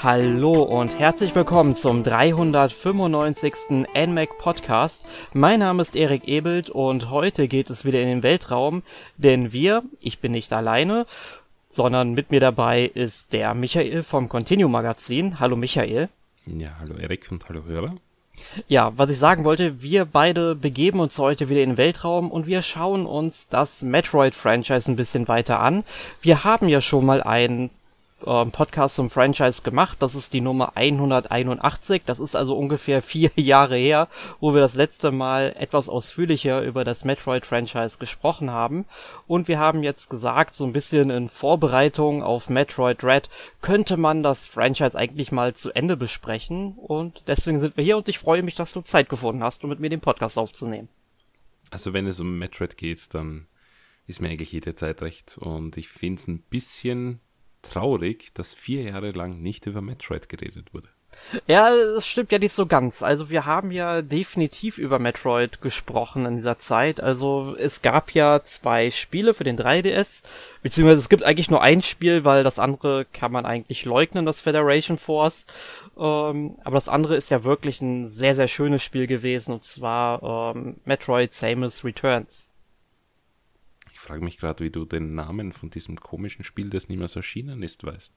Hallo 0.00 0.62
und 0.62 0.96
herzlich 0.96 1.34
willkommen 1.34 1.74
zum 1.74 2.04
395. 2.04 3.52
NMAC 3.96 4.38
Podcast. 4.38 5.04
Mein 5.32 5.58
Name 5.58 5.82
ist 5.82 5.96
Erik 5.96 6.28
Ebelt 6.28 6.70
und 6.70 7.10
heute 7.10 7.48
geht 7.48 7.68
es 7.68 7.84
wieder 7.84 8.00
in 8.00 8.06
den 8.06 8.22
Weltraum, 8.22 8.84
denn 9.16 9.52
wir, 9.52 9.82
ich 9.98 10.20
bin 10.20 10.30
nicht 10.30 10.52
alleine, 10.52 11.04
sondern 11.68 12.12
mit 12.12 12.30
mir 12.30 12.38
dabei 12.38 12.84
ist 12.84 13.32
der 13.32 13.54
Michael 13.54 14.04
vom 14.04 14.28
Continuum 14.28 14.70
Magazin. 14.70 15.40
Hallo 15.40 15.56
Michael. 15.56 16.08
Ja, 16.46 16.76
hallo 16.78 16.94
Erik 16.94 17.26
und 17.32 17.48
hallo 17.48 17.64
Hörer. 17.64 17.96
Ja, 18.68 18.92
was 18.96 19.10
ich 19.10 19.18
sagen 19.18 19.42
wollte, 19.42 19.82
wir 19.82 20.04
beide 20.04 20.54
begeben 20.54 21.00
uns 21.00 21.18
heute 21.18 21.48
wieder 21.48 21.62
in 21.62 21.70
den 21.70 21.76
Weltraum 21.76 22.30
und 22.30 22.46
wir 22.46 22.62
schauen 22.62 23.04
uns 23.04 23.48
das 23.48 23.82
Metroid-Franchise 23.82 24.92
ein 24.92 24.94
bisschen 24.94 25.26
weiter 25.26 25.58
an. 25.58 25.82
Wir 26.20 26.44
haben 26.44 26.68
ja 26.68 26.80
schon 26.80 27.04
mal 27.04 27.20
einen 27.20 27.70
äh, 28.24 28.44
Podcast 28.46 28.96
zum 28.96 29.10
Franchise 29.10 29.62
gemacht. 29.62 29.98
Das 30.00 30.14
ist 30.14 30.32
die 30.32 30.40
Nummer 30.40 30.76
181. 30.76 32.02
Das 32.06 32.20
ist 32.20 32.34
also 32.34 32.56
ungefähr 32.56 33.02
vier 33.08 33.30
Jahre 33.36 33.76
her, 33.76 34.08
wo 34.40 34.54
wir 34.54 34.60
das 34.60 34.74
letzte 34.74 35.10
Mal 35.10 35.54
etwas 35.58 35.88
ausführlicher 35.88 36.62
über 36.62 36.84
das 36.84 37.04
Metroid-Franchise 37.04 37.98
gesprochen 37.98 38.50
haben. 38.50 38.86
Und 39.26 39.48
wir 39.48 39.58
haben 39.58 39.82
jetzt 39.82 40.10
gesagt, 40.10 40.54
so 40.54 40.64
ein 40.64 40.72
bisschen 40.72 41.10
in 41.10 41.28
Vorbereitung 41.28 42.22
auf 42.22 42.48
Metroid 42.48 43.04
Red 43.04 43.28
könnte 43.60 43.96
man 43.96 44.22
das 44.22 44.46
Franchise 44.46 44.96
eigentlich 44.96 45.32
mal 45.32 45.54
zu 45.54 45.72
Ende 45.72 45.96
besprechen. 45.96 46.72
Und 46.72 47.22
deswegen 47.26 47.60
sind 47.60 47.76
wir 47.76 47.84
hier 47.84 47.96
und 47.96 48.08
ich 48.08 48.18
freue 48.18 48.42
mich, 48.42 48.54
dass 48.54 48.72
du 48.72 48.80
Zeit 48.80 49.08
gefunden 49.08 49.42
hast, 49.42 49.64
um 49.64 49.70
mit 49.70 49.80
mir 49.80 49.90
den 49.90 50.00
Podcast 50.00 50.38
aufzunehmen. 50.38 50.88
Also 51.70 51.92
wenn 51.92 52.06
es 52.06 52.20
um 52.20 52.38
Metroid 52.38 52.76
geht, 52.76 53.14
dann 53.14 53.46
ist 54.06 54.20
mir 54.20 54.28
eigentlich 54.28 54.52
jede 54.52 54.74
Zeit 54.74 55.02
recht. 55.02 55.38
Und 55.38 55.76
ich 55.76 55.88
finde 55.88 56.20
es 56.20 56.26
ein 56.28 56.40
bisschen 56.40 57.20
traurig, 57.68 58.32
dass 58.34 58.54
vier 58.54 58.82
Jahre 58.82 59.10
lang 59.12 59.40
nicht 59.40 59.66
über 59.66 59.80
Metroid 59.80 60.28
geredet 60.28 60.74
wurde. 60.74 60.88
Ja, 61.46 61.70
das 61.70 62.06
stimmt 62.06 62.32
ja 62.32 62.38
nicht 62.38 62.54
so 62.54 62.66
ganz. 62.66 63.02
Also 63.02 63.28
wir 63.28 63.44
haben 63.44 63.70
ja 63.70 64.02
definitiv 64.02 64.78
über 64.78 64.98
Metroid 64.98 65.60
gesprochen 65.60 66.24
in 66.26 66.36
dieser 66.36 66.58
Zeit. 66.58 67.00
Also 67.00 67.54
es 67.58 67.82
gab 67.82 68.12
ja 68.12 68.42
zwei 68.42 68.90
Spiele 68.90 69.34
für 69.34 69.44
den 69.44 69.58
3DS, 69.58 70.22
beziehungsweise 70.62 71.00
es 71.00 71.08
gibt 71.08 71.22
eigentlich 71.22 71.50
nur 71.50 71.62
ein 71.62 71.82
Spiel, 71.82 72.24
weil 72.24 72.44
das 72.44 72.58
andere 72.58 73.04
kann 73.12 73.32
man 73.32 73.46
eigentlich 73.46 73.84
leugnen, 73.84 74.26
das 74.26 74.40
Federation 74.40 74.96
Force. 74.96 75.46
Ähm, 75.98 76.56
aber 76.64 76.76
das 76.76 76.88
andere 76.88 77.16
ist 77.16 77.30
ja 77.30 77.44
wirklich 77.44 77.80
ein 77.82 78.08
sehr, 78.08 78.34
sehr 78.34 78.48
schönes 78.48 78.82
Spiel 78.82 79.06
gewesen, 79.06 79.52
und 79.52 79.64
zwar 79.64 80.54
ähm, 80.54 80.76
Metroid 80.84 81.34
Samus 81.34 81.84
Returns. 81.84 82.47
Ich 83.98 84.04
frage 84.04 84.22
mich 84.22 84.38
gerade, 84.38 84.62
wie 84.62 84.70
du 84.70 84.84
den 84.84 85.16
Namen 85.16 85.52
von 85.52 85.70
diesem 85.70 85.96
komischen 85.96 86.44
Spiel, 86.44 86.70
das 86.70 86.88
niemals 86.88 87.16
erschienen 87.16 87.64
ist, 87.64 87.82
weißt. 87.82 88.12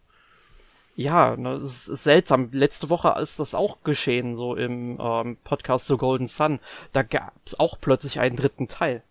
Ja, 0.96 1.36
ne, 1.36 1.60
das 1.60 1.88
ist 1.88 2.04
seltsam. 2.04 2.50
Letzte 2.52 2.92
Woche 2.92 3.20
ist 3.20 3.40
das 3.40 3.56
auch 3.56 3.82
geschehen, 3.84 4.36
so 4.36 4.56
im 4.56 5.00
ähm, 5.02 5.38
Podcast 5.44 5.88
zu 5.88 5.98
Golden 5.98 6.28
Sun. 6.28 6.60
Da 6.94 7.02
gab 7.02 7.34
es 7.48 7.60
auch 7.60 7.82
plötzlich 7.82 8.20
einen 8.20 8.36
dritten 8.36 8.68
Teil. 8.68 9.02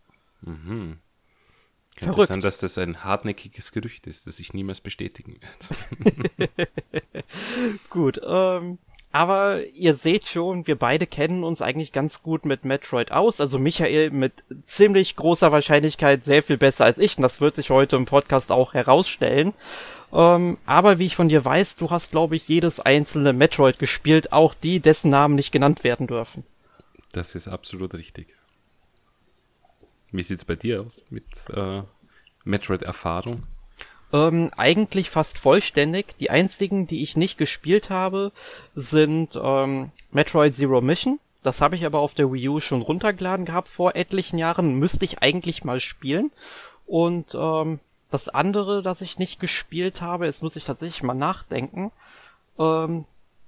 Mhm. 0.43 0.99
Könnte 1.97 2.13
Verrückt. 2.15 2.29
sein, 2.29 2.41
dass 2.41 2.59
das 2.59 2.79
ein 2.79 3.03
hartnäckiges 3.03 3.73
Gerücht 3.73 4.07
ist, 4.07 4.29
das 4.29 4.39
ich 4.39 4.55
niemals 4.55 4.81
bestätigen 4.81 5.39
werde. 5.41 6.61
Gut, 7.91 8.21
ähm, 8.25 8.79
aber 9.13 9.67
ihr 9.75 9.95
seht 9.95 10.29
schon, 10.29 10.69
wir 10.69 10.77
beide 10.77 11.07
kennen 11.07 11.43
uns 11.43 11.63
eigentlich 11.63 11.93
ganz 11.93 12.23
gut 12.23 12.45
mit 12.45 12.65
Metroid 12.65 13.11
aus. 13.11 13.41
Also 13.41 13.59
Michael 13.59 14.11
mit 14.11 14.45
ziemlich 14.63 15.17
großer 15.17 15.51
Wahrscheinlichkeit 15.51 16.23
sehr 16.23 16.45
viel 16.45 16.59
besser 16.59 16.85
als 16.85 16.99
ich. 16.99 17.17
Und 17.17 17.23
das 17.23 17.41
wird 17.41 17.57
sich 17.57 17.71
heute 17.71 17.97
im 17.97 18.05
Podcast 18.05 18.53
auch 18.53 18.73
herausstellen. 18.73 19.53
Ähm, 20.13 20.59
aber 20.65 21.01
wie 21.01 21.07
ich 21.07 21.17
von 21.17 21.29
dir 21.29 21.45
weiß, 21.45 21.77
du 21.77 21.91
hast, 21.91 22.13
glaube 22.13 22.37
ich, 22.37 22.47
jedes 22.47 22.79
einzelne 22.79 23.33
Metroid 23.33 23.81
gespielt, 23.81 24.33
auch 24.33 24.55
die, 24.55 24.79
dessen 24.79 25.11
Namen 25.11 25.35
nicht 25.35 25.51
genannt 25.51 25.83
werden 25.83 26.07
dürfen. 26.07 26.45
Das 27.13 27.35
ist 27.35 27.49
absolut 27.49 27.95
richtig. 27.95 28.29
Wie 30.13 30.23
sieht's 30.23 30.45
bei 30.45 30.55
dir 30.55 30.83
aus 30.83 31.03
mit 31.11 31.25
äh, 31.53 31.83
Metroid-Erfahrung? 32.45 33.45
Ähm, 34.13 34.51
eigentlich 34.57 35.11
fast 35.11 35.39
vollständig. 35.39 36.17
Die 36.19 36.31
einzigen, 36.31 36.87
die 36.87 37.03
ich 37.03 37.17
nicht 37.17 37.39
gespielt 37.39 37.91
habe, 37.91 38.33
sind 38.75 39.39
ähm, 39.41 39.93
Metroid 40.11 40.55
Zero 40.55 40.81
Mission. 40.81 41.21
Das 41.43 41.61
habe 41.61 41.77
ich 41.77 41.87
aber 41.87 42.01
auf 42.01 42.15
der 42.15 42.33
Wii 42.33 42.49
U 42.49 42.61
schon 42.61 42.83
runtergeladen 42.83 43.47
gehabt 43.47 43.69
vor 43.69 43.97
etlichen 43.97 44.39
Jahren. 44.39 44.75
Müsste 44.75 45.05
ich 45.05 45.23
eigentlich 45.23 45.65
mal 45.65 45.81
spielen. 45.81 46.31
Und 46.87 47.35
ähm, 47.35 47.79
das 48.11 48.29
andere, 48.29 48.83
das 48.83 49.01
ich 49.01 49.19
nicht 49.19 49.41
gespielt 49.41 50.03
habe, 50.03 50.27
jetzt 50.27 50.43
muss 50.43 50.57
ich 50.57 50.65
tatsächlich 50.65 51.03
mal 51.03 51.15
nachdenken. 51.15 51.93
Ähm, 52.59 53.05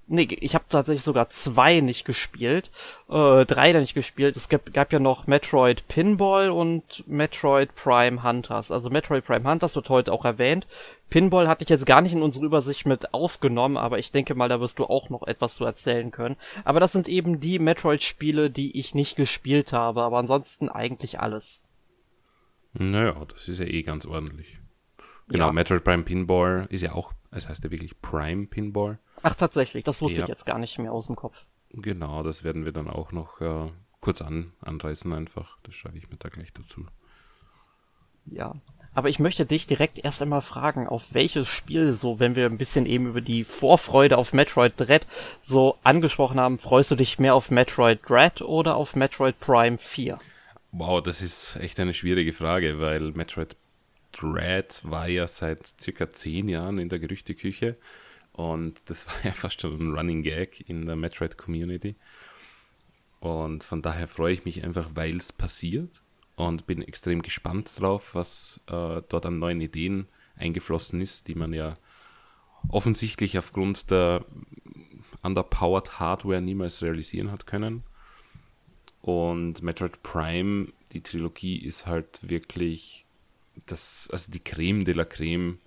Nee, 0.07 0.27
ich 0.41 0.53
habe 0.53 0.65
tatsächlich 0.67 1.03
sogar 1.03 1.29
zwei 1.29 1.79
nicht 1.79 2.03
gespielt. 2.03 2.71
Äh, 3.09 3.45
drei 3.45 3.71
da 3.71 3.79
nicht 3.79 3.93
gespielt. 3.93 4.35
Es 4.35 4.49
gab, 4.49 4.73
gab 4.73 4.91
ja 4.91 4.99
noch 4.99 5.27
Metroid 5.27 5.87
Pinball 5.87 6.49
und 6.49 7.07
Metroid 7.07 7.73
Prime 7.73 8.21
Hunters. 8.21 8.69
Also 8.69 8.89
Metroid 8.89 9.25
Prime 9.25 9.49
Hunters 9.49 9.75
wird 9.77 9.89
heute 9.89 10.11
auch 10.11 10.25
erwähnt. 10.25 10.67
Pinball 11.09 11.47
hatte 11.47 11.63
ich 11.63 11.69
jetzt 11.69 11.85
gar 11.85 12.01
nicht 12.01 12.11
in 12.11 12.21
unsere 12.21 12.45
Übersicht 12.45 12.85
mit 12.85 13.13
aufgenommen, 13.13 13.77
aber 13.77 13.97
ich 13.97 14.11
denke 14.11 14.35
mal, 14.35 14.49
da 14.49 14.59
wirst 14.59 14.79
du 14.79 14.85
auch 14.85 15.09
noch 15.09 15.25
etwas 15.25 15.55
zu 15.55 15.63
erzählen 15.63 16.11
können. 16.11 16.35
Aber 16.65 16.81
das 16.81 16.91
sind 16.91 17.07
eben 17.07 17.39
die 17.39 17.59
Metroid-Spiele, 17.59 18.49
die 18.49 18.77
ich 18.77 18.95
nicht 18.95 19.15
gespielt 19.15 19.71
habe, 19.71 20.01
aber 20.01 20.17
ansonsten 20.17 20.69
eigentlich 20.69 21.21
alles. 21.21 21.61
Naja, 22.73 23.23
das 23.25 23.47
ist 23.47 23.59
ja 23.59 23.65
eh 23.65 23.83
ganz 23.83 24.05
ordentlich. 24.05 24.59
Genau, 25.29 25.47
ja. 25.47 25.51
Metroid 25.53 25.83
Prime 25.83 26.03
Pinball 26.03 26.65
ist 26.69 26.81
ja 26.81 26.93
auch, 26.93 27.13
es 27.35 27.49
heißt 27.49 27.63
ja 27.63 27.71
wirklich 27.71 27.99
Prime 28.01 28.47
Pinball. 28.47 28.99
Ach, 29.21 29.35
tatsächlich, 29.35 29.83
das 29.83 30.01
wusste 30.01 30.19
ja. 30.19 30.25
ich 30.25 30.29
jetzt 30.29 30.45
gar 30.45 30.59
nicht 30.59 30.77
mehr 30.79 30.91
aus 30.91 31.07
dem 31.07 31.15
Kopf. 31.15 31.45
Genau, 31.71 32.23
das 32.23 32.43
werden 32.43 32.65
wir 32.65 32.71
dann 32.71 32.89
auch 32.89 33.11
noch 33.11 33.41
äh, 33.41 33.69
kurz 33.99 34.21
an, 34.21 34.51
anreißen 34.61 35.11
einfach. 35.13 35.57
Das 35.63 35.75
schreibe 35.75 35.97
ich 35.97 36.09
mir 36.09 36.17
da 36.17 36.29
gleich 36.29 36.53
dazu. 36.53 36.85
Ja, 38.25 38.55
aber 38.93 39.09
ich 39.09 39.19
möchte 39.19 39.45
dich 39.45 39.67
direkt 39.67 40.03
erst 40.03 40.21
einmal 40.21 40.41
fragen, 40.41 40.87
auf 40.87 41.13
welches 41.13 41.47
Spiel 41.47 41.93
so, 41.93 42.19
wenn 42.19 42.35
wir 42.35 42.45
ein 42.45 42.57
bisschen 42.57 42.85
eben 42.85 43.07
über 43.07 43.21
die 43.21 43.43
Vorfreude 43.43 44.17
auf 44.17 44.33
Metroid 44.33 44.73
Dread 44.77 45.07
so 45.41 45.77
angesprochen 45.83 46.39
haben, 46.39 46.59
freust 46.59 46.91
du 46.91 46.95
dich 46.95 47.19
mehr 47.19 47.35
auf 47.35 47.49
Metroid 47.49 47.99
Dread 48.07 48.41
oder 48.41 48.75
auf 48.75 48.95
Metroid 48.95 49.39
Prime 49.39 49.77
4? 49.77 50.19
Wow, 50.71 51.01
das 51.01 51.21
ist 51.21 51.57
echt 51.57 51.79
eine 51.79 51.93
schwierige 51.93 52.33
Frage, 52.33 52.79
weil 52.79 53.11
Metroid 53.11 53.55
Dread 54.13 54.81
war 54.83 55.07
ja 55.07 55.27
seit 55.27 55.65
circa 55.79 56.09
zehn 56.09 56.47
Jahren 56.47 56.79
in 56.79 56.89
der 56.89 56.99
Gerüchteküche 56.99 57.77
und 58.31 58.89
das 58.89 59.07
war 59.07 59.15
ja 59.23 59.31
fast 59.33 59.61
schon 59.61 59.79
ein 59.79 59.95
Running 59.95 60.23
Gag 60.23 60.67
in 60.67 60.85
der 60.85 60.95
Metroid-Community. 60.95 61.95
Und 63.19 63.63
von 63.63 63.81
daher 63.81 64.07
freue 64.07 64.33
ich 64.33 64.43
mich 64.43 64.63
einfach, 64.65 64.89
weil 64.95 65.15
es 65.15 65.31
passiert 65.31 66.01
und 66.35 66.65
bin 66.65 66.81
extrem 66.81 67.21
gespannt 67.21 67.71
drauf, 67.79 68.15
was 68.15 68.59
äh, 68.67 69.01
dort 69.07 69.25
an 69.25 69.39
neuen 69.39 69.61
Ideen 69.61 70.07
eingeflossen 70.35 70.99
ist, 70.99 71.27
die 71.27 71.35
man 71.35 71.53
ja 71.53 71.77
offensichtlich 72.69 73.37
aufgrund 73.37 73.91
der 73.91 74.25
underpowered 75.21 75.99
Hardware 75.99 76.41
niemals 76.41 76.81
realisieren 76.81 77.31
hat 77.31 77.47
können. 77.47 77.83
Und 79.01 79.61
Metroid 79.61 80.01
Prime, 80.01 80.67
die 80.91 81.01
Trilogie, 81.01 81.57
ist 81.57 81.85
halt 81.85 82.19
wirklich 82.29 83.02
das, 83.65 84.09
also 84.11 84.31
die 84.31 84.43
Creme 84.43 84.83
de 84.83 84.93
la 84.93 85.05
Creme 85.05 85.59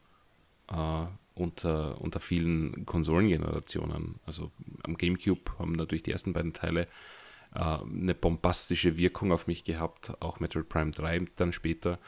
äh, 0.71 1.07
unter, 1.35 2.01
unter 2.01 2.21
vielen 2.21 2.87
Konsolengenerationen. 2.87 4.17
Also 4.25 4.51
am 4.83 4.97
GameCube 4.97 5.59
haben 5.59 5.73
natürlich 5.73 6.03
die 6.03 6.13
ersten 6.13 6.33
beiden 6.33 6.53
Teile 6.53 6.89
äh, 7.55 7.61
eine 7.61 8.15
bombastische 8.15 8.99
Wirkung 8.99 9.33
auf 9.33 9.47
mich 9.47 9.65
gehabt, 9.65 10.21
auch 10.21 10.41
Metroid 10.41 10.69
Prime 10.69 10.91
3 10.91 11.27
dann 11.37 11.53
später 11.53 11.99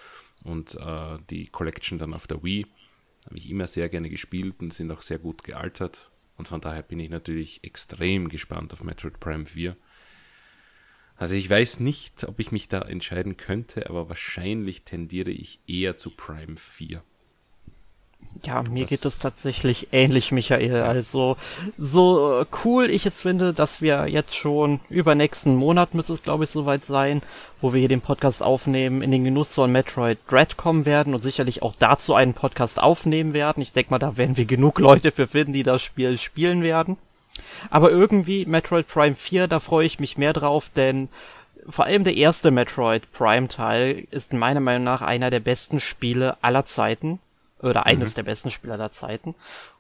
und 0.45 0.75
äh, 0.77 1.19
die 1.31 1.47
Collection 1.47 1.99
dann 1.99 2.15
auf 2.15 2.27
der 2.27 2.43
Wii 2.43 2.67
habe 3.27 3.37
ich 3.37 3.51
immer 3.51 3.67
sehr 3.67 3.89
gerne 3.89 4.09
gespielt 4.09 4.57
und 4.61 4.73
sind 4.73 4.91
auch 4.91 5.03
sehr 5.03 5.19
gut 5.19 5.45
gealtert. 5.45 6.11
Und 6.37 6.49
von 6.49 6.61
daher 6.61 6.83
bin 6.83 6.99
ich 6.99 7.11
natürlich 7.11 7.63
extrem 7.63 8.29
gespannt 8.29 8.73
auf 8.73 8.83
Metroid 8.83 9.21
Prime 9.21 9.45
4. 9.45 9.77
Also 11.19 11.35
ich 11.35 11.51
weiß 11.51 11.81
nicht, 11.81 12.25
ob 12.25 12.39
ich 12.39 12.53
mich 12.53 12.69
da 12.69 12.81
entscheiden 12.81 13.37
könnte, 13.37 13.91
aber 13.91 14.09
wahrscheinlich 14.09 14.85
tendiere 14.85 15.31
ich 15.31 15.61
eher 15.67 15.97
zu 15.97 16.11
Prime 16.11 16.57
4. 16.57 17.03
Ja, 18.45 18.63
mir 18.71 18.83
das 18.83 18.91
geht 18.91 19.05
es 19.05 19.19
tatsächlich 19.19 19.89
ähnlich, 19.91 20.31
Michael. 20.31 20.83
Also, 20.83 21.37
so 21.77 22.41
äh, 22.41 22.47
cool 22.65 22.89
ich 22.89 23.05
es 23.05 23.21
finde, 23.21 23.53
dass 23.53 23.81
wir 23.83 24.07
jetzt 24.07 24.37
schon 24.37 24.81
über 24.91 25.15
nächsten 25.17 25.57
Monat 25.57 25.95
müsste 25.95 26.13
es, 26.13 26.23
glaube 26.23 26.45
ich, 26.45 26.51
soweit 26.51 26.85
sein, 26.85 27.23
wo 27.61 27.73
wir 27.73 27.81
hier 27.81 27.89
den 27.89 28.01
Podcast 28.01 28.43
aufnehmen, 28.43 29.03
in 29.03 29.11
den 29.11 29.25
Genuss 29.25 29.55
von 29.55 29.73
Metroid 29.73 30.19
Dread 30.29 30.57
kommen 30.57 30.87
werden 30.87 31.15
und 31.15 31.23
sicherlich 31.23 31.63
auch 31.63 31.75
dazu 31.77 32.15
einen 32.15 32.35
Podcast 32.35 32.81
aufnehmen 32.81 33.33
werden. 33.33 33.61
Ich 33.61 33.73
denke 33.73 33.91
mal, 33.91 33.99
da 33.99 34.17
werden 34.17 34.37
wir 34.37 34.45
genug 34.45 34.79
Leute 34.79 35.11
für 35.11 35.27
finden, 35.27 35.53
die 35.53 35.65
das 35.65 35.83
Spiel 35.83 36.17
spielen 36.17 36.63
werden. 36.63 36.97
Aber 37.71 37.91
irgendwie 37.91 38.47
Metroid 38.47 38.87
Prime 38.87 39.15
4, 39.15 39.49
da 39.49 39.61
freue 39.61 39.87
ich 39.87 40.01
mich 40.01 40.19
mehr 40.19 40.33
drauf, 40.33 40.71
denn 40.75 41.09
vor 41.69 41.85
allem 41.85 42.05
der 42.05 42.17
erste 42.17 42.51
Metroid 42.51 43.11
Prime 43.13 43.49
Teil 43.49 44.07
ist 44.11 44.33
meiner 44.33 44.61
Meinung 44.61 44.85
nach 44.85 45.03
einer 45.03 45.31
der 45.31 45.41
besten 45.41 45.81
Spiele 45.81 46.37
aller 46.43 46.65
Zeiten 46.65 47.19
oder 47.61 47.87
eines 47.87 48.13
mhm. 48.13 48.17
der 48.17 48.23
besten 48.23 48.51
Spiele 48.51 48.75
aller 48.75 48.91
Zeiten. 48.91 49.35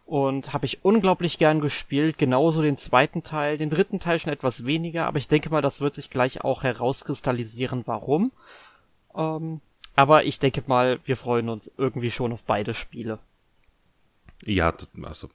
und 0.08 0.54
habe 0.54 0.64
ich 0.64 0.84
unglaublich 0.86 1.36
gern 1.36 1.60
gespielt. 1.60 2.16
Genauso 2.16 2.62
den 2.62 2.78
zweiten 2.78 3.22
Teil, 3.22 3.58
den 3.58 3.68
dritten 3.68 4.00
Teil 4.00 4.18
schon 4.18 4.32
etwas 4.32 4.64
weniger, 4.64 5.06
aber 5.06 5.18
ich 5.18 5.28
denke 5.28 5.50
mal, 5.50 5.60
das 5.60 5.82
wird 5.82 5.94
sich 5.94 6.08
gleich 6.08 6.42
auch 6.42 6.62
herauskristallisieren, 6.62 7.86
warum. 7.86 8.32
Ähm, 9.14 9.60
aber 9.96 10.24
ich 10.24 10.38
denke 10.38 10.62
mal, 10.66 10.98
wir 11.04 11.16
freuen 11.16 11.50
uns 11.50 11.70
irgendwie 11.76 12.10
schon 12.10 12.32
auf 12.32 12.44
beide 12.44 12.72
Spiele. 12.72 13.18
Ja, 14.44 14.72
also 15.02 15.28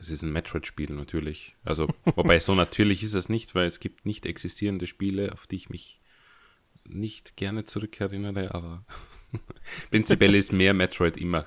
es 0.00 0.10
ist 0.10 0.22
ein 0.22 0.32
Metroid-Spiel 0.32 0.92
natürlich. 0.92 1.54
Also, 1.64 1.88
wobei 2.14 2.40
so 2.40 2.54
natürlich 2.54 3.02
ist 3.02 3.14
es 3.14 3.28
nicht, 3.28 3.54
weil 3.54 3.66
es 3.66 3.80
gibt 3.80 4.06
nicht 4.06 4.26
existierende 4.26 4.86
Spiele, 4.86 5.32
auf 5.32 5.46
die 5.46 5.56
ich 5.56 5.70
mich 5.70 6.00
nicht 6.84 7.36
gerne 7.36 7.64
zurückerinnere, 7.64 8.54
aber 8.54 8.84
prinzipiell 9.90 10.34
ist 10.34 10.52
mehr 10.52 10.74
Metroid 10.74 11.16
immer 11.16 11.46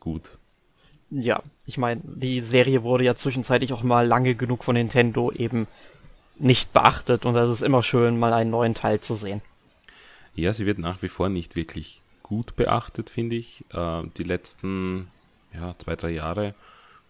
gut. 0.00 0.38
Ja, 1.10 1.42
ich 1.66 1.78
meine, 1.78 2.00
die 2.04 2.40
Serie 2.40 2.82
wurde 2.82 3.04
ja 3.04 3.14
zwischenzeitlich 3.14 3.72
auch 3.72 3.82
mal 3.82 4.06
lange 4.06 4.34
genug 4.34 4.64
von 4.64 4.74
Nintendo 4.74 5.30
eben 5.30 5.66
nicht 6.38 6.72
beachtet 6.72 7.24
und 7.24 7.36
es 7.36 7.50
ist 7.50 7.62
immer 7.62 7.82
schön, 7.82 8.18
mal 8.18 8.32
einen 8.32 8.50
neuen 8.50 8.74
Teil 8.74 9.00
zu 9.00 9.14
sehen. 9.14 9.40
Ja, 10.34 10.52
sie 10.52 10.66
wird 10.66 10.78
nach 10.78 11.02
wie 11.02 11.08
vor 11.08 11.28
nicht 11.28 11.56
wirklich 11.56 12.02
gut 12.22 12.56
beachtet, 12.56 13.08
finde 13.08 13.36
ich. 13.36 13.64
Äh, 13.72 14.02
die 14.18 14.24
letzten 14.24 15.08
ja, 15.54 15.74
zwei, 15.78 15.96
drei 15.96 16.10
Jahre 16.10 16.54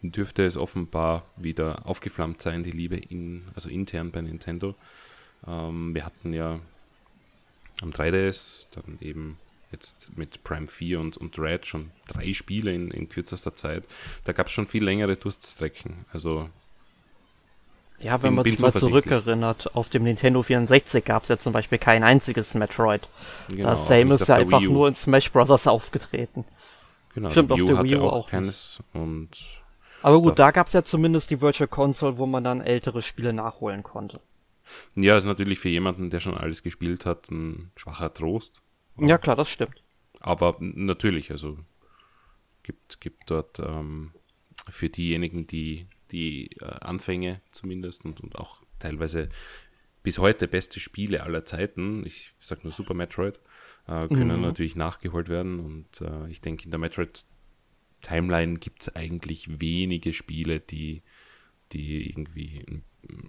dürfte 0.03 0.45
es 0.45 0.57
offenbar 0.57 1.25
wieder 1.37 1.87
aufgeflammt 1.87 2.41
sein, 2.41 2.63
die 2.63 2.71
Liebe 2.71 2.97
in, 2.97 3.45
also 3.55 3.69
intern 3.69 4.11
bei 4.11 4.21
Nintendo. 4.21 4.75
Ähm, 5.47 5.95
wir 5.95 6.05
hatten 6.05 6.33
ja 6.33 6.61
am 7.83 7.91
3DS, 7.91 8.75
dann 8.75 8.99
eben 9.01 9.39
jetzt 9.73 10.17
mit 10.17 10.45
Prime 10.45 10.67
4 10.67 11.01
und, 11.01 11.17
und 11.17 11.39
Red 11.39 11.67
schon 11.67 11.91
drei 12.07 12.33
Spiele 12.33 12.73
in, 12.73 12.91
in 12.91 13.09
kürzester 13.09 13.55
Zeit. 13.55 13.85
Da 14.25 14.33
gab 14.33 14.47
es 14.47 14.53
schon 14.53 14.67
viel 14.67 14.85
längere 14.85 15.17
Durststrecken. 15.17 16.05
Also 16.13 16.49
ja, 17.99 18.23
wenn 18.23 18.35
man 18.35 18.45
sich 18.45 18.59
mal 18.59 18.73
zurückerinnert, 18.73 19.75
auf 19.75 19.89
dem 19.89 20.03
Nintendo 20.03 20.43
64 20.43 21.05
gab 21.05 21.23
es 21.23 21.31
ja 21.31 21.39
zum 21.39 21.53
Beispiel 21.53 21.79
kein 21.79 22.05
einziges 22.05 22.55
Metroid. 22.55 23.09
Genau, 23.49 23.71
da 23.71 23.77
Samus 23.77 24.27
ja 24.27 24.37
einfach 24.37 24.61
nur 24.61 24.89
in 24.89 24.95
Smash 24.95 25.33
Bros. 25.33 25.67
aufgetreten. 25.67 26.45
Genau, 27.15 27.31
Stimmt, 27.31 27.53
auf 27.53 27.65
der 27.65 27.83
Wii 27.83 27.97
U 27.97 28.03
auch, 28.03 28.13
auch 28.13 28.29
keines 28.29 28.83
und 28.93 29.31
aber 30.07 30.23
gut, 30.23 30.39
da 30.39 30.51
gab 30.51 30.67
es 30.67 30.73
ja 30.73 30.85
zumindest 30.85 31.31
die 31.31 31.41
Virtual 31.41 31.69
Console, 31.69 32.19
wo 32.19 32.27
man 32.27 32.45
dann 32.45 32.61
ältere 32.61 33.03
Spiele 33.03 33.33
nachholen 33.33 33.83
konnte. 33.83 34.21
Ja, 34.95 35.17
ist 35.17 35.25
natürlich 35.25 35.59
für 35.59 35.69
jemanden, 35.69 36.11
der 36.11 36.21
schon 36.21 36.37
alles 36.37 36.63
gespielt 36.63 37.07
hat, 37.07 37.31
ein 37.31 37.71
schwacher 37.77 38.13
Trost. 38.13 38.63
Ja, 38.99 39.19
klar, 39.19 39.37
das 39.37 39.49
stimmt. 39.49 39.83
Aber 40.21 40.57
natürlich, 40.61 41.31
also 41.31 41.59
gibt, 42.63 43.01
gibt 43.01 43.31
dort 43.31 43.59
ähm, 43.61 44.13
für 44.69 44.89
diejenigen, 44.89 45.47
die 45.47 45.87
die 46.11 46.51
äh, 46.61 46.65
Anfänge 46.65 47.41
zumindest 47.51 48.05
und, 48.05 48.21
und 48.21 48.37
auch 48.37 48.63
teilweise 48.79 49.29
bis 50.03 50.19
heute 50.19 50.47
beste 50.47 50.79
Spiele 50.79 51.25
aller 51.25 51.45
Zeiten, 51.45 52.07
ich 52.07 52.33
sag 52.41 52.63
nur 52.63 52.73
Super 52.73 52.95
Metroid, 52.95 53.41
äh, 53.89 54.07
können 54.09 54.37
mhm. 54.37 54.43
natürlich 54.43 54.77
nachgeholt 54.77 55.29
werden 55.29 55.59
und 55.59 56.01
äh, 56.01 56.29
ich 56.31 56.41
denke 56.41 56.65
in 56.65 56.71
der 56.71 56.79
Metroid 56.79 57.25
Timeline 58.07 58.55
gibt 58.55 58.83
es 58.83 58.97
eigentlich 58.97 59.61
wenige 59.61 60.13
Spiele, 60.13 60.61
die, 60.61 61.03
die 61.73 62.09
irgendwie 62.09 62.83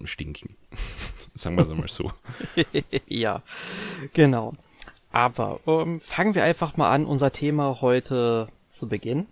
stinken. 0.03 0.55
Sagen 1.33 1.55
wir 1.57 1.63
es 1.63 1.71
einmal 1.71 1.87
so. 1.87 2.11
ja, 3.07 3.41
genau. 4.13 4.53
Aber 5.11 5.59
ähm, 5.65 5.99
fangen 5.99 6.35
wir 6.35 6.43
einfach 6.43 6.77
mal 6.77 6.91
an, 6.91 7.05
unser 7.05 7.31
Thema 7.31 7.81
heute 7.81 8.49
zu 8.67 8.87
beginnen. 8.87 9.27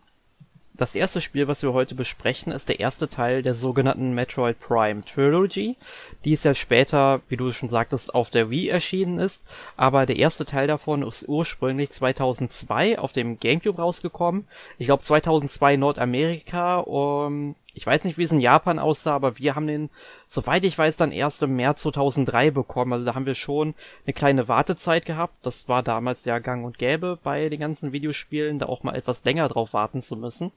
Das 0.77 0.94
erste 0.94 1.22
Spiel, 1.22 1.48
was 1.48 1.63
wir 1.63 1.72
heute 1.72 1.95
besprechen, 1.95 2.51
ist 2.51 2.68
der 2.68 2.81
erste 2.81 3.07
Teil 3.07 3.42
der 3.42 3.56
sogenannten 3.56 4.13
Metroid 4.13 4.60
Prime 4.60 5.06
Trilogy, 5.06 5.77
die 6.25 6.33
es 6.33 6.44
ja 6.44 6.54
später, 6.54 7.22
wie 7.30 7.38
du 7.38 7.54
schon 7.54 7.69
sagtest, 7.69 8.13
auf 8.13 8.30
der 8.30 8.50
Wii 8.50 8.68
erschienen 8.68 9.18
ist. 9.19 9.42
Aber 9.77 10.06
der 10.06 10.18
erste 10.18 10.44
Teil 10.44 10.68
davon 10.68 11.01
ist 11.04 11.30
ursprünglich 11.30 11.92
2002 11.92 13.00
auf 13.00 13.13
dem 13.13 13.39
GameCube 13.39 13.81
rausgekommen. 13.81 14.48
Ich 14.77 14.88
glaube 14.88 15.01
2002 15.01 15.77
Nordamerika. 15.77 16.80
Um, 16.80 17.56
ich 17.74 17.88
weiß 17.88 18.04
nicht, 18.04 18.18
wie 18.18 18.24
es 18.24 18.33
in 18.33 18.42
Japan 18.42 18.77
aussah, 18.77 19.16
aber 19.16 19.38
wir 19.38 19.56
haben 19.56 19.68
den, 19.68 19.89
soweit 20.27 20.66
ich 20.66 20.77
weiß, 20.77 20.98
dann 20.98 21.13
erst 21.13 21.42
im 21.42 21.56
März 21.56 21.83
2003 21.83 22.51
bekommen. 22.51 22.92
Also 22.92 23.06
da 23.06 23.16
haben 23.16 23.25
wir 23.25 23.36
schon 23.36 23.75
eine 24.06 24.13
kleine 24.13 24.50
Wartezeit 24.50 25.06
gehabt. 25.06 25.36
Das 25.45 25.69
war 25.69 25.83
damals 25.83 26.25
ja 26.25 26.39
gang 26.39 26.66
und 26.66 26.77
gäbe 26.77 27.18
bei 27.24 27.48
den 27.48 27.62
ganzen 27.62 27.94
Videospielen, 27.94 28.60
da 28.60 28.66
auch 28.66 28.83
mal 28.83 28.95
etwas 28.95 29.24
länger 29.24 29.48
drauf 29.48 29.72
warten 29.72 30.01
zu 30.01 30.18
müssen. 30.18 30.51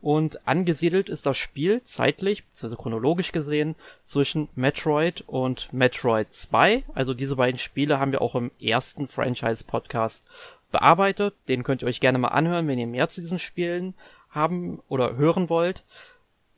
Und 0.00 0.46
angesiedelt 0.46 1.08
ist 1.08 1.26
das 1.26 1.36
Spiel 1.36 1.82
zeitlich, 1.82 2.44
also 2.62 2.76
chronologisch 2.76 3.32
gesehen, 3.32 3.74
zwischen 4.04 4.48
Metroid 4.54 5.24
und 5.26 5.72
Metroid 5.72 6.32
2. 6.32 6.84
Also 6.94 7.14
diese 7.14 7.36
beiden 7.36 7.58
Spiele 7.58 7.98
haben 7.98 8.12
wir 8.12 8.22
auch 8.22 8.36
im 8.36 8.52
ersten 8.60 9.08
Franchise-Podcast 9.08 10.26
bearbeitet. 10.70 11.34
Den 11.48 11.64
könnt 11.64 11.82
ihr 11.82 11.88
euch 11.88 12.00
gerne 12.00 12.18
mal 12.18 12.28
anhören, 12.28 12.68
wenn 12.68 12.78
ihr 12.78 12.86
mehr 12.86 13.08
zu 13.08 13.20
diesen 13.20 13.40
Spielen 13.40 13.94
haben 14.30 14.80
oder 14.88 15.16
hören 15.16 15.48
wollt. 15.48 15.82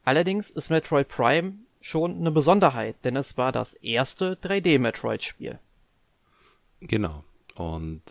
Allerdings 0.05 0.51
ist 0.51 0.71
Metroid 0.71 1.09
Prime 1.09 1.55
schon 1.81 2.19
eine 2.19 2.31
Besonderheit, 2.31 2.97
denn 3.05 3.17
es 3.17 3.39
war 3.39 3.53
das 3.53 3.75
erste 3.75 4.35
3D-Metroid-Spiel. 4.43 5.59
Genau. 6.81 7.25
Und 7.55 8.03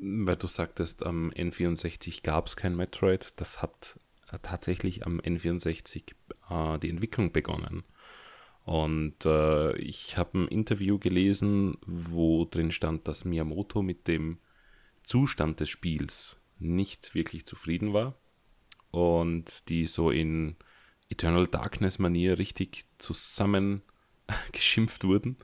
weil 0.00 0.36
du 0.36 0.46
sagtest, 0.46 1.04
am 1.04 1.30
N64 1.30 2.22
gab 2.22 2.46
es 2.46 2.56
kein 2.56 2.76
Metroid, 2.76 3.32
das 3.40 3.62
hat 3.62 3.98
tatsächlich 4.42 5.06
am 5.06 5.20
N64 5.20 6.12
äh, 6.50 6.78
die 6.78 6.90
Entwicklung 6.90 7.32
begonnen. 7.32 7.84
Und 8.64 9.24
äh, 9.24 9.76
ich 9.76 10.16
habe 10.18 10.40
ein 10.40 10.48
Interview 10.48 10.98
gelesen, 10.98 11.78
wo 11.86 12.44
drin 12.44 12.72
stand, 12.72 13.06
dass 13.06 13.24
Miyamoto 13.24 13.82
mit 13.82 14.08
dem 14.08 14.38
Zustand 15.04 15.60
des 15.60 15.70
Spiels 15.70 16.36
nicht 16.58 17.14
wirklich 17.14 17.46
zufrieden 17.46 17.92
war 17.92 18.16
und 18.90 19.68
die 19.68 19.86
so 19.86 20.10
in 20.10 20.56
Eternal 21.08 21.46
Darkness 21.46 21.98
Manier 21.98 22.38
richtig 22.38 22.86
zusammen 22.98 23.82
geschimpft 24.52 25.04
wurden. 25.04 25.36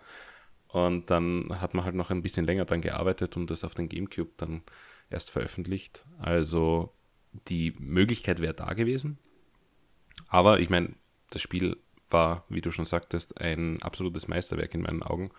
Und 0.67 1.11
dann 1.11 1.61
hat 1.61 1.75
man 1.75 1.85
halt 1.85 1.95
noch 1.95 2.11
ein 2.11 2.23
bisschen 2.23 2.47
länger 2.47 2.65
dran 2.65 2.81
gearbeitet 2.81 3.37
und 3.37 3.51
das 3.51 3.63
auf 3.63 3.75
den 3.75 3.89
GameCube 3.89 4.33
dann 4.37 4.63
erst 5.11 5.31
veröffentlicht. 5.31 6.07
Also 6.19 6.93
die 7.33 7.75
Möglichkeit 7.79 8.41
wäre 8.41 8.55
da 8.55 8.73
gewesen. 8.75 9.19
Aber 10.29 10.61
ich 10.61 10.71
meine, 10.71 10.95
das 11.31 11.43
Spiel 11.43 11.77
war, 12.11 12.45
wie 12.49 12.61
du 12.61 12.71
schon 12.71 12.85
sagtest, 12.85 13.41
ein 13.41 13.83
absolutes 13.83 14.29
Meisterwerk 14.29 14.75
in 14.75 14.83
meinen 14.83 15.03
Augen. 15.03 15.31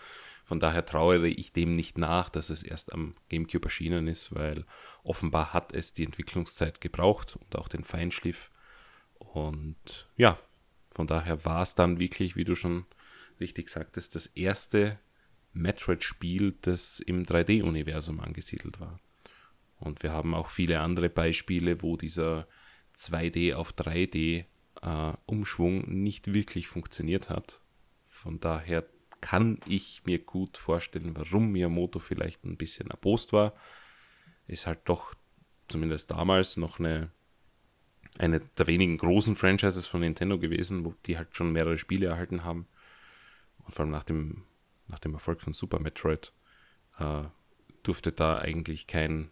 Von 0.43 0.59
daher 0.59 0.85
trauere 0.85 1.25
ich 1.25 1.53
dem 1.53 1.71
nicht 1.71 1.97
nach, 1.97 2.29
dass 2.29 2.49
es 2.49 2.63
erst 2.63 2.91
am 2.91 3.13
GameCube 3.29 3.65
erschienen 3.65 4.07
ist, 4.07 4.35
weil 4.35 4.65
offenbar 5.03 5.53
hat 5.53 5.73
es 5.73 5.93
die 5.93 6.03
Entwicklungszeit 6.03 6.81
gebraucht 6.81 7.37
und 7.37 7.55
auch 7.55 7.67
den 7.67 7.83
Feinschliff. 7.83 8.51
Und 9.19 10.09
ja, 10.17 10.37
von 10.93 11.07
daher 11.07 11.45
war 11.45 11.61
es 11.61 11.75
dann 11.75 11.99
wirklich, 11.99 12.35
wie 12.35 12.43
du 12.43 12.55
schon 12.55 12.85
richtig 13.39 13.69
sagtest, 13.69 14.15
das 14.15 14.27
erste 14.27 14.99
Metroid-Spiel, 15.53 16.55
das 16.61 16.99
im 16.99 17.25
3D-Universum 17.25 18.19
angesiedelt 18.19 18.79
war. 18.79 18.99
Und 19.83 20.01
wir 20.01 20.13
haben 20.13 20.33
auch 20.33 20.49
viele 20.49 20.79
andere 20.79 21.09
Beispiele, 21.09 21.81
wo 21.81 21.97
dieser 21.97 22.47
2D 22.95 23.53
auf 23.53 23.73
3D 23.73 24.45
äh, 24.81 25.13
Umschwung 25.25 25.83
nicht 25.89 26.33
wirklich 26.33 26.69
funktioniert 26.69 27.29
hat. 27.29 27.59
Von 28.07 28.39
daher 28.39 28.85
kann 29.19 29.59
ich 29.67 30.03
mir 30.05 30.19
gut 30.19 30.57
vorstellen, 30.57 31.17
warum 31.17 31.51
Miyamoto 31.51 31.99
vielleicht 31.99 32.45
ein 32.45 32.55
bisschen 32.55 32.91
erbost 32.91 33.33
war. 33.33 33.53
Ist 34.47 34.67
halt 34.67 34.79
doch 34.85 35.13
zumindest 35.67 36.11
damals 36.11 36.55
noch 36.55 36.79
eine, 36.79 37.11
eine 38.17 38.39
der 38.39 38.67
wenigen 38.67 38.97
großen 38.97 39.35
Franchises 39.35 39.85
von 39.85 39.99
Nintendo 39.99 40.39
gewesen, 40.39 40.85
wo 40.85 40.93
die 41.05 41.17
halt 41.17 41.35
schon 41.35 41.51
mehrere 41.51 41.77
Spiele 41.77 42.05
erhalten 42.05 42.45
haben. 42.45 42.67
Und 43.65 43.73
vor 43.73 43.83
allem 43.83 43.91
nach 43.91 44.05
dem, 44.05 44.45
nach 44.87 44.99
dem 44.99 45.13
Erfolg 45.13 45.41
von 45.41 45.51
Super 45.51 45.81
Metroid 45.81 46.31
äh, 46.99 47.23
durfte 47.83 48.13
da 48.13 48.37
eigentlich 48.37 48.87
kein 48.87 49.29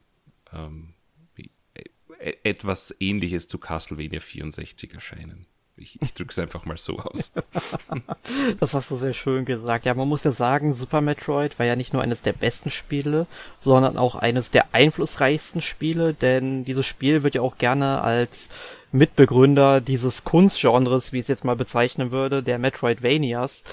ähm, 0.53 0.93
e-, 1.38 2.38
etwas 2.43 2.96
ähnliches 3.00 3.48
zu 3.48 3.58
Castlevania 3.58 4.20
64 4.20 4.93
erscheinen. 4.93 5.48
Ich, 5.77 6.00
ich 6.01 6.13
drücke 6.13 6.31
es 6.31 6.39
einfach 6.39 6.65
mal 6.65 6.77
so 6.77 7.00
aus. 7.00 7.31
das 8.60 8.74
hast 8.74 8.91
du 8.91 8.98
sehr 8.98 9.13
schön 9.13 9.46
gesagt. 9.46 9.86
Ja, 9.86 9.93
man 9.93 10.08
muss 10.08 10.24
ja 10.24 10.31
sagen, 10.31 10.74
Super 10.74 11.01
Metroid 11.01 11.58
war 11.58 11.65
ja 11.65 11.75
nicht 11.75 11.93
nur 11.93 12.03
eines 12.03 12.22
der 12.22 12.34
besten 12.34 12.70
Spiele, 12.70 13.25
sondern 13.60 13.98
auch 13.98 14.15
eines 14.15 14.51
der 14.51 14.75
einflussreichsten 14.75 15.62
Spiele, 15.62 16.13
denn 16.13 16.65
dieses 16.65 16.86
Spiel 16.86 17.24
wird 17.24 17.36
ja 17.36 17.41
auch 17.41 17.58
gerne 17.58 18.01
als 18.01 18.50
Mitbegründer 18.91 19.81
dieses 19.81 20.24
Kunstgenres, 20.24 21.13
wie 21.13 21.17
ich 21.17 21.24
es 21.24 21.29
jetzt 21.29 21.46
mal 21.46 21.55
bezeichnen 21.55 22.12
würde, 22.12 22.43
der 22.43 22.60
Metroidvanias, 22.60 23.63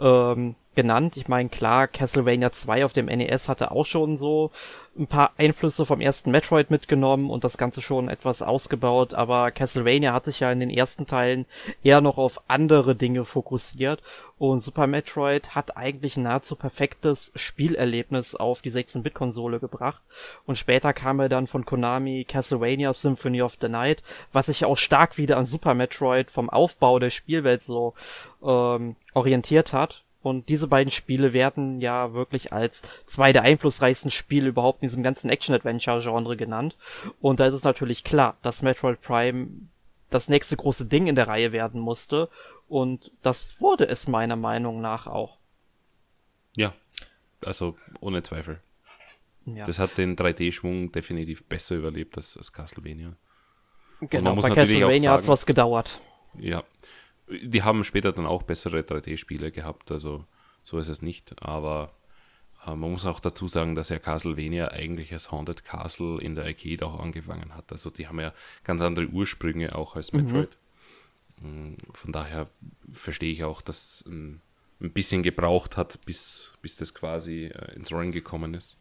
ähm, 0.00 0.54
genannt. 0.78 1.16
Ich 1.16 1.26
meine, 1.26 1.48
klar, 1.48 1.88
Castlevania 1.88 2.52
2 2.52 2.84
auf 2.84 2.92
dem 2.92 3.06
NES 3.06 3.48
hatte 3.48 3.72
auch 3.72 3.84
schon 3.84 4.16
so 4.16 4.52
ein 4.96 5.08
paar 5.08 5.32
Einflüsse 5.36 5.84
vom 5.84 6.00
ersten 6.00 6.30
Metroid 6.30 6.70
mitgenommen 6.70 7.30
und 7.30 7.42
das 7.42 7.58
Ganze 7.58 7.82
schon 7.82 8.08
etwas 8.08 8.42
ausgebaut, 8.42 9.12
aber 9.12 9.50
Castlevania 9.50 10.12
hat 10.12 10.26
sich 10.26 10.38
ja 10.38 10.52
in 10.52 10.60
den 10.60 10.70
ersten 10.70 11.06
Teilen 11.06 11.46
eher 11.82 12.00
noch 12.00 12.16
auf 12.16 12.42
andere 12.46 12.94
Dinge 12.94 13.24
fokussiert. 13.24 14.02
Und 14.38 14.60
Super 14.60 14.86
Metroid 14.86 15.56
hat 15.56 15.76
eigentlich 15.76 16.16
ein 16.16 16.22
nahezu 16.22 16.54
perfektes 16.54 17.32
Spielerlebnis 17.34 18.36
auf 18.36 18.62
die 18.62 18.70
16-Bit-Konsole 18.70 19.58
gebracht. 19.58 20.00
Und 20.46 20.58
später 20.58 20.92
kam 20.92 21.18
er 21.18 21.28
dann 21.28 21.48
von 21.48 21.64
Konami 21.64 22.24
Castlevania 22.24 22.92
Symphony 22.92 23.42
of 23.42 23.58
the 23.60 23.68
Night, 23.68 24.04
was 24.32 24.46
sich 24.46 24.64
auch 24.64 24.78
stark 24.78 25.18
wieder 25.18 25.38
an 25.38 25.46
Super 25.46 25.74
Metroid 25.74 26.30
vom 26.30 26.48
Aufbau 26.48 27.00
der 27.00 27.10
Spielwelt 27.10 27.62
so 27.62 27.94
ähm, 28.44 28.94
orientiert 29.12 29.72
hat 29.72 30.04
und 30.22 30.48
diese 30.48 30.66
beiden 30.66 30.90
Spiele 30.90 31.32
werden 31.32 31.80
ja 31.80 32.12
wirklich 32.12 32.52
als 32.52 32.82
zwei 33.06 33.32
der 33.32 33.42
einflussreichsten 33.42 34.10
Spiele 34.10 34.48
überhaupt 34.48 34.82
in 34.82 34.88
diesem 34.88 35.02
ganzen 35.02 35.30
Action-Adventure-Genre 35.30 36.36
genannt. 36.36 36.76
Und 37.20 37.40
da 37.40 37.46
ist 37.46 37.54
es 37.54 37.64
natürlich 37.64 38.02
klar, 38.02 38.36
dass 38.42 38.62
Metroid 38.62 39.00
Prime 39.00 39.48
das 40.10 40.28
nächste 40.28 40.56
große 40.56 40.86
Ding 40.86 41.06
in 41.06 41.14
der 41.14 41.28
Reihe 41.28 41.52
werden 41.52 41.80
musste. 41.80 42.28
Und 42.68 43.12
das 43.22 43.60
wurde 43.60 43.88
es 43.88 44.08
meiner 44.08 44.36
Meinung 44.36 44.80
nach 44.80 45.06
auch. 45.06 45.38
Ja, 46.56 46.74
also 47.44 47.76
ohne 48.00 48.22
Zweifel. 48.22 48.60
Ja. 49.46 49.64
Das 49.64 49.78
hat 49.78 49.96
den 49.96 50.16
3D-Schwung 50.16 50.92
definitiv 50.92 51.44
besser 51.44 51.76
überlebt 51.76 52.16
als, 52.16 52.36
als 52.36 52.52
Castlevania. 52.52 53.14
Genau, 54.00 54.34
bei 54.34 54.50
Castlevania 54.50 55.12
hat 55.12 55.20
es 55.20 55.28
was 55.28 55.46
gedauert. 55.46 56.00
Ja, 56.38 56.64
die 57.30 57.62
haben 57.62 57.84
später 57.84 58.12
dann 58.12 58.26
auch 58.26 58.42
bessere 58.42 58.80
3D-Spiele 58.80 59.50
gehabt, 59.50 59.90
also 59.90 60.24
so 60.62 60.78
ist 60.78 60.88
es 60.88 61.02
nicht. 61.02 61.42
Aber 61.42 61.92
äh, 62.66 62.74
man 62.74 62.92
muss 62.92 63.06
auch 63.06 63.20
dazu 63.20 63.48
sagen, 63.48 63.74
dass 63.74 63.88
ja 63.88 63.98
Castlevania 63.98 64.68
eigentlich 64.68 65.12
als 65.12 65.30
Haunted 65.30 65.64
Castle 65.64 66.20
in 66.20 66.34
der 66.34 66.44
Arcade 66.44 66.84
auch 66.86 67.00
angefangen 67.00 67.54
hat. 67.54 67.72
Also 67.72 67.90
die 67.90 68.06
haben 68.06 68.20
ja 68.20 68.32
ganz 68.64 68.82
andere 68.82 69.06
Ursprünge 69.06 69.74
auch 69.74 69.96
als 69.96 70.12
mhm. 70.12 70.24
Metroid. 70.24 70.58
Mhm. 71.40 71.76
Von 71.92 72.12
daher 72.12 72.48
verstehe 72.92 73.32
ich 73.32 73.44
auch, 73.44 73.62
dass 73.62 74.04
ein, 74.06 74.40
ein 74.80 74.92
bisschen 74.92 75.22
gebraucht 75.22 75.76
hat, 75.76 76.04
bis, 76.04 76.52
bis 76.62 76.76
das 76.76 76.94
quasi 76.94 77.46
äh, 77.46 77.74
ins 77.74 77.92
Rollen 77.92 78.12
gekommen 78.12 78.54
ist. 78.54 78.76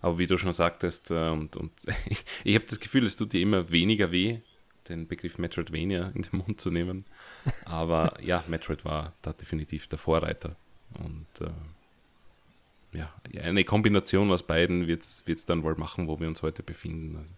Aber 0.00 0.18
wie 0.18 0.26
du 0.26 0.38
schon 0.38 0.54
sagtest, 0.54 1.10
äh, 1.10 1.28
und, 1.28 1.56
und 1.56 1.72
ich, 2.08 2.24
ich 2.44 2.54
habe 2.54 2.66
das 2.66 2.80
Gefühl, 2.80 3.04
es 3.04 3.16
tut 3.16 3.32
dir 3.32 3.42
immer 3.42 3.70
weniger 3.70 4.10
weh, 4.12 4.40
den 4.88 5.06
Begriff 5.06 5.38
Metroidvania 5.38 6.10
in 6.14 6.22
den 6.22 6.38
Mund 6.38 6.60
zu 6.60 6.70
nehmen. 6.70 7.04
Aber 7.64 8.14
ja, 8.20 8.44
Metroid 8.46 8.84
war 8.84 9.12
da 9.22 9.32
definitiv 9.32 9.88
der 9.88 9.98
Vorreiter. 9.98 10.56
Und 10.98 11.26
äh, 11.40 12.98
ja, 12.98 13.12
eine 13.42 13.64
Kombination 13.64 14.30
aus 14.32 14.42
beiden 14.42 14.86
wird 14.86 15.02
es 15.02 15.44
dann 15.44 15.62
wohl 15.62 15.76
machen, 15.76 16.08
wo 16.08 16.18
wir 16.18 16.28
uns 16.28 16.42
heute 16.42 16.62
befinden. 16.62 17.16
Also. 17.16 17.30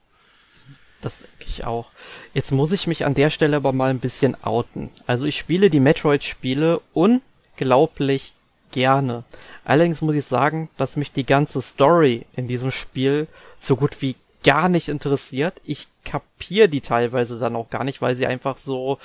Das 1.02 1.18
denke 1.18 1.44
ich 1.46 1.64
auch. 1.64 1.90
Jetzt 2.32 2.52
muss 2.52 2.72
ich 2.72 2.86
mich 2.86 3.04
an 3.04 3.14
der 3.14 3.28
Stelle 3.28 3.56
aber 3.56 3.72
mal 3.72 3.90
ein 3.90 3.98
bisschen 3.98 4.36
outen. 4.42 4.90
Also 5.06 5.26
ich 5.26 5.36
spiele 5.36 5.68
die 5.68 5.80
Metroid-Spiele 5.80 6.80
unglaublich 6.94 8.32
gerne. 8.70 9.24
Allerdings 9.64 10.00
muss 10.00 10.14
ich 10.14 10.24
sagen, 10.24 10.70
dass 10.76 10.96
mich 10.96 11.12
die 11.12 11.26
ganze 11.26 11.60
Story 11.60 12.24
in 12.34 12.48
diesem 12.48 12.70
Spiel 12.70 13.26
so 13.60 13.76
gut 13.76 14.00
wie 14.00 14.16
gar 14.44 14.68
nicht 14.68 14.88
interessiert. 14.88 15.60
Ich 15.64 15.88
kapier 16.04 16.68
die 16.68 16.80
teilweise 16.80 17.38
dann 17.38 17.56
auch 17.56 17.70
gar 17.70 17.84
nicht, 17.84 18.00
weil 18.00 18.16
sie 18.16 18.26
einfach 18.26 18.56
so, 18.56 18.98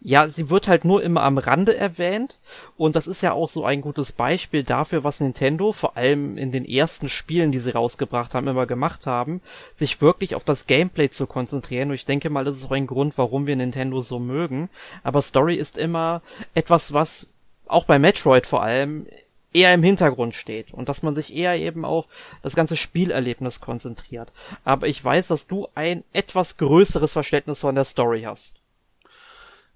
ja, 0.00 0.28
sie 0.28 0.48
wird 0.48 0.68
halt 0.68 0.84
nur 0.84 1.02
immer 1.02 1.22
am 1.22 1.38
Rande 1.38 1.76
erwähnt 1.76 2.38
und 2.76 2.94
das 2.96 3.06
ist 3.06 3.22
ja 3.22 3.32
auch 3.32 3.48
so 3.48 3.64
ein 3.64 3.80
gutes 3.80 4.12
Beispiel 4.12 4.62
dafür, 4.62 5.04
was 5.04 5.20
Nintendo 5.20 5.72
vor 5.72 5.96
allem 5.96 6.38
in 6.38 6.52
den 6.52 6.64
ersten 6.64 7.08
Spielen, 7.08 7.50
die 7.50 7.58
sie 7.58 7.74
rausgebracht 7.74 8.34
haben, 8.34 8.46
immer 8.46 8.66
gemacht 8.66 9.06
haben, 9.06 9.40
sich 9.76 10.00
wirklich 10.00 10.34
auf 10.34 10.44
das 10.44 10.66
Gameplay 10.66 11.10
zu 11.10 11.26
konzentrieren 11.26 11.88
und 11.88 11.94
ich 11.94 12.04
denke 12.04 12.30
mal, 12.30 12.44
das 12.44 12.58
ist 12.58 12.66
auch 12.66 12.72
ein 12.72 12.86
Grund, 12.86 13.18
warum 13.18 13.46
wir 13.46 13.56
Nintendo 13.56 14.00
so 14.00 14.18
mögen, 14.18 14.68
aber 15.02 15.22
Story 15.22 15.56
ist 15.56 15.76
immer 15.76 16.22
etwas, 16.54 16.92
was 16.92 17.26
auch 17.66 17.84
bei 17.84 17.98
Metroid 17.98 18.46
vor 18.46 18.62
allem 18.62 19.06
eher 19.52 19.72
im 19.74 19.82
Hintergrund 19.82 20.34
steht 20.34 20.72
und 20.72 20.88
dass 20.88 21.02
man 21.02 21.14
sich 21.14 21.34
eher 21.34 21.56
eben 21.56 21.84
auf 21.84 22.06
das 22.42 22.54
ganze 22.54 22.76
Spielerlebnis 22.76 23.60
konzentriert. 23.60 24.32
Aber 24.64 24.86
ich 24.86 25.02
weiß, 25.02 25.28
dass 25.28 25.46
du 25.46 25.68
ein 25.74 26.04
etwas 26.12 26.56
größeres 26.58 27.12
Verständnis 27.12 27.60
von 27.60 27.74
der 27.74 27.84
Story 27.84 28.22
hast. 28.22 28.57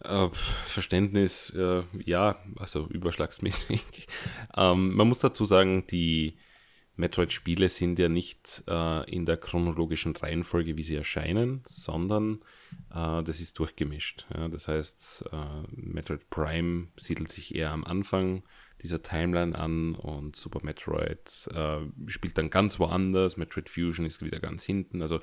Äh, 0.05 0.29
Verständnis, 0.33 1.51
äh, 1.51 1.83
ja, 2.05 2.39
also 2.57 2.87
überschlagsmäßig. 2.89 3.81
ähm, 4.57 4.95
man 4.95 5.09
muss 5.09 5.21
dazu 5.21 5.45
sagen, 5.45 5.87
die 5.87 6.37
Metroid-Spiele 6.97 7.69
sind 7.69 7.99
ja 7.99 8.09
nicht 8.09 8.65
äh, 8.69 9.11
in 9.11 9.27
der 9.27 9.37
chronologischen 9.37 10.15
Reihenfolge, 10.17 10.77
wie 10.77 10.83
sie 10.83 10.97
erscheinen, 10.97 11.63
sondern 11.67 12.41
das 12.89 13.41
ist 13.41 13.59
durchgemischt. 13.59 14.27
Das 14.51 14.67
heißt, 14.67 15.27
Metroid 15.73 16.31
Prime 16.31 16.87
siedelt 16.97 17.31
sich 17.31 17.55
eher 17.55 17.71
am 17.71 17.85
Anfang 17.85 18.45
dieser 18.83 19.03
Timeline 19.03 19.59
an 19.59 19.95
und 19.95 20.37
Super 20.37 20.61
Metroid 20.63 21.51
spielt 22.07 22.39
dann 22.39 22.49
ganz 22.49 22.79
woanders. 22.79 23.37
Metroid 23.37 23.69
Fusion 23.69 24.07
ist 24.07 24.23
wieder 24.23 24.41
ganz 24.41 24.63
hinten. 24.63 25.03
Also 25.03 25.21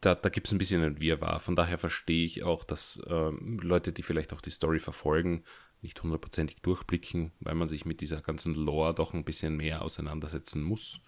da, 0.00 0.14
da 0.14 0.28
gibt 0.28 0.46
es 0.46 0.52
ein 0.52 0.58
bisschen 0.58 0.82
ein 0.82 1.00
Wirrwarr. 1.00 1.40
Von 1.40 1.56
daher 1.56 1.78
verstehe 1.78 2.24
ich 2.24 2.42
auch, 2.42 2.64
dass 2.64 3.02
äh, 3.06 3.30
Leute, 3.60 3.92
die 3.92 4.02
vielleicht 4.02 4.32
auch 4.32 4.40
die 4.40 4.50
Story 4.50 4.78
verfolgen, 4.78 5.44
nicht 5.82 6.02
hundertprozentig 6.02 6.60
durchblicken, 6.62 7.32
weil 7.40 7.54
man 7.54 7.68
sich 7.68 7.84
mit 7.84 8.00
dieser 8.00 8.20
ganzen 8.20 8.54
Lore 8.54 8.94
doch 8.94 9.14
ein 9.14 9.24
bisschen 9.24 9.56
mehr 9.56 9.82
auseinandersetzen 9.82 10.62
muss. 10.62 11.00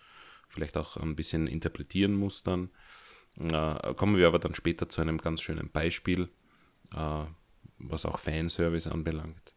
Vielleicht 0.48 0.76
auch 0.76 0.96
ein 0.96 1.16
bisschen 1.16 1.46
interpretieren 1.46 2.14
muss 2.14 2.42
dann. 2.42 2.70
Äh, 3.38 3.94
kommen 3.94 4.16
wir 4.16 4.26
aber 4.26 4.38
dann 4.38 4.54
später 4.54 4.88
zu 4.88 5.00
einem 5.00 5.18
ganz 5.18 5.40
schönen 5.40 5.70
Beispiel, 5.70 6.28
äh, 6.94 7.24
was 7.78 8.04
auch 8.04 8.18
Fanservice 8.18 8.90
anbelangt. 8.90 9.54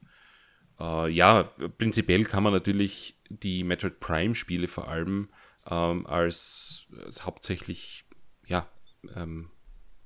Äh, 0.80 1.10
ja, 1.12 1.44
prinzipiell 1.78 2.24
kann 2.24 2.44
man 2.44 2.54
natürlich 2.54 3.20
die 3.30 3.64
Metroid 3.64 4.00
Prime-Spiele 4.00 4.68
vor 4.68 4.88
allem 4.88 5.30
ähm, 5.70 6.06
als, 6.06 6.86
als, 7.04 7.26
hauptsächlich 7.26 8.05
ähm, 9.16 9.50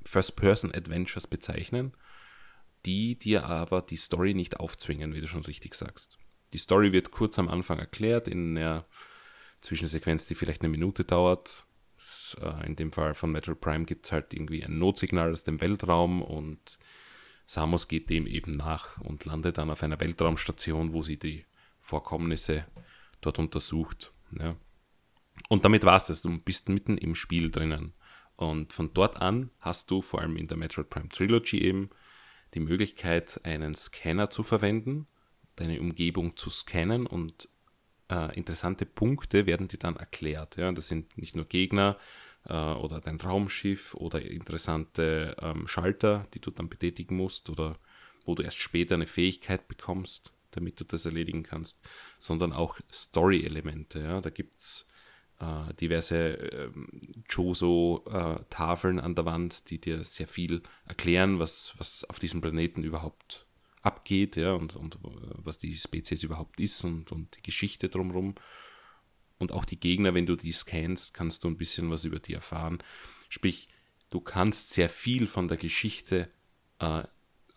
First-Person-Adventures 0.06 1.28
bezeichnen, 1.28 1.94
die 2.86 3.18
dir 3.18 3.46
aber 3.46 3.82
die 3.82 3.98
Story 3.98 4.34
nicht 4.34 4.60
aufzwingen, 4.60 5.14
wie 5.14 5.22
du 5.22 5.28
schon 5.28 5.44
richtig 5.44 5.76
sagst. 5.76 6.18
Die 6.54 6.58
Story 6.58 6.92
wird 6.92 7.12
kurz 7.12 7.38
am 7.38 7.50
Anfang 7.50 7.80
erklärt, 7.80 8.28
in 8.28 8.58
einer 8.58 8.86
Zwischensequenz, 9.62 10.26
die 10.28 10.36
vielleicht 10.36 10.62
eine 10.62 10.70
Minute 10.70 11.04
dauert. 11.04 11.66
Äh, 12.42 12.66
in 12.66 12.76
dem 12.76 12.92
Fall 12.92 13.14
von 13.14 13.32
Metroid 13.32 13.60
Prime 13.60 13.86
gibt 13.86 14.06
es 14.06 14.12
halt 14.12 14.34
irgendwie 14.34 14.64
ein 14.64 14.78
Notsignal 14.78 15.32
aus 15.32 15.44
dem 15.44 15.62
Weltraum 15.62 16.22
und 16.22 16.80
Samus 17.46 17.88
geht 17.88 18.10
dem 18.10 18.28
eben 18.28 18.52
nach 18.52 19.00
und 19.02 19.26
landet 19.26 19.58
dann 19.58 19.72
auf 19.72 19.84
einer 19.84 20.00
Weltraumstation, 20.00 20.94
wo 20.94 21.02
sie 21.02 21.18
die 21.18 21.46
Vorkommnisse 21.80 22.66
dort 23.22 23.40
untersucht. 23.40 24.14
Ja. 24.40 24.56
Und 25.48 25.66
damit 25.66 25.84
war 25.84 25.98
es 25.98 26.08
das. 26.08 26.22
Du 26.22 26.38
bist 26.38 26.70
mitten 26.70 26.98
im 26.98 27.16
Spiel 27.16 27.50
drinnen. 27.50 27.94
Und 28.40 28.72
von 28.72 28.94
dort 28.94 29.18
an 29.18 29.50
hast 29.60 29.92
du 29.92 30.02
vor 30.02 30.22
allem 30.22 30.38
in 30.38 30.48
der 30.48 30.56
Metroid 30.56 30.90
Prime 30.90 31.10
Trilogy 31.10 31.62
eben 31.62 31.90
die 32.54 32.62
Möglichkeit, 32.62 33.42
einen 33.44 33.76
Scanner 33.76 34.30
zu 34.30 34.44
verwenden, 34.44 35.08
deine 35.58 35.82
Umgebung 35.82 36.38
zu 36.38 36.50
scannen 36.50 37.06
und 37.06 37.50
äh, 38.10 38.34
interessante 38.38 38.86
Punkte 38.86 39.46
werden 39.46 39.68
dir 39.68 39.78
dann 39.78 39.98
erklärt. 39.98 40.56
Ja. 40.56 40.72
Das 40.72 40.88
sind 40.88 41.18
nicht 41.18 41.36
nur 41.36 41.46
Gegner, 41.46 41.98
äh, 42.46 42.54
oder 42.54 43.02
dein 43.02 43.20
Raumschiff 43.20 43.94
oder 43.96 44.22
interessante 44.22 45.36
ähm, 45.42 45.68
Schalter, 45.68 46.26
die 46.34 46.40
du 46.40 46.50
dann 46.50 46.70
betätigen 46.70 47.18
musst 47.18 47.50
oder 47.50 47.78
wo 48.24 48.36
du 48.36 48.44
erst 48.44 48.60
später 48.60 48.96
eine 48.96 49.06
Fähigkeit 49.06 49.68
bekommst, 49.68 50.34
damit 50.52 50.80
du 50.80 50.86
das 50.86 51.04
erledigen 51.04 51.44
kannst, 51.44 51.82
sondern 52.20 52.54
auch 52.54 52.80
Story-Elemente. 52.90 54.00
Ja? 54.00 54.22
Da 54.22 54.30
gibt 54.30 54.60
es 54.60 54.88
äh, 55.40 55.74
diverse 55.76 56.18
äh, 56.18 56.70
Joso-Tafeln 57.30 59.00
an 59.00 59.16
der 59.16 59.26
Wand, 59.26 59.70
die 59.70 59.80
dir 59.80 60.04
sehr 60.04 60.28
viel 60.28 60.62
erklären, 60.86 61.40
was, 61.40 61.74
was 61.78 62.04
auf 62.06 62.20
diesem 62.20 62.42
Planeten 62.42 62.84
überhaupt 62.84 63.46
abgeht 63.82 64.36
ja, 64.36 64.54
und, 64.54 64.76
und 64.76 64.96
äh, 64.96 65.00
was 65.36 65.58
die 65.58 65.76
Spezies 65.76 66.24
überhaupt 66.24 66.60
ist 66.60 66.84
und, 66.84 67.12
und 67.12 67.38
die 67.38 67.42
Geschichte 67.42 67.90
drumherum 67.90 68.36
und 69.38 69.54
auch 69.54 69.66
die 69.66 69.80
Gegner, 69.80 70.14
wenn 70.14 70.26
du 70.26 70.36
die 70.36 70.52
scannst, 70.52 71.14
kannst 71.14 71.44
du 71.44 71.48
ein 71.48 71.58
bisschen 71.58 71.90
was 71.90 72.04
über 72.04 72.20
die 72.20 72.34
erfahren. 72.34 72.84
Sprich, 73.30 73.70
du 74.10 74.20
kannst 74.20 74.72
sehr 74.72 74.90
viel 74.90 75.28
von 75.28 75.48
der 75.48 75.58
Geschichte 75.58 76.30
äh, 76.80 77.04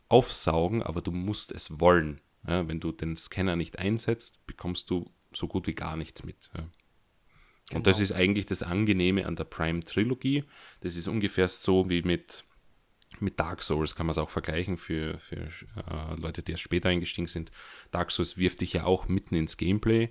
aufsaugen, 0.09 0.83
aber 0.83 1.03
du 1.03 1.11
musst 1.11 1.51
es 1.51 1.81
wollen. 1.81 2.21
Ja, 2.47 2.67
wenn 2.69 2.81
du 2.81 2.93
den 2.93 3.17
Scanner 3.17 3.57
nicht 3.57 3.79
einsetzt, 3.79 4.47
bekommst 4.47 4.91
du 4.91 5.11
so 5.33 5.49
gut 5.49 5.67
wie 5.67 5.75
gar 5.75 5.97
nichts 5.97 6.25
mit. 6.25 6.51
Ja. 6.57 6.69
Genau. 7.69 7.79
Und 7.79 7.87
das 7.87 8.01
ist 8.01 8.13
eigentlich 8.13 8.47
das 8.47 8.63
Angenehme 8.63 9.27
an 9.27 9.37
der 9.37 9.45
Prime-Trilogie. 9.45 10.45
Das 10.81 10.97
ist 10.97 11.09
ungefähr 11.09 11.49
so 11.49 11.89
wie 11.89 12.03
mit 12.03 12.45
mit 13.21 13.39
Dark 13.39 13.63
Souls 13.63 13.95
kann 13.95 14.07
man 14.07 14.13
es 14.13 14.19
auch 14.19 14.31
vergleichen 14.31 14.79
für, 14.79 15.19
für 15.19 15.37
äh, 15.37 16.21
Leute, 16.21 16.43
die 16.43 16.53
erst 16.53 16.65
später 16.65 16.89
eingestiegen 16.89 17.29
sind. 17.29 17.53
Dark 17.91 18.11
Souls 18.11 18.39
wirft 18.39 18.63
dich 18.63 18.73
ja 18.73 18.85
auch 18.85 19.07
mitten 19.07 19.35
ins 19.35 19.59
Gameplay 19.59 20.11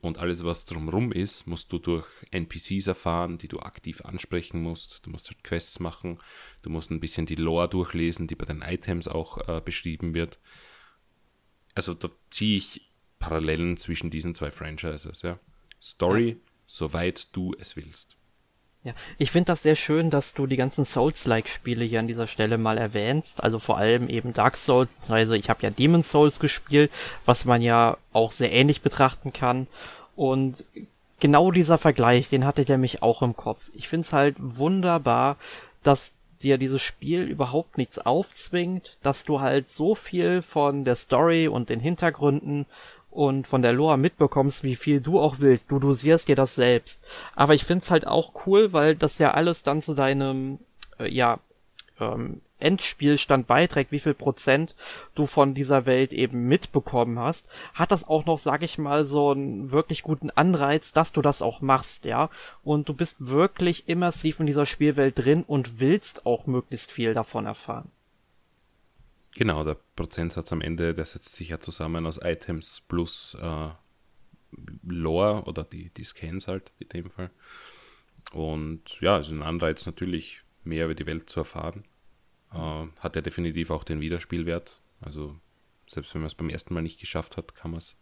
und 0.00 0.18
alles, 0.18 0.44
was 0.44 0.64
drumherum 0.64 1.12
ist, 1.12 1.46
musst 1.46 1.72
du 1.72 1.78
durch 1.78 2.06
NPCs 2.30 2.86
erfahren, 2.86 3.36
die 3.36 3.48
du 3.48 3.60
aktiv 3.60 4.00
ansprechen 4.02 4.62
musst. 4.62 5.04
Du 5.04 5.10
musst 5.10 5.28
halt 5.28 5.44
Quests 5.44 5.78
machen, 5.78 6.14
du 6.62 6.70
musst 6.70 6.90
ein 6.90 7.00
bisschen 7.00 7.26
die 7.26 7.34
Lore 7.34 7.68
durchlesen, 7.68 8.26
die 8.26 8.34
bei 8.34 8.46
den 8.46 8.62
Items 8.62 9.08
auch 9.08 9.46
äh, 9.46 9.60
beschrieben 9.60 10.14
wird. 10.14 10.38
Also 11.74 11.92
da 11.92 12.10
ziehe 12.30 12.56
ich 12.56 12.90
Parallelen 13.18 13.76
zwischen 13.76 14.10
diesen 14.10 14.34
zwei 14.34 14.50
Franchises. 14.50 15.20
Ja. 15.20 15.38
Story. 15.80 16.40
Soweit 16.70 17.28
du 17.32 17.54
es 17.58 17.76
willst. 17.76 18.16
Ja, 18.82 18.94
ich 19.18 19.30
finde 19.30 19.48
das 19.52 19.62
sehr 19.62 19.76
schön, 19.76 20.08
dass 20.08 20.32
du 20.32 20.46
die 20.46 20.56
ganzen 20.56 20.86
Souls-like-Spiele 20.86 21.84
hier 21.84 22.00
an 22.00 22.06
dieser 22.06 22.26
Stelle 22.26 22.56
mal 22.56 22.78
erwähnst. 22.78 23.42
Also 23.42 23.58
vor 23.58 23.76
allem 23.76 24.08
eben 24.08 24.32
Dark 24.32 24.56
Souls, 24.56 24.90
also 25.08 25.34
ich 25.34 25.50
habe 25.50 25.62
ja 25.62 25.70
Demon 25.70 26.02
Souls 26.02 26.40
gespielt, 26.40 26.90
was 27.26 27.44
man 27.44 27.60
ja 27.60 27.98
auch 28.14 28.32
sehr 28.32 28.52
ähnlich 28.52 28.80
betrachten 28.80 29.34
kann. 29.34 29.66
Und 30.16 30.64
genau 31.18 31.50
dieser 31.50 31.76
Vergleich, 31.76 32.30
den 32.30 32.46
hatte 32.46 32.64
der 32.64 32.78
mich 32.78 33.02
auch 33.02 33.20
im 33.20 33.36
Kopf. 33.36 33.70
Ich 33.74 33.88
finde 33.88 34.06
es 34.06 34.12
halt 34.14 34.36
wunderbar, 34.38 35.36
dass 35.82 36.14
dir 36.42 36.56
dieses 36.56 36.80
Spiel 36.80 37.24
überhaupt 37.24 37.76
nichts 37.76 37.98
aufzwingt, 37.98 38.96
dass 39.02 39.24
du 39.24 39.40
halt 39.40 39.68
so 39.68 39.94
viel 39.94 40.40
von 40.40 40.86
der 40.86 40.96
Story 40.96 41.48
und 41.48 41.68
den 41.68 41.80
Hintergründen 41.80 42.64
und 43.10 43.46
von 43.46 43.62
der 43.62 43.72
Lore 43.72 43.98
mitbekommst, 43.98 44.62
wie 44.62 44.76
viel 44.76 45.00
du 45.00 45.20
auch 45.20 45.40
willst. 45.40 45.70
Du 45.70 45.78
dosierst 45.78 46.28
dir 46.28 46.36
das 46.36 46.54
selbst. 46.54 47.04
Aber 47.34 47.54
ich 47.54 47.64
find's 47.64 47.90
halt 47.90 48.06
auch 48.06 48.46
cool, 48.46 48.72
weil 48.72 48.96
das 48.96 49.18
ja 49.18 49.32
alles 49.32 49.62
dann 49.62 49.80
zu 49.80 49.94
deinem, 49.94 50.58
äh, 50.98 51.12
ja, 51.12 51.38
ähm, 51.98 52.40
Endspielstand 52.60 53.46
beiträgt, 53.46 53.90
wie 53.90 54.00
viel 54.00 54.14
Prozent 54.14 54.76
du 55.14 55.26
von 55.26 55.54
dieser 55.54 55.86
Welt 55.86 56.12
eben 56.12 56.46
mitbekommen 56.46 57.18
hast, 57.18 57.48
hat 57.74 57.90
das 57.90 58.06
auch 58.06 58.26
noch, 58.26 58.38
sag 58.38 58.62
ich 58.62 58.78
mal, 58.78 59.06
so 59.06 59.30
einen 59.30 59.72
wirklich 59.72 60.02
guten 60.02 60.30
Anreiz, 60.30 60.92
dass 60.92 61.12
du 61.12 61.22
das 61.22 61.42
auch 61.42 61.60
machst, 61.60 62.04
ja. 62.04 62.28
Und 62.62 62.88
du 62.88 62.94
bist 62.94 63.28
wirklich 63.28 63.88
immersiv 63.88 64.40
in 64.40 64.46
dieser 64.46 64.66
Spielwelt 64.66 65.18
drin 65.18 65.42
und 65.46 65.80
willst 65.80 66.26
auch 66.26 66.46
möglichst 66.46 66.92
viel 66.92 67.14
davon 67.14 67.46
erfahren. 67.46 67.90
Genau, 69.34 69.62
der 69.62 69.76
Prozentsatz 69.96 70.52
am 70.52 70.60
Ende, 70.60 70.92
der 70.92 71.04
setzt 71.04 71.36
sich 71.36 71.50
ja 71.50 71.60
zusammen 71.60 72.06
aus 72.06 72.18
Items 72.22 72.82
plus 72.88 73.36
äh, 73.40 73.68
Lore 74.82 75.44
oder 75.44 75.62
die, 75.64 75.90
die 75.90 76.04
Scans 76.04 76.48
halt 76.48 76.72
in 76.78 76.88
dem 76.88 77.10
Fall. 77.10 77.30
Und 78.32 79.00
ja, 79.00 79.14
also 79.14 79.34
ein 79.34 79.42
Anreiz 79.42 79.86
natürlich, 79.86 80.42
mehr 80.64 80.86
über 80.86 80.94
die 80.94 81.06
Welt 81.06 81.30
zu 81.30 81.40
erfahren. 81.40 81.84
Äh, 82.52 82.86
hat 83.00 83.16
ja 83.16 83.22
definitiv 83.22 83.70
auch 83.70 83.84
den 83.84 84.00
Wiederspielwert. 84.00 84.80
Also 85.00 85.36
selbst 85.88 86.14
wenn 86.14 86.22
man 86.22 86.26
es 86.26 86.34
beim 86.34 86.50
ersten 86.50 86.74
Mal 86.74 86.82
nicht 86.82 87.00
geschafft 87.00 87.36
hat, 87.36 87.54
kann 87.54 87.70
man 87.70 87.78
es 87.78 87.96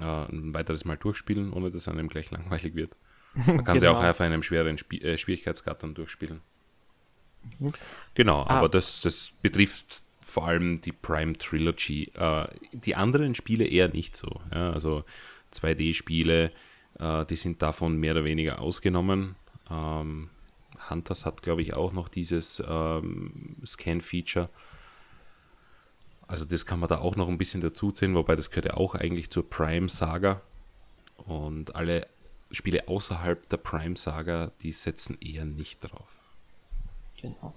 äh, 0.00 0.04
ein 0.04 0.54
weiteres 0.54 0.84
Mal 0.84 0.96
durchspielen, 0.96 1.52
ohne 1.52 1.70
dass 1.70 1.88
einem 1.88 2.08
gleich 2.08 2.30
langweilig 2.30 2.74
wird. 2.74 2.96
Man 3.34 3.64
kann 3.64 3.78
genau. 3.78 3.80
sie 3.80 3.88
auch 3.88 4.02
auf 4.02 4.20
einem 4.20 4.42
schweren 4.42 4.76
Sp 4.78 4.98
äh, 4.98 5.18
Schwierigkeitsgrad 5.18 5.82
dann 5.82 5.94
durchspielen. 5.94 6.40
Mhm. 7.58 7.72
Genau, 8.14 8.42
ah. 8.42 8.58
aber 8.58 8.68
das, 8.68 9.00
das 9.00 9.30
betrifft 9.30 10.04
vor 10.20 10.46
allem 10.46 10.80
die 10.80 10.92
Prime 10.92 11.34
Trilogy. 11.34 12.12
Äh, 12.14 12.46
die 12.72 12.94
anderen 12.94 13.34
Spiele 13.34 13.66
eher 13.66 13.88
nicht 13.88 14.16
so. 14.16 14.40
Ja? 14.52 14.72
Also 14.72 15.04
2D-Spiele, 15.52 16.52
äh, 16.98 17.26
die 17.26 17.36
sind 17.36 17.62
davon 17.62 17.96
mehr 17.96 18.12
oder 18.12 18.24
weniger 18.24 18.60
ausgenommen. 18.60 19.36
Ähm, 19.70 20.30
Hunters 20.88 21.26
hat, 21.26 21.42
glaube 21.42 21.62
ich, 21.62 21.74
auch 21.74 21.92
noch 21.92 22.08
dieses 22.08 22.62
ähm, 22.66 23.56
Scan-Feature. 23.64 24.48
Also 26.26 26.44
das 26.44 26.64
kann 26.64 26.78
man 26.78 26.88
da 26.88 26.98
auch 26.98 27.16
noch 27.16 27.28
ein 27.28 27.38
bisschen 27.38 27.60
dazu 27.60 27.90
zählen, 27.90 28.14
wobei 28.14 28.36
das 28.36 28.50
gehört 28.50 28.66
ja 28.66 28.74
auch 28.74 28.94
eigentlich 28.94 29.30
zur 29.30 29.48
Prime-Saga. 29.48 30.40
Und 31.16 31.74
alle 31.74 32.06
Spiele 32.50 32.88
außerhalb 32.88 33.48
der 33.48 33.56
Prime-Saga, 33.58 34.52
die 34.62 34.72
setzen 34.72 35.18
eher 35.20 35.44
nicht 35.44 35.80
drauf. 35.80 36.08
Genau. 37.20 37.54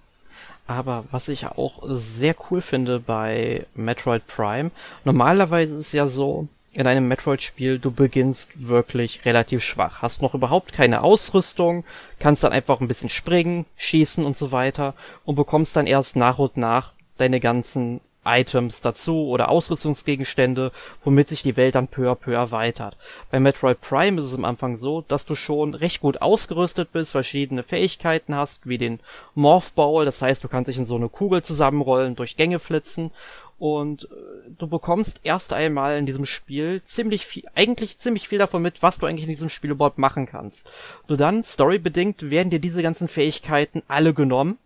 Aber 0.66 1.06
was 1.12 1.28
ich 1.28 1.46
auch 1.46 1.84
sehr 1.86 2.36
cool 2.50 2.62
finde 2.62 3.00
bei 3.00 3.66
Metroid 3.76 4.26
Prime, 4.28 4.72
normalerweise 5.04 5.76
ist 5.76 5.88
es 5.88 5.92
ja 5.92 6.08
so, 6.08 6.48
in 6.74 6.88
einem 6.88 7.08
Metroid-Spiel, 7.08 7.78
du 7.78 7.92
beginnst 7.92 8.68
wirklich 8.68 9.26
relativ 9.26 9.62
schwach, 9.62 10.02
hast 10.02 10.22
noch 10.22 10.34
überhaupt 10.34 10.74
keine 10.74 11.04
Ausrüstung, 11.04 11.84
kannst 12.20 12.44
dann 12.44 12.52
einfach 12.52 12.82
ein 12.82 12.88
bisschen 12.88 13.10
springen, 13.10 13.66
schießen 13.78 14.26
und 14.26 14.36
so 14.36 14.52
weiter 14.52 14.96
und 15.24 15.36
bekommst 15.36 15.76
dann 15.76 15.86
erst 15.86 16.16
nach 16.16 16.40
und 16.40 16.58
nach 16.58 16.94
deine 17.18 17.40
ganzen 17.40 18.02
Items 18.26 18.82
dazu 18.82 19.28
oder 19.28 19.50
Ausrüstungsgegenstände, 19.50 20.72
womit 21.04 21.30
sich 21.30 21.44
die 21.44 21.58
Welt 21.58 21.76
dann 21.76 21.88
peu 21.88 22.10
à 22.10 22.16
peu 22.16 22.34
erweitert. 22.34 22.98
Bei 23.32 23.40
Metroid 23.40 23.82
Prime 23.82 24.20
ist 24.20 24.28
es 24.28 24.34
am 24.34 24.46
Anfang 24.46 24.76
so, 24.76 25.02
dass 25.02 25.26
du 25.26 25.36
schon 25.36 25.74
recht 25.74 26.02
gut 26.02 26.22
ausgerüstet 26.22 26.92
bist, 26.92 27.12
verschiedene 27.12 27.64
Fähigkeiten 27.64 28.36
hast, 28.36 28.68
wie 28.68 28.78
den 28.78 29.00
Morph 29.36 29.74
Ball, 29.74 30.06
das 30.06 30.22
heißt, 30.22 30.44
du 30.44 30.48
kannst 30.48 30.70
dich 30.70 30.78
in 30.78 30.86
so 30.86 30.96
eine 30.96 31.10
Kugel 31.10 31.44
zusammenrollen, 31.44 32.16
durch 32.16 32.38
Gänge 32.38 32.60
flitzen 32.60 33.12
und 33.60 34.06
äh, 34.06 34.52
du 34.58 34.68
bekommst 34.68 35.22
erst 35.24 35.54
einmal 35.54 35.98
in 35.98 36.06
diesem 36.06 36.26
Spiel 36.26 36.82
ziemlich 36.84 37.26
viel, 37.26 37.46
eigentlich 37.56 37.98
ziemlich 37.98 38.28
viel 38.28 38.40
davon 38.40 38.62
mit, 38.62 38.84
was 38.84 39.00
du 39.00 39.06
eigentlich 39.06 39.24
in 39.24 39.30
diesem 39.30 39.50
Spiel 39.50 39.72
überhaupt 39.72 39.98
machen 39.98 40.26
kannst. 40.26 40.70
Nur 41.08 41.18
dann, 41.18 41.44
storybedingt, 41.44 42.30
werden 42.30 42.50
dir 42.50 42.60
diese 42.60 42.82
ganzen 42.82 43.08
Fähigkeiten 43.08 43.82
alle 43.88 44.14
genommen 44.14 44.58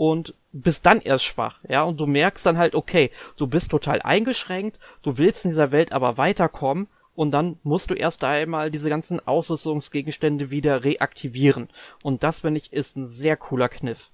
und 0.00 0.32
bist 0.50 0.86
dann 0.86 1.02
erst 1.02 1.24
schwach, 1.24 1.60
ja, 1.68 1.82
und 1.82 2.00
du 2.00 2.06
merkst 2.06 2.46
dann 2.46 2.56
halt, 2.56 2.74
okay, 2.74 3.10
du 3.36 3.46
bist 3.46 3.70
total 3.70 4.00
eingeschränkt, 4.00 4.80
du 5.02 5.18
willst 5.18 5.44
in 5.44 5.50
dieser 5.50 5.72
Welt 5.72 5.92
aber 5.92 6.16
weiterkommen 6.16 6.88
und 7.14 7.32
dann 7.32 7.58
musst 7.64 7.90
du 7.90 7.94
erst 7.94 8.24
einmal 8.24 8.70
diese 8.70 8.88
ganzen 8.88 9.20
Ausrüstungsgegenstände 9.20 10.50
wieder 10.50 10.84
reaktivieren. 10.84 11.68
Und 12.02 12.22
das, 12.22 12.40
finde 12.40 12.60
ich, 12.60 12.72
ist 12.72 12.96
ein 12.96 13.08
sehr 13.08 13.36
cooler 13.36 13.68
Kniff. 13.68 14.10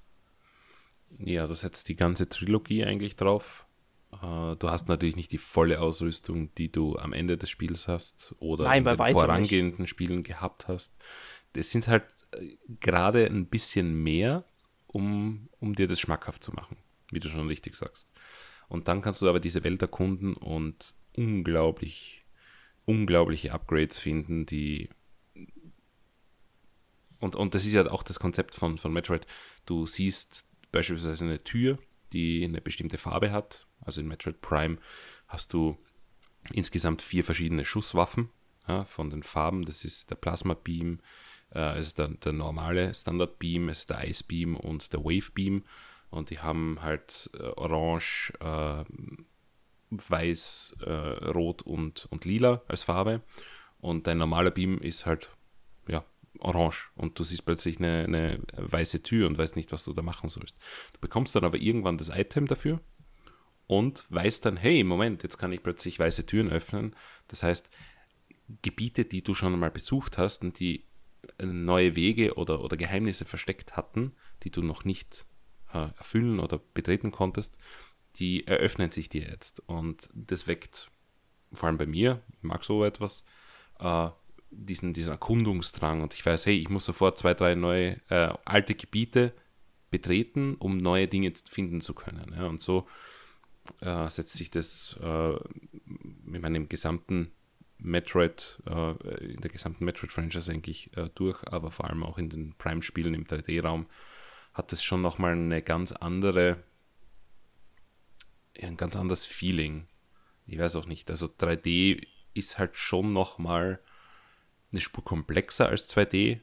Ja, 1.20 1.46
das 1.46 1.60
setzt 1.60 1.88
die 1.88 1.94
ganze 1.94 2.28
Trilogie 2.28 2.84
eigentlich 2.84 3.14
drauf. 3.14 3.64
Äh, 4.10 4.56
du 4.56 4.68
hast 4.68 4.88
natürlich 4.88 5.14
nicht 5.14 5.30
die 5.30 5.38
volle 5.38 5.80
Ausrüstung, 5.80 6.52
die 6.56 6.72
du 6.72 6.96
am 6.96 7.12
Ende 7.12 7.38
des 7.38 7.48
Spiels 7.48 7.86
hast 7.86 8.34
oder 8.40 8.64
Nein, 8.64 8.84
in 8.84 8.96
den 8.96 9.12
vorangehenden 9.12 9.82
nicht. 9.82 9.90
Spielen 9.90 10.24
gehabt 10.24 10.66
hast. 10.66 10.96
Das 11.52 11.70
sind 11.70 11.86
halt 11.86 12.02
äh, 12.32 12.56
gerade 12.80 13.24
ein 13.26 13.46
bisschen 13.46 13.94
mehr, 14.02 14.44
um, 14.86 15.48
um 15.60 15.74
dir 15.74 15.86
das 15.86 16.00
schmackhaft 16.00 16.42
zu 16.42 16.52
machen, 16.52 16.76
wie 17.10 17.20
du 17.20 17.28
schon 17.28 17.46
richtig 17.46 17.76
sagst. 17.76 18.08
Und 18.68 18.88
dann 18.88 19.02
kannst 19.02 19.22
du 19.22 19.28
aber 19.28 19.40
diese 19.40 19.64
Welt 19.64 19.80
erkunden 19.82 20.34
und 20.34 20.94
unglaublich, 21.14 22.24
unglaubliche 22.84 23.52
Upgrades 23.52 23.98
finden, 23.98 24.46
die. 24.46 24.88
Und, 27.18 27.36
und 27.36 27.54
das 27.54 27.64
ist 27.64 27.72
ja 27.72 27.90
auch 27.90 28.02
das 28.02 28.18
Konzept 28.18 28.54
von, 28.54 28.76
von 28.78 28.92
Metroid. 28.92 29.26
Du 29.64 29.86
siehst 29.86 30.58
beispielsweise 30.70 31.24
eine 31.24 31.38
Tür, 31.38 31.78
die 32.12 32.44
eine 32.44 32.60
bestimmte 32.60 32.98
Farbe 32.98 33.32
hat. 33.32 33.66
Also 33.80 34.00
in 34.00 34.08
Metroid 34.08 34.40
Prime 34.40 34.78
hast 35.28 35.52
du 35.52 35.78
insgesamt 36.52 37.02
vier 37.02 37.24
verschiedene 37.24 37.64
Schusswaffen 37.64 38.30
ja, 38.68 38.84
von 38.84 39.10
den 39.10 39.22
Farben. 39.22 39.64
Das 39.64 39.84
ist 39.84 40.10
der 40.10 40.16
Plasma 40.16 40.54
Beam, 40.54 41.00
äh, 41.54 41.78
es 41.78 41.88
ist 41.88 41.98
der, 41.98 42.08
der 42.08 42.32
normale 42.32 42.92
Standard 42.94 43.38
Beam, 43.38 43.68
es 43.68 43.80
ist 43.80 43.90
der 43.90 44.06
Ice 44.08 44.24
Beam 44.26 44.56
und 44.56 44.92
der 44.92 45.04
Wave 45.04 45.30
Beam. 45.32 45.64
Und 46.10 46.30
die 46.30 46.38
haben 46.38 46.78
halt 46.82 47.30
äh, 47.34 47.42
orange, 47.42 48.32
äh, 48.40 48.84
weiß, 49.90 50.78
äh, 50.84 50.90
rot 50.90 51.62
und, 51.62 52.06
und 52.10 52.24
lila 52.24 52.62
als 52.68 52.84
Farbe. 52.84 53.22
Und 53.80 54.06
dein 54.06 54.18
normaler 54.18 54.50
Beam 54.50 54.78
ist 54.78 55.06
halt 55.06 55.30
ja, 55.88 56.04
orange. 56.38 56.90
Und 56.96 57.18
du 57.18 57.24
siehst 57.24 57.44
plötzlich 57.44 57.78
eine, 57.78 58.04
eine 58.04 58.40
weiße 58.56 59.02
Tür 59.02 59.26
und 59.26 59.38
weißt 59.38 59.56
nicht, 59.56 59.72
was 59.72 59.84
du 59.84 59.92
da 59.92 60.02
machen 60.02 60.30
sollst. 60.30 60.56
Du 60.92 61.00
bekommst 61.00 61.34
dann 61.34 61.44
aber 61.44 61.58
irgendwann 61.58 61.98
das 61.98 62.08
Item 62.08 62.46
dafür 62.46 62.80
und 63.66 64.04
weißt 64.10 64.44
dann, 64.44 64.56
hey, 64.56 64.84
Moment, 64.84 65.22
jetzt 65.22 65.38
kann 65.38 65.52
ich 65.52 65.62
plötzlich 65.62 65.98
weiße 65.98 66.26
Türen 66.26 66.50
öffnen. 66.50 66.94
Das 67.28 67.42
heißt, 67.42 67.68
Gebiete, 68.62 69.04
die 69.04 69.22
du 69.22 69.34
schon 69.34 69.52
einmal 69.52 69.72
besucht 69.72 70.18
hast 70.18 70.44
und 70.44 70.60
die 70.60 70.85
neue 71.42 71.96
Wege 71.96 72.34
oder, 72.34 72.62
oder 72.62 72.76
Geheimnisse 72.76 73.24
versteckt 73.24 73.76
hatten, 73.76 74.12
die 74.42 74.50
du 74.50 74.62
noch 74.62 74.84
nicht 74.84 75.26
äh, 75.72 75.88
erfüllen 75.98 76.40
oder 76.40 76.60
betreten 76.74 77.10
konntest, 77.10 77.56
die 78.16 78.46
eröffnen 78.46 78.90
sich 78.90 79.08
dir 79.08 79.22
jetzt. 79.22 79.60
Und 79.66 80.08
das 80.14 80.46
weckt, 80.46 80.90
vor 81.52 81.68
allem 81.68 81.78
bei 81.78 81.86
mir, 81.86 82.22
ich 82.32 82.42
mag 82.42 82.64
so 82.64 82.84
etwas, 82.84 83.24
äh, 83.78 84.08
diesen, 84.50 84.92
diesen 84.92 85.12
Erkundungsdrang. 85.12 86.02
Und 86.02 86.14
ich 86.14 86.24
weiß, 86.24 86.46
hey, 86.46 86.56
ich 86.56 86.68
muss 86.68 86.84
sofort 86.84 87.18
zwei, 87.18 87.34
drei 87.34 87.54
neue 87.54 88.00
äh, 88.08 88.32
alte 88.44 88.74
Gebiete 88.74 89.32
betreten, 89.90 90.56
um 90.56 90.78
neue 90.78 91.08
Dinge 91.08 91.32
finden 91.44 91.80
zu 91.80 91.94
können. 91.94 92.34
Ja? 92.34 92.46
Und 92.46 92.60
so 92.60 92.86
äh, 93.80 94.08
setzt 94.08 94.34
sich 94.34 94.50
das 94.50 94.96
äh, 95.02 95.36
in 95.86 96.40
meinem 96.40 96.68
gesamten 96.68 97.32
Metroid, 97.78 98.62
äh, 98.66 99.24
in 99.24 99.40
der 99.40 99.50
gesamten 99.50 99.84
Metroid-Franchise 99.84 100.50
eigentlich 100.50 100.96
äh, 100.96 101.10
durch, 101.14 101.42
aber 101.44 101.70
vor 101.70 101.86
allem 101.86 102.02
auch 102.02 102.18
in 102.18 102.30
den 102.30 102.54
Prime-Spielen 102.56 103.14
im 103.14 103.24
3D-Raum 103.26 103.86
hat 104.54 104.72
es 104.72 104.82
schon 104.82 105.02
nochmal 105.02 105.32
eine 105.32 105.62
ganz 105.62 105.92
andere, 105.92 106.62
ein 108.60 108.76
ganz 108.76 108.96
anderes 108.96 109.26
Feeling. 109.26 109.86
Ich 110.46 110.58
weiß 110.58 110.76
auch 110.76 110.86
nicht. 110.86 111.10
Also 111.10 111.26
3D 111.26 112.06
ist 112.32 112.58
halt 112.58 112.76
schon 112.76 113.12
nochmal 113.12 113.80
eine 114.72 114.80
Spur 114.80 115.04
komplexer 115.04 115.68
als 115.68 115.94
2D, 115.94 116.32
äh, 116.34 116.38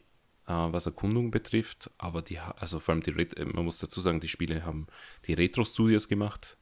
was 0.45 0.85
Erkundung 0.85 1.31
betrifft. 1.31 1.89
Aber 1.97 2.21
die, 2.21 2.37
also 2.37 2.79
vor 2.79 2.93
allem 2.93 3.03
die, 3.03 3.11
man 3.11 3.65
muss 3.65 3.79
dazu 3.79 3.99
sagen, 3.99 4.19
die 4.19 4.27
Spiele 4.27 4.65
haben 4.65 4.87
die 5.25 5.33
Retro 5.33 5.65
Studios 5.65 6.07
gemacht 6.07 6.57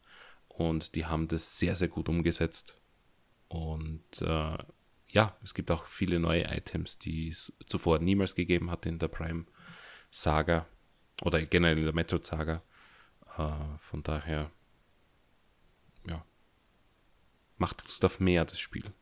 und 0.47 0.95
die 0.95 1.05
haben 1.05 1.27
das 1.27 1.59
sehr, 1.59 1.75
sehr 1.75 1.89
gut 1.89 2.07
umgesetzt. 2.07 2.80
Und 3.51 4.21
äh, 4.21 4.57
ja, 5.09 5.37
es 5.43 5.53
gibt 5.53 5.71
auch 5.71 5.85
viele 5.85 6.19
neue 6.19 6.45
Items, 6.45 6.97
die 6.97 7.27
es 7.27 7.53
zuvor 7.67 7.99
niemals 7.99 8.33
gegeben 8.33 8.71
hat 8.71 8.85
in 8.85 8.97
der 8.97 9.09
Prime 9.09 9.45
Saga 10.09 10.67
oder 11.21 11.41
generell 11.41 11.77
in 11.77 11.83
der 11.83 11.93
Metroid 11.93 12.25
Saga. 12.25 12.63
Äh, 13.37 13.77
von 13.79 14.03
daher, 14.03 14.51
ja, 16.07 16.25
macht 17.57 17.83
Lust 17.83 18.05
auf 18.05 18.21
mehr 18.21 18.45
das 18.45 18.57
Spiel. 18.57 18.93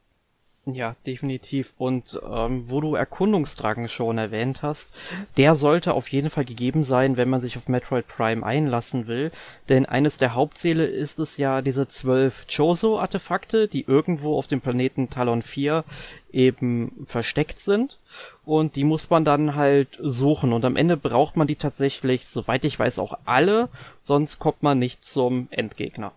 Ja, 0.74 0.96
definitiv. 1.06 1.74
Und 1.78 2.20
ähm, 2.30 2.64
wo 2.68 2.82
du 2.82 2.96
Erkundungsdrang 2.96 3.88
schon 3.88 4.18
erwähnt 4.18 4.62
hast, 4.62 4.90
der 5.38 5.56
sollte 5.56 5.94
auf 5.94 6.10
jeden 6.10 6.30
Fall 6.30 6.46
gegeben 6.46 6.84
sein, 6.84 7.18
wenn 7.18 7.30
man 7.30 7.42
sich 7.42 7.58
auf 7.58 7.68
Metroid 7.68 8.08
Prime 8.08 8.46
einlassen 8.46 9.08
will. 9.08 9.32
Denn 9.68 9.86
eines 9.86 10.18
der 10.18 10.36
Hauptziele 10.36 10.86
ist 10.86 11.20
es 11.20 11.38
ja, 11.38 11.62
diese 11.62 11.88
zwölf 11.88 12.46
Chozo-Artefakte, 12.48 13.68
die 13.68 13.86
irgendwo 13.86 14.38
auf 14.38 14.48
dem 14.48 14.62
Planeten 14.62 15.10
Talon 15.10 15.42
4 15.42 15.84
eben 16.32 17.06
versteckt 17.08 17.60
sind. 17.60 18.00
Und 18.46 18.76
die 18.76 18.84
muss 18.84 19.10
man 19.10 19.26
dann 19.26 19.56
halt 19.56 19.98
suchen. 20.02 20.54
Und 20.54 20.66
am 20.66 20.76
Ende 20.76 20.98
braucht 20.98 21.38
man 21.38 21.48
die 21.48 21.56
tatsächlich, 21.56 22.28
soweit 22.28 22.66
ich 22.66 22.78
weiß, 22.78 23.00
auch 23.00 23.18
alle, 23.26 23.70
sonst 24.02 24.40
kommt 24.40 24.64
man 24.64 24.80
nicht 24.80 25.04
zum 25.04 25.48
Endgegner. 25.52 26.12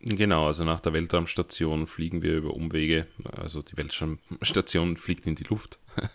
Genau, 0.00 0.46
also 0.46 0.64
nach 0.64 0.80
der 0.80 0.92
Weltraumstation 0.92 1.88
fliegen 1.88 2.22
wir 2.22 2.36
über 2.36 2.54
Umwege. 2.54 3.08
Also 3.32 3.62
die 3.62 3.76
Weltraumstation 3.76 4.96
fliegt 4.96 5.26
in 5.26 5.34
die 5.34 5.44
Luft. 5.44 5.78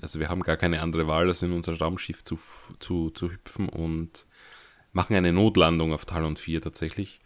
Also 0.00 0.18
wir 0.18 0.30
haben 0.30 0.42
gar 0.42 0.56
keine 0.56 0.80
andere 0.80 1.06
Wahl, 1.06 1.28
als 1.28 1.42
in 1.42 1.52
unser 1.52 1.76
Raumschiff 1.76 2.24
zu, 2.24 2.38
zu, 2.78 3.10
zu 3.10 3.30
hüpfen 3.30 3.68
und 3.68 4.24
machen 4.92 5.14
eine 5.14 5.34
Notlandung 5.34 5.92
auf 5.92 6.06
Talon 6.06 6.38
4 6.38 6.62
tatsächlich. 6.62 7.20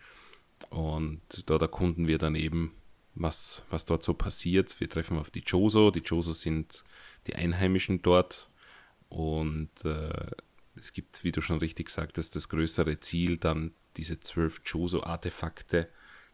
Und 0.71 1.21
dort 1.47 1.63
erkunden 1.63 2.09
wir 2.09 2.19
dann 2.19 2.35
eben, 2.35 2.73
was, 3.15 3.63
was 3.71 3.87
dort 3.87 4.03
so 4.03 4.15
passiert. 4.15 4.79
Wir 4.81 4.91
treffen 4.91 5.17
auf 5.17 5.31
die 5.31 5.43
Choso. 5.43 5.93
Die 5.93 6.03
Choso 6.03 6.33
sind 6.33 6.83
die 7.29 7.37
Einheimischen 7.37 8.03
dort. 8.03 8.51
Und 9.09 9.71
äh, 9.85 10.31
es 10.77 10.93
gibt, 10.93 11.25
wie 11.25 11.33
du 11.33 11.41
schon 11.41 11.59
richtig 11.59 11.91
sagtest, 11.91 12.37
das 12.37 12.49
größere 12.49 12.97
Ziel, 12.99 13.37
dann 13.39 13.73
diese 13.97 14.21
zwölf 14.21 14.63
Choso-Artefakte 14.65 15.89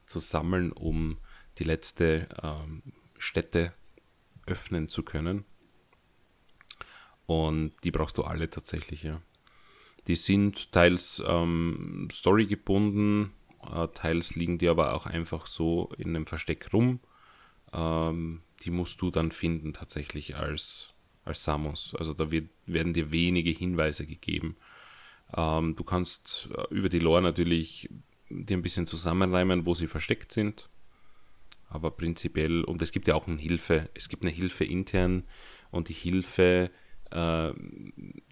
zu 0.07 0.21
sammeln, 0.21 0.73
um 0.73 1.19
die 1.59 1.65
letzte 1.65 2.29
ähm, 2.43 2.83
Stätte 3.19 3.73
öffnen 4.47 4.89
zu 4.89 5.03
können. 5.03 5.45
Und 7.27 7.73
die 7.85 7.91
brauchst 7.91 8.19
du 8.19 8.25
alle 8.25 8.51
tatsächlich, 8.51 9.03
ja. 9.05 9.23
Die 10.09 10.17
sind 10.17 10.73
teils 10.73 11.23
ähm, 11.25 12.09
storygebunden, 12.11 13.31
äh, 13.73 13.87
teils 13.89 14.35
liegen 14.35 14.59
die 14.59 14.69
aber 14.69 14.95
auch 14.95 15.07
einfach 15.07 15.47
so 15.47 15.93
in 15.97 16.09
einem 16.09 16.27
Versteck 16.27 16.73
rum. 16.73 16.99
Ähm, 17.73 18.43
die 18.61 18.71
musst 18.71 19.01
du 19.01 19.11
dann 19.11 19.31
finden 19.31 19.73
tatsächlich 19.73 20.37
als, 20.37 20.92
als 21.25 21.45
Samus. 21.45 21.95
Also 21.99 22.15
da 22.15 22.31
wird, 22.31 22.51
werden 22.67 22.93
dir 22.93 23.13
wenige 23.13 23.51
Hinweise 23.51 24.07
gegeben. 24.07 24.57
Ähm, 25.37 25.77
du 25.77 25.85
kannst 25.85 26.49
äh, 26.57 26.75
über 26.75 26.89
die 26.89 26.99
Lore 26.99 27.23
natürlich 27.23 27.89
dir 28.29 28.57
ein 28.57 28.63
bisschen 28.63 28.87
zusammenreimen, 28.87 29.67
wo 29.67 29.75
sie 29.75 29.87
versteckt 29.87 30.33
sind. 30.33 30.69
Aber 31.69 31.91
prinzipiell, 31.91 32.65
und 32.65 32.83
es 32.83 32.93
gibt 32.93 33.09
ja 33.09 33.15
auch 33.15 33.27
eine 33.27 33.41
Hilfe, 33.41 33.89
es 33.95 34.09
gibt 34.09 34.25
eine 34.25 34.33
Hilfe 34.33 34.65
intern 34.65 35.25
und 35.71 35.89
die 35.89 35.95
Hilfe, 35.95 36.71
äh, 37.11 37.53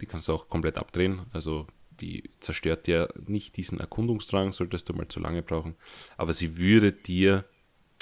die 0.01 0.07
kannst 0.07 0.29
du 0.29 0.35
auch 0.35 0.49
komplett 0.49 0.77
abdrehen. 0.77 1.23
Also 1.33 1.67
die 2.01 2.31
zerstört 2.41 2.87
dir 2.87 3.09
nicht 3.27 3.57
diesen 3.57 3.81
Erkundungsdrang, 3.81 4.53
solltest 4.53 4.89
du 4.89 4.95
mal 4.95 5.09
zu 5.09 5.21
lange 5.21 5.43
brauchen. 5.43 5.77
Aber 6.17 6.35
sie 6.35 6.59
würde 6.59 6.93
dir 6.93 7.45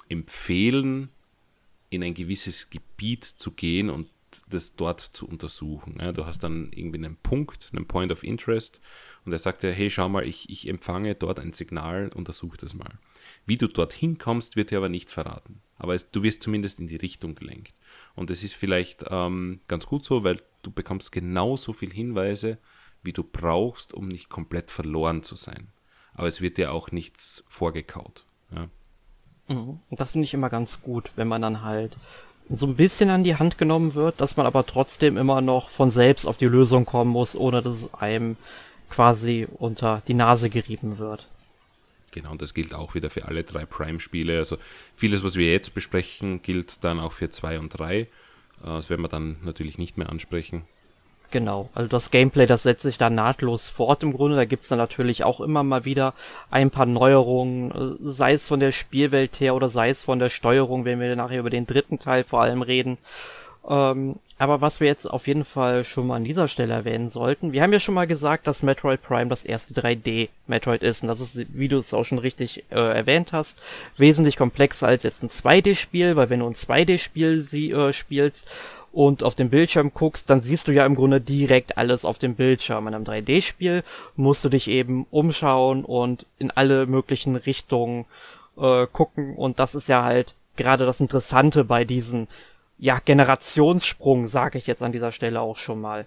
empfehlen, 0.08 1.10
in 1.90 2.02
ein 2.02 2.14
gewisses 2.14 2.70
Gebiet 2.70 3.24
zu 3.24 3.50
gehen 3.50 3.90
und 3.90 4.08
das 4.48 4.76
dort 4.76 5.00
zu 5.00 5.26
untersuchen. 5.26 5.98
Ja, 6.00 6.12
du 6.12 6.26
hast 6.26 6.40
dann 6.40 6.70
irgendwie 6.72 6.98
einen 6.98 7.16
Punkt, 7.16 7.70
einen 7.72 7.86
Point 7.86 8.12
of 8.12 8.22
Interest 8.22 8.80
und 9.24 9.32
er 9.32 9.38
sagt 9.38 9.62
dir, 9.62 9.72
hey, 9.72 9.90
schau 9.90 10.08
mal, 10.08 10.26
ich, 10.26 10.48
ich 10.50 10.68
empfange 10.68 11.14
dort 11.14 11.40
ein 11.40 11.52
Signal, 11.52 12.10
untersuch 12.14 12.56
das 12.56 12.74
mal. 12.74 12.98
Wie 13.46 13.58
du 13.58 13.68
dorthin 13.68 14.18
kommst, 14.18 14.56
wird 14.56 14.70
dir 14.70 14.78
aber 14.78 14.88
nicht 14.88 15.10
verraten. 15.10 15.62
Aber 15.76 15.94
es, 15.94 16.10
du 16.10 16.22
wirst 16.22 16.42
zumindest 16.42 16.80
in 16.80 16.88
die 16.88 16.96
Richtung 16.96 17.34
gelenkt. 17.34 17.74
Und 18.14 18.30
es 18.30 18.42
ist 18.42 18.54
vielleicht 18.54 19.04
ähm, 19.10 19.60
ganz 19.68 19.86
gut 19.86 20.04
so, 20.04 20.24
weil 20.24 20.40
du 20.62 20.70
bekommst 20.70 21.12
genauso 21.12 21.72
viel 21.72 21.92
Hinweise, 21.92 22.58
wie 23.02 23.12
du 23.12 23.22
brauchst, 23.22 23.94
um 23.94 24.08
nicht 24.08 24.28
komplett 24.28 24.70
verloren 24.70 25.22
zu 25.22 25.36
sein. 25.36 25.68
Aber 26.14 26.26
es 26.26 26.40
wird 26.40 26.58
dir 26.58 26.72
auch 26.72 26.90
nichts 26.90 27.44
vorgekaut. 27.48 28.26
Ja. 28.50 28.68
Mhm. 29.48 29.80
Das 29.90 30.12
finde 30.12 30.24
ich 30.24 30.34
immer 30.34 30.50
ganz 30.50 30.82
gut, 30.82 31.12
wenn 31.16 31.28
man 31.28 31.42
dann 31.42 31.62
halt 31.62 31.96
so 32.50 32.66
ein 32.66 32.76
bisschen 32.76 33.10
an 33.10 33.24
die 33.24 33.36
Hand 33.36 33.58
genommen 33.58 33.94
wird, 33.94 34.20
dass 34.20 34.36
man 34.36 34.46
aber 34.46 34.64
trotzdem 34.66 35.16
immer 35.16 35.40
noch 35.40 35.68
von 35.68 35.90
selbst 35.90 36.26
auf 36.26 36.38
die 36.38 36.46
Lösung 36.46 36.86
kommen 36.86 37.10
muss, 37.10 37.36
ohne 37.36 37.62
dass 37.62 37.74
es 37.74 37.94
einem 37.94 38.36
quasi 38.88 39.46
unter 39.58 40.02
die 40.08 40.14
Nase 40.14 40.48
gerieben 40.48 40.98
wird. 40.98 41.28
Genau, 42.12 42.32
und 42.32 42.40
das 42.40 42.54
gilt 42.54 42.74
auch 42.74 42.94
wieder 42.94 43.10
für 43.10 43.26
alle 43.26 43.44
drei 43.44 43.66
Prime-Spiele. 43.66 44.38
Also 44.38 44.56
vieles, 44.96 45.22
was 45.22 45.36
wir 45.36 45.52
jetzt 45.52 45.74
besprechen, 45.74 46.40
gilt 46.42 46.82
dann 46.84 47.00
auch 47.00 47.12
für 47.12 47.30
2 47.30 47.58
und 47.58 47.68
3. 47.70 47.98
Äh, 47.98 48.06
das 48.62 48.88
werden 48.88 49.02
wir 49.02 49.08
dann 49.08 49.36
natürlich 49.42 49.76
nicht 49.76 49.98
mehr 49.98 50.08
ansprechen. 50.08 50.62
Genau, 51.30 51.68
also 51.74 51.88
das 51.88 52.10
Gameplay, 52.10 52.46
das 52.46 52.62
setzt 52.62 52.82
sich 52.82 52.96
da 52.96 53.10
nahtlos 53.10 53.66
fort 53.66 54.02
im 54.02 54.14
Grunde. 54.14 54.36
Da 54.36 54.46
gibt's 54.46 54.68
dann 54.68 54.78
natürlich 54.78 55.24
auch 55.24 55.40
immer 55.40 55.62
mal 55.62 55.84
wieder 55.84 56.14
ein 56.50 56.70
paar 56.70 56.86
Neuerungen, 56.86 57.70
äh, 57.70 57.96
sei 58.00 58.32
es 58.32 58.46
von 58.48 58.60
der 58.60 58.72
Spielwelt 58.72 59.38
her 59.38 59.54
oder 59.54 59.68
sei 59.68 59.90
es 59.90 60.04
von 60.04 60.18
der 60.18 60.30
Steuerung, 60.30 60.86
wenn 60.86 61.00
wir 61.00 61.14
nachher 61.16 61.40
über 61.40 61.50
den 61.50 61.66
dritten 61.66 61.98
Teil 61.98 62.24
vor 62.24 62.40
allem 62.40 62.62
reden. 62.62 62.96
Ähm, 63.68 64.16
aber 64.38 64.60
was 64.62 64.80
wir 64.80 64.86
jetzt 64.86 65.04
auf 65.04 65.26
jeden 65.26 65.44
Fall 65.44 65.84
schon 65.84 66.06
mal 66.06 66.16
an 66.16 66.24
dieser 66.24 66.48
Stelle 66.48 66.72
erwähnen 66.72 67.08
sollten, 67.08 67.52
wir 67.52 67.62
haben 67.62 67.72
ja 67.72 67.80
schon 67.80 67.94
mal 67.94 68.06
gesagt, 68.06 68.46
dass 68.46 68.62
Metroid 68.62 69.02
Prime 69.02 69.28
das 69.28 69.44
erste 69.44 69.78
3D 69.78 70.28
Metroid 70.46 70.82
ist 70.82 71.02
und 71.02 71.08
das 71.08 71.20
ist, 71.20 71.58
wie 71.58 71.68
du 71.68 71.76
es 71.76 71.92
auch 71.92 72.04
schon 72.04 72.18
richtig 72.18 72.64
äh, 72.70 72.76
erwähnt 72.76 73.32
hast, 73.32 73.58
wesentlich 73.98 74.36
komplexer 74.36 74.86
als 74.86 75.02
jetzt 75.02 75.22
ein 75.22 75.28
2D-Spiel, 75.28 76.16
weil 76.16 76.30
wenn 76.30 76.40
du 76.40 76.46
ein 76.46 76.54
2D-Spiel 76.54 77.46
äh, 77.52 77.92
spielst, 77.92 78.46
und 78.92 79.22
auf 79.22 79.34
dem 79.34 79.50
Bildschirm 79.50 79.92
guckst, 79.92 80.30
dann 80.30 80.40
siehst 80.40 80.68
du 80.68 80.72
ja 80.72 80.86
im 80.86 80.94
Grunde 80.94 81.20
direkt 81.20 81.78
alles 81.78 82.04
auf 82.04 82.18
dem 82.18 82.34
Bildschirm. 82.34 82.88
In 82.88 82.94
einem 82.94 83.04
3D-Spiel 83.04 83.84
musst 84.16 84.44
du 84.44 84.48
dich 84.48 84.68
eben 84.68 85.06
umschauen 85.10 85.84
und 85.84 86.26
in 86.38 86.50
alle 86.50 86.86
möglichen 86.86 87.36
Richtungen 87.36 88.06
äh, 88.56 88.86
gucken 88.92 89.36
und 89.36 89.58
das 89.58 89.74
ist 89.74 89.88
ja 89.88 90.04
halt 90.04 90.34
gerade 90.56 90.84
das 90.84 91.00
Interessante 91.00 91.64
bei 91.64 91.84
diesen 91.84 92.28
ja 92.78 93.00
Generationssprung, 93.04 94.26
sage 94.26 94.58
ich 94.58 94.66
jetzt 94.66 94.82
an 94.82 94.92
dieser 94.92 95.12
Stelle 95.12 95.40
auch 95.40 95.56
schon 95.56 95.80
mal. 95.80 96.06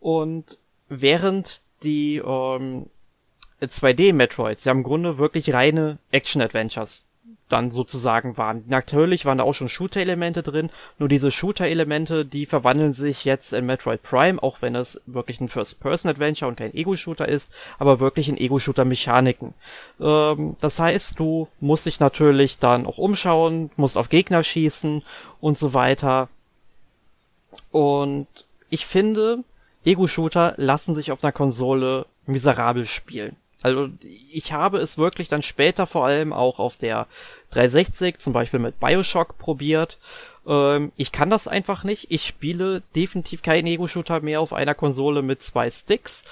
Und 0.00 0.58
während 0.88 1.60
die 1.82 2.16
ähm, 2.16 2.86
2D-Metroids 3.60 4.64
ja 4.64 4.72
im 4.72 4.82
Grunde 4.82 5.18
wirklich 5.18 5.52
reine 5.52 5.98
Action-Adventures 6.10 7.04
dann 7.48 7.70
sozusagen 7.70 8.36
waren. 8.36 8.64
Natürlich 8.66 9.26
waren 9.26 9.38
da 9.38 9.44
auch 9.44 9.52
schon 9.52 9.68
Shooter-Elemente 9.68 10.42
drin, 10.42 10.70
nur 10.98 11.08
diese 11.08 11.30
Shooter-Elemente, 11.30 12.24
die 12.24 12.46
verwandeln 12.46 12.92
sich 12.92 13.24
jetzt 13.24 13.52
in 13.52 13.66
Metroid 13.66 14.02
Prime, 14.02 14.42
auch 14.42 14.62
wenn 14.62 14.74
es 14.74 15.00
wirklich 15.06 15.40
ein 15.40 15.48
First-Person-Adventure 15.48 16.48
und 16.48 16.56
kein 16.56 16.74
Ego-Shooter 16.74 17.28
ist, 17.28 17.52
aber 17.78 18.00
wirklich 18.00 18.28
in 18.28 18.36
Ego-Shooter-Mechaniken. 18.36 19.54
Ähm, 20.00 20.56
das 20.60 20.78
heißt, 20.78 21.18
du 21.18 21.48
musst 21.60 21.86
dich 21.86 22.00
natürlich 22.00 22.58
dann 22.58 22.86
auch 22.86 22.98
umschauen, 22.98 23.70
musst 23.76 23.98
auf 23.98 24.08
Gegner 24.08 24.42
schießen 24.42 25.02
und 25.40 25.58
so 25.58 25.74
weiter. 25.74 26.28
Und 27.70 28.26
ich 28.70 28.86
finde, 28.86 29.44
Ego-Shooter 29.84 30.54
lassen 30.56 30.94
sich 30.94 31.12
auf 31.12 31.22
einer 31.22 31.32
Konsole 31.32 32.06
miserabel 32.26 32.86
spielen. 32.86 33.36
Also 33.64 33.88
ich 34.30 34.52
habe 34.52 34.76
es 34.76 34.98
wirklich 34.98 35.28
dann 35.28 35.40
später 35.40 35.86
vor 35.86 36.04
allem 36.04 36.34
auch 36.34 36.58
auf 36.58 36.76
der 36.76 37.06
360 37.52 38.18
zum 38.18 38.34
Beispiel 38.34 38.60
mit 38.60 38.78
Bioshock 38.78 39.38
probiert. 39.38 39.96
Ähm, 40.46 40.92
ich 40.96 41.12
kann 41.12 41.30
das 41.30 41.48
einfach 41.48 41.82
nicht. 41.82 42.10
Ich 42.10 42.26
spiele 42.26 42.82
definitiv 42.94 43.42
keinen 43.42 43.66
Ego-Shooter 43.66 44.20
mehr 44.20 44.42
auf 44.42 44.52
einer 44.52 44.74
Konsole 44.74 45.22
mit 45.22 45.40
zwei 45.40 45.70
Sticks. 45.70 46.24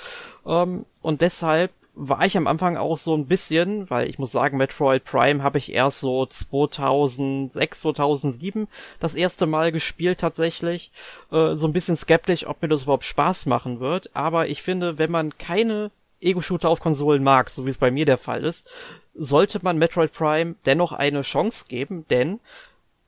Ähm, 0.47 0.85
und 1.01 1.23
deshalb 1.23 1.71
war 1.95 2.23
ich 2.27 2.37
am 2.37 2.47
Anfang 2.47 2.77
auch 2.77 2.99
so 2.99 3.15
ein 3.17 3.27
bisschen, 3.27 3.89
weil 3.89 4.11
ich 4.11 4.19
muss 4.19 4.33
sagen, 4.33 4.59
Metroid 4.59 5.03
Prime 5.03 5.43
habe 5.43 5.57
ich 5.57 5.73
erst 5.73 6.01
so 6.01 6.27
2006, 6.27 7.81
2007 7.81 8.69
das 9.01 9.15
erste 9.15 9.47
Mal 9.47 9.73
gespielt 9.73 10.21
tatsächlich. 10.21 10.93
Äh, 11.31 11.55
so 11.55 11.67
ein 11.67 11.73
bisschen 11.73 11.97
skeptisch, 11.97 12.47
ob 12.47 12.61
mir 12.61 12.69
das 12.69 12.83
überhaupt 12.83 13.05
Spaß 13.05 13.47
machen 13.47 13.81
wird. 13.81 14.15
Aber 14.15 14.49
ich 14.49 14.61
finde, 14.61 14.99
wenn 14.99 15.11
man 15.11 15.39
keine 15.39 15.91
Ego-Shooter 16.23 16.69
auf 16.69 16.81
Konsolen 16.81 17.23
mag, 17.23 17.51
so 17.51 17.67
wie 17.67 17.71
es 17.71 17.79
bei 17.79 17.91
mir 17.91 18.05
der 18.05 18.19
Fall 18.19 18.45
ist, 18.45 18.71
sollte 19.15 19.61
man 19.63 19.79
Metroid 19.79 20.13
Prime 20.13 20.55
dennoch 20.65 20.93
eine 20.93 21.23
Chance 21.23 21.67
geben, 21.69 22.07
denn 22.09 22.41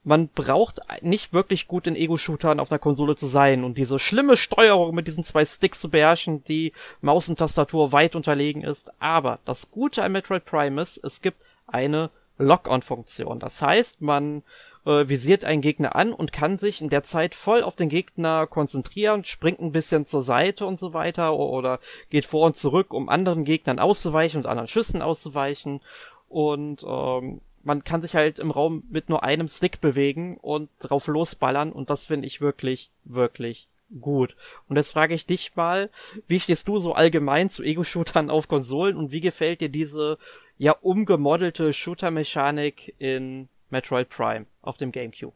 man 0.03 0.27
braucht 0.27 0.81
nicht 1.01 1.33
wirklich 1.33 1.67
gut 1.67 1.87
in 1.87 1.95
Ego-Shootern 1.95 2.59
auf 2.59 2.71
einer 2.71 2.79
Konsole 2.79 3.15
zu 3.15 3.25
sein 3.25 3.63
und 3.63 3.79
diese 3.79 3.97
schlimme 3.97 4.37
Steuerung 4.37 4.93
mit 4.93 5.07
diesen 5.07 5.23
zwei 5.23 5.43
Sticks 5.45 5.81
zu 5.81 5.89
beherrschen, 5.89 6.43
die 6.43 6.73
Maus 7.01 7.27
und 7.27 7.39
Tastatur 7.39 7.91
weit 7.91 8.15
unterlegen 8.15 8.63
ist. 8.63 8.91
Aber 8.99 9.39
das 9.45 9.71
Gute 9.71 10.03
an 10.03 10.11
Metroid 10.11 10.45
Prime 10.45 10.79
ist, 10.79 11.03
es 11.03 11.21
gibt 11.21 11.43
eine 11.65 12.11
Lock-on-Funktion. 12.37 13.39
Das 13.39 13.61
heißt, 13.61 14.01
man 14.01 14.43
äh, 14.85 15.07
visiert 15.07 15.43
einen 15.43 15.61
Gegner 15.61 15.95
an 15.95 16.13
und 16.13 16.31
kann 16.31 16.57
sich 16.57 16.81
in 16.81 16.89
der 16.89 17.03
Zeit 17.03 17.35
voll 17.35 17.63
auf 17.63 17.75
den 17.75 17.89
Gegner 17.89 18.47
konzentrieren, 18.47 19.23
springt 19.23 19.59
ein 19.59 19.71
bisschen 19.71 20.05
zur 20.05 20.23
Seite 20.23 20.65
und 20.65 20.79
so 20.79 20.93
weiter 20.93 21.37
oder 21.37 21.79
geht 22.09 22.25
vor 22.25 22.45
und 22.45 22.55
zurück, 22.55 22.93
um 22.93 23.09
anderen 23.09 23.43
Gegnern 23.43 23.79
auszuweichen 23.79 24.41
und 24.41 24.47
anderen 24.47 24.67
Schüssen 24.67 25.01
auszuweichen. 25.01 25.81
Und 26.29 26.83
ähm, 26.87 27.41
man 27.63 27.83
kann 27.83 28.01
sich 28.01 28.15
halt 28.15 28.39
im 28.39 28.51
Raum 28.51 28.83
mit 28.89 29.09
nur 29.09 29.23
einem 29.23 29.47
Stick 29.47 29.81
bewegen 29.81 30.37
und 30.37 30.69
drauf 30.79 31.07
losballern 31.07 31.71
und 31.71 31.89
das 31.89 32.05
finde 32.05 32.27
ich 32.27 32.39
wirklich, 32.39 32.91
wirklich 33.03 33.67
gut. 34.01 34.35
Und 34.67 34.75
jetzt 34.75 34.91
frage 34.91 35.15
ich 35.15 35.25
dich 35.25 35.55
mal, 35.55 35.89
wie 36.27 36.39
stehst 36.39 36.67
du 36.67 36.77
so 36.77 36.93
allgemein 36.93 37.49
zu 37.49 37.63
Ego-Shootern 37.63 38.29
auf 38.29 38.47
Konsolen 38.47 38.97
und 38.97 39.11
wie 39.11 39.21
gefällt 39.21 39.61
dir 39.61 39.69
diese 39.69 40.17
ja 40.57 40.73
umgemodelte 40.73 41.73
Shooter-Mechanik 41.73 42.93
in 42.99 43.49
Metroid 43.75 44.07
Prime 44.07 44.45
auf 44.61 44.77
dem 44.77 44.93
GameCube? 44.93 45.35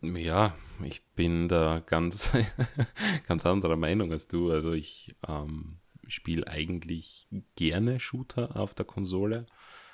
Ja, 0.00 0.54
ich 0.84 1.04
bin 1.16 1.48
da 1.48 1.82
ganz, 1.84 2.30
ganz 3.26 3.44
anderer 3.44 3.74
Meinung 3.74 4.12
als 4.12 4.28
du. 4.28 4.52
Also 4.52 4.72
ich 4.72 5.16
ähm, 5.26 5.80
spiele 6.06 6.46
eigentlich 6.46 7.26
gerne 7.56 7.98
Shooter 7.98 8.54
auf 8.56 8.74
der 8.74 8.86
Konsole. 8.86 9.46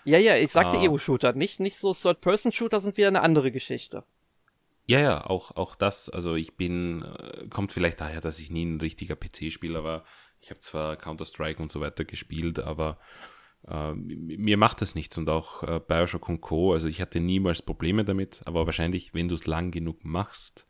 Ja, 0.05 0.19
ja, 0.19 0.37
ich 0.37 0.53
sagte 0.53 0.77
ah. 0.77 0.83
Ego-Shooter, 0.83 1.33
nicht, 1.33 1.59
nicht 1.59 1.79
so 1.79 1.95
Third-Person-Shooter 1.95 2.81
sind 2.81 2.99
wieder 2.99 3.09
eine 3.09 3.23
andere 3.23 3.51
Geschichte. 3.51 4.05
Ja, 4.85 5.01
ja, 5.01 5.27
auch, 5.27 5.57
auch 5.57 5.75
das. 5.75 6.11
Also 6.11 6.35
ich 6.35 6.57
bin, 6.57 7.03
äh, 7.03 7.49
kommt 7.49 7.73
vielleicht 7.73 8.03
daher, 8.03 8.21
dass 8.21 8.39
ich 8.39 8.51
nie 8.51 8.67
ein 8.67 8.81
richtiger 8.81 9.17
PC-Spieler 9.17 9.83
war. 9.85 10.05
Ich 10.41 10.51
habe 10.51 10.61
zwar 10.61 10.97
Counter-Strike 10.97 11.61
und 11.63 11.73
so 11.73 11.81
weiter 11.81 12.05
gespielt, 12.05 12.61
aber 12.61 12.99
äh, 13.67 13.95
mir 13.95 14.57
macht 14.57 14.83
das 14.83 14.95
nichts 14.95 15.19
und 15.19 15.29
auch 15.29 15.63
äh, 15.63 15.81
Bioshock 15.81 16.29
und 16.29 16.41
Co. 16.41 16.73
Also 16.73 16.89
ich 16.89 17.01
hatte 17.01 17.21
niemals 17.21 17.63
Probleme 17.63 18.05
damit, 18.05 18.43
aber 18.47 18.67
wahrscheinlich, 18.67 19.15
wenn 19.15 19.29
du 19.29 19.35
es 19.35 19.47
lang 19.47 19.71
genug 19.71 20.05
machst, 20.05 20.67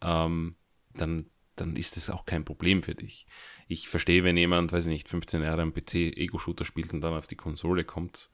ähm, 0.00 0.56
dann, 0.94 1.30
dann 1.56 1.76
ist 1.76 1.96
es 1.96 2.10
auch 2.10 2.24
kein 2.24 2.44
Problem 2.44 2.82
für 2.82 2.94
dich. 2.94 3.26
Ich 3.66 3.88
verstehe, 3.88 4.24
wenn 4.24 4.36
jemand, 4.36 4.72
weiß 4.72 4.86
ich 4.86 4.92
nicht, 4.92 5.08
15 5.08 5.42
Jahre 5.42 5.62
am 5.62 5.74
PC 5.74 5.94
Ego-Shooter 6.16 6.64
spielt 6.64 6.92
und 6.94 7.00
dann 7.00 7.14
auf 7.14 7.26
die 7.26 7.36
Konsole 7.36 7.84
kommt, 7.84 8.30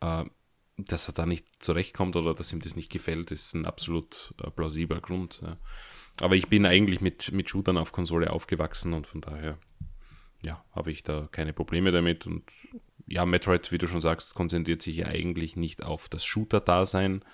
äh, 0.00 0.24
dass 0.76 1.08
er 1.08 1.14
da 1.14 1.26
nicht 1.26 1.62
zurechtkommt 1.62 2.14
oder 2.14 2.34
dass 2.34 2.52
ihm 2.52 2.60
das 2.60 2.76
nicht 2.76 2.90
gefällt, 2.90 3.32
ist 3.32 3.54
ein 3.54 3.66
absolut 3.66 4.32
äh, 4.42 4.50
plausibler 4.50 5.00
Grund. 5.00 5.40
Ja. 5.42 5.58
Aber 6.20 6.36
ich 6.36 6.48
bin 6.48 6.66
eigentlich 6.66 7.00
mit, 7.00 7.32
mit 7.32 7.50
Shootern 7.50 7.76
auf 7.76 7.92
Konsole 7.92 8.30
aufgewachsen 8.30 8.92
und 8.92 9.06
von 9.06 9.20
daher, 9.20 9.58
ja, 10.44 10.64
habe 10.70 10.92
ich 10.92 11.02
da 11.02 11.28
keine 11.32 11.52
Probleme 11.52 11.90
damit. 11.90 12.26
Und 12.26 12.44
ja, 13.08 13.24
Metroid, 13.24 13.72
wie 13.72 13.78
du 13.78 13.86
schon 13.86 14.00
sagst, 14.00 14.34
konzentriert 14.34 14.82
sich 14.82 14.96
ja 14.98 15.06
eigentlich 15.06 15.56
nicht 15.56 15.82
auf 15.82 16.08
das 16.08 16.24
Shooter-Dasein, 16.24 17.24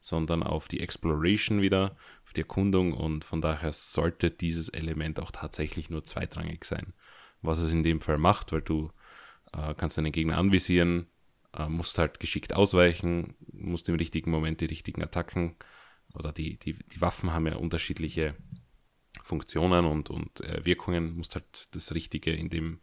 sondern 0.00 0.42
auf 0.42 0.68
die 0.68 0.80
Exploration 0.80 1.60
wieder, 1.60 1.96
auf 2.24 2.32
die 2.32 2.40
Erkundung 2.40 2.92
und 2.94 3.24
von 3.24 3.40
daher 3.40 3.72
sollte 3.72 4.30
dieses 4.30 4.68
Element 4.70 5.20
auch 5.20 5.30
tatsächlich 5.30 5.90
nur 5.90 6.04
zweitrangig 6.04 6.64
sein. 6.64 6.94
Was 7.42 7.58
es 7.58 7.72
in 7.72 7.82
dem 7.82 8.00
Fall 8.00 8.18
macht, 8.18 8.52
weil 8.52 8.62
du 8.62 8.90
äh, 9.52 9.74
kannst 9.74 9.98
deinen 9.98 10.12
Gegner 10.12 10.38
anvisieren, 10.38 11.06
äh, 11.56 11.68
musst 11.68 11.98
halt 11.98 12.20
geschickt 12.20 12.54
ausweichen, 12.54 13.34
musst 13.52 13.88
im 13.88 13.96
richtigen 13.96 14.30
Moment 14.30 14.60
die 14.60 14.66
richtigen 14.66 15.02
Attacken 15.02 15.56
oder 16.14 16.32
die, 16.32 16.58
die, 16.58 16.74
die 16.74 17.00
Waffen 17.00 17.32
haben 17.32 17.46
ja 17.46 17.56
unterschiedliche 17.56 18.36
Funktionen 19.22 19.84
und, 19.84 20.10
und 20.10 20.40
äh, 20.40 20.64
Wirkungen, 20.64 21.16
musst 21.16 21.34
halt 21.34 21.74
das 21.74 21.94
Richtige 21.94 22.32
in 22.32 22.48
dem 22.48 22.80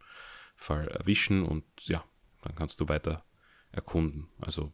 Fall 0.56 0.88
erwischen 0.88 1.44
und 1.44 1.64
ja, 1.82 2.04
dann 2.42 2.54
kannst 2.54 2.80
du 2.80 2.88
weiter 2.88 3.24
erkunden. 3.72 4.28
Also 4.40 4.72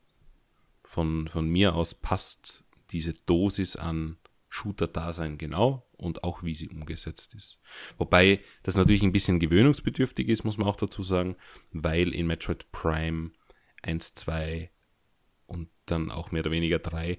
von, 0.85 1.29
von 1.29 1.49
mir 1.49 1.75
aus 1.75 1.95
passt 1.95 2.65
diese 2.91 3.13
Dosis 3.25 3.77
an 3.77 4.19
Shooter-Dasein 4.49 5.37
genau 5.37 5.85
und 5.97 6.23
auch 6.23 6.45
wie 6.45 6.55
sie 6.55 6.69
umgesetzt 6.69 7.35
ist. 7.35 7.59
Wobei 7.97 8.41
das 8.63 8.77
natürlich 8.77 9.03
ein 9.03 9.13
bisschen 9.13 9.41
gewöhnungsbedürftig 9.41 10.29
ist, 10.29 10.45
muss 10.45 10.59
man 10.59 10.69
auch 10.69 10.77
dazu 10.77 11.03
sagen, 11.03 11.37
weil 11.73 12.15
in 12.15 12.29
Metroid 12.29 12.71
Prime 12.71 13.33
1, 13.83 14.15
2 14.15 14.71
und 15.47 15.69
dann 15.87 16.11
auch 16.11 16.31
mehr 16.31 16.43
oder 16.43 16.53
weniger 16.53 16.79
3 16.79 17.19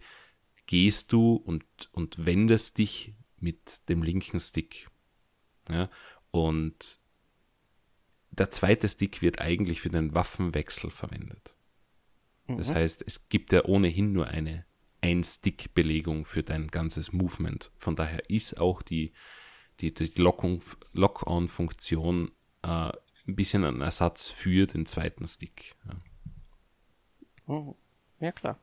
gehst 0.66 1.12
du 1.12 1.36
und, 1.36 1.66
und 1.92 2.26
wendest 2.26 2.78
dich 2.78 3.14
mit 3.38 3.88
dem 3.90 4.02
linken 4.02 4.40
Stick. 4.40 4.90
Ja? 5.70 5.90
Und 6.32 7.00
der 8.38 8.50
zweite 8.50 8.90
Stick 8.90 9.22
wird 9.22 9.40
eigentlich 9.40 9.80
für 9.82 9.90
den 9.90 10.14
Waffenwechsel 10.14 10.90
verwendet. 10.90 11.56
Mhm. 12.48 12.58
Das 12.58 12.74
heißt, 12.74 13.04
es 13.06 13.30
gibt 13.30 13.54
ja 13.54 13.64
ohnehin 13.66 14.12
nur 14.12 14.28
eine 14.28 14.66
Ein-Stick-Belegung 15.02 16.26
für 16.26 16.44
dein 16.44 16.68
ganzes 16.68 17.14
Movement. 17.14 17.72
Von 17.78 17.96
daher 17.96 18.30
ist 18.30 18.60
auch 18.60 18.82
die, 18.82 19.14
die, 19.80 19.94
die 19.94 20.12
Lock-on-Funktion 20.16 22.32
äh, 22.64 22.92
ein 23.28 23.36
bisschen 23.36 23.64
ein 23.64 23.82
Ersatz 23.82 24.30
für 24.30 24.68
den 24.68 24.86
zweiten 24.86 25.28
Stick. 25.28 25.76
Ja. 25.88 25.96
Mhm. 27.54 27.76
Ja, 28.20 28.32
klar. 28.32 28.60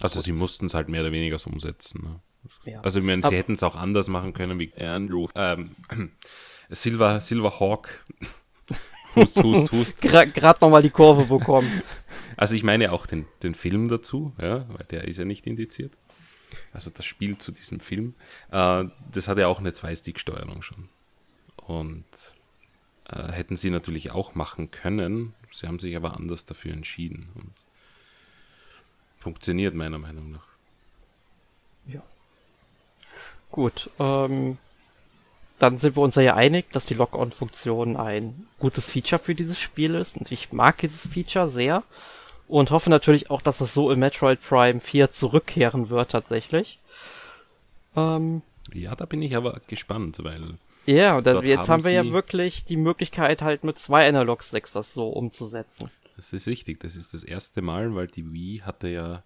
Also 0.00 0.18
Gut. 0.18 0.24
sie 0.24 0.32
mussten 0.32 0.66
es 0.66 0.74
halt 0.74 0.88
mehr 0.88 1.02
oder 1.02 1.12
weniger 1.12 1.38
so 1.38 1.50
umsetzen. 1.50 2.02
Ne? 2.02 2.20
Ja. 2.64 2.80
Also 2.80 3.00
ich 3.00 3.06
meine, 3.06 3.22
sie 3.22 3.36
hätten 3.36 3.52
es 3.52 3.62
auch 3.62 3.76
anders 3.76 4.08
machen 4.08 4.32
können 4.32 4.58
wie 4.58 4.72
Andrew. 4.74 5.28
Ähm, 5.34 5.76
Silver, 6.70 7.20
Silver 7.20 7.60
Hawk. 7.60 8.04
hust, 9.16 9.42
hust, 9.42 9.72
hust. 9.72 10.00
Gerade 10.00 10.58
nochmal 10.60 10.82
die 10.82 10.90
Kurve 10.90 11.24
bekommen. 11.24 11.82
Also 12.36 12.54
ich 12.54 12.62
meine 12.62 12.92
auch 12.92 13.06
den, 13.06 13.26
den 13.42 13.54
Film 13.54 13.88
dazu, 13.88 14.32
ja, 14.40 14.66
weil 14.68 14.86
der 14.90 15.06
ist 15.06 15.18
ja 15.18 15.24
nicht 15.24 15.46
indiziert. 15.46 15.92
Also 16.72 16.90
das 16.90 17.04
Spiel 17.04 17.38
zu 17.38 17.52
diesem 17.52 17.80
Film. 17.80 18.14
Äh, 18.50 18.84
das 19.12 19.28
hat 19.28 19.38
ja 19.38 19.46
auch 19.48 19.58
eine 19.58 19.72
Zwei-Stick-Steuerung 19.72 20.62
schon. 20.62 20.88
Und 21.56 22.04
äh, 23.08 23.32
hätten 23.32 23.56
sie 23.56 23.70
natürlich 23.70 24.10
auch 24.10 24.34
machen 24.34 24.70
können. 24.70 25.34
Sie 25.50 25.66
haben 25.66 25.78
sich 25.78 25.96
aber 25.96 26.16
anders 26.16 26.46
dafür 26.46 26.72
entschieden. 26.72 27.28
Und 27.34 27.52
funktioniert 29.18 29.74
meiner 29.74 29.98
Meinung 29.98 30.30
nach. 30.30 30.46
Ja. 31.86 32.02
Gut, 33.50 33.90
ähm, 33.98 34.58
dann 35.60 35.76
sind 35.76 35.94
wir 35.96 36.02
uns 36.02 36.14
ja 36.14 36.34
einig, 36.34 36.72
dass 36.72 36.86
die 36.86 36.94
Lock-on-Funktion 36.94 37.96
ein 37.96 38.46
gutes 38.58 38.90
Feature 38.90 39.20
für 39.20 39.34
dieses 39.34 39.58
Spiel 39.58 39.94
ist. 39.94 40.16
Und 40.16 40.32
ich 40.32 40.52
mag 40.52 40.78
dieses 40.78 41.06
Feature 41.06 41.48
sehr. 41.48 41.84
Und 42.48 42.70
hoffe 42.70 42.90
natürlich 42.90 43.30
auch, 43.30 43.42
dass 43.42 43.60
es 43.60 43.74
so 43.74 43.90
in 43.92 44.00
Metroid 44.00 44.40
Prime 44.40 44.80
4 44.80 45.10
zurückkehren 45.10 45.90
wird 45.90 46.10
tatsächlich. 46.10 46.80
Ähm, 47.94 48.42
ja, 48.72 48.96
da 48.96 49.04
bin 49.04 49.22
ich 49.22 49.36
aber 49.36 49.60
gespannt, 49.66 50.18
weil 50.24 50.54
ja, 50.86 51.20
das, 51.20 51.44
jetzt 51.44 51.60
haben, 51.60 51.68
haben 51.68 51.84
wir 51.84 51.92
ja 51.92 52.10
wirklich 52.10 52.64
die 52.64 52.78
Möglichkeit, 52.78 53.42
halt 53.42 53.62
mit 53.62 53.78
zwei 53.78 54.08
Analog-Sticks 54.08 54.72
das 54.72 54.94
so 54.94 55.08
umzusetzen. 55.08 55.90
Das 56.16 56.32
ist 56.32 56.48
richtig, 56.48 56.80
das 56.80 56.96
ist 56.96 57.14
das 57.14 57.22
erste 57.22 57.62
Mal, 57.62 57.94
weil 57.94 58.06
die 58.06 58.32
Wii 58.32 58.62
hatte 58.64 58.88
ja 58.88 59.22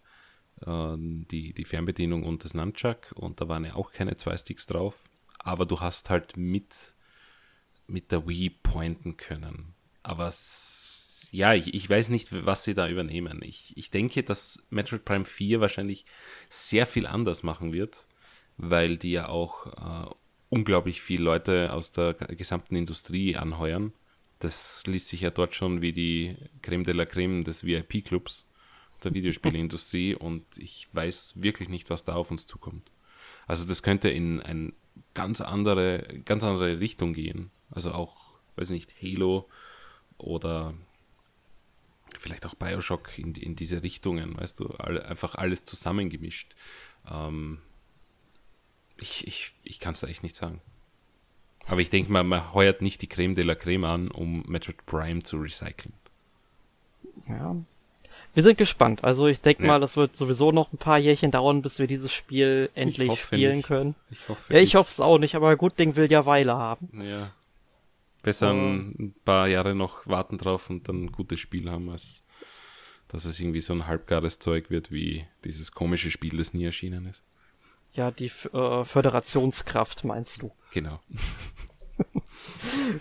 äh, 0.67 0.97
die, 0.99 1.55
die 1.55 1.65
Fernbedienung 1.65 2.25
und 2.25 2.45
das 2.45 2.55
Nunchuck 2.55 3.13
und 3.15 3.41
da 3.41 3.49
waren 3.49 3.65
ja 3.65 3.77
auch 3.77 3.93
keine 3.93 4.17
zwei 4.17 4.37
Sticks 4.37 4.67
drauf. 4.67 4.97
Aber 5.45 5.67
du 5.67 5.79
hast 5.81 6.11
halt 6.11 6.37
mit, 6.37 6.97
mit 7.87 8.11
der 8.11 8.27
Wii 8.27 8.51
pointen 8.51 9.17
können. 9.17 9.75
Aber 10.03 10.33
ja, 11.31 11.55
ich, 11.55 11.75
ich 11.75 11.89
weiß 11.89 12.09
nicht, 12.09 12.29
was 12.47 12.65
sie 12.65 12.75
da 12.75 12.89
übernehmen. 12.89 13.41
Ich, 13.43 13.77
ich 13.77 13.91
denke, 13.91 14.23
dass 14.23 14.67
Metroid 14.71 15.05
Prime 15.05 15.25
4 15.25 15.61
wahrscheinlich 15.61 16.05
sehr 16.49 16.87
viel 16.87 17.07
anders 17.07 17.43
machen 17.43 17.73
wird, 17.73 18.09
weil 18.57 18.97
die 18.97 19.13
ja 19.13 19.29
auch 19.29 19.67
äh, 19.67 20.11
unglaublich 20.49 21.03
viele 21.03 21.25
Leute 21.25 21.73
aus 21.73 21.93
der 21.93 22.15
gesamten 22.15 22.77
Industrie 22.77 23.37
anheuern. 23.37 23.93
Das 24.39 24.85
liest 24.87 25.09
sich 25.09 25.23
ja 25.23 25.31
dort 25.31 25.55
schon 25.55 25.83
wie 25.83 25.93
die 25.93 26.37
Creme 26.63 26.85
de 26.85 26.95
la 26.95 27.07
Creme 27.07 27.45
des 27.45 27.65
VIP-Clubs 27.65 28.49
der 29.03 29.15
Videospielindustrie 29.15 30.15
und 30.15 30.45
ich 30.57 30.89
weiß 30.93 31.35
wirklich 31.37 31.69
nicht, 31.69 31.91
was 31.91 32.05
da 32.05 32.15
auf 32.15 32.31
uns 32.31 32.47
zukommt. 32.47 32.91
Also 33.47 33.67
das 33.67 33.83
könnte 33.83 34.09
in 34.09 34.41
eine 34.41 34.73
ganz 35.15 35.41
andere, 35.41 36.07
ganz 36.25 36.45
andere 36.45 36.81
Richtung 36.81 37.15
gehen. 37.15 37.51
Also 37.71 37.93
auch 37.93 38.25
weiß 38.57 38.71
nicht, 38.71 38.95
Halo 39.03 39.49
oder 40.19 40.75
vielleicht 42.19 42.47
auch 42.47 42.55
Bioshock 42.55 43.19
in, 43.19 43.35
in 43.35 43.57
diese 43.57 43.83
Richtungen, 43.83 44.37
weißt 44.37 44.61
du, 44.61 44.69
all, 44.69 45.03
einfach 45.03 45.35
alles 45.35 45.65
zusammengemischt. 45.65 46.55
Ähm, 47.11 47.59
ich 48.97 49.27
ich, 49.27 49.55
ich 49.65 49.81
kann 49.81 49.93
es 49.93 50.01
da 50.01 50.07
echt 50.07 50.23
nicht 50.23 50.37
sagen. 50.37 50.61
Aber 51.67 51.81
ich 51.81 51.91
denke 51.91 52.13
mal, 52.13 52.25
man 52.25 52.53
heuert 52.53 52.83
nicht 52.83 53.03
die 53.03 53.09
Creme 53.09 53.35
de 53.35 53.45
la 53.45 53.55
Creme 53.55 53.85
an, 53.85 54.11
um 54.11 54.43
Metroid 54.47 54.85
Prime 54.87 55.23
zu 55.23 55.39
recyceln. 55.39 55.95
Ja. 57.27 57.57
Wir 58.35 58.43
sind 58.43 58.59
gespannt. 58.59 59.05
Also 59.05 59.29
ich 59.29 59.41
denke 59.41 59.63
ja. 59.63 59.69
mal, 59.69 59.81
das 59.81 59.97
wird 59.97 60.17
sowieso 60.17 60.51
noch 60.53 60.73
ein 60.73 60.79
paar 60.79 60.99
Jährchen 60.99 61.31
dauern, 61.31 61.63
bis 61.63 61.79
wir 61.79 61.87
dieses 61.87 62.13
Spiel 62.13 62.69
endlich 62.75 63.19
spielen 63.19 63.59
nicht. 63.59 63.67
können. 63.67 63.95
Ich 64.11 64.29
hoffe 64.29 64.53
ja, 64.53 64.61
ich 64.61 64.75
hoffe 64.75 64.91
es 64.93 65.01
auch 65.01 65.19
nicht, 65.19 65.37
aber 65.37 65.57
gut 65.57 65.79
Ding 65.79 65.97
will 65.97 66.11
ja 66.11 66.27
Weile 66.27 66.57
haben. 66.57 66.89
Ja. 67.01 67.31
Besser 68.23 68.53
uh, 68.53 68.57
ein 68.57 69.15
paar 69.25 69.47
Jahre 69.47 69.75
noch 69.75 70.07
warten 70.07 70.39
drauf 70.39 70.69
und 70.71 70.89
dann 70.89 71.05
ein 71.05 71.13
gutes 71.13 71.39
Spiel 71.39 71.71
haben, 71.71 71.91
als 71.91 72.27
dass 73.09 73.27
es 73.27 73.39
irgendwie 73.39 73.61
so 73.61 73.73
ein 73.73 73.87
halbgares 73.87 74.41
Zeug 74.41 74.71
wird, 74.71 74.91
wie 74.91 75.25
dieses 75.45 75.73
komische 75.73 76.11
Spiel, 76.11 76.37
das 76.39 76.55
nie 76.55 76.65
erschienen 76.65 77.07
ist. 77.07 77.23
Ja, 77.93 78.11
die 78.11 78.27
äh, 78.27 78.85
Föderationskraft 78.85 80.05
meinst 80.05 80.43
du. 80.43 80.51
Genau. 80.73 81.01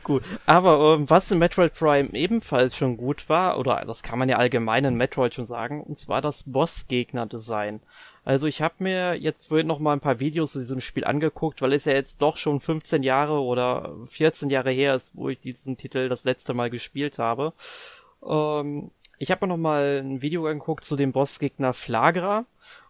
Gut. 0.03 0.23
Aber 0.45 0.95
ähm, 0.95 1.09
was 1.09 1.31
in 1.31 1.39
Metroid 1.39 1.73
Prime 1.73 2.09
ebenfalls 2.13 2.75
schon 2.75 2.97
gut 2.97 3.29
war, 3.29 3.57
oder 3.57 3.83
das 3.85 4.03
kann 4.03 4.19
man 4.19 4.29
ja 4.29 4.37
allgemein 4.37 4.85
in 4.85 4.95
Metroid 4.95 5.33
schon 5.33 5.45
sagen, 5.45 5.81
und 5.81 5.95
zwar 5.95 6.21
das 6.21 6.43
Boss-Gegner-Design. 6.45 7.81
Also 8.25 8.47
ich 8.47 8.61
habe 8.61 8.75
mir 8.79 9.15
jetzt 9.15 9.47
vorhin 9.47 9.67
noch 9.67 9.79
mal 9.79 9.93
ein 9.93 9.99
paar 9.99 10.19
Videos 10.19 10.53
zu 10.53 10.59
diesem 10.59 10.79
Spiel 10.79 11.03
angeguckt, 11.03 11.61
weil 11.61 11.73
es 11.73 11.85
ja 11.85 11.93
jetzt 11.93 12.21
doch 12.21 12.37
schon 12.37 12.59
15 12.59 13.03
Jahre 13.03 13.41
oder 13.41 13.95
14 14.05 14.49
Jahre 14.49 14.71
her 14.71 14.95
ist, 14.95 15.11
wo 15.15 15.29
ich 15.29 15.39
diesen 15.39 15.75
Titel 15.75 16.07
das 16.07 16.23
letzte 16.23 16.53
Mal 16.53 16.69
gespielt 16.69 17.19
habe. 17.19 17.53
Ähm, 18.25 18.91
ich 19.19 19.29
habe 19.31 19.45
mir 19.45 19.53
noch 19.53 19.57
mal 19.57 20.01
ein 20.03 20.21
Video 20.21 20.45
angeguckt 20.47 20.83
zu 20.83 20.95
dem 20.95 21.11
Bossgegner 21.11 21.73
Flagra 21.73 22.45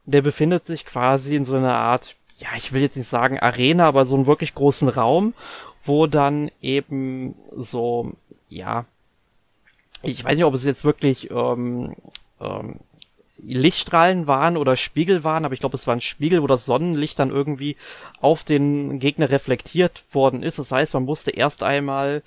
der 0.05 0.21
befindet 0.21 0.63
sich 0.63 0.85
quasi 0.85 1.35
in 1.35 1.45
so 1.45 1.55
einer 1.55 1.75
Art, 1.75 2.15
ja, 2.37 2.49
ich 2.57 2.73
will 2.73 2.81
jetzt 2.81 2.97
nicht 2.97 3.07
sagen 3.07 3.39
Arena, 3.39 3.87
aber 3.87 4.05
so 4.05 4.15
einen 4.15 4.25
wirklich 4.25 4.55
großen 4.55 4.89
Raum, 4.89 5.33
wo 5.83 6.07
dann 6.07 6.51
eben 6.61 7.35
so, 7.55 8.13
ja, 8.49 8.85
ich 10.01 10.23
weiß 10.23 10.35
nicht, 10.35 10.45
ob 10.45 10.53
es 10.53 10.63
jetzt 10.63 10.83
wirklich 10.83 11.31
ähm, 11.31 11.95
ähm, 12.41 12.79
Lichtstrahlen 13.37 14.27
waren 14.27 14.57
oder 14.57 14.75
Spiegel 14.75 15.23
waren, 15.23 15.45
aber 15.45 15.53
ich 15.53 15.59
glaube, 15.59 15.75
es 15.75 15.87
waren 15.87 16.01
Spiegel, 16.01 16.41
wo 16.41 16.47
das 16.47 16.65
Sonnenlicht 16.65 17.19
dann 17.19 17.29
irgendwie 17.29 17.75
auf 18.19 18.43
den 18.43 18.99
Gegner 18.99 19.29
reflektiert 19.29 20.03
worden 20.11 20.43
ist. 20.43 20.59
Das 20.59 20.71
heißt, 20.71 20.93
man 20.93 21.03
musste 21.03 21.31
erst 21.31 21.63
einmal 21.63 22.23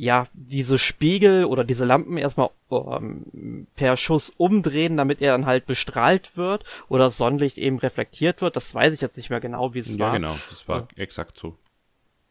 ja, 0.00 0.28
diese 0.32 0.78
Spiegel 0.78 1.44
oder 1.44 1.64
diese 1.64 1.84
Lampen 1.84 2.18
erstmal 2.18 2.50
ähm, 2.70 3.66
per 3.74 3.96
Schuss 3.96 4.32
umdrehen, 4.36 4.96
damit 4.96 5.20
er 5.20 5.32
dann 5.32 5.44
halt 5.44 5.66
bestrahlt 5.66 6.36
wird 6.36 6.62
oder 6.88 7.06
das 7.06 7.16
Sonnenlicht 7.16 7.58
eben 7.58 7.78
reflektiert 7.78 8.40
wird. 8.40 8.54
Das 8.54 8.72
weiß 8.72 8.94
ich 8.94 9.00
jetzt 9.00 9.16
nicht 9.16 9.28
mehr 9.28 9.40
genau, 9.40 9.74
wie 9.74 9.80
es 9.80 9.94
ja, 9.94 9.98
war. 9.98 10.06
Ja, 10.08 10.18
genau, 10.18 10.36
das 10.50 10.68
war 10.68 10.86
ja. 10.96 11.02
exakt 11.02 11.36
so. 11.36 11.56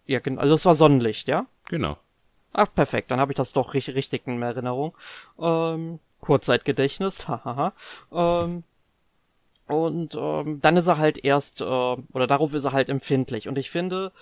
Ja, 0.08 0.20
genau, 0.20 0.41
also 0.41 0.56
es 0.56 0.65
war 0.65 0.76
Sonnenlicht, 0.76 1.28
ja? 1.28 1.46
Genau. 1.65 1.98
Ach, 2.54 2.74
perfekt, 2.74 3.12
dann 3.12 3.20
habe 3.20 3.34
ich 3.34 3.36
das 3.36 3.54
doch 3.54 3.74
richtig, 3.74 3.96
richtig 3.96 4.26
in 4.26 4.41
Erinnerung. 4.41 4.98
Ähm, 5.39 6.00
Kurzzeitgedächtnis, 6.22 7.28
hahaha. 7.28 7.74
ähm, 8.12 8.63
und 9.67 10.15
ähm, 10.17 10.62
dann 10.62 10.78
ist 10.78 10.88
er 10.88 10.98
halt 10.98 11.24
erst, 11.24 11.62
äh, 11.62 11.65
oder 11.65 12.26
darauf 12.26 12.54
ist 12.54 12.63
er 12.63 12.72
halt 12.72 12.88
empfindlich. 12.88 13.50
Und 13.50 13.58
ich 13.58 13.70
finde, 13.70 14.13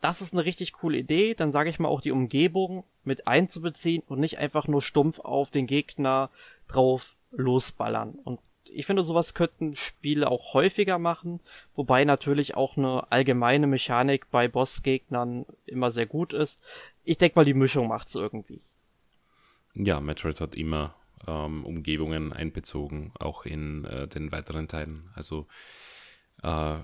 das 0.00 0.20
ist 0.20 0.32
eine 0.32 0.44
richtig 0.44 0.72
coole 0.72 0.98
Idee, 0.98 1.34
dann 1.34 1.52
sage 1.52 1.70
ich 1.70 1.78
mal 1.78 1.88
auch 1.88 2.00
die 2.00 2.10
Umgebung 2.10 2.84
mit 3.04 3.28
einzubeziehen 3.28 4.02
und 4.08 4.18
nicht 4.18 4.38
einfach 4.38 4.66
nur 4.66 4.82
stumpf 4.82 5.20
auf 5.20 5.50
den 5.50 5.66
Gegner 5.66 6.30
drauf 6.66 7.16
losballern. 7.30 8.18
Und 8.24 8.40
ich 8.72 8.86
finde, 8.86 9.02
sowas 9.02 9.34
könnten 9.34 9.76
Spiele 9.76 10.30
auch 10.30 10.54
häufiger 10.54 10.98
machen, 10.98 11.40
wobei 11.74 12.04
natürlich 12.04 12.54
auch 12.54 12.76
eine 12.76 13.10
allgemeine 13.10 13.66
Mechanik 13.66 14.30
bei 14.30 14.48
Bossgegnern 14.48 15.46
immer 15.66 15.90
sehr 15.90 16.06
gut 16.06 16.32
ist. 16.32 16.62
Ich 17.04 17.18
denke 17.18 17.38
mal, 17.38 17.44
die 17.44 17.54
Mischung 17.54 17.88
macht's 17.88 18.14
irgendwie. 18.14 18.60
Ja, 19.74 20.00
Metroid 20.00 20.40
hat 20.40 20.54
immer 20.54 20.94
ähm, 21.26 21.64
Umgebungen 21.64 22.32
einbezogen, 22.32 23.12
auch 23.18 23.44
in 23.44 23.84
äh, 23.84 24.08
den 24.08 24.32
weiteren 24.32 24.68
Teilen. 24.68 25.10
Also 25.14 25.46
äh, 26.42 26.76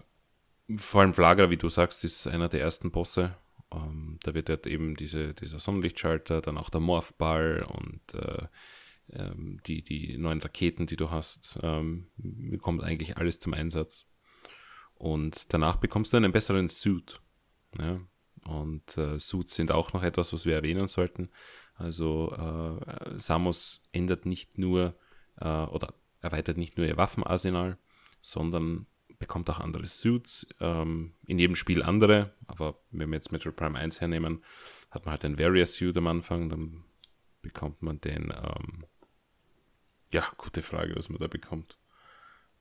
vor 0.76 1.00
allem 1.00 1.14
Flagra, 1.14 1.50
wie 1.50 1.56
du 1.56 1.68
sagst, 1.68 2.04
ist 2.04 2.26
einer 2.26 2.48
der 2.48 2.60
ersten 2.60 2.90
Bosse. 2.90 3.36
Ähm, 3.72 4.18
da 4.22 4.34
wird 4.34 4.48
halt 4.48 4.66
eben 4.66 4.96
diese, 4.96 5.34
dieser 5.34 5.58
Sonnenlichtschalter, 5.58 6.40
dann 6.40 6.58
auch 6.58 6.70
der 6.70 6.80
Morphball 6.80 7.66
und 7.68 8.14
äh, 8.14 8.46
ähm, 9.12 9.60
die, 9.66 9.82
die 9.82 10.18
neuen 10.18 10.40
Raketen, 10.40 10.86
die 10.86 10.96
du 10.96 11.10
hast, 11.10 11.58
ähm, 11.62 12.08
bekommt 12.16 12.82
eigentlich 12.82 13.16
alles 13.16 13.38
zum 13.38 13.54
Einsatz. 13.54 14.08
Und 14.94 15.52
danach 15.52 15.76
bekommst 15.76 16.12
du 16.12 16.16
einen 16.16 16.32
besseren 16.32 16.68
Suit. 16.68 17.20
Ja? 17.78 18.00
Und 18.44 18.96
äh, 18.96 19.18
Suits 19.18 19.54
sind 19.54 19.72
auch 19.72 19.92
noch 19.92 20.02
etwas, 20.02 20.32
was 20.32 20.46
wir 20.46 20.54
erwähnen 20.54 20.88
sollten. 20.88 21.30
Also 21.74 22.32
äh, 22.32 23.18
Samus 23.18 23.82
ändert 23.92 24.24
nicht 24.24 24.58
nur 24.58 24.98
äh, 25.40 25.46
oder 25.46 25.94
erweitert 26.20 26.56
nicht 26.56 26.76
nur 26.78 26.86
ihr 26.86 26.96
Waffenarsenal, 26.96 27.78
sondern 28.20 28.86
bekommt 29.18 29.48
auch 29.50 29.60
andere 29.60 29.86
Suits, 29.86 30.46
ähm, 30.60 31.14
in 31.26 31.38
jedem 31.38 31.56
Spiel 31.56 31.82
andere, 31.82 32.34
aber 32.46 32.78
wenn 32.90 33.08
wir 33.08 33.16
jetzt 33.16 33.32
Metro 33.32 33.50
Prime 33.52 33.78
1 33.78 34.00
hernehmen, 34.00 34.42
hat 34.90 35.04
man 35.04 35.12
halt 35.12 35.24
ein 35.24 35.38
Various 35.38 35.74
Suit 35.74 35.96
am 35.96 36.06
Anfang, 36.06 36.48
dann 36.48 36.84
bekommt 37.42 37.82
man 37.82 38.00
den, 38.00 38.32
ähm, 38.36 38.84
ja, 40.12 40.26
gute 40.36 40.62
Frage, 40.62 40.94
was 40.96 41.08
man 41.08 41.18
da 41.18 41.26
bekommt. 41.26 41.78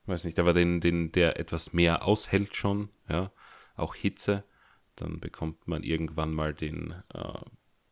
Weiß 0.06 0.24
nicht, 0.24 0.38
aber 0.38 0.52
den, 0.52 0.80
den, 0.80 1.12
der 1.12 1.38
etwas 1.38 1.72
mehr 1.72 2.04
aushält 2.04 2.54
schon, 2.54 2.90
ja, 3.08 3.32
auch 3.74 3.94
Hitze, 3.94 4.44
dann 4.94 5.20
bekommt 5.20 5.66
man 5.68 5.82
irgendwann 5.82 6.32
mal 6.32 6.54
den 6.54 6.94
äh, 7.12 7.40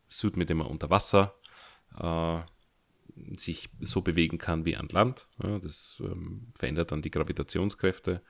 Suit, 0.07 0.37
mit 0.37 0.49
dem 0.49 0.57
man 0.57 0.67
unter 0.67 0.89
Wasser 0.89 1.35
äh, 1.97 2.39
sich 3.35 3.69
so 3.79 4.01
bewegen 4.01 4.37
kann 4.37 4.65
wie 4.65 4.75
an 4.75 4.87
Land. 4.89 5.27
Ja, 5.41 5.59
das 5.59 6.01
ähm, 6.03 6.51
verändert 6.55 6.91
dann 6.91 7.01
die 7.01 7.11
Gravitationskräfte. 7.11 8.21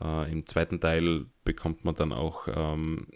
Äh, 0.00 0.32
Im 0.32 0.46
zweiten 0.46 0.80
Teil 0.80 1.26
bekommt 1.44 1.84
man 1.84 1.94
dann 1.94 2.12
auch 2.12 2.48
ähm, 2.48 3.06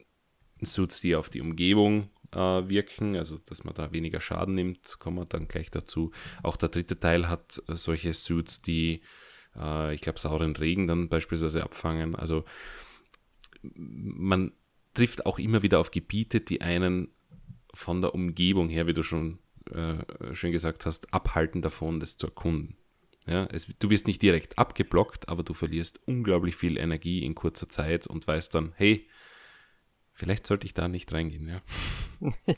Suits, 0.63 1.01
die 1.01 1.17
auf 1.17 1.29
die 1.29 1.41
Umgebung 1.41 2.11
wirken, 2.33 3.17
also 3.17 3.39
dass 3.39 3.65
man 3.65 3.75
da 3.75 3.93
weniger 3.93 4.21
Schaden 4.21 4.55
nimmt, 4.55 4.99
kommen 4.99 5.19
wir 5.19 5.25
dann 5.25 5.49
gleich 5.49 5.71
dazu. 5.71 6.11
Auch 6.43 6.57
der 6.57 6.69
dritte 6.69 6.99
Teil 6.99 7.29
hat 7.29 7.63
solche 7.69 8.13
Suits, 8.13 8.61
die, 8.63 9.03
äh, 9.57 9.95
ich 9.95 10.01
glaube, 10.01 10.19
sauren 10.19 10.55
Regen 10.55 10.87
dann 10.87 11.09
beispielsweise 11.09 11.63
abfangen. 11.63 12.15
Also 12.15 12.45
man 13.63 14.53
trifft 14.95 15.27
auch 15.27 15.39
immer 15.39 15.63
wieder 15.63 15.79
auf 15.79 15.91
Gebiete, 15.91 16.41
die 16.41 16.61
einen 16.61 17.09
von 17.75 18.01
der 18.01 18.15
Umgebung 18.15 18.69
her, 18.69 18.87
wie 18.87 18.95
du 18.95 19.03
schon 19.03 19.39
äh, 19.73 20.35
schön 20.35 20.53
gesagt 20.53 20.87
hast, 20.87 21.13
abhalten 21.13 21.63
davon, 21.63 22.01
das 22.01 22.17
zu 22.17 22.27
erkunden. 22.27 22.77
Ja, 23.27 23.47
es, 23.53 23.67
du 23.79 23.91
wirst 23.91 24.07
nicht 24.07 24.23
direkt 24.23 24.59
abgeblockt, 24.59 25.29
aber 25.29 25.43
du 25.43 25.53
verlierst 25.53 26.01
unglaublich 26.07 26.57
viel 26.57 26.79
Energie 26.79 27.23
in 27.23 27.35
kurzer 27.35 27.69
Zeit 27.69 28.07
und 28.07 28.27
weißt 28.27 28.55
dann, 28.55 28.73
hey, 28.77 29.07
vielleicht 30.19 30.49
sollte 30.49 30.67
ich 30.67 30.75
da 30.75 30.89
nicht 30.89 31.13
reingehen, 31.13 31.49
ja. 31.49 31.61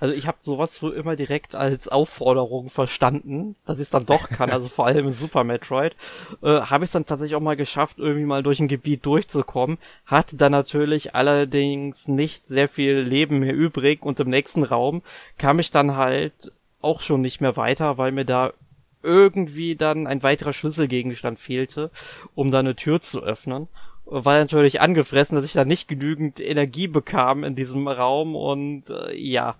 Also 0.00 0.14
ich 0.14 0.26
habe 0.26 0.38
sowas 0.40 0.74
so 0.76 0.90
immer 0.90 1.14
direkt 1.14 1.54
als 1.54 1.86
Aufforderung 1.88 2.70
verstanden, 2.70 3.54
dass 3.66 3.78
ich 3.78 3.84
es 3.84 3.90
dann 3.90 4.06
doch 4.06 4.30
kann, 4.30 4.50
also 4.50 4.68
vor 4.68 4.86
allem 4.86 5.08
in 5.08 5.12
Super 5.12 5.44
Metroid, 5.44 5.94
äh, 6.42 6.62
habe 6.62 6.84
ich 6.84 6.88
es 6.88 6.92
dann 6.92 7.04
tatsächlich 7.04 7.36
auch 7.36 7.40
mal 7.40 7.56
geschafft, 7.56 7.98
irgendwie 7.98 8.24
mal 8.24 8.42
durch 8.42 8.60
ein 8.60 8.68
Gebiet 8.68 9.04
durchzukommen, 9.04 9.76
hatte 10.06 10.36
dann 10.36 10.52
natürlich 10.52 11.14
allerdings 11.14 12.08
nicht 12.08 12.46
sehr 12.46 12.68
viel 12.68 13.00
Leben 13.00 13.40
mehr 13.40 13.54
übrig 13.54 14.02
und 14.02 14.18
im 14.18 14.30
nächsten 14.30 14.62
Raum 14.62 15.02
kam 15.36 15.58
ich 15.58 15.70
dann 15.70 15.96
halt 15.96 16.50
auch 16.80 17.02
schon 17.02 17.20
nicht 17.20 17.42
mehr 17.42 17.58
weiter, 17.58 17.98
weil 17.98 18.12
mir 18.12 18.24
da 18.24 18.54
irgendwie 19.02 19.76
dann 19.76 20.06
ein 20.06 20.22
weiterer 20.22 20.54
Schlüsselgegenstand 20.54 21.38
fehlte, 21.38 21.90
um 22.34 22.50
da 22.50 22.60
eine 22.60 22.76
Tür 22.76 23.00
zu 23.00 23.22
öffnen. 23.22 23.68
War 24.14 24.38
natürlich 24.38 24.80
angefressen, 24.82 25.36
dass 25.36 25.44
ich 25.46 25.54
da 25.54 25.64
nicht 25.64 25.88
genügend 25.88 26.38
Energie 26.38 26.86
bekam 26.86 27.44
in 27.44 27.54
diesem 27.54 27.88
Raum 27.88 28.36
und 28.36 28.90
äh, 28.90 29.16
ja, 29.16 29.56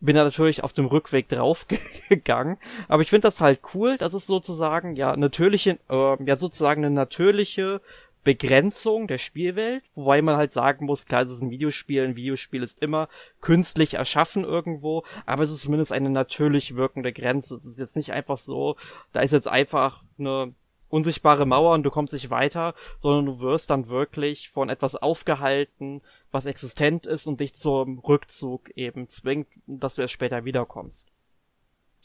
bin 0.00 0.14
da 0.14 0.24
natürlich 0.24 0.62
auf 0.62 0.74
dem 0.74 0.84
Rückweg 0.86 1.28
draufgegangen. 1.28 2.58
Aber 2.88 3.02
ich 3.02 3.08
finde 3.08 3.28
das 3.28 3.40
halt 3.40 3.60
cool, 3.72 3.96
dass 3.96 4.12
es 4.12 4.26
sozusagen 4.26 4.94
ja 4.96 5.16
natürliche, 5.16 5.78
äh, 5.88 6.22
ja 6.22 6.36
sozusagen 6.36 6.84
eine 6.84 6.94
natürliche 6.94 7.80
Begrenzung 8.24 9.06
der 9.06 9.18
Spielwelt, 9.18 9.84
wobei 9.94 10.22
man 10.22 10.36
halt 10.36 10.52
sagen 10.52 10.86
muss, 10.86 11.06
klar, 11.06 11.22
es 11.22 11.30
ist 11.30 11.42
ein 11.42 11.50
Videospiel, 11.50 12.04
ein 12.04 12.16
Videospiel 12.16 12.62
ist 12.62 12.82
immer 12.82 13.08
künstlich 13.40 13.94
erschaffen 13.94 14.44
irgendwo, 14.44 15.04
aber 15.26 15.44
es 15.44 15.50
ist 15.50 15.60
zumindest 15.60 15.92
eine 15.92 16.10
natürlich 16.10 16.74
wirkende 16.74 17.12
Grenze. 17.12 17.54
Es 17.56 17.66
ist 17.66 17.78
jetzt 17.78 17.96
nicht 17.96 18.12
einfach 18.12 18.38
so, 18.38 18.76
da 19.12 19.20
ist 19.20 19.32
jetzt 19.32 19.48
einfach 19.48 20.02
eine 20.18 20.54
unsichtbare 20.94 21.44
Mauer 21.44 21.74
und 21.74 21.82
du 21.82 21.90
kommst 21.90 22.12
nicht 22.12 22.30
weiter, 22.30 22.72
sondern 23.02 23.26
du 23.26 23.40
wirst 23.40 23.68
dann 23.70 23.88
wirklich 23.88 24.48
von 24.48 24.68
etwas 24.68 24.94
aufgehalten, 24.94 26.02
was 26.30 26.46
existent 26.46 27.04
ist 27.04 27.26
und 27.26 27.40
dich 27.40 27.54
zum 27.54 27.98
Rückzug 27.98 28.70
eben 28.76 29.08
zwingt, 29.08 29.48
dass 29.66 29.96
du 29.96 30.02
erst 30.02 30.14
später 30.14 30.44
wiederkommst. 30.44 31.10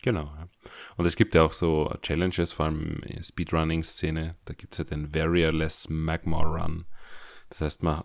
Genau. 0.01 0.23
Ja. 0.23 0.47
Und 0.97 1.05
es 1.05 1.15
gibt 1.15 1.35
ja 1.35 1.43
auch 1.43 1.53
so 1.53 1.93
Challenges, 2.01 2.53
vor 2.53 2.65
allem 2.65 3.03
in 3.03 3.21
Speedrunning-Szene. 3.21 4.35
Da 4.45 4.53
gibt 4.53 4.73
es 4.73 4.79
ja 4.79 4.85
den 4.85 5.11
Barrierless 5.11 5.89
Magma 5.89 6.41
Run. 6.41 6.85
Das 7.49 7.61
heißt, 7.61 7.83
man 7.83 8.03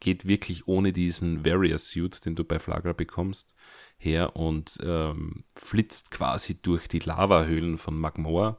geht 0.00 0.26
wirklich 0.26 0.66
ohne 0.66 0.92
diesen 0.92 1.44
Warrior 1.44 1.78
Suit, 1.78 2.24
den 2.24 2.34
du 2.34 2.44
bei 2.44 2.58
Flagra 2.58 2.92
bekommst, 2.92 3.54
her 3.98 4.34
und 4.34 4.78
ähm, 4.82 5.44
flitzt 5.54 6.10
quasi 6.10 6.60
durch 6.60 6.88
die 6.88 6.98
Lavahöhlen 6.98 7.78
von 7.78 7.96
Magmoa. 7.96 8.58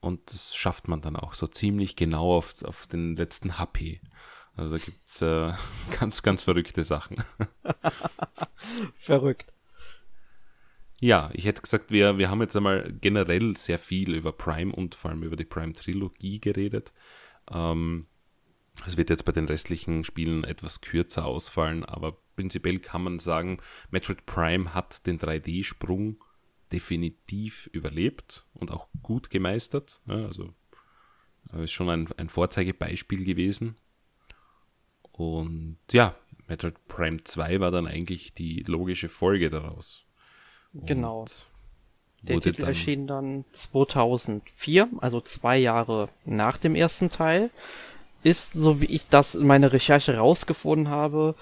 Und 0.00 0.32
das 0.32 0.56
schafft 0.56 0.88
man 0.88 1.00
dann 1.00 1.16
auch 1.16 1.34
so 1.34 1.46
ziemlich 1.46 1.96
genau 1.96 2.36
auf, 2.36 2.62
auf 2.64 2.86
den 2.86 3.16
letzten 3.16 3.58
HP. 3.58 4.00
Also 4.56 4.76
da 4.76 4.84
gibt's 4.84 5.22
äh, 5.22 5.52
ganz, 6.00 6.22
ganz 6.22 6.42
verrückte 6.42 6.84
Sachen. 6.84 7.22
Verrückt. 8.94 9.52
Ja, 11.00 11.30
ich 11.32 11.46
hätte 11.46 11.62
gesagt, 11.62 11.90
wir, 11.90 12.18
wir 12.18 12.28
haben 12.28 12.42
jetzt 12.42 12.56
einmal 12.56 12.92
generell 12.92 13.56
sehr 13.56 13.78
viel 13.78 14.14
über 14.14 14.32
Prime 14.32 14.74
und 14.74 14.94
vor 14.94 15.10
allem 15.10 15.22
über 15.22 15.36
die 15.36 15.46
Prime-Trilogie 15.46 16.40
geredet. 16.40 16.92
Ähm, 17.50 18.06
es 18.86 18.96
wird 18.96 19.10
jetzt 19.10 19.24
bei 19.24 19.32
den 19.32 19.46
restlichen 19.46 20.04
Spielen 20.04 20.44
etwas 20.44 20.82
kürzer 20.82 21.24
ausfallen, 21.24 21.84
aber 21.84 22.18
prinzipiell 22.36 22.78
kann 22.78 23.02
man 23.02 23.18
sagen, 23.18 23.60
Metroid 23.90 24.26
Prime 24.26 24.74
hat 24.74 25.06
den 25.06 25.18
3D-Sprung 25.18 26.22
definitiv 26.72 27.68
überlebt 27.72 28.46
und 28.54 28.70
auch 28.70 28.88
gut 29.02 29.30
gemeistert. 29.30 30.00
Ja, 30.06 30.26
also 30.26 30.54
ist 31.58 31.72
schon 31.72 31.90
ein, 31.90 32.08
ein 32.16 32.28
Vorzeigebeispiel 32.28 33.24
gewesen. 33.24 33.76
Und 35.12 35.78
ja, 35.90 36.14
Metroid 36.46 36.86
Prime 36.88 37.22
2 37.22 37.60
war 37.60 37.70
dann 37.70 37.86
eigentlich 37.86 38.34
die 38.34 38.62
logische 38.66 39.08
Folge 39.08 39.50
daraus. 39.50 40.04
Genau. 40.72 41.24
Der 42.22 42.38
Titel 42.40 42.60
dann 42.60 42.68
erschien 42.68 43.06
dann 43.06 43.44
2004, 43.52 44.88
also 44.98 45.20
zwei 45.20 45.56
Jahre 45.56 46.08
nach 46.24 46.58
dem 46.58 46.74
ersten 46.74 47.08
Teil 47.08 47.50
ist, 48.22 48.52
so 48.52 48.80
wie 48.80 48.86
ich 48.86 49.08
das 49.08 49.34
in 49.34 49.46
meiner 49.46 49.72
Recherche 49.72 50.18
rausgefunden 50.18 50.90
habe, 50.90 51.34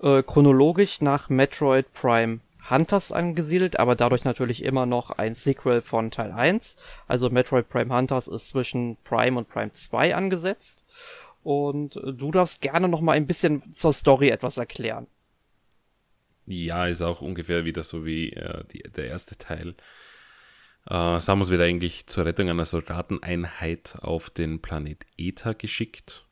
äh, 0.00 0.22
chronologisch 0.22 1.00
nach 1.00 1.28
Metroid 1.28 1.92
Prime 1.92 2.38
Hunters 2.70 3.12
angesiedelt, 3.12 3.78
aber 3.78 3.96
dadurch 3.96 4.24
natürlich 4.24 4.62
immer 4.64 4.86
noch 4.86 5.10
ein 5.10 5.34
Sequel 5.34 5.80
von 5.80 6.10
Teil 6.10 6.32
1. 6.32 6.76
Also 7.06 7.30
Metroid 7.30 7.68
Prime 7.68 7.94
Hunters 7.94 8.28
ist 8.28 8.48
zwischen 8.48 8.96
Prime 9.04 9.38
und 9.38 9.48
Prime 9.48 9.72
2 9.72 10.14
angesetzt. 10.14 10.84
Und 11.42 11.96
äh, 11.96 12.12
du 12.12 12.30
darfst 12.30 12.60
gerne 12.62 12.88
noch 12.88 13.00
mal 13.00 13.12
ein 13.12 13.26
bisschen 13.26 13.72
zur 13.72 13.92
Story 13.92 14.28
etwas 14.28 14.56
erklären. 14.56 15.06
Ja, 16.46 16.86
ist 16.86 17.02
auch 17.02 17.20
ungefähr 17.20 17.64
wieder 17.64 17.84
so 17.84 18.04
wie 18.04 18.32
äh, 18.32 18.64
die, 18.72 18.82
der 18.82 19.06
erste 19.06 19.36
Teil. 19.36 19.74
Äh, 20.88 21.20
Samus 21.20 21.50
wird 21.50 21.60
eigentlich 21.60 22.06
zur 22.06 22.24
Rettung 22.24 22.48
einer 22.48 22.64
Soldateneinheit 22.64 23.96
auf 24.00 24.30
den 24.30 24.60
Planet 24.60 25.04
Eta 25.16 25.52
geschickt 25.52 26.24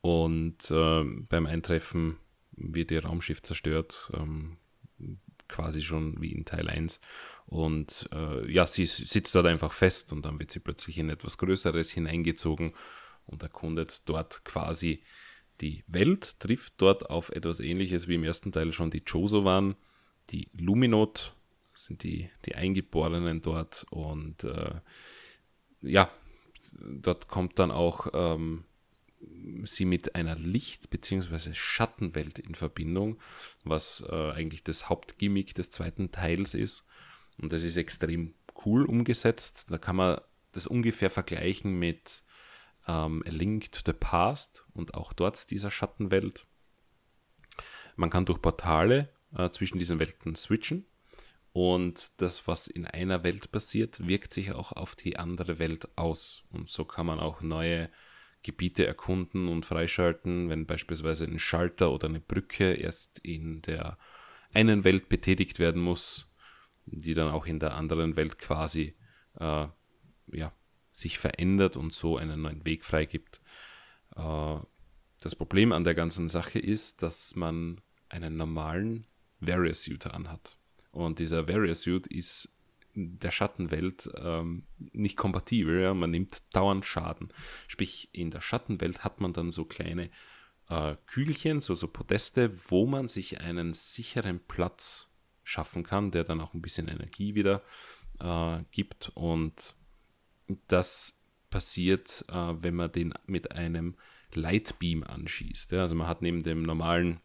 und 0.00 0.70
äh, 0.70 1.04
beim 1.04 1.46
Eintreffen 1.46 2.18
wird 2.52 2.90
ihr 2.90 3.04
Raumschiff 3.04 3.42
zerstört, 3.42 4.10
ähm, 4.14 4.56
quasi 5.48 5.82
schon 5.82 6.20
wie 6.20 6.32
in 6.32 6.44
Teil 6.44 6.68
1. 6.68 7.00
Und 7.46 8.08
äh, 8.12 8.50
ja, 8.50 8.66
sie 8.66 8.86
sitzt 8.86 9.34
dort 9.34 9.46
einfach 9.46 9.72
fest 9.72 10.12
und 10.12 10.24
dann 10.24 10.38
wird 10.38 10.50
sie 10.50 10.60
plötzlich 10.60 10.98
in 10.98 11.10
etwas 11.10 11.38
Größeres 11.38 11.90
hineingezogen 11.90 12.72
und 13.26 13.42
erkundet 13.42 14.08
dort 14.08 14.44
quasi 14.44 15.02
die 15.60 15.84
Welt, 15.86 16.38
trifft 16.40 16.74
dort 16.78 17.08
auf 17.08 17.30
etwas 17.30 17.60
ähnliches 17.60 18.08
wie 18.08 18.14
im 18.14 18.24
ersten 18.24 18.52
Teil 18.52 18.72
schon 18.72 18.90
die 18.90 19.04
Choso 19.04 19.44
waren, 19.44 19.76
die 20.30 20.48
Luminot 20.52 21.34
sind 21.74 22.02
die, 22.02 22.30
die 22.44 22.54
Eingeborenen 22.54 23.42
dort 23.42 23.86
und 23.90 24.44
äh, 24.44 24.80
ja, 25.82 26.10
dort 26.72 27.28
kommt 27.28 27.58
dann 27.58 27.70
auch 27.70 28.08
ähm, 28.12 28.64
sie 29.64 29.84
mit 29.84 30.14
einer 30.14 30.36
Licht- 30.36 30.90
bzw. 30.90 31.54
Schattenwelt 31.54 32.38
in 32.38 32.54
Verbindung, 32.54 33.18
was 33.64 34.04
äh, 34.08 34.30
eigentlich 34.32 34.64
das 34.64 34.88
Hauptgimmick 34.88 35.54
des 35.54 35.70
zweiten 35.70 36.12
Teils 36.12 36.54
ist. 36.54 36.86
Und 37.40 37.52
das 37.52 37.62
ist 37.62 37.76
extrem 37.76 38.34
cool 38.64 38.84
umgesetzt. 38.84 39.66
Da 39.70 39.78
kann 39.78 39.96
man 39.96 40.20
das 40.52 40.66
ungefähr 40.66 41.10
vergleichen 41.10 41.78
mit 41.78 42.24
ähm, 42.86 43.22
A 43.26 43.30
Link 43.30 43.72
to 43.72 43.80
the 43.84 43.92
Past 43.92 44.64
und 44.72 44.94
auch 44.94 45.12
dort 45.12 45.50
dieser 45.50 45.70
Schattenwelt. 45.70 46.46
Man 47.96 48.10
kann 48.10 48.26
durch 48.26 48.40
Portale 48.40 49.10
äh, 49.36 49.50
zwischen 49.50 49.78
diesen 49.78 49.98
Welten 49.98 50.34
switchen 50.34 50.86
und 51.56 52.20
das, 52.20 52.46
was 52.46 52.66
in 52.66 52.86
einer 52.86 53.24
Welt 53.24 53.50
passiert, 53.50 54.06
wirkt 54.06 54.30
sich 54.30 54.52
auch 54.52 54.72
auf 54.72 54.94
die 54.94 55.16
andere 55.16 55.58
Welt 55.58 55.88
aus. 55.96 56.42
Und 56.50 56.68
so 56.68 56.84
kann 56.84 57.06
man 57.06 57.18
auch 57.18 57.40
neue 57.40 57.88
Gebiete 58.46 58.86
erkunden 58.86 59.48
und 59.48 59.66
freischalten, 59.66 60.48
wenn 60.48 60.66
beispielsweise 60.66 61.24
ein 61.24 61.40
Schalter 61.40 61.90
oder 61.90 62.08
eine 62.08 62.20
Brücke 62.20 62.74
erst 62.74 63.18
in 63.18 63.60
der 63.62 63.98
einen 64.52 64.84
Welt 64.84 65.08
betätigt 65.08 65.58
werden 65.58 65.82
muss, 65.82 66.30
die 66.86 67.14
dann 67.14 67.32
auch 67.32 67.46
in 67.46 67.58
der 67.58 67.74
anderen 67.74 68.14
Welt 68.16 68.38
quasi 68.38 68.94
äh, 69.40 69.66
ja, 70.32 70.52
sich 70.92 71.18
verändert 71.18 71.76
und 71.76 71.92
so 71.92 72.16
einen 72.16 72.42
neuen 72.42 72.64
Weg 72.64 72.84
freigibt. 72.84 73.40
Äh, 74.14 74.58
das 75.20 75.34
Problem 75.34 75.72
an 75.72 75.82
der 75.82 75.96
ganzen 75.96 76.28
Sache 76.28 76.60
ist, 76.60 77.02
dass 77.02 77.34
man 77.34 77.80
einen 78.08 78.36
normalen 78.36 79.08
Various 79.40 79.88
User 79.88 80.14
anhat. 80.14 80.56
Und 80.92 81.18
dieser 81.18 81.48
Warrior 81.48 81.74
Suit 81.74 82.06
ist 82.06 82.55
der 82.96 83.30
Schattenwelt 83.30 84.10
ähm, 84.16 84.64
nicht 84.78 85.16
kompatibel. 85.16 85.80
Ja? 85.80 85.94
Man 85.94 86.10
nimmt 86.10 86.54
dauernd 86.56 86.84
Schaden. 86.84 87.28
Sprich, 87.68 88.08
in 88.12 88.30
der 88.30 88.40
Schattenwelt 88.40 89.04
hat 89.04 89.20
man 89.20 89.32
dann 89.32 89.50
so 89.50 89.64
kleine 89.64 90.10
äh, 90.68 90.96
Kügelchen, 91.06 91.60
so, 91.60 91.74
so 91.74 91.88
Podeste, 91.88 92.50
wo 92.70 92.86
man 92.86 93.08
sich 93.08 93.40
einen 93.40 93.74
sicheren 93.74 94.40
Platz 94.40 95.10
schaffen 95.44 95.84
kann, 95.84 96.10
der 96.10 96.24
dann 96.24 96.40
auch 96.40 96.54
ein 96.54 96.62
bisschen 96.62 96.88
Energie 96.88 97.34
wieder 97.34 97.62
äh, 98.18 98.58
gibt. 98.72 99.12
Und 99.14 99.74
das 100.68 101.22
passiert, 101.50 102.24
äh, 102.28 102.54
wenn 102.60 102.74
man 102.74 102.90
den 102.90 103.14
mit 103.26 103.52
einem 103.52 103.94
Lightbeam 104.32 105.04
anschießt. 105.04 105.72
Ja? 105.72 105.82
Also 105.82 105.94
man 105.94 106.08
hat 106.08 106.22
neben 106.22 106.42
dem 106.42 106.62
normalen 106.62 107.20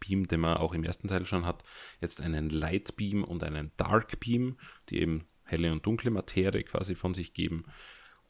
Beam, 0.00 0.26
den 0.28 0.40
man 0.40 0.56
auch 0.56 0.74
im 0.74 0.84
ersten 0.84 1.08
Teil 1.08 1.24
schon 1.26 1.46
hat, 1.46 1.62
jetzt 2.00 2.20
einen 2.20 2.50
Light 2.50 2.96
Beam 2.96 3.24
und 3.24 3.42
einen 3.42 3.72
Dark 3.76 4.20
Beam, 4.20 4.58
die 4.88 5.00
eben 5.00 5.26
helle 5.44 5.72
und 5.72 5.84
dunkle 5.86 6.10
Materie 6.10 6.64
quasi 6.64 6.94
von 6.94 7.14
sich 7.14 7.34
geben. 7.34 7.64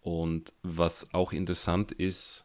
Und 0.02 0.52
was 0.62 1.14
auch 1.14 1.32
interessant 1.32 1.92
ist, 1.92 2.44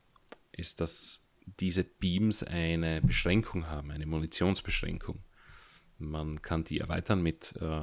ist, 0.51 0.79
dass 0.81 1.21
diese 1.59 1.83
Beams 1.83 2.43
eine 2.43 3.01
Beschränkung 3.01 3.67
haben, 3.67 3.91
eine 3.91 4.05
Munitionsbeschränkung. 4.05 5.23
Man 5.97 6.41
kann 6.41 6.63
die 6.63 6.79
erweitern 6.79 7.21
mit 7.21 7.55
äh, 7.59 7.81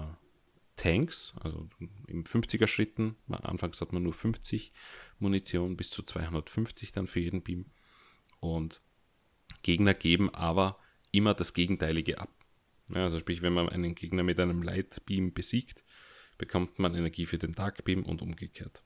Tanks, 0.76 1.34
also 1.40 1.68
im 2.06 2.24
50er 2.24 2.66
Schritten. 2.66 3.16
Anfangs 3.28 3.80
hat 3.80 3.92
man 3.92 4.02
nur 4.02 4.14
50 4.14 4.72
Munition, 5.18 5.76
bis 5.76 5.90
zu 5.90 6.02
250 6.02 6.92
dann 6.92 7.06
für 7.06 7.20
jeden 7.20 7.42
Beam. 7.42 7.66
Und 8.40 8.80
Gegner 9.62 9.94
geben 9.94 10.32
aber 10.34 10.78
immer 11.10 11.34
das 11.34 11.54
Gegenteilige 11.54 12.18
ab. 12.18 12.30
Ja, 12.88 13.04
also 13.04 13.18
sprich, 13.18 13.42
wenn 13.42 13.52
man 13.52 13.68
einen 13.68 13.94
Gegner 13.94 14.22
mit 14.22 14.38
einem 14.38 14.62
Light 14.62 15.04
Beam 15.06 15.32
besiegt, 15.32 15.84
bekommt 16.38 16.78
man 16.78 16.94
Energie 16.94 17.26
für 17.26 17.38
den 17.38 17.52
Dark 17.52 17.84
Beam 17.84 18.04
und 18.04 18.22
umgekehrt. 18.22 18.82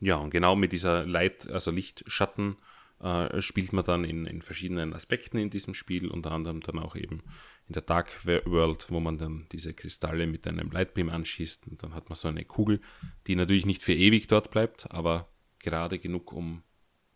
Ja, 0.00 0.16
und 0.16 0.30
genau 0.30 0.54
mit 0.54 0.72
dieser 0.72 1.04
Light, 1.04 1.48
also 1.50 1.70
Licht-Schatten 1.70 2.56
äh, 3.00 3.40
spielt 3.42 3.72
man 3.72 3.84
dann 3.84 4.04
in, 4.04 4.26
in 4.26 4.42
verschiedenen 4.42 4.92
Aspekten 4.92 5.38
in 5.38 5.50
diesem 5.50 5.74
Spiel, 5.74 6.08
unter 6.08 6.30
anderem 6.30 6.60
dann 6.60 6.78
auch 6.78 6.94
eben 6.94 7.22
in 7.66 7.72
der 7.72 7.82
Dark 7.82 8.24
World, 8.24 8.90
wo 8.90 9.00
man 9.00 9.18
dann 9.18 9.46
diese 9.50 9.74
Kristalle 9.74 10.26
mit 10.26 10.46
einem 10.46 10.70
Lightbeam 10.70 11.08
anschießt 11.08 11.66
und 11.66 11.82
dann 11.82 11.94
hat 11.94 12.08
man 12.08 12.16
so 12.16 12.28
eine 12.28 12.44
Kugel, 12.44 12.80
die 13.26 13.34
natürlich 13.34 13.66
nicht 13.66 13.82
für 13.82 13.94
ewig 13.94 14.28
dort 14.28 14.50
bleibt, 14.50 14.90
aber 14.90 15.28
gerade 15.58 15.98
genug, 15.98 16.32
um 16.32 16.62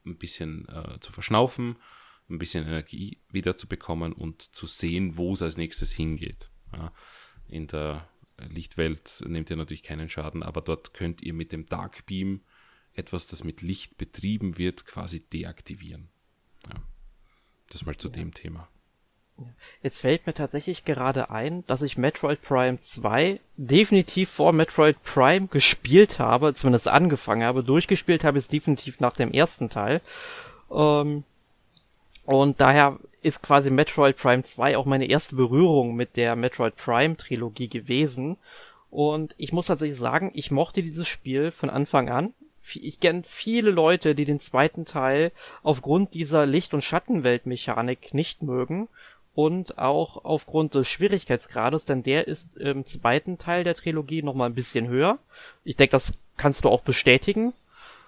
ein 0.04 0.18
bisschen 0.18 0.68
äh, 0.68 0.98
zu 1.00 1.12
verschnaufen 1.12 1.76
ein 2.28 2.38
bisschen 2.38 2.66
Energie 2.66 3.18
wieder 3.30 3.56
zu 3.56 3.66
bekommen 3.66 4.12
und 4.12 4.42
zu 4.42 4.66
sehen, 4.66 5.16
wo 5.16 5.34
es 5.34 5.42
als 5.42 5.56
nächstes 5.56 5.92
hingeht. 5.92 6.50
Ja, 6.72 6.92
in 7.48 7.66
der 7.66 8.08
Lichtwelt 8.48 9.22
nehmt 9.26 9.50
ihr 9.50 9.56
natürlich 9.56 9.82
keinen 9.82 10.08
Schaden, 10.08 10.42
aber 10.42 10.60
dort 10.62 10.94
könnt 10.94 11.22
ihr 11.22 11.34
mit 11.34 11.52
dem 11.52 11.66
Dark 11.66 12.06
Beam 12.06 12.42
etwas, 12.94 13.26
das 13.26 13.44
mit 13.44 13.62
Licht 13.62 13.96
betrieben 13.98 14.58
wird, 14.58 14.86
quasi 14.86 15.20
deaktivieren. 15.20 16.08
Ja, 16.68 16.82
das 17.70 17.84
mal 17.84 17.96
zu 17.96 18.08
ja. 18.08 18.14
dem 18.14 18.34
Thema. 18.34 18.68
Jetzt 19.82 20.00
fällt 20.00 20.26
mir 20.26 20.34
tatsächlich 20.34 20.84
gerade 20.84 21.30
ein, 21.30 21.66
dass 21.66 21.82
ich 21.82 21.96
Metroid 21.96 22.42
Prime 22.42 22.78
2 22.78 23.40
definitiv 23.56 24.30
vor 24.30 24.52
Metroid 24.52 25.02
Prime 25.02 25.48
gespielt 25.48 26.18
habe, 26.18 26.54
zumindest 26.54 26.88
angefangen 26.88 27.42
habe. 27.42 27.64
Durchgespielt 27.64 28.24
habe 28.24 28.38
ich 28.38 28.44
es 28.44 28.48
definitiv 28.48 29.00
nach 29.00 29.14
dem 29.14 29.32
ersten 29.32 29.70
Teil. 29.70 30.00
Ähm, 30.70 31.24
und 32.24 32.60
daher 32.60 32.98
ist 33.22 33.42
quasi 33.42 33.70
Metroid 33.70 34.16
Prime 34.16 34.42
2 34.42 34.76
auch 34.76 34.84
meine 34.84 35.06
erste 35.06 35.36
Berührung 35.36 35.94
mit 35.94 36.16
der 36.16 36.36
Metroid 36.36 36.76
Prime 36.76 37.16
Trilogie 37.16 37.68
gewesen. 37.68 38.36
Und 38.90 39.34
ich 39.38 39.52
muss 39.52 39.66
tatsächlich 39.66 39.98
sagen, 39.98 40.30
ich 40.34 40.50
mochte 40.50 40.82
dieses 40.82 41.06
Spiel 41.06 41.50
von 41.50 41.70
Anfang 41.70 42.10
an. 42.10 42.34
Ich 42.74 43.00
kenne 43.00 43.22
viele 43.24 43.70
Leute, 43.70 44.14
die 44.14 44.24
den 44.24 44.38
zweiten 44.38 44.84
Teil 44.84 45.32
aufgrund 45.62 46.14
dieser 46.14 46.46
Licht- 46.46 46.74
und 46.74 46.82
Schattenweltmechanik 46.82 48.14
nicht 48.14 48.42
mögen 48.42 48.88
und 49.34 49.78
auch 49.78 50.24
aufgrund 50.24 50.74
des 50.74 50.88
Schwierigkeitsgrades, 50.88 51.86
denn 51.86 52.02
der 52.02 52.28
ist 52.28 52.56
im 52.56 52.84
zweiten 52.84 53.38
Teil 53.38 53.64
der 53.64 53.74
Trilogie 53.74 54.22
nochmal 54.22 54.50
ein 54.50 54.54
bisschen 54.54 54.88
höher. 54.88 55.18
Ich 55.64 55.76
denke, 55.76 55.92
das 55.92 56.12
kannst 56.36 56.64
du 56.64 56.68
auch 56.68 56.82
bestätigen. 56.82 57.52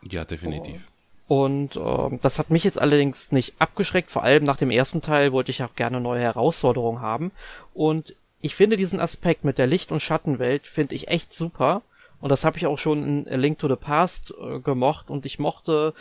Ja, 0.03 0.25
definitiv. 0.25 0.87
Und 1.27 1.77
äh, 1.77 2.19
das 2.21 2.39
hat 2.39 2.51
mich 2.51 2.65
jetzt 2.65 2.81
allerdings 2.81 3.33
nicht 3.33 3.55
abgeschreckt. 3.59 4.11
Vor 4.11 4.23
allem 4.23 4.45
nach 4.45 4.57
dem 4.57 4.71
ersten 4.71 5.01
Teil 5.01 5.33
wollte 5.33 5.51
ich 5.51 5.63
auch 5.63 5.75
gerne 5.75 6.01
neue 6.01 6.21
Herausforderungen 6.21 7.01
haben. 7.01 7.33
Und 7.73 8.15
ich 8.41 8.55
finde 8.55 8.77
diesen 8.77 9.01
Aspekt 9.01 9.45
mit 9.45 9.57
der 9.57 9.67
Licht- 9.67 9.91
und 9.91 10.01
Schattenwelt 10.01 10.67
finde 10.67 10.95
ich 10.95 11.09
echt 11.09 11.33
super. 11.33 11.83
Und 12.21 12.31
das 12.31 12.45
habe 12.45 12.59
ich 12.59 12.67
auch 12.67 12.79
schon 12.79 13.27
in 13.27 13.29
A 13.29 13.37
Link 13.37 13.59
to 13.59 13.69
the 13.69 13.77
Past 13.77 14.35
äh, 14.39 14.59
gemocht. 14.61 15.09
Und 15.09 15.25
ich 15.25 15.39
mochte 15.39 15.95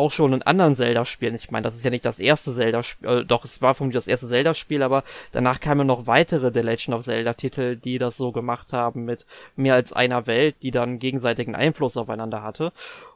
auch 0.00 0.10
schon 0.10 0.32
in 0.32 0.42
anderen 0.42 0.74
Zelda-Spielen. 0.74 1.34
Ich 1.34 1.50
meine, 1.50 1.64
das 1.64 1.76
ist 1.76 1.84
ja 1.84 1.90
nicht 1.90 2.06
das 2.06 2.18
erste 2.18 2.54
Zelda-Spiel, 2.54 3.08
äh, 3.08 3.24
doch 3.24 3.44
es 3.44 3.60
war 3.60 3.74
vermutlich 3.74 3.98
das 3.98 4.06
erste 4.06 4.28
Zelda-Spiel, 4.28 4.82
aber 4.82 5.04
danach 5.30 5.60
kamen 5.60 5.86
noch 5.86 6.06
weitere 6.06 6.50
The 6.52 6.60
Legend 6.60 6.96
of 6.96 7.04
Zelda-Titel, 7.04 7.76
die 7.76 7.98
das 7.98 8.16
so 8.16 8.32
gemacht 8.32 8.72
haben 8.72 9.04
mit 9.04 9.26
mehr 9.56 9.74
als 9.74 9.92
einer 9.92 10.26
Welt, 10.26 10.56
die 10.62 10.70
dann 10.70 10.98
gegenseitigen 10.98 11.54
Einfluss 11.54 11.98
aufeinander 11.98 12.42
hatte. 12.42 12.72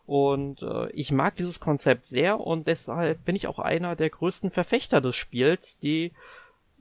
Und 0.07 0.63
äh, 0.63 0.91
ich 0.91 1.13
mag 1.13 1.37
dieses 1.37 1.61
Konzept 1.61 2.05
sehr 2.05 2.41
und 2.41 2.67
deshalb 2.67 3.25
bin 3.25 3.37
ich 3.37 3.47
auch 3.47 3.59
einer 3.59 3.97
der 3.97 4.11
größten 4.11 4.51
Verfechter 4.51 5.01
des 5.01 5.17
Spiels, 5.17 5.79
die 5.79 6.13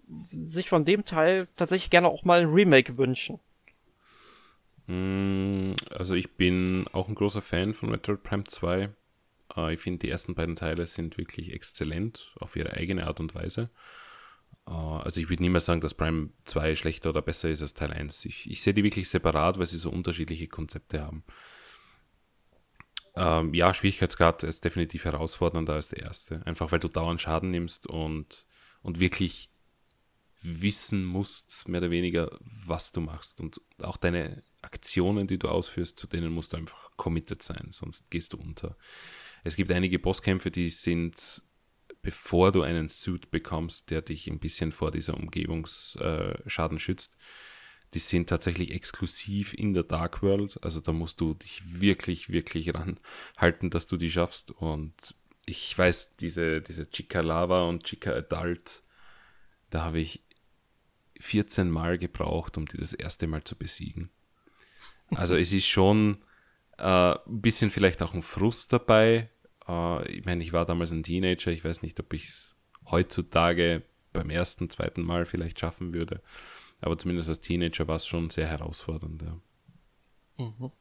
sich 0.08 0.68
von 0.68 0.84
dem 0.84 1.06
Teil 1.06 1.48
tatsächlich 1.56 1.90
gerne 1.90 2.10
auch 2.10 2.26
mal 2.26 2.42
ein 2.42 2.52
Remake 2.52 2.98
wünschen. 2.98 3.40
Mm, 4.88 5.74
also 5.90 6.14
ich 6.14 6.34
bin 6.34 6.86
auch 6.92 7.08
ein 7.08 7.16
großer 7.16 7.42
Fan 7.42 7.74
von 7.74 7.90
Metroid 7.90 8.24
Prime 8.24 8.44
2. 8.44 8.90
Äh, 9.56 9.74
ich 9.74 9.80
finde, 9.80 10.00
die 10.00 10.10
ersten 10.10 10.36
beiden 10.36 10.58
Teile 10.58 10.86
sind 10.88 11.18
wirklich 11.18 11.54
exzellent 11.54 12.34
auf 12.40 12.56
ihre 12.58 12.74
eigene 12.74 13.08
Art 13.08 13.22
und 13.22 13.34
Weise. 13.36 13.70
Äh, 14.68 14.72
also 14.72 15.22
ich 15.22 15.30
würde 15.30 15.44
nie 15.44 15.50
mehr 15.50 15.62
sagen, 15.62 15.82
dass 15.82 15.94
Prime 15.94 16.30
2 16.46 16.76
schlechter 16.76 17.10
oder 17.12 17.22
besser 17.22 17.50
ist 17.50 17.62
als 17.62 17.74
Teil 17.74 17.94
1. 17.94 18.26
Ich, 18.26 18.50
ich 18.50 18.62
sehe 18.62 18.74
die 18.74 18.84
wirklich 18.84 19.10
separat, 19.10 19.60
weil 19.60 19.66
sie 19.66 19.78
so 19.78 19.90
unterschiedliche 19.90 20.48
Konzepte 20.48 21.02
haben. 21.02 21.24
Ähm, 23.16 23.54
ja, 23.54 23.74
Schwierigkeitsgrad 23.74 24.44
ist 24.44 24.66
definitiv 24.66 25.06
herausfordernder 25.06 25.74
als 25.74 25.90
der 25.90 26.04
erste. 26.04 26.46
Einfach 26.46 26.72
weil 26.72 26.80
du 26.80 26.88
dauernd 26.88 27.22
Schaden 27.22 27.50
nimmst 27.50 27.88
und, 27.88 28.46
und 28.82 29.00
wirklich 29.00 29.50
wissen 30.42 31.06
musst, 31.06 31.68
mehr 31.68 31.80
oder 31.80 31.92
weniger, 31.92 32.38
was 32.42 32.92
du 32.92 33.02
machst. 33.02 33.40
Und 33.40 33.62
auch 33.82 33.98
deine 33.98 34.44
Aktionen, 34.62 35.28
die 35.28 35.40
du 35.40 35.48
ausführst, 35.48 35.98
zu 35.98 36.08
denen 36.08 36.34
musst 36.34 36.54
du 36.54 36.58
einfach 36.58 36.92
committed 36.98 37.42
sein, 37.42 37.68
sonst 37.72 38.10
gehst 38.10 38.34
du 38.34 38.38
unter. 38.38 38.78
Es 39.44 39.56
gibt 39.56 39.72
einige 39.72 40.00
Bosskämpfe, 40.00 40.52
die 40.52 40.70
sind, 40.70 41.44
bevor 42.02 42.52
du 42.52 42.62
einen 42.62 42.90
Suit 42.90 43.32
bekommst, 43.32 43.90
der 43.90 44.02
dich 44.02 44.28
ein 44.28 44.40
bisschen 44.40 44.72
vor 44.72 44.92
dieser 44.92 45.16
Umgebungsschaden 45.16 46.80
schützt. 46.80 47.18
Die 47.94 48.00
sind 48.00 48.30
tatsächlich 48.30 48.72
exklusiv 48.72 49.54
in 49.54 49.74
der 49.74 49.84
Dark 49.84 50.22
World. 50.22 50.60
Also 50.64 50.82
da 50.82 50.92
musst 50.92 51.22
du 51.22 51.34
dich 51.34 51.62
wirklich, 51.80 52.30
wirklich 52.30 52.74
ranhalten, 52.74 53.70
dass 53.70 53.88
du 53.88 53.98
die 53.98 54.12
schaffst. 54.12 54.52
Und 54.52 54.94
ich 55.46 55.78
weiß, 55.78 56.16
diese, 56.18 56.62
diese 56.62 56.90
Chica 56.90 57.22
Lava 57.22 57.64
und 57.64 57.84
Chica 57.84 58.12
Adult, 58.12 58.84
da 59.70 59.84
habe 59.84 60.00
ich 60.00 60.24
14 61.20 61.70
Mal 61.70 61.98
gebraucht, 61.98 62.58
um 62.58 62.66
die 62.66 62.78
das 62.78 62.94
erste 62.94 63.28
Mal 63.28 63.44
zu 63.44 63.56
besiegen. 63.56 64.10
Also 65.12 65.36
es 65.36 65.54
ist 65.54 65.68
schon 65.68 66.18
äh, 66.78 66.84
ein 67.14 67.42
bisschen 67.42 67.70
vielleicht 67.70 68.02
auch 68.02 68.14
ein 68.14 68.24
Frust 68.24 68.74
dabei, 68.74 69.30
äh, 69.68 70.12
ich 70.12 70.26
meine, 70.26 70.44
ich 70.44 70.54
war 70.54 70.66
damals 70.66 70.92
ein 70.92 71.04
Teenager, 71.04 71.52
ich 71.52 71.64
weiß 71.64 71.82
nicht, 71.82 72.00
ob 72.00 72.14
ich 72.14 72.26
es 72.26 72.56
heutzutage 72.90 73.84
beim 74.12 74.30
ersten, 74.30 74.70
zweiten 74.70 75.02
Mal 75.02 75.26
vielleicht 75.26 75.60
schaffen 75.60 75.94
würde. 75.94 76.22
Aber 76.84 76.98
zumindest 76.98 77.30
als 77.30 77.40
Teenager 77.40 77.88
war 77.88 77.96
es 77.96 78.06
schon 78.06 78.30
sehr 78.30 78.48
herausfordernd. 78.48 79.22
Ja. 79.22 80.46
Mhm. 80.46 80.72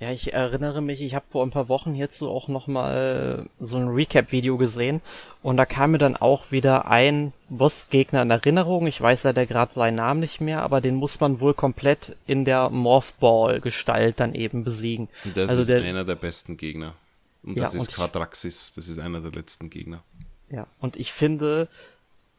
Ja, 0.00 0.10
ich 0.10 0.32
erinnere 0.32 0.80
mich, 0.80 1.00
ich 1.00 1.14
habe 1.14 1.26
vor 1.30 1.46
ein 1.46 1.52
paar 1.52 1.68
Wochen 1.68 1.94
hierzu 1.94 2.28
auch 2.28 2.48
nochmal 2.48 3.48
so 3.60 3.76
ein 3.76 3.86
Recap-Video 3.86 4.56
gesehen 4.56 5.00
und 5.44 5.56
da 5.58 5.64
kam 5.64 5.92
mir 5.92 5.98
dann 5.98 6.16
auch 6.16 6.50
wieder 6.50 6.88
ein 6.88 7.32
Bossgegner 7.50 8.22
in 8.22 8.30
Erinnerung. 8.32 8.88
Ich 8.88 9.00
weiß 9.00 9.22
leider 9.22 9.46
gerade 9.46 9.72
seinen 9.72 9.94
Namen 9.94 10.18
nicht 10.18 10.40
mehr, 10.40 10.62
aber 10.62 10.80
den 10.80 10.96
muss 10.96 11.20
man 11.20 11.38
wohl 11.38 11.54
komplett 11.54 12.16
in 12.26 12.44
der 12.44 12.68
Morphball-Gestalt 12.70 14.18
dann 14.18 14.34
eben 14.34 14.64
besiegen. 14.64 15.08
Das 15.36 15.50
also 15.50 15.60
ist 15.60 15.68
der, 15.68 15.84
einer 15.84 16.04
der 16.04 16.16
besten 16.16 16.56
Gegner. 16.56 16.96
Und 17.44 17.60
das 17.60 17.72
Ja, 17.72 17.80
ist 17.80 17.88
und 17.88 17.94
Quadraxis, 17.94 18.72
das 18.74 18.88
ist 18.88 18.98
einer 18.98 19.20
der 19.20 19.30
letzten 19.30 19.70
Gegner. 19.70 20.02
Ja, 20.50 20.66
und 20.80 20.96
ich 20.96 21.12
finde 21.12 21.68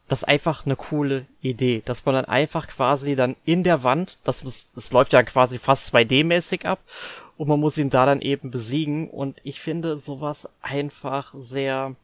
das 0.08 0.20
ist 0.20 0.28
einfach 0.28 0.66
eine 0.66 0.76
coole 0.76 1.26
Idee, 1.40 1.82
dass 1.84 2.04
man 2.04 2.14
dann 2.14 2.26
einfach 2.26 2.68
quasi 2.68 3.16
dann 3.16 3.36
in 3.44 3.62
der 3.62 3.82
Wand, 3.82 4.18
das, 4.24 4.44
das, 4.74 4.92
läuft 4.92 5.12
ja 5.12 5.22
quasi 5.22 5.58
fast 5.58 5.94
2D-mäßig 5.94 6.66
ab 6.66 6.80
und 7.38 7.48
man 7.48 7.60
muss 7.60 7.78
ihn 7.78 7.90
da 7.90 8.04
dann 8.04 8.20
eben 8.20 8.50
besiegen. 8.50 9.08
Und 9.08 9.40
ich 9.44 9.60
finde 9.60 9.96
sowas 9.96 10.48
einfach 10.60 11.34
sehr, 11.38 11.94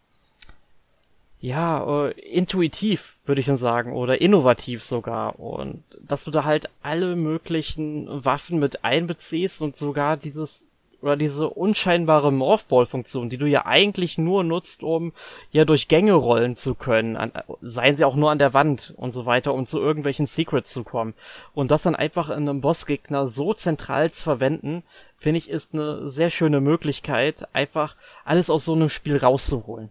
ja, 1.41 2.07
äh, 2.07 2.13
intuitiv, 2.21 3.17
würde 3.27 3.41
ich 3.41 3.47
schon 3.47 3.59
sagen, 3.59 3.93
oder 3.93 4.21
innovativ 4.21 4.83
sogar. 4.83 5.39
Und 5.39 5.85
dass 6.01 6.25
du 6.25 6.31
da 6.31 6.45
halt 6.45 6.71
alle 6.83 7.17
möglichen 7.17 8.25
Waffen 8.25 8.59
mit 8.59 8.83
einbeziehst 8.83 9.61
und 9.61 9.77
sogar 9.77 10.17
dieses 10.17 10.67
oder 11.03 11.17
diese 11.17 11.49
unscheinbare 11.49 12.33
Morphball-Funktion, 12.33 13.29
die 13.29 13.39
du 13.39 13.47
ja 13.47 13.67
eigentlich 13.67 14.19
nur 14.19 14.45
nutzt, 14.45 14.83
um 14.83 15.13
ja 15.51 15.65
durch 15.65 15.89
Gänge 15.89 16.13
rollen 16.13 16.57
zu 16.57 16.75
können, 16.75 17.17
an, 17.17 17.33
seien 17.61 17.97
sie 17.97 18.05
auch 18.05 18.17
nur 18.17 18.31
an 18.31 18.39
der 18.39 18.55
Wand 18.55 18.95
und 18.97 19.11
so 19.11 19.27
weiter, 19.27 19.55
um 19.55 19.67
zu 19.67 19.81
irgendwelchen 19.81 20.27
Secrets 20.27 20.73
zu 20.73 20.85
kommen. 20.85 21.15
Und 21.55 21.71
das 21.71 21.83
dann 21.83 21.97
einfach 21.97 22.31
in 22.31 22.49
einem 22.49 22.61
Bossgegner 22.61 23.27
so 23.27 23.55
zentral 23.55 24.11
zu 24.11 24.23
verwenden, 24.23 24.83
finde 25.19 25.39
ich, 25.39 25.51
ist 25.51 25.75
eine 25.75 26.09
sehr 26.09 26.31
schöne 26.31 26.61
Möglichkeit, 26.61 27.49
einfach 27.55 27.97
alles 28.25 28.51
aus 28.51 28.65
so 28.65 28.75
einem 28.75 28.89
Spiel 28.89 29.17
rauszuholen. 29.17 29.91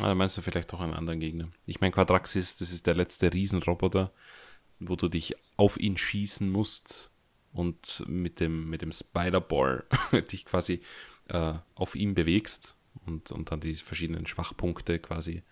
Da 0.00 0.14
meinst 0.14 0.36
du 0.36 0.42
vielleicht 0.42 0.72
auch 0.72 0.80
einen 0.80 0.94
anderen 0.94 1.20
Gegner. 1.20 1.48
Ich 1.66 1.80
meine, 1.80 1.92
Quadraxis, 1.92 2.56
das 2.56 2.72
ist 2.72 2.86
der 2.86 2.94
letzte 2.94 3.32
Riesenroboter, 3.32 4.10
wo 4.78 4.96
du 4.96 5.08
dich 5.08 5.34
auf 5.56 5.78
ihn 5.78 5.96
schießen 5.96 6.50
musst 6.50 7.12
und 7.52 8.04
mit 8.06 8.40
dem, 8.40 8.70
mit 8.70 8.82
dem 8.82 8.92
Spider-Ball 8.92 9.84
dich 10.32 10.44
quasi 10.44 10.80
äh, 11.28 11.54
auf 11.74 11.94
ihn 11.94 12.14
bewegst 12.14 12.76
und, 13.06 13.32
und 13.32 13.50
dann 13.50 13.60
die 13.60 13.74
verschiedenen 13.74 14.26
Schwachpunkte 14.26 14.98
quasi 14.98 15.42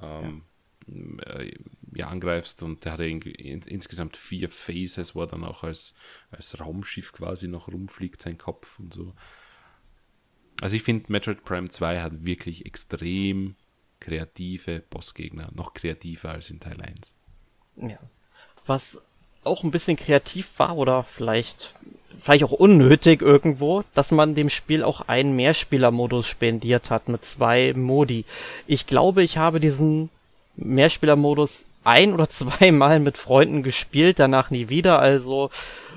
ähm, 0.00 0.42
ja. 0.42 0.50
Äh, 0.90 1.54
ja, 1.94 2.08
angreifst. 2.08 2.62
Und 2.62 2.84
der 2.84 2.92
hatte 2.92 3.06
irgendwie 3.06 3.32
in, 3.32 3.62
insgesamt 3.62 4.16
vier 4.16 4.48
Phases, 4.48 5.14
wo 5.14 5.22
er 5.22 5.28
dann 5.28 5.44
auch 5.44 5.64
als, 5.64 5.94
als 6.30 6.58
Raumschiff 6.60 7.12
quasi 7.12 7.48
noch 7.48 7.68
rumfliegt, 7.68 8.20
sein 8.22 8.38
Kopf 8.38 8.78
und 8.78 8.94
so. 8.94 9.14
Also 10.60 10.76
ich 10.76 10.82
finde, 10.82 11.10
Metroid 11.10 11.44
Prime 11.44 11.68
2 11.68 12.02
hat 12.02 12.24
wirklich 12.24 12.66
extrem 12.66 13.56
kreative 13.98 14.80
Bossgegner, 14.90 15.50
noch 15.54 15.74
kreativer 15.74 16.30
als 16.30 16.50
in 16.50 16.60
Teil 16.60 16.80
1. 16.80 17.14
Ja. 17.76 17.98
Was 18.66 19.02
auch 19.44 19.64
ein 19.64 19.70
bisschen 19.70 19.96
kreativ 19.96 20.58
war 20.58 20.76
oder 20.76 21.02
vielleicht 21.02 21.74
vielleicht 22.20 22.44
auch 22.44 22.52
unnötig 22.52 23.22
irgendwo, 23.22 23.82
dass 23.94 24.10
man 24.10 24.34
dem 24.34 24.50
Spiel 24.50 24.84
auch 24.84 25.08
einen 25.08 25.34
Mehrspielermodus 25.36 26.26
spendiert 26.26 26.90
hat 26.90 27.08
mit 27.08 27.24
zwei 27.24 27.72
Modi. 27.74 28.24
Ich 28.66 28.86
glaube, 28.86 29.22
ich 29.22 29.38
habe 29.38 29.58
diesen 29.58 30.10
Mehrspielermodus 30.56 31.64
ein 31.82 32.12
oder 32.12 32.28
zweimal 32.28 33.00
mit 33.00 33.16
Freunden 33.16 33.62
gespielt, 33.62 34.18
danach 34.18 34.50
nie 34.50 34.68
wieder, 34.68 34.98
also 34.98 35.50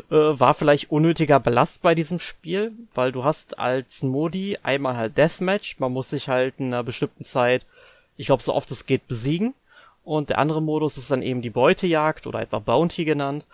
äh, 0.09 0.15
war 0.15 0.53
vielleicht 0.53 0.91
unnötiger 0.91 1.39
Belast 1.39 1.81
bei 1.81 1.93
diesem 1.93 2.19
Spiel, 2.19 2.71
weil 2.93 3.11
du 3.11 3.25
hast 3.25 3.59
als 3.59 4.01
Modi 4.01 4.57
einmal 4.63 4.95
halt 4.95 5.17
Deathmatch, 5.17 5.79
man 5.79 5.91
muss 5.91 6.09
sich 6.09 6.29
halt 6.29 6.55
in 6.57 6.67
einer 6.67 6.83
bestimmten 6.83 7.25
Zeit, 7.25 7.65
ich 8.15 8.27
glaube 8.27 8.43
so 8.43 8.53
oft 8.53 8.71
es 8.71 8.85
geht, 8.85 9.07
besiegen 9.07 9.53
und 10.03 10.29
der 10.29 10.37
andere 10.39 10.61
Modus 10.61 10.97
ist 10.97 11.11
dann 11.11 11.21
eben 11.21 11.41
die 11.41 11.49
Beutejagd 11.49 12.27
oder 12.27 12.39
einfach 12.39 12.61
Bounty 12.61 13.05
genannt. 13.05 13.45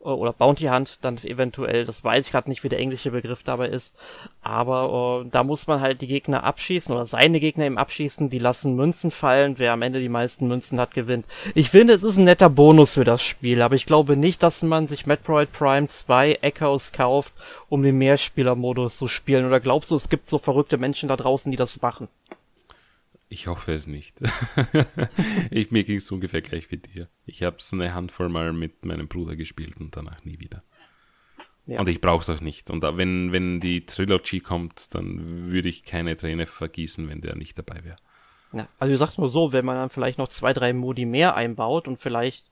äh, 0.00 0.04
oder 0.04 0.32
Bounty 0.32 0.66
Hunt 0.66 0.98
dann 1.02 1.18
eventuell, 1.18 1.84
das 1.84 2.02
weiß 2.02 2.26
ich 2.26 2.32
gerade 2.32 2.48
nicht, 2.48 2.64
wie 2.64 2.68
der 2.68 2.78
englische 2.78 3.10
Begriff 3.10 3.42
dabei 3.42 3.68
ist, 3.68 3.94
aber 4.42 5.24
äh, 5.24 5.28
da 5.30 5.44
muss 5.44 5.66
man 5.66 5.80
halt 5.80 6.00
die 6.00 6.06
Gegner 6.06 6.44
abschießen 6.44 6.94
oder 6.94 7.04
seine 7.04 7.40
Gegner 7.40 7.66
eben 7.66 7.78
abschießen, 7.78 8.28
die 8.30 8.38
lassen 8.38 8.76
Münzen 8.76 9.10
fallen, 9.10 9.58
wer 9.58 9.72
am 9.72 9.82
Ende 9.82 10.00
die 10.00 10.08
meisten 10.08 10.48
Münzen 10.48 10.80
hat, 10.80 10.94
gewinnt. 10.94 11.26
Ich 11.54 11.70
finde, 11.70 11.94
es 11.94 12.02
ist 12.02 12.16
ein 12.16 12.24
netter 12.24 12.50
Bonus 12.50 12.94
für 12.94 13.04
das 13.04 13.22
Spiel, 13.22 13.62
aber 13.62 13.74
ich 13.74 13.86
glaube 13.86 14.16
nicht, 14.16 14.42
dass 14.42 14.62
man 14.62 14.88
sich 14.88 15.06
Metroid 15.06 15.52
Prime 15.52 15.88
2 15.88 16.38
Echoes 16.40 16.92
kauft, 16.92 17.34
um 17.68 17.82
den 17.82 17.98
Mehrspielermodus 17.98 18.96
zu 18.96 19.08
spielen, 19.08 19.46
oder 19.46 19.60
glaubst 19.60 19.90
du, 19.90 19.96
es 19.96 20.08
gibt 20.08 20.26
so 20.26 20.38
verrückte 20.38 20.78
Menschen 20.78 21.08
da 21.08 21.16
draußen, 21.16 21.50
die 21.50 21.58
das 21.58 21.82
machen? 21.82 22.08
Ich 23.32 23.46
hoffe 23.46 23.72
es 23.72 23.86
nicht. 23.86 24.16
ich, 25.52 25.70
mir 25.70 25.84
ging 25.84 25.98
es 25.98 26.10
ungefähr 26.10 26.42
gleich 26.42 26.68
wie 26.72 26.78
dir. 26.78 27.08
Ich 27.26 27.44
habe 27.44 27.58
es 27.58 27.72
eine 27.72 27.94
Handvoll 27.94 28.28
mal 28.28 28.52
mit 28.52 28.84
meinem 28.84 29.06
Bruder 29.06 29.36
gespielt 29.36 29.76
und 29.78 29.96
danach 29.96 30.24
nie 30.24 30.40
wieder. 30.40 30.64
Ja. 31.66 31.78
Und 31.78 31.88
ich 31.88 32.00
brauche 32.00 32.22
es 32.22 32.28
auch 32.28 32.40
nicht. 32.40 32.70
Und 32.70 32.82
wenn, 32.82 33.30
wenn 33.30 33.60
die 33.60 33.86
Trilogy 33.86 34.40
kommt, 34.40 34.92
dann 34.96 35.46
würde 35.48 35.68
ich 35.68 35.84
keine 35.84 36.16
Träne 36.16 36.46
vergießen, 36.46 37.08
wenn 37.08 37.20
der 37.20 37.36
nicht 37.36 37.56
dabei 37.56 37.84
wäre. 37.84 37.96
Ja, 38.52 38.68
also 38.80 38.92
du 38.92 38.98
sagst 38.98 39.18
nur 39.18 39.30
so, 39.30 39.52
wenn 39.52 39.64
man 39.64 39.76
dann 39.76 39.90
vielleicht 39.90 40.18
noch 40.18 40.26
zwei, 40.26 40.52
drei 40.52 40.72
Modi 40.72 41.04
mehr 41.04 41.36
einbaut 41.36 41.86
und 41.86 41.98
vielleicht 41.98 42.50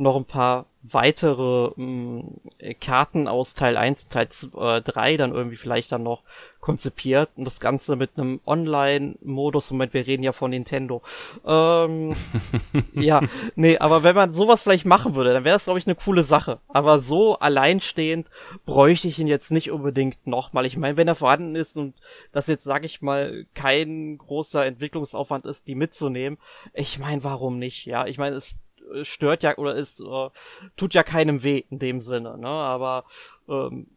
noch 0.00 0.16
ein 0.16 0.24
paar 0.24 0.66
weitere 0.82 1.72
mh, 1.76 2.22
mm, 2.22 2.38
Karten 2.80 3.28
aus 3.28 3.54
Teil 3.54 3.76
1, 3.76 4.08
Teil 4.08 4.28
3 4.30 5.12
äh, 5.12 5.16
dann 5.18 5.32
irgendwie 5.32 5.56
vielleicht 5.56 5.92
dann 5.92 6.02
noch 6.02 6.22
konzipiert 6.60 7.30
und 7.36 7.44
das 7.44 7.60
Ganze 7.60 7.96
mit 7.96 8.12
einem 8.16 8.40
Online-Modus, 8.46 9.70
Moment, 9.70 9.92
wir 9.92 10.06
reden 10.06 10.22
ja 10.22 10.32
von 10.32 10.50
Nintendo. 10.50 11.02
Ähm, 11.44 12.14
ja, 12.94 13.20
nee, 13.56 13.78
aber 13.78 14.02
wenn 14.02 14.14
man 14.14 14.32
sowas 14.32 14.62
vielleicht 14.62 14.86
machen 14.86 15.14
würde, 15.14 15.34
dann 15.34 15.44
wäre 15.44 15.56
das, 15.56 15.64
glaube 15.64 15.78
ich, 15.78 15.86
eine 15.86 15.96
coole 15.96 16.22
Sache. 16.22 16.60
Aber 16.68 16.98
so 16.98 17.38
alleinstehend 17.38 18.30
bräuchte 18.64 19.08
ich 19.08 19.18
ihn 19.18 19.26
jetzt 19.26 19.50
nicht 19.50 19.70
unbedingt 19.70 20.26
nochmal. 20.26 20.64
Ich 20.64 20.76
meine, 20.78 20.96
wenn 20.96 21.08
er 21.08 21.14
vorhanden 21.14 21.56
ist 21.56 21.76
und 21.76 21.94
das 22.32 22.46
jetzt, 22.46 22.64
sage 22.64 22.86
ich 22.86 23.02
mal, 23.02 23.46
kein 23.54 24.16
großer 24.16 24.64
Entwicklungsaufwand 24.64 25.44
ist, 25.44 25.66
die 25.66 25.74
mitzunehmen, 25.74 26.38
ich 26.72 26.98
meine, 26.98 27.22
warum 27.22 27.58
nicht? 27.58 27.84
Ja, 27.84 28.06
ich 28.06 28.18
meine, 28.18 28.36
es 28.36 28.58
stört 29.02 29.42
ja 29.42 29.56
oder 29.56 29.74
ist 29.74 30.00
äh, 30.00 30.28
tut 30.76 30.94
ja 30.94 31.02
keinem 31.02 31.42
weh 31.42 31.64
in 31.70 31.78
dem 31.78 32.00
Sinne, 32.00 32.38
ne? 32.38 32.48
Aber 32.48 33.04
ähm, 33.48 33.88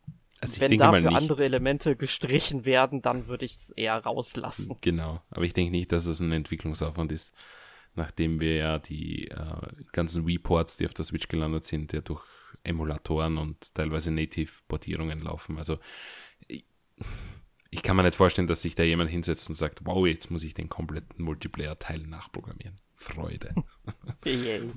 also 0.42 0.62
wenn 0.62 0.78
dafür 0.78 1.16
andere 1.16 1.44
Elemente 1.46 1.96
gestrichen 1.96 2.66
werden, 2.66 3.02
dann 3.02 3.28
würde 3.28 3.46
ich 3.46 3.56
es 3.56 3.70
eher 3.72 3.98
rauslassen. 3.98 4.78
Genau, 4.82 5.22
aber 5.30 5.44
ich 5.44 5.54
denke 5.54 5.72
nicht, 5.72 5.92
dass 5.92 6.06
es 6.06 6.20
ein 6.20 6.32
Entwicklungsaufwand 6.32 7.12
ist, 7.12 7.34
nachdem 7.96 8.42
wir 8.42 8.56
ja 8.56 8.80
die 8.80 9.30
äh, 9.30 9.38
ganzen 9.94 10.26
Reports, 10.26 10.78
die 10.78 10.86
auf 10.86 10.94
der 10.94 11.06
Switch 11.06 11.30
gelandet 11.30 11.64
sind, 11.64 11.94
ja 11.94 12.02
durch 12.02 12.24
Emulatoren 12.64 13.38
und 13.38 13.74
teilweise 13.74 14.12
Native-Portierungen 14.12 15.22
laufen. 15.22 15.58
Also 15.58 15.80
ich, 16.48 16.66
ich 17.74 17.82
kann 17.82 17.96
mir 17.96 18.04
nicht 18.04 18.16
vorstellen, 18.16 18.48
dass 18.48 18.62
sich 18.62 18.76
da 18.76 18.84
jemand 18.84 19.10
hinsetzt 19.10 19.50
und 19.50 19.56
sagt, 19.56 19.80
wow, 19.86 20.06
jetzt 20.06 20.30
muss 20.30 20.44
ich 20.44 20.54
den 20.54 20.70
kompletten 20.70 21.26
Multiplayer-Teil 21.26 22.00
nachprogrammieren. 22.00 22.80
Freude. 22.96 23.56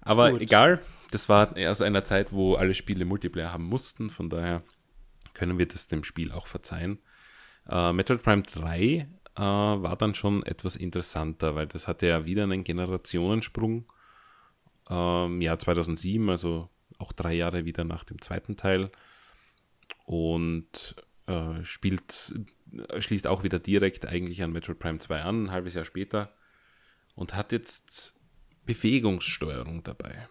Aber 0.00 0.30
Gut. 0.30 0.40
egal, 0.40 0.80
das 1.10 1.28
war 1.28 1.56
aus 1.56 1.82
einer 1.82 2.04
Zeit, 2.04 2.32
wo 2.32 2.54
alle 2.54 2.74
Spiele 2.74 3.04
Multiplayer 3.04 3.52
haben 3.52 3.64
mussten, 3.64 4.10
von 4.10 4.30
daher 4.30 4.62
können 5.34 5.58
wir 5.58 5.66
das 5.66 5.88
dem 5.88 6.04
Spiel 6.04 6.30
auch 6.30 6.46
verzeihen. 6.46 7.00
Uh, 7.70 7.92
Metroid 7.92 8.22
Prime 8.22 8.42
3 8.42 9.08
uh, 9.38 9.42
äh, 9.42 9.42
war 9.82 9.96
dann 9.96 10.14
schon 10.14 10.44
etwas 10.44 10.76
interessanter, 10.76 11.54
weil 11.56 11.66
das 11.66 11.88
hatte 11.88 12.06
ja 12.06 12.24
wieder 12.24 12.44
einen 12.44 12.64
Generationensprung 12.64 13.90
uh, 14.88 15.26
im 15.26 15.40
Jahr 15.42 15.58
2007, 15.58 16.30
also 16.30 16.70
auch 16.98 17.12
drei 17.12 17.34
Jahre 17.34 17.64
wieder 17.64 17.84
nach 17.84 18.04
dem 18.04 18.22
zweiten 18.22 18.56
Teil 18.56 18.90
und 20.06 20.96
äh, 21.28 21.64
spielt, 21.64 22.34
schließt 22.98 23.26
auch 23.26 23.42
wieder 23.42 23.58
direkt 23.58 24.06
eigentlich 24.06 24.42
an 24.42 24.50
Metroid 24.50 24.78
Prime 24.78 24.98
2 24.98 25.20
an, 25.20 25.44
ein 25.44 25.50
halbes 25.50 25.74
Jahr 25.74 25.84
später 25.84 26.34
und 27.14 27.34
hat 27.34 27.52
jetzt 27.52 28.14
Bewegungssteuerung 28.64 29.82
dabei. 29.82 30.26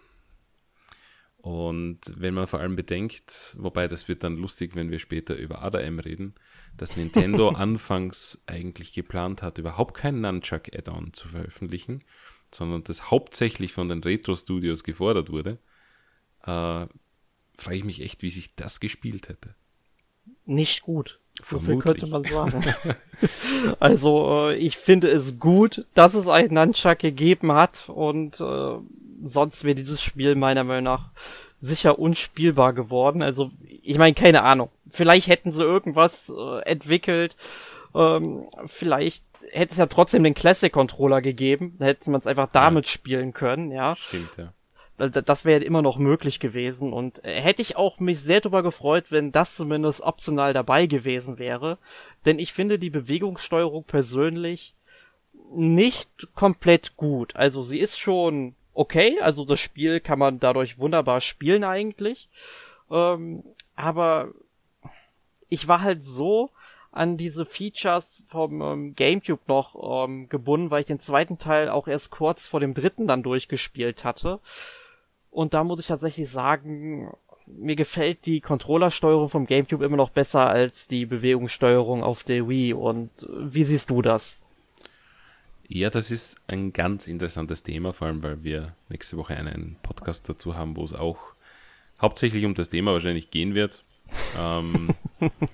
Und 1.37 1.99
wenn 2.15 2.33
man 2.33 2.47
vor 2.47 2.59
allem 2.59 2.75
bedenkt, 2.75 3.55
wobei 3.59 3.87
das 3.87 4.07
wird 4.07 4.23
dann 4.23 4.37
lustig, 4.37 4.75
wenn 4.75 4.89
wir 4.89 4.99
später 4.99 5.35
über 5.35 5.61
ADM 5.61 5.99
reden, 5.99 6.33
dass 6.75 6.97
Nintendo 6.97 7.49
anfangs 7.55 8.43
eigentlich 8.47 8.91
geplant 8.91 9.43
hat, 9.43 9.59
überhaupt 9.59 9.93
kein 9.93 10.19
Nunchuck 10.19 10.75
Add-on 10.75 11.13
zu 11.13 11.29
veröffentlichen, 11.29 12.03
sondern 12.53 12.83
das 12.83 13.11
hauptsächlich 13.11 13.71
von 13.71 13.87
den 13.87 14.03
Retro-Studios 14.03 14.83
gefordert 14.83 15.29
wurde, 15.31 15.59
äh, 16.41 16.87
frage 17.57 17.77
ich 17.77 17.83
mich 17.83 18.01
echt, 18.01 18.23
wie 18.23 18.29
sich 18.29 18.55
das 18.55 18.79
gespielt 18.79 19.29
hätte. 19.29 19.55
Nicht 20.47 20.81
gut. 20.81 21.19
So 21.47 21.59
viel 21.59 21.77
könnte 21.77 22.07
man 22.07 22.23
sagen. 22.23 22.63
also, 23.79 24.49
äh, 24.49 24.55
ich 24.55 24.77
finde 24.77 25.07
es 25.09 25.37
gut, 25.39 25.85
dass 25.93 26.15
es 26.15 26.27
einen 26.27 26.53
Nunchuck 26.53 26.99
gegeben 26.99 27.51
hat 27.51 27.89
und 27.89 28.39
äh, 28.39 28.77
sonst 29.23 29.63
wäre 29.63 29.75
dieses 29.75 30.01
Spiel 30.01 30.35
meiner 30.35 30.63
Meinung 30.63 30.85
nach 30.85 31.11
sicher 31.59 31.99
unspielbar 31.99 32.73
geworden. 32.73 33.21
Also, 33.21 33.51
ich 33.67 33.97
meine, 33.97 34.15
keine 34.15 34.43
Ahnung. 34.43 34.69
Vielleicht 34.89 35.27
hätten 35.27 35.51
sie 35.51 35.63
irgendwas 35.63 36.33
äh, 36.35 36.61
entwickelt. 36.61 37.35
Ähm, 37.93 38.47
vielleicht 38.65 39.23
hätte 39.51 39.73
es 39.73 39.77
ja 39.77 39.85
trotzdem 39.85 40.23
den 40.23 40.33
Classic 40.33 40.71
Controller 40.71 41.21
gegeben. 41.21 41.75
Da 41.77 41.85
hätte 41.85 42.09
man 42.09 42.19
es 42.19 42.27
einfach 42.27 42.49
damit 42.49 42.85
ja. 42.85 42.91
spielen 42.91 43.33
können, 43.33 43.71
ja. 43.71 43.95
Stimmt, 43.95 44.37
ja 44.37 44.53
das 44.97 45.45
wäre 45.45 45.63
immer 45.63 45.83
noch 45.83 45.97
möglich 45.97 46.39
gewesen 46.39 46.91
und 46.91 47.23
äh, 47.23 47.39
hätte 47.39 47.61
ich 47.61 47.77
auch 47.77 47.99
mich 47.99 48.19
sehr 48.19 48.41
darüber 48.41 48.63
gefreut, 48.63 49.11
wenn 49.11 49.31
das 49.31 49.55
zumindest 49.55 50.01
optional 50.01 50.53
dabei 50.53 50.87
gewesen 50.87 51.37
wäre, 51.37 51.77
denn 52.25 52.39
ich 52.39 52.51
finde 52.51 52.79
die 52.79 52.89
Bewegungssteuerung 52.89 53.83
persönlich 53.83 54.73
nicht 55.53 56.27
komplett 56.33 56.97
gut. 56.97 57.35
Also 57.35 57.61
sie 57.61 57.79
ist 57.79 57.99
schon 57.99 58.55
okay, 58.73 59.19
also 59.21 59.45
das 59.45 59.59
Spiel 59.59 59.99
kann 59.99 60.19
man 60.19 60.39
dadurch 60.39 60.79
wunderbar 60.79 61.21
spielen 61.21 61.63
eigentlich, 61.63 62.29
ähm, 62.89 63.43
aber 63.75 64.29
ich 65.49 65.67
war 65.67 65.81
halt 65.81 66.03
so 66.03 66.49
an 66.91 67.17
diese 67.17 67.45
Features 67.45 68.23
vom 68.27 68.61
ähm, 68.61 68.95
GameCube 68.95 69.43
noch 69.47 70.05
ähm, 70.05 70.27
gebunden, 70.29 70.71
weil 70.71 70.81
ich 70.81 70.87
den 70.87 70.99
zweiten 70.99 71.37
Teil 71.37 71.69
auch 71.69 71.87
erst 71.87 72.09
kurz 72.09 72.47
vor 72.47 72.59
dem 72.59 72.73
dritten 72.73 73.05
dann 73.05 73.21
durchgespielt 73.21 74.03
hatte. 74.03 74.39
Und 75.37 75.53
da 75.53 75.63
muss 75.63 75.79
ich 75.79 75.85
tatsächlich 75.85 76.31
sagen, 76.31 77.11
mir 77.45 77.75
gefällt 77.75 78.25
die 78.25 78.41
Controllersteuerung 78.41 79.29
vom 79.29 79.45
GameCube 79.45 79.85
immer 79.85 79.95
noch 79.95 80.09
besser 80.09 80.49
als 80.49 80.87
die 80.87 81.05
Bewegungssteuerung 81.05 82.01
auf 82.01 82.23
der 82.23 82.49
Wii. 82.49 82.73
Und 82.73 83.11
wie 83.29 83.63
siehst 83.63 83.91
du 83.91 84.01
das? 84.01 84.39
Ja, 85.67 85.91
das 85.91 86.09
ist 86.09 86.41
ein 86.47 86.73
ganz 86.73 87.05
interessantes 87.05 87.61
Thema, 87.61 87.93
vor 87.93 88.07
allem 88.07 88.23
weil 88.23 88.43
wir 88.43 88.73
nächste 88.89 89.15
Woche 89.15 89.37
einen 89.37 89.75
Podcast 89.83 90.27
dazu 90.27 90.55
haben, 90.55 90.75
wo 90.75 90.83
es 90.83 90.93
auch 90.93 91.19
hauptsächlich 92.01 92.43
um 92.43 92.55
das 92.55 92.69
Thema 92.69 92.93
wahrscheinlich 92.93 93.29
gehen 93.29 93.53
wird. 93.53 93.83
ähm, 94.41 94.89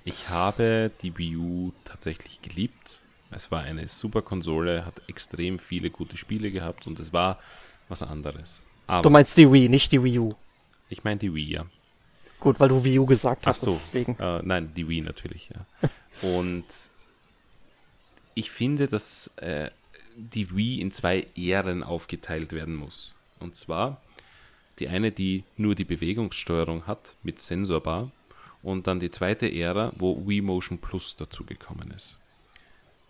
ich 0.05 0.29
habe 0.29 0.91
die 1.01 1.17
Wii 1.17 1.35
U 1.35 1.71
tatsächlich 1.83 2.41
geliebt. 2.41 3.01
Es 3.31 3.51
war 3.51 3.63
eine 3.63 3.89
super 3.89 4.21
Konsole, 4.21 4.85
hat 4.85 5.01
extrem 5.09 5.59
viele 5.59 5.89
gute 5.89 6.15
Spiele 6.15 6.51
gehabt 6.51 6.87
und 6.87 7.01
es 7.01 7.11
war 7.11 7.37
was 7.89 8.01
anderes. 8.01 8.61
Aber 8.93 9.03
du 9.03 9.09
meinst 9.09 9.37
die 9.37 9.51
Wii, 9.51 9.69
nicht 9.69 9.91
die 9.91 10.03
Wii 10.03 10.19
U. 10.19 10.29
Ich 10.89 11.03
meine 11.03 11.19
die 11.19 11.33
Wii, 11.33 11.51
ja. 11.51 11.65
Gut, 12.39 12.59
weil 12.59 12.69
du 12.69 12.83
Wii 12.83 12.99
U 12.99 13.05
gesagt 13.05 13.47
hast. 13.47 13.59
Ach 13.59 13.65
so, 13.65 13.73
deswegen. 13.73 14.17
Äh, 14.19 14.41
nein, 14.43 14.71
die 14.75 14.87
Wii 14.87 15.01
natürlich, 15.01 15.49
ja. 15.49 16.29
Und 16.29 16.65
ich 18.35 18.51
finde, 18.51 18.87
dass 18.87 19.27
äh, 19.37 19.71
die 20.15 20.55
Wii 20.55 20.81
in 20.81 20.91
zwei 20.91 21.25
Ähren 21.35 21.83
aufgeteilt 21.83 22.51
werden 22.51 22.75
muss. 22.75 23.13
Und 23.39 23.55
zwar 23.55 24.01
die 24.79 24.87
eine, 24.87 25.11
die 25.11 25.43
nur 25.57 25.75
die 25.75 25.85
Bewegungssteuerung 25.85 26.87
hat 26.87 27.15
mit 27.23 27.39
Sensorbar 27.39 28.11
und 28.61 28.87
dann 28.87 28.99
die 28.99 29.09
zweite 29.09 29.51
Ära, 29.51 29.93
wo 29.97 30.27
Wii 30.27 30.41
Motion 30.41 30.79
Plus 30.79 31.15
dazugekommen 31.15 31.91
ist. 31.91 32.17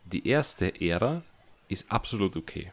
Die 0.05 0.27
erste 0.27 0.81
Ära 0.81 1.23
ist 1.69 1.91
absolut 1.91 2.35
okay. 2.35 2.71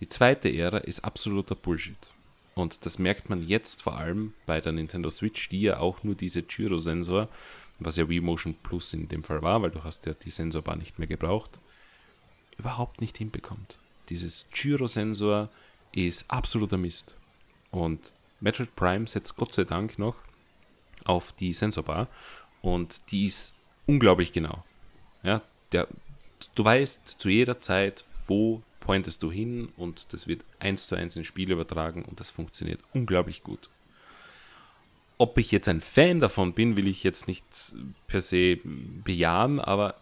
Die 0.00 0.08
zweite 0.08 0.52
Ära 0.52 0.78
ist 0.78 1.04
absoluter 1.04 1.54
Bullshit. 1.54 2.10
Und 2.54 2.86
das 2.86 2.98
merkt 2.98 3.30
man 3.30 3.46
jetzt 3.46 3.82
vor 3.82 3.96
allem 3.96 4.32
bei 4.46 4.60
der 4.60 4.72
Nintendo 4.72 5.10
Switch, 5.10 5.48
die 5.48 5.62
ja 5.62 5.78
auch 5.78 6.02
nur 6.04 6.14
diese 6.14 6.42
Gyrosensor, 6.42 7.28
was 7.80 7.96
ja 7.96 8.08
Wii 8.08 8.20
Motion 8.20 8.54
Plus 8.62 8.94
in 8.94 9.08
dem 9.08 9.24
Fall 9.24 9.42
war, 9.42 9.60
weil 9.62 9.70
du 9.70 9.82
hast 9.82 10.06
ja 10.06 10.14
die 10.14 10.30
Sensorbar 10.30 10.76
nicht 10.76 10.98
mehr 10.98 11.08
gebraucht, 11.08 11.58
überhaupt 12.56 13.00
nicht 13.00 13.18
hinbekommt. 13.18 13.78
Dieses 14.08 14.46
Gyrosensor 14.52 15.50
ist 15.92 16.30
absoluter 16.30 16.76
Mist. 16.78 17.14
Und 17.70 18.12
Metroid 18.40 18.76
Prime 18.76 19.06
setzt 19.06 19.36
Gott 19.36 19.52
sei 19.52 19.64
Dank 19.64 19.98
noch 19.98 20.16
auf 21.04 21.32
die 21.32 21.52
Sensorbar 21.52 22.08
und 22.62 23.10
die 23.10 23.26
ist 23.26 23.54
unglaublich 23.86 24.32
genau. 24.32 24.64
Ja, 25.22 25.42
der, 25.72 25.88
du 26.54 26.64
weißt 26.64 27.08
zu 27.08 27.28
jeder 27.28 27.60
Zeit, 27.60 28.04
wo 28.26 28.62
pointest 28.84 29.22
du 29.22 29.32
hin 29.32 29.72
und 29.76 30.12
das 30.12 30.28
wird 30.28 30.44
eins 30.60 30.86
zu 30.86 30.94
eins 30.94 31.16
ins 31.16 31.26
Spiel 31.26 31.50
übertragen 31.50 32.04
und 32.04 32.20
das 32.20 32.30
funktioniert 32.30 32.80
unglaublich 32.92 33.42
gut. 33.42 33.68
ob 35.18 35.38
ich 35.38 35.50
jetzt 35.52 35.68
ein 35.68 35.80
Fan 35.80 36.20
davon 36.20 36.52
bin, 36.54 36.76
will 36.76 36.88
ich 36.88 37.04
jetzt 37.04 37.28
nicht 37.28 37.44
per 38.08 38.20
se 38.20 38.58
bejahen, 39.04 39.60
aber 39.60 39.94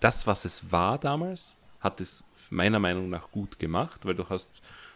das, 0.00 0.26
was 0.26 0.44
es 0.44 0.70
war 0.70 0.98
damals, 0.98 1.56
hat 1.80 2.00
es 2.00 2.24
meiner 2.50 2.78
Meinung 2.78 3.08
nach 3.08 3.30
gut 3.30 3.58
gemacht, 3.58 4.04
weil 4.04 4.14
du 4.14 4.28
hast 4.28 4.52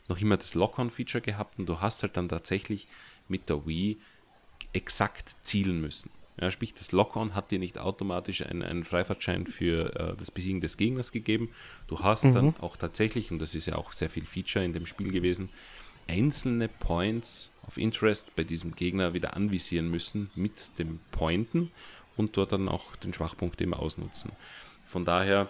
noch 0.09 0.21
immer 0.21 0.37
das 0.37 0.55
Lock-on-Feature 0.55 1.23
gehabt 1.23 1.59
und 1.59 1.67
du 1.67 1.81
hast 1.81 2.03
halt 2.03 2.17
dann 2.17 2.29
tatsächlich 2.29 2.87
mit 3.29 3.49
der 3.49 3.67
Wii 3.67 3.99
exakt 4.73 5.37
zielen 5.43 5.81
müssen. 5.81 6.11
Ja, 6.41 6.51
sprich, 6.51 6.73
das 6.73 6.93
Lock-on 6.93 7.35
hat 7.35 7.51
dir 7.51 7.59
nicht 7.59 7.79
automatisch 7.79 8.45
einen, 8.47 8.63
einen 8.63 8.85
Freifahrtschein 8.85 9.47
für 9.47 9.95
äh, 9.95 10.17
das 10.17 10.31
Besiegen 10.31 10.63
des 10.63 10.79
Gegners 10.79 11.13
gegeben. 11.13 11.51
Du 11.87 12.01
hast 12.01 12.25
mhm. 12.25 12.35
dann 12.35 12.55
auch 12.61 12.77
tatsächlich, 12.77 13.31
und 13.31 13.41
das 13.41 13.55
ist 13.55 13.67
ja 13.67 13.77
auch 13.77 13.93
sehr 13.93 14.09
viel 14.09 14.25
Feature 14.25 14.65
in 14.65 14.73
dem 14.73 14.87
Spiel 14.87 15.13
gewesen, 15.13 15.51
einzelne 16.09 16.69
Points 16.69 17.51
of 17.69 17.77
Interest 17.77 18.35
bei 18.37 18.43
diesem 18.43 18.75
Gegner 18.75 19.13
wieder 19.13 19.37
anvisieren 19.37 19.91
müssen 19.91 20.31
mit 20.35 20.79
dem 20.79 20.99
Pointen 21.13 21.71
und 22.17 22.37
dort 22.37 22.53
dann 22.53 22.69
auch 22.69 22.97
den 22.97 23.13
Schwachpunkt 23.13 23.61
eben 23.61 23.75
ausnutzen. 23.75 24.33
Von 24.87 25.05
daher 25.05 25.49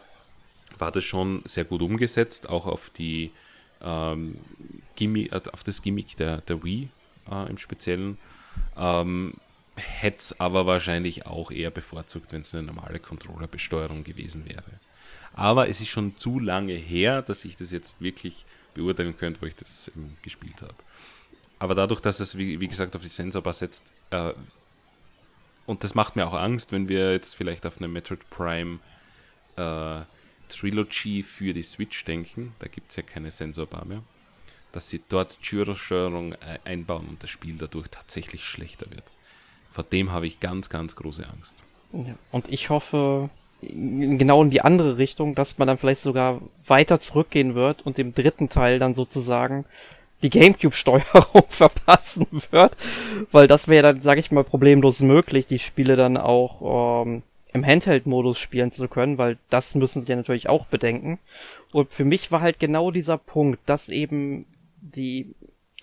war 0.76 0.90
das 0.90 1.04
schon 1.04 1.42
sehr 1.46 1.64
gut 1.64 1.82
umgesetzt, 1.82 2.48
auch 2.48 2.66
auf 2.66 2.90
die 2.90 3.30
ähm, 3.80 4.36
Gimmick, 4.96 5.32
äh, 5.32 5.40
auf 5.52 5.62
das 5.64 5.82
Gimmick 5.82 6.16
der, 6.16 6.38
der 6.38 6.62
Wii 6.62 6.88
äh, 7.30 7.48
im 7.48 7.58
Speziellen. 7.58 8.18
Ähm, 8.76 9.34
Hätte 9.80 10.18
es 10.18 10.40
aber 10.40 10.66
wahrscheinlich 10.66 11.26
auch 11.26 11.50
eher 11.50 11.70
bevorzugt, 11.70 12.32
wenn 12.32 12.42
es 12.42 12.54
eine 12.54 12.64
normale 12.64 12.98
Controllerbesteuerung 12.98 14.04
gewesen 14.04 14.48
wäre. 14.48 14.80
Aber 15.32 15.68
es 15.68 15.80
ist 15.80 15.88
schon 15.88 16.16
zu 16.18 16.38
lange 16.38 16.74
her, 16.74 17.22
dass 17.22 17.44
ich 17.44 17.56
das 17.56 17.70
jetzt 17.70 18.00
wirklich 18.00 18.44
beurteilen 18.74 19.16
könnte, 19.16 19.42
wo 19.42 19.46
ich 19.46 19.56
das 19.56 19.90
gespielt 20.22 20.62
habe. 20.62 20.74
Aber 21.58 21.74
dadurch, 21.74 22.00
dass 22.00 22.20
es, 22.20 22.36
wie, 22.36 22.60
wie 22.60 22.68
gesagt, 22.68 22.96
auf 22.96 23.02
die 23.02 23.08
Sensorbar 23.08 23.52
setzt, 23.52 23.84
äh, 24.10 24.32
und 25.66 25.84
das 25.84 25.94
macht 25.94 26.16
mir 26.16 26.26
auch 26.26 26.34
Angst, 26.34 26.72
wenn 26.72 26.88
wir 26.88 27.12
jetzt 27.12 27.36
vielleicht 27.36 27.64
auf 27.66 27.76
eine 27.78 27.86
Metroid 27.86 28.28
Prime 28.30 28.80
äh, 29.56 30.00
Trilogy 30.48 31.22
für 31.22 31.52
die 31.52 31.62
Switch 31.62 32.04
denken, 32.04 32.54
da 32.58 32.66
gibt 32.66 32.90
es 32.90 32.96
ja 32.96 33.02
keine 33.02 33.30
Sensorbar 33.30 33.84
mehr, 33.84 34.02
dass 34.72 34.88
sie 34.88 35.02
dort 35.08 35.38
Gyrosteuerung 35.42 36.32
äh, 36.32 36.58
einbauen 36.64 37.06
und 37.08 37.22
das 37.22 37.30
Spiel 37.30 37.56
dadurch 37.56 37.88
tatsächlich 37.88 38.44
schlechter 38.44 38.90
wird. 38.90 39.04
Vor 39.70 39.84
dem 39.84 40.12
habe 40.12 40.26
ich 40.26 40.40
ganz, 40.40 40.68
ganz 40.68 40.96
große 40.96 41.26
Angst. 41.28 41.54
Ja, 41.92 42.14
und 42.32 42.48
ich 42.48 42.70
hoffe 42.70 43.30
genau 43.62 44.42
in 44.42 44.50
die 44.50 44.62
andere 44.62 44.98
Richtung, 44.98 45.34
dass 45.34 45.58
man 45.58 45.68
dann 45.68 45.78
vielleicht 45.78 46.02
sogar 46.02 46.40
weiter 46.66 47.00
zurückgehen 47.00 47.54
wird 47.54 47.84
und 47.84 47.98
im 47.98 48.14
dritten 48.14 48.48
Teil 48.48 48.78
dann 48.78 48.94
sozusagen 48.94 49.64
die 50.22 50.30
Gamecube-Steuerung 50.30 51.44
verpassen 51.48 52.26
wird, 52.50 52.76
weil 53.32 53.46
das 53.46 53.68
wäre 53.68 53.82
dann, 53.82 54.00
sage 54.00 54.20
ich 54.20 54.30
mal, 54.30 54.44
problemlos 54.44 55.00
möglich, 55.00 55.46
die 55.46 55.58
Spiele 55.58 55.96
dann 55.96 56.16
auch 56.16 57.04
ähm, 57.04 57.22
im 57.52 57.66
Handheld-Modus 57.66 58.38
spielen 58.38 58.70
zu 58.70 58.86
können, 58.88 59.18
weil 59.18 59.38
das 59.48 59.74
müssen 59.74 60.02
sie 60.02 60.08
ja 60.08 60.16
natürlich 60.16 60.48
auch 60.48 60.66
bedenken. 60.66 61.18
Und 61.72 61.92
für 61.92 62.04
mich 62.04 62.30
war 62.30 62.40
halt 62.40 62.60
genau 62.60 62.90
dieser 62.90 63.18
Punkt, 63.18 63.60
dass 63.66 63.88
eben 63.88 64.46
die 64.80 65.34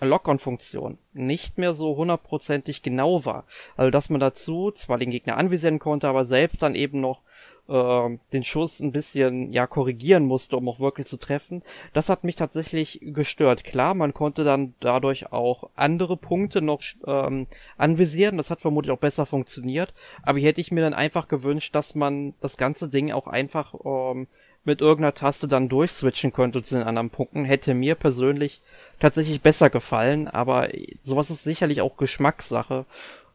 Lock-on-Funktion 0.02 0.98
nicht 1.14 1.58
mehr 1.58 1.74
so 1.74 1.96
hundertprozentig 1.96 2.84
genau 2.84 3.26
war. 3.26 3.46
Also 3.76 3.90
dass 3.90 4.10
man 4.10 4.20
dazu 4.20 4.72
zwar 4.72 4.98
den 4.98 5.10
Gegner 5.10 5.38
anvisieren 5.38 5.80
konnte, 5.80 6.08
aber 6.08 6.26
selbst 6.26 6.62
dann 6.62 6.76
eben 6.76 7.02
noch 7.02 7.22
äh, 7.68 8.18
den 8.34 8.44
Schuss 8.44 8.80
ein 8.80 8.92
bisschen 8.92 9.52
ja 9.52 9.68
korrigieren 9.68 10.26
musste, 10.26 10.58
um 10.58 10.70
auch 10.70 10.80
wirklich 10.80 11.08
zu 11.08 11.18
treffen. 11.18 11.64
Das 11.94 12.10
hat 12.10 12.24
mich 12.24 12.36
tatsächlich 12.36 13.00
gestört. 13.02 13.64
Klar, 13.64 13.94
man 13.94 14.14
konnte 14.14 14.44
dann 14.44 14.76
dadurch 14.80 15.32
auch 15.32 15.70
andere 15.76 16.18
Punkte 16.18 16.62
noch 16.62 16.82
ähm, 17.06 17.48
anvisieren. 17.78 18.38
Das 18.38 18.52
hat 18.52 18.62
vermutlich 18.62 18.92
auch 18.92 19.00
besser 19.00 19.26
funktioniert. 19.26 19.94
Aber 20.24 20.40
hier 20.40 20.50
hätte 20.50 20.62
ich 20.62 20.72
mir 20.72 20.82
dann 20.82 20.94
einfach 20.94 21.28
gewünscht, 21.28 21.76
dass 21.76 21.96
man 21.96 22.34
das 22.40 22.58
ganze 22.58 22.88
Ding 22.88 23.12
auch 23.12 23.28
einfach 23.28 23.74
ähm, 23.84 24.28
mit 24.68 24.82
irgendeiner 24.82 25.16
Taste 25.16 25.48
dann 25.48 25.70
durchswitchen 25.70 26.32
könnte 26.32 26.62
zu 26.62 26.76
den 26.76 26.84
anderen 26.86 27.10
Punkten, 27.10 27.46
hätte 27.46 27.74
mir 27.74 27.96
persönlich 27.96 28.62
tatsächlich 29.00 29.42
besser 29.42 29.70
gefallen, 29.70 30.28
aber 30.28 30.70
sowas 31.02 31.32
ist 31.32 31.44
sicherlich 31.44 31.82
auch 31.82 31.98
Geschmackssache. 31.98 32.86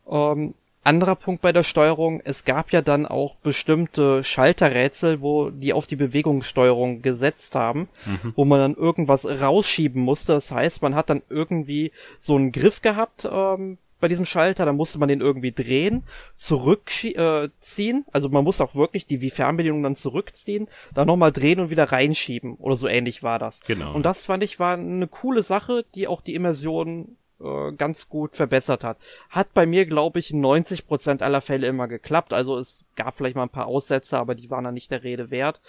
Ähm, 0.09 0.55
anderer 0.85 1.15
Punkt 1.15 1.43
bei 1.43 1.53
der 1.53 1.63
Steuerung, 1.63 2.21
es 2.25 2.45
gab 2.45 2.73
ja 2.73 2.83
dann 2.83 3.07
auch 3.07 3.37
bestimmte 3.37 4.25
Schalterrätsel, 4.25 5.23
wo 5.23 5.51
die 5.51 5.73
auf 5.73 5.87
die 5.87 5.97
Bewegungssteuerung 5.97 7.03
gesetzt 7.03 7.55
haben, 7.55 7.89
mhm. 8.05 8.33
wo 8.35 8.45
man 8.45 8.59
dann 8.59 8.75
irgendwas 8.75 9.25
rausschieben 9.25 10.03
musste. 10.03 10.33
Das 10.33 10.51
heißt, 10.51 10.83
man 10.83 10.95
hat 10.95 11.09
dann 11.09 11.23
irgendwie 11.29 11.93
so 12.19 12.37
einen 12.37 12.53
Griff 12.53 12.83
gehabt 12.83 13.29
ähm, 13.31 13.79
bei 14.03 14.09
diesem 14.09 14.27
Schalter, 14.27 14.67
dann 14.67 14.77
musste 14.77 14.99
man 14.99 15.09
den 15.09 15.23
irgendwie 15.23 15.53
drehen, 15.53 16.03
zurückziehen, 16.35 17.17
äh, 17.17 18.11
also 18.13 18.29
man 18.29 18.45
muss 18.45 18.61
auch 18.61 18.75
wirklich 18.75 19.07
die 19.07 19.23
Wie-Fernbedienung 19.23 19.83
dann 19.83 19.95
zurückziehen, 19.95 20.69
dann 20.93 21.07
nochmal 21.07 21.33
drehen 21.33 21.61
und 21.61 21.71
wieder 21.71 21.91
reinschieben 21.91 22.57
oder 22.57 22.77
so 22.77 22.89
ähnlich 22.89 23.23
war 23.23 23.39
das. 23.39 23.61
Genau. 23.61 23.95
Und 23.95 24.05
das 24.05 24.25
fand 24.25 24.45
ich 24.45 24.61
war 24.61 24.75
eine 24.75 25.07
coole 25.07 25.43
Sache, 25.43 25.85
die 25.95 26.09
auch 26.09 26.21
die 26.21 26.35
Immersion 26.35 27.17
äh, 27.41 27.73
ganz 27.73 28.09
gut 28.09 28.37
verbessert 28.37 28.85
hat. 28.85 28.99
Hat 29.31 29.55
bei 29.55 29.67
mir, 29.67 29.87
glaube 29.87 30.19
ich, 30.19 30.31
90% 30.31 31.23
aller 31.23 31.41
Fälle 31.41 31.67
immer 31.67 31.89
geklappt. 31.89 32.33
Also 32.33 32.59
es 32.59 32.85
gab 32.97 33.17
vielleicht 33.17 33.37
mal 33.37 33.45
ein 33.45 33.49
paar 33.49 33.67
Aussätze, 33.67 34.19
aber 34.19 34.35
die 34.35 34.51
waren 34.51 34.65
dann 34.65 34.75
nicht 34.75 34.91
der 34.91 35.05
Rede 35.05 35.31
wert. 35.31 35.61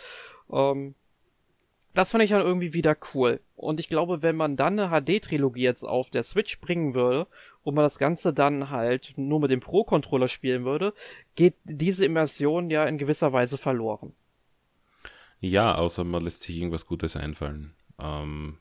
Ähm, 0.51 0.95
das 1.93 2.11
fand 2.11 2.23
ich 2.23 2.31
dann 2.31 2.41
irgendwie 2.41 2.73
wieder 2.73 2.97
cool. 3.13 3.39
Und 3.55 3.79
ich 3.79 3.87
glaube, 3.87 4.21
wenn 4.21 4.35
man 4.35 4.57
dann 4.57 4.79
eine 4.79 4.89
HD-Trilogie 4.89 5.61
jetzt 5.61 5.83
auf 5.83 6.09
der 6.09 6.23
Switch 6.23 6.59
bringen 6.59 6.93
würde 6.95 7.27
und 7.61 7.75
man 7.75 7.83
das 7.83 7.99
Ganze 7.99 8.33
dann 8.33 8.69
halt 8.69 9.13
nur 9.15 9.39
mit 9.39 9.51
dem 9.51 9.59
Pro-Controller 9.59 10.27
spielen 10.27 10.65
würde, 10.65 10.93
geht 11.35 11.55
diese 11.63 12.05
Immersion 12.05 12.69
ja 12.69 12.85
in 12.85 12.97
gewisser 12.97 13.31
Weise 13.31 13.57
verloren. 13.57 14.13
Ja, 15.39 15.75
außer 15.75 16.03
man 16.03 16.23
lässt 16.23 16.41
sich 16.41 16.57
irgendwas 16.57 16.85
Gutes 16.85 17.15
einfallen. 17.15 17.75
Ähm, 17.99 18.57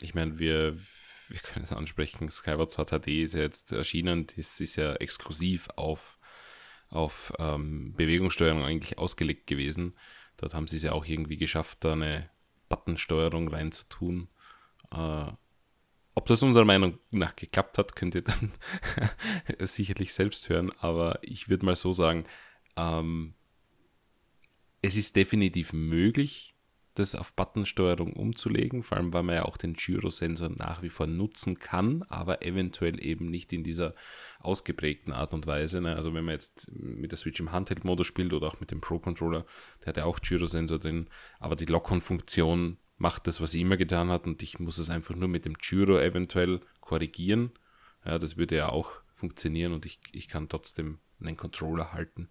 ich 0.00 0.14
meine, 0.14 0.38
wir, 0.38 0.76
wir 1.28 1.40
können 1.40 1.64
es 1.64 1.72
ansprechen, 1.72 2.30
Skyward 2.30 2.70
Sword 2.70 2.90
HD 2.90 3.08
ist 3.08 3.34
ja 3.34 3.40
jetzt 3.40 3.72
erschienen, 3.72 4.26
das 4.36 4.60
ist 4.60 4.76
ja 4.76 4.94
exklusiv 4.96 5.68
auf, 5.76 6.18
auf 6.88 7.32
ähm, 7.38 7.94
Bewegungssteuerung 7.96 8.62
eigentlich 8.64 8.98
ausgelegt 8.98 9.46
gewesen. 9.46 9.96
Dort 10.36 10.54
haben 10.54 10.66
sie 10.66 10.76
es 10.76 10.82
ja 10.82 10.92
auch 10.92 11.06
irgendwie 11.06 11.38
geschafft, 11.38 11.78
da 11.80 11.94
eine 11.94 12.28
Buttonsteuerung 12.68 13.48
reinzutun. 13.48 14.28
Äh, 14.92 15.32
ob 16.14 16.26
das 16.26 16.42
unserer 16.42 16.64
Meinung 16.64 16.98
nach 17.10 17.36
geklappt 17.36 17.76
hat, 17.78 17.94
könnt 17.94 18.14
ihr 18.14 18.22
dann 18.22 18.52
sicherlich 19.60 20.14
selbst 20.14 20.48
hören, 20.48 20.72
aber 20.80 21.18
ich 21.22 21.48
würde 21.48 21.66
mal 21.66 21.76
so 21.76 21.92
sagen, 21.92 22.24
ähm, 22.76 23.34
es 24.80 24.96
ist 24.96 25.14
definitiv 25.14 25.72
möglich, 25.72 26.55
das 26.98 27.14
auf 27.14 27.32
Buttonsteuerung 27.34 28.12
umzulegen, 28.12 28.82
vor 28.82 28.96
allem 28.96 29.12
weil 29.12 29.22
man 29.22 29.36
ja 29.36 29.44
auch 29.44 29.56
den 29.56 29.74
Gyrosensor 29.74 30.50
nach 30.50 30.82
wie 30.82 30.90
vor 30.90 31.06
nutzen 31.06 31.58
kann, 31.58 32.02
aber 32.08 32.42
eventuell 32.42 33.04
eben 33.04 33.30
nicht 33.30 33.52
in 33.52 33.64
dieser 33.64 33.94
ausgeprägten 34.40 35.12
Art 35.12 35.34
und 35.34 35.46
Weise. 35.46 35.80
Ne? 35.80 35.94
Also 35.96 36.14
wenn 36.14 36.24
man 36.24 36.34
jetzt 36.34 36.70
mit 36.72 37.12
der 37.12 37.18
Switch 37.18 37.40
im 37.40 37.52
Handheld-Modus 37.52 38.06
spielt 38.06 38.32
oder 38.32 38.48
auch 38.48 38.60
mit 38.60 38.70
dem 38.70 38.80
Pro-Controller, 38.80 39.46
der 39.80 39.86
hat 39.86 39.96
ja 39.96 40.04
auch 40.04 40.20
Gyrosensor 40.20 40.78
drin, 40.78 41.08
aber 41.38 41.56
die 41.56 41.66
Lock-on-Funktion 41.66 42.78
macht 42.98 43.26
das, 43.26 43.40
was 43.40 43.50
sie 43.50 43.60
immer 43.60 43.76
getan 43.76 44.08
hat 44.10 44.26
und 44.26 44.42
ich 44.42 44.58
muss 44.58 44.78
es 44.78 44.90
einfach 44.90 45.14
nur 45.14 45.28
mit 45.28 45.44
dem 45.44 45.54
Gyro 45.54 45.98
eventuell 45.98 46.60
korrigieren. 46.80 47.52
Ja, 48.04 48.18
das 48.18 48.36
würde 48.36 48.56
ja 48.56 48.68
auch 48.70 48.90
funktionieren 49.14 49.72
und 49.72 49.86
ich, 49.86 50.00
ich 50.12 50.28
kann 50.28 50.48
trotzdem 50.48 50.98
einen 51.20 51.36
Controller 51.36 51.92
halten. 51.92 52.28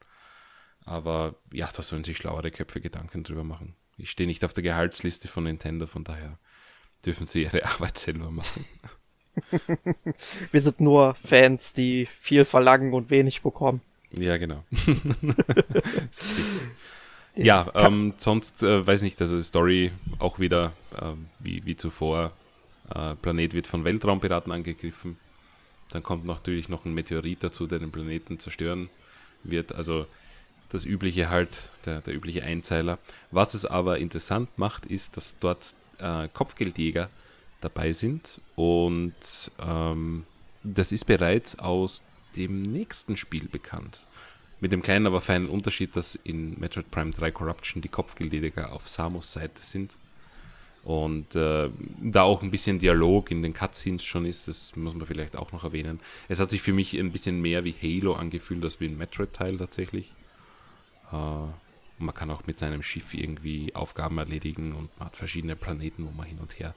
Aber 0.86 1.36
ja, 1.52 1.70
da 1.76 1.82
sollen 1.82 2.04
sich 2.04 2.18
schlauere 2.18 2.52
Köpfe 2.52 2.80
Gedanken 2.80 3.24
drüber 3.24 3.44
machen. 3.44 3.76
Ich 3.98 4.12
stehe 4.12 4.28
nicht 4.28 4.44
auf 4.44 4.54
der 4.54 4.64
Gehaltsliste 4.64 5.28
von 5.28 5.46
Nintendo, 5.46 5.88
von 5.88 6.04
daher 6.04 6.38
dürfen 7.06 7.28
sie 7.28 7.44
ihre 7.44 7.66
Arbeit 7.72 7.98
selber 7.98 8.32
machen. 8.32 8.66
Wir 10.52 10.62
sind 10.62 10.80
nur 10.80 11.14
Fans, 11.16 11.74
die 11.74 12.06
viel 12.06 12.46
verlangen 12.46 12.94
und 12.94 13.10
wenig 13.10 13.42
bekommen. 13.42 13.82
Ja, 14.12 14.38
genau. 14.38 14.64
ja, 17.36 17.70
ähm, 17.76 18.14
sonst 18.18 18.64
äh, 18.64 18.86
weiß 18.86 19.02
nicht, 19.02 19.20
also 19.22 19.36
die 19.36 19.44
Story 19.44 19.92
auch 20.20 20.40
wieder 20.40 20.72
äh, 20.94 21.12
wie, 21.40 21.66
wie 21.66 21.76
zuvor. 21.76 22.32
Äh, 22.94 23.16
Planet 23.16 23.54
wird 23.54 23.68
von 23.68 23.84
Weltraumpiraten 23.84 24.54
angegriffen. 24.54 25.18
Dann 25.92 26.02
kommt 26.02 26.26
natürlich 26.26 26.70
noch 26.70 26.86
ein 26.86 26.94
Meteorit 26.94 27.44
dazu, 27.44 27.68
der 27.68 27.80
den 27.80 27.92
Planeten 27.92 28.40
zerstören 28.40 28.90
wird. 29.44 29.74
Also 29.76 30.06
das 30.70 30.86
übliche 30.86 31.30
halt, 31.30 31.70
der, 31.86 32.02
der 32.02 32.16
übliche 32.16 32.44
Einzeiler. 32.44 33.00
Was 33.32 33.54
es 33.54 33.66
aber 33.66 34.00
interessant 34.00 34.58
macht, 34.58 34.86
ist, 34.86 35.18
dass 35.18 35.36
dort 35.40 35.76
äh, 36.00 36.28
Kopfgeldjäger 36.30 37.10
dabei 37.62 37.94
sind 37.94 38.42
und 38.56 39.14
ähm, 39.60 40.24
das 40.64 40.92
ist 40.92 41.06
bereits 41.06 41.60
aus 41.60 42.04
dem 42.36 42.64
nächsten 42.64 43.18
Spiel 43.18 43.48
bekannt. 43.48 44.08
Mit 44.60 44.72
dem 44.72 44.82
kleinen, 44.82 45.06
aber 45.06 45.22
feinen 45.22 45.50
Unterschied, 45.50 45.96
dass 45.96 46.16
in 46.16 46.60
Metroid 46.60 46.90
Prime 46.90 47.12
3 47.12 47.32
Corruption 47.32 47.82
die 47.82 47.90
Kopfgeldjäger 47.90 48.72
auf 48.72 48.88
Samus 48.88 49.32
Seite 49.32 49.62
sind 49.62 49.92
Und 50.84 51.36
äh, 51.36 51.70
da 52.02 52.24
auch 52.24 52.42
ein 52.42 52.52
bisschen 52.52 52.80
Dialog 52.80 53.32
in 53.32 53.42
den 53.42 53.54
Cutscenes 53.54 54.04
schon 54.04 54.26
ist, 54.26 54.48
das 54.48 54.76
muss 54.76 54.94
man 54.94 55.08
vielleicht 55.08 55.36
auch 55.36 55.52
noch 55.52 55.64
erwähnen. 55.64 56.00
Es 56.30 56.40
hat 56.40 56.50
sich 56.50 56.62
für 56.62 56.74
mich 56.74 56.94
ein 56.98 57.12
bisschen 57.12 57.42
mehr 57.42 57.64
wie 57.64 57.76
Halo 57.82 58.14
angefühlt, 58.14 58.64
als 58.64 58.80
wie 58.80 58.86
ein 58.86 58.98
Metroid-Teil 58.98 59.58
tatsächlich. 59.58 60.14
Äh, 61.16 62.04
man 62.04 62.14
kann 62.14 62.30
auch 62.30 62.46
mit 62.46 62.60
seinem 62.60 62.84
Schiff 62.84 63.14
irgendwie 63.14 63.74
Aufgaben 63.74 64.18
erledigen 64.18 64.74
und 64.74 64.98
man 65.00 65.08
hat 65.08 65.16
verschiedene 65.16 65.56
Planeten, 65.56 66.06
wo 66.06 66.12
man 66.12 66.28
hin 66.28 66.40
und 66.40 66.60
her 66.60 66.76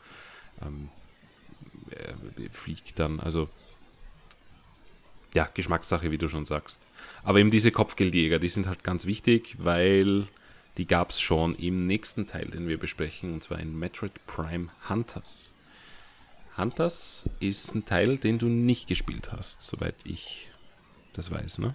ähm, 0.63 0.91
äh, 1.91 2.49
fliegt 2.51 2.99
dann. 2.99 3.19
Also 3.21 3.49
ja, 5.35 5.49
Geschmackssache, 5.53 6.11
wie 6.11 6.19
du 6.19 6.29
schon 6.29 6.47
sagst. 6.47 6.81
Aber 7.23 7.39
eben 7.39 7.51
diese 7.51 7.71
Kopfgeldjäger, 7.71 8.39
die 8.39 8.49
sind 8.49 8.67
halt 8.67 8.85
ganz 8.85 9.07
wichtig, 9.07 9.57
weil 9.59 10.29
die 10.79 10.87
gab 10.87 11.11
es 11.11 11.21
schon 11.21 11.55
im 11.57 11.87
nächsten 11.87 12.27
Teil, 12.27 12.47
den 12.47 12.69
wir 12.69 12.79
besprechen, 12.79 13.35
und 13.35 13.43
zwar 13.43 13.59
in 13.59 13.79
Metroid 13.79 14.13
Prime 14.27 14.69
Hunters. 14.89 15.53
Hunters 16.57 17.25
ist 17.41 17.75
ein 17.75 17.85
Teil, 17.85 18.17
den 18.17 18.39
du 18.39 18.47
nicht 18.47 18.89
gespielt 18.89 19.33
hast, 19.33 19.63
soweit 19.63 19.97
ich 20.05 20.49
das 21.13 21.31
weiß, 21.31 21.59
ne? 21.59 21.75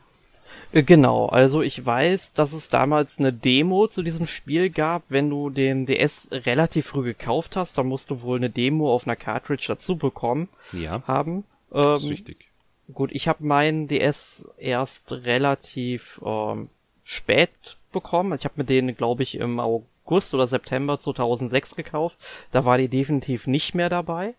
Äh, 0.71 0.83
genau, 0.83 1.27
also 1.27 1.61
ich 1.61 1.85
weiß, 1.85 2.33
dass 2.33 2.53
es 2.53 2.69
damals 2.69 3.19
eine 3.19 3.31
Demo 3.31 3.87
zu 3.87 4.01
diesem 4.03 4.27
Spiel 4.27 4.69
gab. 4.69 5.03
Wenn 5.09 5.29
du 5.29 5.49
den 5.49 5.85
DS 5.85 6.29
relativ 6.31 6.87
früh 6.87 7.03
gekauft 7.03 7.55
hast, 7.55 7.77
dann 7.77 7.87
musst 7.87 8.09
du 8.09 8.21
wohl 8.21 8.37
eine 8.37 8.49
Demo 8.49 8.93
auf 8.93 9.05
einer 9.05 9.15
Cartridge 9.15 9.65
dazu 9.67 9.95
bekommen 9.97 10.49
ja, 10.71 11.03
haben. 11.07 11.45
Das 11.69 11.99
ist 11.99 12.05
ähm, 12.05 12.09
richtig. 12.09 12.47
Gut, 12.93 13.11
ich 13.13 13.27
habe 13.27 13.45
meinen 13.45 13.87
DS 13.87 14.45
erst 14.57 15.11
relativ 15.11 16.21
ähm, 16.25 16.69
spät 17.03 17.77
bekommen. 17.91 18.37
Ich 18.37 18.45
habe 18.45 18.55
mir 18.57 18.65
den, 18.65 18.95
glaube 18.95 19.23
ich, 19.23 19.35
im 19.35 19.59
August 19.59 20.33
oder 20.33 20.47
September 20.47 20.99
2006 20.99 21.75
gekauft. 21.75 22.17
Da 22.51 22.65
war 22.65 22.77
die 22.77 22.89
definitiv 22.89 23.47
nicht 23.47 23.73
mehr 23.73 23.89
dabei. 23.89 24.33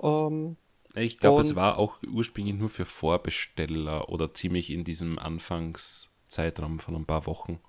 Ähm, 0.00 0.56
ich 0.96 1.18
glaube, 1.18 1.42
es 1.42 1.54
war 1.54 1.78
auch 1.78 1.98
ursprünglich 2.06 2.54
nur 2.54 2.70
für 2.70 2.86
Vorbesteller 2.86 4.08
oder 4.08 4.32
ziemlich 4.32 4.70
in 4.70 4.84
diesem 4.84 5.18
Anfangszeitraum 5.18 6.78
von 6.78 6.96
ein 6.96 7.04
paar 7.04 7.26
Wochen, 7.26 7.60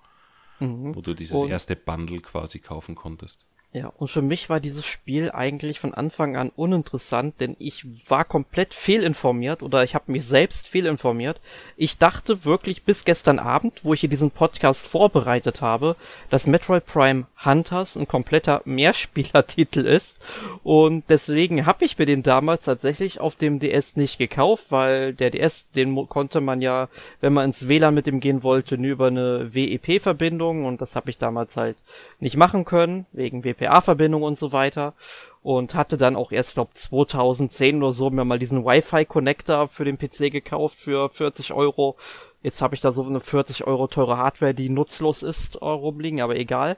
mhm. 0.60 0.94
wo 0.94 1.00
du 1.00 1.14
dieses 1.14 1.42
erste 1.42 1.76
Bundle 1.76 2.20
quasi 2.20 2.58
kaufen 2.58 2.94
konntest. 2.94 3.46
Ja, 3.78 3.92
und 3.96 4.08
für 4.08 4.22
mich 4.22 4.50
war 4.50 4.58
dieses 4.58 4.84
Spiel 4.84 5.30
eigentlich 5.30 5.78
von 5.78 5.94
Anfang 5.94 6.36
an 6.36 6.50
uninteressant, 6.56 7.36
denn 7.38 7.54
ich 7.60 7.86
war 8.10 8.24
komplett 8.24 8.74
fehlinformiert 8.74 9.62
oder 9.62 9.84
ich 9.84 9.94
habe 9.94 10.10
mich 10.10 10.26
selbst 10.26 10.66
fehlinformiert. 10.66 11.40
Ich 11.76 11.96
dachte 11.96 12.44
wirklich 12.44 12.82
bis 12.82 13.04
gestern 13.04 13.38
Abend, 13.38 13.84
wo 13.84 13.94
ich 13.94 14.00
hier 14.00 14.08
diesen 14.08 14.32
Podcast 14.32 14.88
vorbereitet 14.88 15.62
habe, 15.62 15.94
dass 16.28 16.48
Metroid 16.48 16.86
Prime 16.86 17.26
Hunters 17.44 17.94
ein 17.94 18.08
kompletter 18.08 18.62
Mehrspielertitel 18.64 19.80
ist 19.86 20.18
und 20.64 21.04
deswegen 21.08 21.64
habe 21.64 21.84
ich 21.84 21.96
mir 21.98 22.06
den 22.06 22.24
damals 22.24 22.64
tatsächlich 22.64 23.20
auf 23.20 23.36
dem 23.36 23.60
DS 23.60 23.94
nicht 23.94 24.18
gekauft, 24.18 24.66
weil 24.70 25.14
der 25.14 25.30
DS, 25.30 25.70
den 25.70 25.94
konnte 26.08 26.40
man 26.40 26.62
ja, 26.62 26.88
wenn 27.20 27.32
man 27.32 27.44
ins 27.44 27.68
WLAN 27.68 27.94
mit 27.94 28.08
dem 28.08 28.18
gehen 28.18 28.42
wollte, 28.42 28.76
nur 28.76 28.90
über 28.90 29.06
eine 29.06 29.54
WEP-Verbindung 29.54 30.64
und 30.64 30.80
das 30.80 30.96
habe 30.96 31.10
ich 31.10 31.18
damals 31.18 31.56
halt 31.56 31.76
nicht 32.18 32.36
machen 32.36 32.64
können, 32.64 33.06
wegen 33.12 33.44
WP 33.44 33.67
WPA-Verbindung 33.68 34.22
und 34.22 34.38
so 34.38 34.52
weiter. 34.52 34.94
Und 35.42 35.74
hatte 35.74 35.96
dann 35.96 36.16
auch 36.16 36.32
erst, 36.32 36.54
glaube 36.54 36.74
2010 36.74 37.82
oder 37.82 37.92
so 37.92 38.10
mir 38.10 38.24
mal 38.24 38.38
diesen 38.38 38.64
Wi-Fi-Connector 38.64 39.68
für 39.68 39.84
den 39.84 39.98
PC 39.98 40.30
gekauft 40.30 40.78
für 40.78 41.08
40 41.08 41.52
Euro. 41.52 41.96
Jetzt 42.42 42.60
habe 42.60 42.74
ich 42.74 42.80
da 42.80 42.92
so 42.92 43.04
eine 43.04 43.20
40 43.20 43.66
Euro 43.66 43.86
teure 43.86 44.18
Hardware, 44.18 44.54
die 44.54 44.68
nutzlos 44.68 45.22
ist, 45.22 45.56
äh, 45.56 45.64
rumliegen, 45.64 46.20
aber 46.20 46.36
egal. 46.36 46.76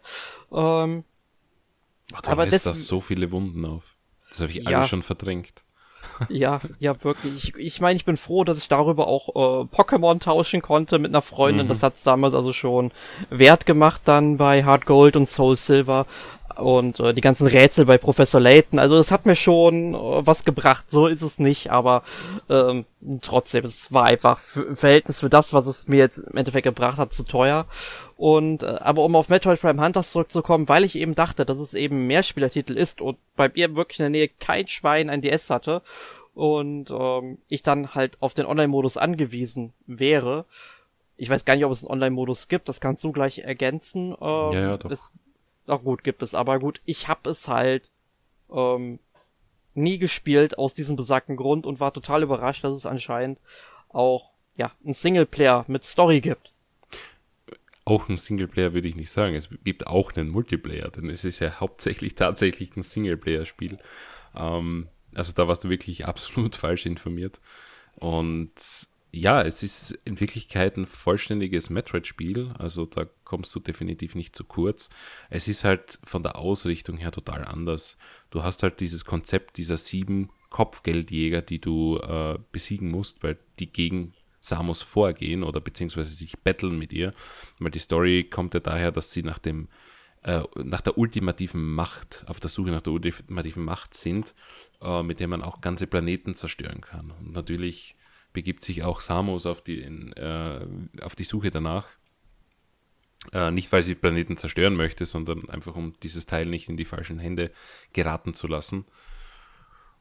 Ähm, 0.53 1.05
Ach, 2.12 2.22
da 2.22 2.32
aber 2.32 2.47
lässt 2.47 2.66
das 2.66 2.86
so 2.86 3.01
viele 3.01 3.30
Wunden 3.30 3.64
auf. 3.64 3.97
Das 4.28 4.41
habe 4.41 4.51
ich 4.53 4.64
ja. 4.64 4.78
alles 4.78 4.88
schon 4.88 5.03
verdrängt. 5.03 5.64
Ja, 6.28 6.61
ja, 6.78 7.03
wirklich. 7.03 7.32
Ich, 7.34 7.57
ich 7.57 7.80
meine, 7.80 7.97
ich 7.97 8.05
bin 8.05 8.16
froh, 8.16 8.45
dass 8.45 8.59
ich 8.59 8.68
darüber 8.68 9.07
auch 9.07 9.28
äh, 9.28 9.64
Pokémon 9.74 10.20
tauschen 10.20 10.62
konnte 10.62 10.99
mit 10.99 11.11
einer 11.11 11.22
Freundin. 11.22 11.66
Mhm. 11.66 11.70
Das 11.70 11.82
hat's 11.82 12.03
damals 12.03 12.34
also 12.34 12.53
schon 12.53 12.93
wert 13.30 13.66
gemacht 13.66 14.03
dann 14.05 14.36
bei 14.36 14.64
Hard 14.64 14.86
Gold 14.86 15.16
und 15.16 15.26
Soul 15.26 15.57
Silver 15.57 16.07
und 16.61 17.01
äh, 17.01 17.15
die 17.15 17.21
ganzen 17.21 17.47
Rätsel 17.47 17.87
bei 17.87 17.99
Professor 17.99 18.41
Layton. 18.41 18.79
Also 18.79 18.97
das 18.97 19.11
hat 19.11 19.27
mir 19.27 19.37
schon 19.37 19.95
äh, 19.95 20.27
was 20.27 20.45
gebracht. 20.45 20.91
So 20.91 21.07
ist 21.07 21.23
es 21.23 21.39
nicht, 21.39 21.71
aber 21.71 22.03
ähm, 22.49 22.85
trotzdem, 23.21 23.65
es 23.65 23.93
war 23.93 24.05
einfach 24.05 24.39
für, 24.39 24.77
Verhältnis 24.77 25.21
für 25.21 25.31
das, 25.31 25.53
was 25.53 25.67
es 25.67 25.89
mir 25.89 25.99
jetzt 25.99 26.19
im 26.19 26.37
Endeffekt 26.37 26.65
gebracht 26.65 26.99
hat, 26.99 27.13
zu 27.13 27.25
teuer. 27.25 27.67
Und 28.17 28.63
äh, 28.63 28.77
aber 28.81 29.05
um 29.05 29.17
auf 29.17 29.29
Metroid 29.29 29.61
Prime 29.61 29.83
Hunters 29.83 30.13
zurückzukommen, 30.13 30.69
weil 30.69 30.85
ich 30.85 30.97
eben 30.97 31.15
dachte, 31.15 31.45
dass 31.45 31.59
es 31.59 31.75
eben 31.75 32.07
Mehrspielertitel 32.07 32.77
ist 32.77 33.01
und 33.01 33.17
bei 33.37 33.49
mir 33.49 33.77
wirklich 33.77 33.99
in 33.99 34.05
der 34.05 34.11
Nähe 34.11 34.29
kein 34.29 34.69
Schwein 34.69 35.11
ein 35.11 35.23
DS 35.23 35.51
hatte 35.51 35.83
und 36.35 36.91
ähm, 36.91 37.39
ich 37.49 37.63
dann 37.63 37.95
halt 37.95 38.17
auf 38.21 38.35
den 38.35 38.47
Online-Modus 38.47 38.97
angewiesen 38.97 39.73
wäre. 39.87 40.45
Ich 41.17 41.29
weiß 41.29 41.45
gar 41.45 41.55
nicht, 41.55 41.65
ob 41.65 41.73
es 41.73 41.85
einen 41.85 41.91
Online-Modus 41.91 42.49
gibt, 42.49 42.69
das 42.69 42.81
kannst 42.81 43.05
du 43.05 43.13
gleich 43.13 43.39
ergänzen. 43.39 44.17
Ähm, 44.21 44.53
ja, 44.53 44.53
ja, 44.53 44.77
doch. 44.77 44.89
Das, 44.89 45.11
Ach 45.71 45.83
gut, 45.85 46.03
gibt 46.03 46.23
es, 46.23 46.35
aber 46.35 46.59
gut, 46.59 46.81
ich 46.85 47.07
hab 47.07 47.29
es 47.29 47.47
halt 47.47 47.93
ähm, 48.51 48.99
nie 49.75 49.99
gespielt 49.99 50.59
aus 50.59 50.75
diesem 50.75 50.97
besagten 50.97 51.37
Grund 51.37 51.64
und 51.64 51.79
war 51.79 51.93
total 51.93 52.25
überrascht, 52.25 52.64
dass 52.64 52.73
es 52.73 52.87
anscheinend 52.87 53.39
auch 53.89 54.33
ja 54.57 54.73
ein 54.85 54.95
Singleplayer 54.95 55.64
mit 55.68 55.85
Story 55.85 56.21
gibt. 56.21 56.53
Auch 57.85 58.09
ein 58.09 58.18
Singleplayer 58.18 58.75
würde 58.75 58.89
ich 58.89 58.97
nicht 58.97 59.12
sagen. 59.12 59.37
Es 59.37 59.49
gibt 59.62 59.87
auch 59.87 60.12
einen 60.16 60.29
Multiplayer, 60.29 60.91
denn 60.91 61.09
es 61.09 61.25
ist 61.25 61.39
ja 61.39 61.61
hauptsächlich 61.61 62.14
tatsächlich 62.16 62.77
ein 62.77 62.83
Singleplayer-Spiel. 62.83 63.79
Ähm, 64.35 64.89
also 65.14 65.33
da 65.33 65.47
warst 65.47 65.62
du 65.62 65.68
wirklich 65.68 66.05
absolut 66.05 66.57
falsch 66.57 66.85
informiert. 66.85 67.41
Und 67.95 68.51
ja, 69.13 69.43
es 69.43 69.63
ist 69.63 69.91
in 70.05 70.21
Wirklichkeit 70.21 70.77
ein 70.77 70.87
vollständiges 70.87 71.69
Metroid-Spiel, 71.69 72.53
also 72.59 72.87
da 72.87 73.07
kommst 73.25 73.55
du 73.55 73.61
definitiv 73.61 74.15
nicht 74.15 74.37
zu 74.37 74.45
kurz. 74.45 74.89
Es 75.31 75.49
ist 75.49 75.65
halt 75.65 75.99
von 76.05 76.23
der 76.23 76.37
Ausrichtung 76.37 76.97
her 76.97 77.11
total 77.11 77.45
anders. 77.45 77.99
Du 78.31 78.43
hast 78.43 78.63
halt 78.63 78.81
dieses 78.81 79.05
Konzept 79.05 79.57
dieser 79.57 79.77
sieben 79.77 80.31
Kopfgeldjäger, 80.51 81.43
die 81.43 81.61
du 81.61 81.99
äh, 81.99 82.39
besiegen 82.53 82.91
musst, 82.91 83.23
weil 83.23 83.39
die 83.59 83.73
gegen 83.73 84.15
Samus 84.41 84.83
vorgehen 84.83 85.43
oder 85.43 85.61
beziehungsweise 85.61 86.13
sich 86.13 86.39
betteln 86.39 86.79
mit 86.79 86.93
ihr. 86.93 87.13
Weil 87.59 87.71
die 87.71 87.79
Story 87.79 88.25
kommt 88.25 88.55
ja 88.55 88.61
daher, 88.61 88.93
dass 88.93 89.13
sie 89.13 89.23
nach 89.23 89.39
dem 89.39 89.69
äh, 90.23 90.43
nach 90.57 90.83
der 90.83 90.99
ultimativen 90.99 91.73
Macht, 91.73 92.25
auf 92.27 92.41
der 92.41 92.51
Suche 92.51 92.71
nach 92.71 92.83
der 92.83 92.93
ultimativen 92.93 93.65
Macht 93.65 93.95
sind, 93.95 94.35
äh, 94.83 95.03
mit 95.03 95.19
der 95.19 95.29
man 95.29 95.43
auch 95.43 95.61
ganze 95.61 95.87
Planeten 95.87 96.35
zerstören 96.35 96.81
kann. 96.81 97.13
Und 97.21 97.33
natürlich 97.33 97.97
begibt 98.33 98.62
sich 98.62 98.83
auch 98.83 99.01
Samus 99.01 99.47
auf 99.47 99.62
die, 99.62 99.81
in, 99.81 100.12
äh, 100.14 100.66
auf 101.03 101.14
die 101.14 101.24
Suche 101.24 101.51
danach. 101.51 101.87
Äh, 103.33 103.51
nicht, 103.51 103.70
weil 103.72 103.83
sie 103.83 103.95
Planeten 103.95 104.37
zerstören 104.37 104.76
möchte, 104.76 105.05
sondern 105.05 105.49
einfach, 105.51 105.76
um 105.76 105.95
dieses 106.03 106.26
Teil 106.26 106.47
nicht 106.47 106.68
in 106.68 106.76
die 106.76 106.85
falschen 106.85 107.18
Hände 107.18 107.51
geraten 107.93 108.35
zu 108.35 108.47
lassen. 108.47 108.87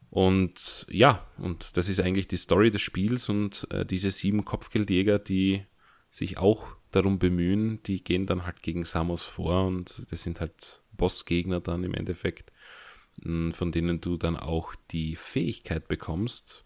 Und 0.08 0.86
ja, 0.90 1.24
und 1.38 1.76
das 1.76 1.88
ist 1.88 2.00
eigentlich 2.00 2.28
die 2.28 2.36
Story 2.36 2.70
des 2.70 2.82
Spiels 2.82 3.28
und 3.28 3.68
äh, 3.70 3.84
diese 3.86 4.10
sieben 4.10 4.44
Kopfgeldjäger, 4.44 5.18
die 5.18 5.64
sich 6.10 6.38
auch 6.38 6.66
darum 6.90 7.20
bemühen, 7.20 7.80
die 7.84 8.02
gehen 8.02 8.26
dann 8.26 8.44
halt 8.44 8.62
gegen 8.62 8.84
Samus 8.84 9.22
vor 9.22 9.66
und 9.66 10.02
das 10.10 10.22
sind 10.22 10.40
halt 10.40 10.82
Bossgegner 10.92 11.60
dann 11.60 11.84
im 11.84 11.94
Endeffekt, 11.94 12.52
von 13.22 13.70
denen 13.70 14.00
du 14.00 14.16
dann 14.16 14.36
auch 14.36 14.74
die 14.90 15.14
Fähigkeit 15.14 15.86
bekommst, 15.86 16.64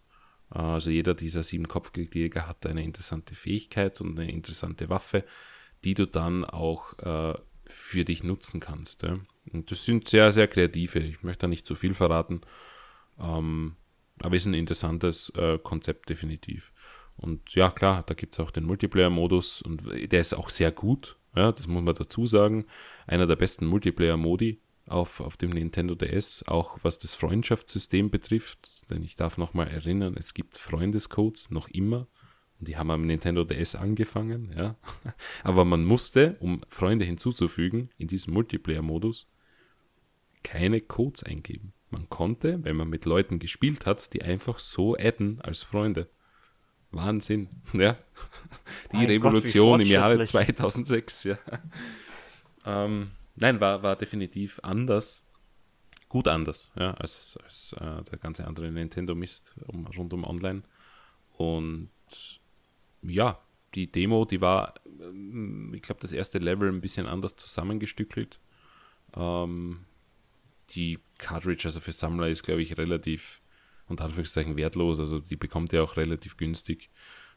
also 0.59 0.89
jeder 0.89 1.13
dieser 1.13 1.43
sieben 1.43 1.67
Kopfgeldjäger 1.67 2.47
hat 2.47 2.65
eine 2.65 2.83
interessante 2.83 3.35
Fähigkeit 3.35 3.99
und 3.99 4.17
eine 4.19 4.31
interessante 4.31 4.89
Waffe, 4.89 5.25
die 5.83 5.93
du 5.93 6.07
dann 6.07 6.45
auch 6.45 6.97
äh, 6.99 7.37
für 7.65 8.05
dich 8.05 8.23
nutzen 8.23 8.59
kannst. 8.59 9.03
Und 9.51 9.71
das 9.71 9.83
sind 9.83 10.07
sehr, 10.07 10.31
sehr 10.31 10.47
kreative. 10.47 10.99
Ich 10.99 11.23
möchte 11.23 11.41
da 11.41 11.47
nicht 11.47 11.67
zu 11.67 11.75
viel 11.75 11.93
verraten. 11.93 12.41
Ähm, 13.19 13.75
aber 14.19 14.35
ist 14.35 14.45
ein 14.45 14.53
interessantes 14.53 15.29
äh, 15.31 15.59
Konzept 15.59 16.09
definitiv. 16.09 16.71
Und 17.17 17.53
ja, 17.53 17.69
klar, 17.69 18.03
da 18.05 18.13
gibt 18.13 18.33
es 18.33 18.39
auch 18.39 18.51
den 18.51 18.65
Multiplayer-Modus 18.65 19.61
und 19.61 19.83
der 20.11 20.19
ist 20.19 20.33
auch 20.33 20.49
sehr 20.49 20.71
gut. 20.71 21.17
Ja, 21.35 21.51
das 21.51 21.67
muss 21.67 21.83
man 21.83 21.95
dazu 21.95 22.27
sagen. 22.27 22.65
Einer 23.07 23.27
der 23.27 23.35
besten 23.35 23.65
Multiplayer-Modi 23.65 24.61
auf, 24.87 25.19
auf 25.19 25.37
dem 25.37 25.49
Nintendo 25.49 25.95
DS, 25.95 26.43
auch 26.47 26.77
was 26.83 26.99
das 26.99 27.15
Freundschaftssystem 27.15 28.09
betrifft. 28.09 28.89
Denn 28.89 29.03
ich 29.03 29.15
darf 29.15 29.37
nochmal 29.37 29.67
erinnern, 29.67 30.15
es 30.17 30.33
gibt 30.33 30.57
Freundescodes 30.57 31.51
noch 31.51 31.67
immer. 31.69 32.07
Und 32.59 32.67
die 32.67 32.77
haben 32.77 32.91
am 32.91 33.05
Nintendo 33.05 33.43
DS 33.43 33.75
angefangen, 33.75 34.51
ja. 34.55 34.75
Aber 35.43 35.65
man 35.65 35.83
musste, 35.83 36.37
um 36.39 36.61
Freunde 36.69 37.05
hinzuzufügen, 37.05 37.89
in 37.97 38.07
diesem 38.07 38.33
Multiplayer-Modus, 38.33 39.27
keine 40.43 40.79
Codes 40.79 41.23
eingeben. 41.23 41.73
Man 41.89 42.09
konnte, 42.09 42.63
wenn 42.63 42.75
man 42.75 42.89
mit 42.89 43.05
Leuten 43.05 43.39
gespielt 43.39 43.85
hat, 43.85 44.13
die 44.13 44.21
einfach 44.21 44.59
so 44.59 44.95
adden 44.95 45.41
als 45.41 45.63
Freunde. 45.63 46.09
Wahnsinn, 46.91 47.49
ja. 47.73 47.97
Die 48.91 48.97
mein 48.97 49.07
Revolution 49.07 49.79
Gott, 49.79 49.87
im 49.87 49.91
Jahre 49.91 50.23
2006, 50.23 51.23
ja. 51.25 51.37
Ähm, 52.67 53.11
nein, 53.35 53.59
war, 53.59 53.83
war 53.83 53.95
definitiv 53.95 54.59
anders. 54.63 55.25
gut 56.09 56.27
anders, 56.27 56.71
ja, 56.77 56.93
als, 56.93 57.37
als 57.43 57.73
äh, 57.73 58.03
der 58.03 58.19
ganze 58.19 58.47
andere 58.47 58.71
Nintendo-Mist 58.71 59.55
um, 59.67 59.87
rund 59.87 60.13
um 60.13 60.23
Online. 60.23 60.63
Und 61.37 61.89
ja, 63.01 63.39
die 63.73 63.91
Demo, 63.91 64.25
die 64.25 64.41
war, 64.41 64.73
ähm, 65.01 65.73
ich 65.73 65.81
glaube, 65.81 66.01
das 66.01 66.13
erste 66.13 66.39
Level 66.39 66.69
ein 66.69 66.81
bisschen 66.81 67.07
anders 67.07 67.35
zusammengestückelt. 67.35 68.39
Ähm, 69.15 69.85
die 70.71 70.99
Cartridge, 71.17 71.63
also 71.65 71.79
für 71.79 71.91
Sammler, 71.91 72.29
ist, 72.29 72.43
glaube 72.43 72.61
ich, 72.61 72.77
relativ 72.77 73.41
unter 73.87 74.05
Anführungszeichen 74.05 74.57
wertlos. 74.57 74.99
Also 74.99 75.19
die 75.19 75.35
bekommt 75.35 75.73
ihr 75.73 75.83
auch 75.83 75.97
relativ 75.97 76.37
günstig, 76.37 76.89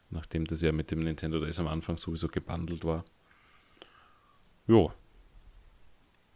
nachdem 0.09 0.45
das 0.45 0.61
ja 0.61 0.71
mit 0.71 0.91
dem 0.91 0.99
Nintendo 0.99 1.39
DS 1.39 1.59
am 1.59 1.67
Anfang 1.67 1.97
sowieso 1.97 2.27
gebundelt 2.27 2.83
war. 2.85 3.05
Jo. 4.67 4.93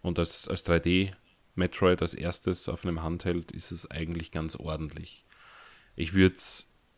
Und 0.03 0.19
als, 0.19 0.47
als 0.47 0.63
3D 0.67 1.13
Metroid 1.55 2.01
als 2.03 2.13
erstes 2.13 2.69
auf 2.69 2.85
einem 2.85 3.01
Handheld 3.01 3.51
ist 3.51 3.71
es 3.71 3.89
eigentlich 3.89 4.31
ganz 4.31 4.55
ordentlich. 4.55 5.25
Ich 5.95 6.13
würde 6.13 6.35
es 6.35 6.97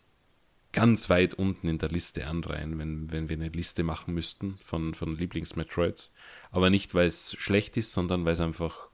ganz 0.74 1.10
weit 1.10 1.34
unten 1.36 1.70
in 1.70 1.78
der 1.78 1.90
Liste 1.90 2.28
anreihen, 2.28 2.78
wenn, 2.78 3.12
wenn 3.12 3.30
wir 3.30 3.38
eine 3.38 3.48
Liste 3.48 3.84
machen 3.84 4.14
müssten 4.14 4.58
von, 4.58 4.94
von 4.94 5.16
Lieblings-Metroids. 5.16 6.12
Aber 6.52 6.70
nicht, 6.70 6.94
weil 6.94 7.08
es 7.08 7.34
schlecht 7.38 7.78
ist, 7.78 7.94
sondern 7.94 8.26
weil 8.26 8.34
es 8.34 8.42
einfach 8.42 8.90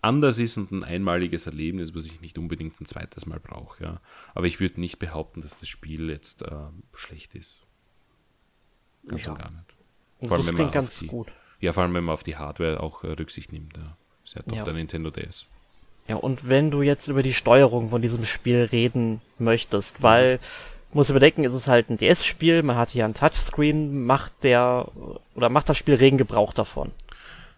anders 0.00 0.38
ist 0.38 0.56
und 0.58 0.70
ein 0.70 0.84
einmaliges 0.84 1.46
Erlebnis, 1.46 1.94
was 1.94 2.06
ich 2.06 2.20
nicht 2.20 2.38
unbedingt 2.38 2.80
ein 2.80 2.86
zweites 2.86 3.26
Mal 3.26 3.40
brauche. 3.40 3.82
Ja. 3.82 4.00
Aber 4.34 4.46
ich 4.46 4.60
würde 4.60 4.80
nicht 4.80 4.98
behaupten, 4.98 5.40
dass 5.40 5.56
das 5.56 5.68
Spiel 5.68 6.10
jetzt 6.10 6.42
äh, 6.42 6.68
schlecht 6.94 7.34
ist. 7.34 7.58
Ganz 9.08 9.24
ja. 9.24 9.32
und 9.32 9.38
gar 9.38 9.50
nicht. 9.50 9.74
Vor 10.28 10.36
allem, 10.36 10.46
das 10.46 10.54
klingt 10.54 10.72
ganz 10.72 10.98
die, 11.00 11.06
gut. 11.08 11.32
Ja, 11.62 11.72
vor 11.72 11.84
allem, 11.84 11.94
wenn 11.94 12.04
man 12.04 12.12
auf 12.12 12.24
die 12.24 12.36
Hardware 12.36 12.80
auch 12.80 13.04
äh, 13.04 13.12
Rücksicht 13.12 13.52
nimmt. 13.52 13.76
Ja. 13.76 13.96
Ist 14.24 14.34
ja 14.34 14.42
doch 14.46 14.56
ja. 14.56 14.64
der 14.64 14.74
Nintendo 14.74 15.10
DS. 15.10 15.46
Ja, 16.08 16.16
und 16.16 16.48
wenn 16.48 16.70
du 16.70 16.82
jetzt 16.82 17.08
über 17.08 17.22
die 17.22 17.32
Steuerung 17.32 17.90
von 17.90 18.02
diesem 18.02 18.24
Spiel 18.24 18.68
reden 18.70 19.20
möchtest, 19.38 20.02
weil 20.02 20.40
muss 20.92 21.08
überdenken, 21.08 21.44
ist 21.44 21.54
es 21.54 21.68
halt 21.68 21.88
ein 21.88 21.96
DS-Spiel, 21.96 22.62
man 22.62 22.76
hat 22.76 22.90
hier 22.90 23.04
ein 23.04 23.14
Touchscreen, 23.14 24.04
macht 24.04 24.32
der 24.42 24.88
oder 25.34 25.48
macht 25.48 25.68
das 25.68 25.78
Spiel 25.78 25.94
regen 25.94 26.18
Gebrauch 26.18 26.52
davon. 26.52 26.90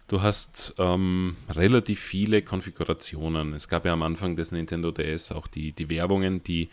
Du 0.06 0.20
hast 0.20 0.74
ähm, 0.78 1.36
relativ 1.48 1.98
viele 1.98 2.42
Konfigurationen. 2.42 3.54
Es 3.54 3.68
gab 3.68 3.86
ja 3.86 3.92
am 3.94 4.02
Anfang 4.02 4.36
des 4.36 4.52
Nintendo 4.52 4.92
DS 4.92 5.32
auch 5.32 5.46
die, 5.46 5.72
die 5.72 5.88
Werbungen, 5.88 6.44
die 6.44 6.68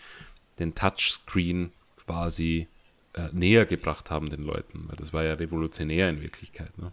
den 0.59 0.75
Touchscreen 0.75 1.71
quasi 2.05 2.67
äh, 3.13 3.29
näher 3.31 3.65
gebracht 3.65 4.11
haben 4.11 4.29
den 4.29 4.43
Leuten, 4.43 4.85
weil 4.87 4.95
das 4.95 5.13
war 5.13 5.23
ja 5.23 5.33
revolutionär 5.33 6.09
in 6.09 6.21
Wirklichkeit. 6.21 6.77
Ne? 6.77 6.91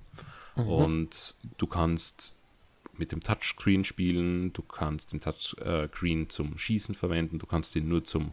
Mhm. 0.57 0.69
Und 0.69 1.35
du 1.59 1.67
kannst 1.67 2.49
mit 2.99 3.13
dem 3.13 3.23
Touchscreen 3.23 3.85
spielen, 3.85 4.53
du 4.53 4.63
kannst 4.63 5.13
den 5.13 5.21
Touchscreen 5.21 6.29
zum 6.29 6.59
Schießen 6.59 6.95
verwenden, 6.95 7.39
du 7.39 7.47
kannst 7.47 7.77
ihn 7.77 7.89
nur 7.89 8.05
zum, 8.05 8.33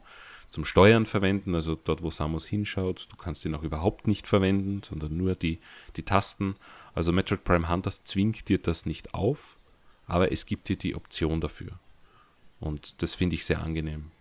zum 0.49 0.65
Steuern 0.65 1.05
verwenden, 1.05 1.53
also 1.53 1.75
dort, 1.75 2.01
wo 2.01 2.09
Samus 2.09 2.45
hinschaut, 2.45 3.07
du 3.11 3.15
kannst 3.15 3.45
ihn 3.45 3.53
auch 3.55 3.63
überhaupt 3.63 4.07
nicht 4.07 4.27
verwenden, 4.27 4.81
sondern 4.83 5.15
nur 5.15 5.36
die, 5.36 5.59
die 5.95 6.03
Tasten. 6.03 6.55
Also 6.93 7.11
Metroid 7.11 7.43
Prime 7.43 7.69
Hunters 7.69 8.03
zwingt 8.03 8.49
dir 8.49 8.57
das 8.57 8.86
nicht 8.86 9.13
auf, 9.13 9.57
aber 10.07 10.31
es 10.31 10.45
gibt 10.45 10.69
dir 10.69 10.77
die 10.77 10.95
Option 10.95 11.41
dafür. 11.41 11.79
Und 12.59 13.01
das 13.03 13.15
finde 13.15 13.36
ich 13.36 13.45
sehr 13.45 13.61
angenehm. 13.61 14.11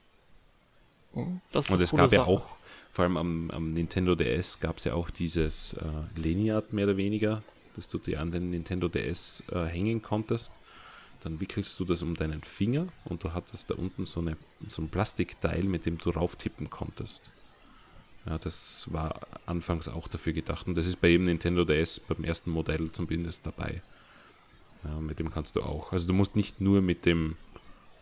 Oh, 1.15 1.21
und 1.53 1.81
es 1.81 1.93
gab 1.93 2.11
Sache. 2.11 2.17
ja 2.17 2.25
auch, 2.25 2.51
vor 2.95 3.03
allem 3.03 3.17
am, 3.17 3.51
am 3.51 3.73
Nintendo 3.73 4.15
DS, 4.15 4.61
gab 4.61 4.79
es 4.79 4.85
ja 4.85 4.95
auch 4.95 5.11
dieses 5.11 5.73
äh, 5.73 5.85
Leniart 6.15 6.73
mehr 6.73 6.85
oder 6.85 6.97
weniger, 6.97 7.43
dass 7.75 7.89
du 7.89 7.99
dir 7.99 8.21
an 8.21 8.31
den 8.31 8.51
Nintendo 8.51 8.87
DS 8.87 9.43
äh, 9.51 9.65
hängen 9.65 10.01
konntest. 10.01 10.53
Dann 11.25 11.41
wickelst 11.41 11.81
du 11.81 11.85
das 11.85 12.03
um 12.03 12.15
deinen 12.15 12.45
Finger 12.45 12.87
und 13.05 13.25
du 13.25 13.33
hattest 13.33 13.69
da 13.71 13.75
unten 13.75 14.07
so, 14.07 14.21
eine, 14.21 14.37
so 14.69 14.81
ein 14.81 14.91
Plastikteil, 14.91 15.65
mit 15.65 15.87
dem 15.87 15.99
du 15.99 16.11
rauftippen 16.11 16.71
konntest. 16.71 17.33
Ja, 18.27 18.39
das 18.39 18.87
war 18.93 19.19
anfangs 19.45 19.89
auch 19.89 20.07
dafür 20.07 20.33
gedacht. 20.33 20.69
Und 20.69 20.77
das 20.77 20.87
ist 20.87 21.01
bei 21.01 21.09
jedem 21.09 21.25
Nintendo 21.25 21.65
DS 21.65 21.99
beim 21.99 22.23
ersten 22.23 22.53
Modell 22.53 22.93
zumindest 22.93 23.45
dabei. 23.45 23.83
Ja, 24.85 25.01
mit 25.01 25.19
dem 25.19 25.33
kannst 25.33 25.57
du 25.57 25.63
auch. 25.63 25.91
Also 25.91 26.07
du 26.07 26.13
musst 26.13 26.37
nicht 26.37 26.61
nur 26.61 26.81
mit 26.81 27.07
dem, 27.07 27.35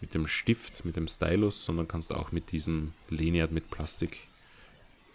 mit 0.02 0.12
dem 0.12 0.26
Stift, 0.26 0.84
mit 0.84 0.96
dem 0.96 1.08
Stylus, 1.08 1.64
sondern 1.64 1.88
kannst 1.88 2.12
auch 2.12 2.30
mit 2.30 2.52
diesem 2.52 2.92
Lanyard 3.08 3.52
mit 3.52 3.70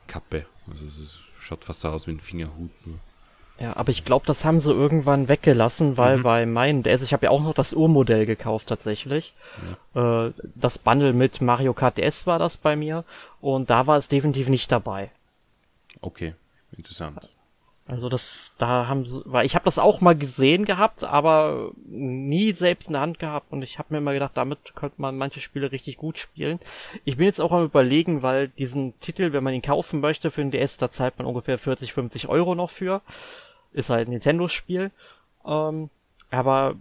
Plastikkappe. 0.07 0.45
Also 0.69 0.85
es 0.85 1.19
schaut 1.39 1.63
fast 1.63 1.85
aus 1.85 2.07
wie 2.07 2.11
ein 2.11 2.19
Fingerhut 2.19 2.71
nur. 2.85 2.99
Ja, 3.59 3.75
aber 3.75 3.89
ich 3.89 4.05
glaube, 4.05 4.25
das 4.27 4.45
haben 4.45 4.59
sie 4.59 4.71
irgendwann 4.71 5.29
weggelassen, 5.29 5.97
weil 5.97 6.19
mhm. 6.19 6.23
bei 6.23 6.45
meinen 6.45 6.83
DS, 6.83 7.01
ich 7.01 7.13
habe 7.13 7.25
ja 7.25 7.31
auch 7.31 7.41
noch 7.41 7.55
das 7.55 7.73
Urmodell 7.73 8.27
gekauft 8.27 8.67
tatsächlich. 8.67 9.33
Ja. 9.95 10.27
Äh, 10.27 10.33
das 10.53 10.77
Bundle 10.77 11.13
mit 11.13 11.41
Mario 11.41 11.73
Kart 11.73 11.97
DS 11.97 12.27
war 12.27 12.37
das 12.37 12.57
bei 12.57 12.75
mir 12.75 13.03
und 13.41 13.71
da 13.71 13.87
war 13.87 13.97
es 13.97 14.09
definitiv 14.09 14.47
nicht 14.49 14.71
dabei. 14.71 15.09
Okay, 16.01 16.35
interessant. 16.75 17.27
Also 17.89 18.09
das, 18.09 18.51
da 18.57 18.87
haben 18.87 19.05
sie, 19.05 19.21
weil 19.23 19.45
ich 19.45 19.55
habe 19.55 19.63
das 19.63 19.79
auch 19.79 20.01
mal 20.01 20.15
gesehen 20.15 20.65
gehabt, 20.65 21.05
aber 21.05 21.71
nie 21.85 22.51
selbst 22.51 22.87
in 22.87 22.93
der 22.93 23.01
Hand 23.01 23.17
gehabt 23.17 23.53
und 23.53 23.61
ich 23.61 23.79
habe 23.79 23.93
mir 23.93 23.99
immer 23.99 24.13
gedacht, 24.13 24.33
damit 24.35 24.75
könnte 24.75 25.01
man 25.01 25.17
manche 25.17 25.39
Spiele 25.39 25.71
richtig 25.71 25.95
gut 25.95 26.17
spielen. 26.17 26.59
Ich 27.05 27.15
bin 27.15 27.27
jetzt 27.27 27.39
auch 27.39 27.53
am 27.53 27.63
überlegen, 27.63 28.23
weil 28.23 28.49
diesen 28.49 28.99
Titel, 28.99 29.31
wenn 29.31 29.43
man 29.43 29.53
ihn 29.53 29.61
kaufen 29.61 30.01
möchte 30.01 30.29
für 30.31 30.41
den 30.41 30.51
DS, 30.51 30.77
da 30.77 30.91
zahlt 30.91 31.17
man 31.17 31.27
ungefähr 31.27 31.57
40, 31.57 31.93
50 31.93 32.27
Euro 32.27 32.55
noch 32.55 32.69
für. 32.69 33.01
Ist 33.71 33.89
halt 33.89 34.09
ein 34.09 34.11
Nintendo-Spiel. 34.11 34.91
Ähm, 35.45 35.89
aber 36.29 36.75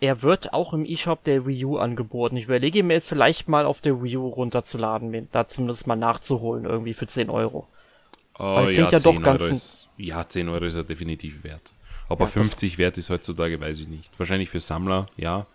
er 0.00 0.22
wird 0.22 0.52
auch 0.52 0.72
im 0.72 0.84
eShop 0.84 1.22
der 1.22 1.46
Wii 1.46 1.64
U 1.64 1.76
angeboten. 1.76 2.36
Ich 2.36 2.44
überlege 2.44 2.82
mir 2.82 2.94
jetzt 2.94 3.08
vielleicht 3.08 3.48
mal 3.48 3.66
auf 3.66 3.82
der 3.82 4.02
Wii 4.02 4.16
U 4.16 4.26
runterzuladen, 4.26 5.28
da 5.30 5.46
zumindest 5.46 5.86
mal 5.86 5.94
nachzuholen, 5.94 6.64
irgendwie 6.64 6.94
für 6.94 7.06
10 7.06 7.30
Euro. 7.30 7.68
Oh, 8.38 8.68
ja, 8.68 8.88
ja 8.88 8.98
doch 8.98 9.22
ganz 9.22 9.88
ja, 10.00 10.28
10 10.28 10.48
Euro 10.48 10.64
ist 10.64 10.74
er 10.74 10.84
definitiv 10.84 11.44
wert. 11.44 11.62
Ob 12.08 12.20
ja, 12.20 12.26
er 12.26 12.32
50 12.32 12.78
wert 12.78 12.98
ist 12.98 13.10
heutzutage, 13.10 13.60
weiß 13.60 13.78
ich 13.78 13.88
nicht. 13.88 14.10
Wahrscheinlich 14.18 14.50
für 14.50 14.60
Sammler, 14.60 15.06
ja. 15.16 15.46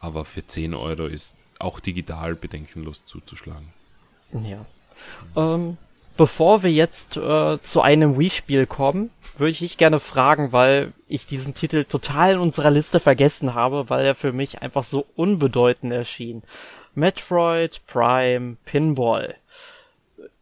Aber 0.00 0.24
für 0.24 0.46
10 0.46 0.74
Euro 0.74 1.06
ist 1.06 1.34
auch 1.58 1.80
digital 1.80 2.34
bedenkenlos 2.34 3.04
zuzuschlagen. 3.04 3.68
Ja. 4.32 4.64
Ähm, 5.36 5.76
bevor 6.16 6.62
wir 6.62 6.72
jetzt 6.72 7.16
äh, 7.16 7.60
zu 7.60 7.82
einem 7.82 8.18
Wii-Spiel 8.18 8.66
kommen, 8.66 9.10
würde 9.36 9.50
ich 9.50 9.58
dich 9.58 9.76
gerne 9.76 10.00
fragen, 10.00 10.52
weil 10.52 10.92
ich 11.08 11.26
diesen 11.26 11.54
Titel 11.54 11.84
total 11.84 12.34
in 12.34 12.38
unserer 12.38 12.70
Liste 12.70 13.00
vergessen 13.00 13.54
habe, 13.54 13.90
weil 13.90 14.04
er 14.04 14.14
für 14.14 14.32
mich 14.32 14.62
einfach 14.62 14.84
so 14.84 15.06
unbedeutend 15.16 15.92
erschien. 15.92 16.42
Metroid 16.94 17.82
Prime 17.86 18.56
Pinball. 18.64 19.34